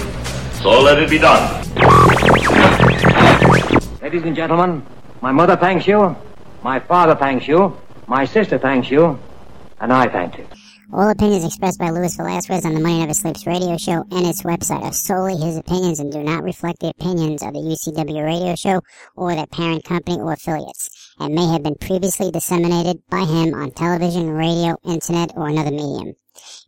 So 0.62 0.82
let 0.82 1.00
it 1.00 1.10
be 1.10 1.18
done. 1.18 1.64
Ladies 4.02 4.24
and 4.24 4.36
gentlemen, 4.36 4.86
my 5.22 5.32
mother 5.32 5.56
thanks 5.56 5.86
you. 5.86 6.16
My 6.64 6.80
father 6.80 7.16
thanks 7.16 7.48
you. 7.48 7.78
My 8.08 8.26
sister 8.26 8.58
thanks 8.58 8.90
you. 8.90 9.20
And 9.80 9.94
I 9.94 10.08
thank 10.08 10.38
you. 10.38 10.48
All 10.94 11.10
opinions 11.10 11.44
expressed 11.44 11.80
by 11.80 11.90
Luis 11.90 12.16
Velazquez 12.16 12.66
on 12.66 12.74
the 12.74 12.80
Money 12.80 13.00
Never 13.00 13.14
Sleeps 13.14 13.46
radio 13.46 13.76
show 13.78 14.06
and 14.10 14.26
its 14.26 14.44
website 14.44 14.84
are 14.84 14.94
solely 14.94 15.36
his 15.36 15.58
opinions 15.58 16.00
and 16.00 16.12
do 16.12 16.24
not 16.24 16.44
reflect 16.44 16.80
the 16.80 16.94
opinions 16.98 17.44
of 17.44 17.52
the 17.52 17.60
UCW 17.60 18.24
radio 18.24 18.56
show 18.56 18.82
or 19.18 19.36
their 19.36 19.48
parent 19.48 19.84
company 19.84 20.18
or 20.18 20.32
affiliates, 20.32 21.14
and 21.20 21.36
may 21.36 21.46
have 21.52 21.62
been 21.62 21.76
previously 21.76 22.32
disseminated 22.32 23.02
by 23.10 23.26
him 23.26 23.54
on 23.54 23.72
television, 23.72 24.30
radio, 24.30 24.78
internet, 24.86 25.34
or 25.36 25.50
another 25.50 25.72
medium. 25.72 26.16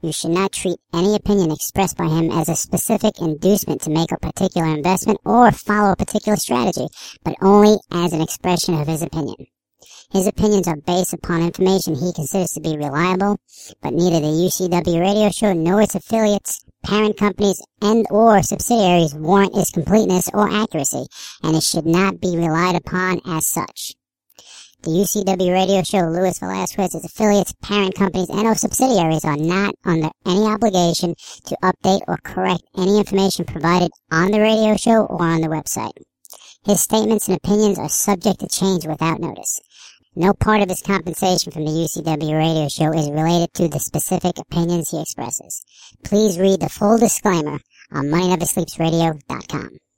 You 0.01 0.11
should 0.11 0.31
not 0.31 0.51
treat 0.51 0.79
any 0.93 1.15
opinion 1.15 1.51
expressed 1.51 1.95
by 1.95 2.07
him 2.07 2.29
as 2.31 2.49
a 2.49 2.57
specific 2.57 3.21
inducement 3.21 3.81
to 3.83 3.89
make 3.89 4.11
a 4.11 4.17
particular 4.17 4.67
investment 4.67 5.19
or 5.23 5.49
follow 5.53 5.93
a 5.93 5.95
particular 5.95 6.35
strategy, 6.35 6.87
but 7.23 7.35
only 7.41 7.77
as 7.89 8.11
an 8.11 8.21
expression 8.21 8.73
of 8.73 8.87
his 8.87 9.01
opinion. 9.01 9.47
His 10.11 10.25
opinions 10.25 10.67
are 10.67 10.75
based 10.75 11.13
upon 11.13 11.43
information 11.43 11.93
he 11.93 12.11
considers 12.11 12.53
to 12.53 12.61
be 12.61 12.75
reliable, 12.75 13.37
but 13.81 13.93
neither 13.93 14.19
the 14.19 14.25
UCW 14.25 14.99
radio 14.99 15.29
show 15.29 15.53
nor 15.53 15.83
its 15.83 15.93
affiliates, 15.93 16.65
parent 16.83 17.15
companies, 17.15 17.61
and 17.79 18.07
or 18.09 18.41
subsidiaries 18.41 19.13
warrant 19.13 19.55
its 19.55 19.69
completeness 19.69 20.27
or 20.33 20.49
accuracy, 20.49 21.05
and 21.43 21.55
it 21.55 21.61
should 21.61 21.85
not 21.85 22.19
be 22.19 22.35
relied 22.35 22.75
upon 22.75 23.21
as 23.27 23.47
such. 23.47 23.93
The 24.81 24.89
UCW 24.89 25.53
radio 25.53 25.83
show 25.83 26.09
Luis 26.09 26.39
Velazquez, 26.39 26.95
its 26.95 27.05
affiliates, 27.05 27.53
parent 27.61 27.93
companies, 27.93 28.29
and 28.29 28.47
or 28.47 28.55
subsidiaries 28.55 29.25
are 29.25 29.37
not 29.37 29.75
under 29.85 30.09
any 30.25 30.45
obligation 30.45 31.13
to 31.45 31.57
update 31.61 32.01
or 32.07 32.17
correct 32.23 32.63
any 32.75 32.97
information 32.97 33.45
provided 33.45 33.91
on 34.09 34.31
the 34.31 34.39
radio 34.39 34.75
show 34.75 35.05
or 35.05 35.21
on 35.21 35.41
the 35.41 35.47
website. 35.47 35.91
His 36.65 36.81
statements 36.81 37.27
and 37.27 37.37
opinions 37.37 37.77
are 37.77 37.89
subject 37.89 38.39
to 38.39 38.47
change 38.47 38.87
without 38.87 39.19
notice. 39.19 39.61
No 40.15 40.33
part 40.33 40.61
of 40.61 40.69
his 40.69 40.81
compensation 40.81 41.51
from 41.51 41.65
the 41.65 41.71
UCW 41.71 42.37
radio 42.37 42.67
show 42.67 42.91
is 42.93 43.09
related 43.11 43.53
to 43.53 43.67
the 43.67 43.79
specific 43.79 44.39
opinions 44.39 44.89
he 44.89 45.01
expresses. 45.01 45.63
Please 46.03 46.39
read 46.39 46.59
the 46.59 46.69
full 46.69 46.97
disclaimer 46.97 47.59
on 47.91 48.05
MoneyNeverSleepsRadio.com. 48.07 49.79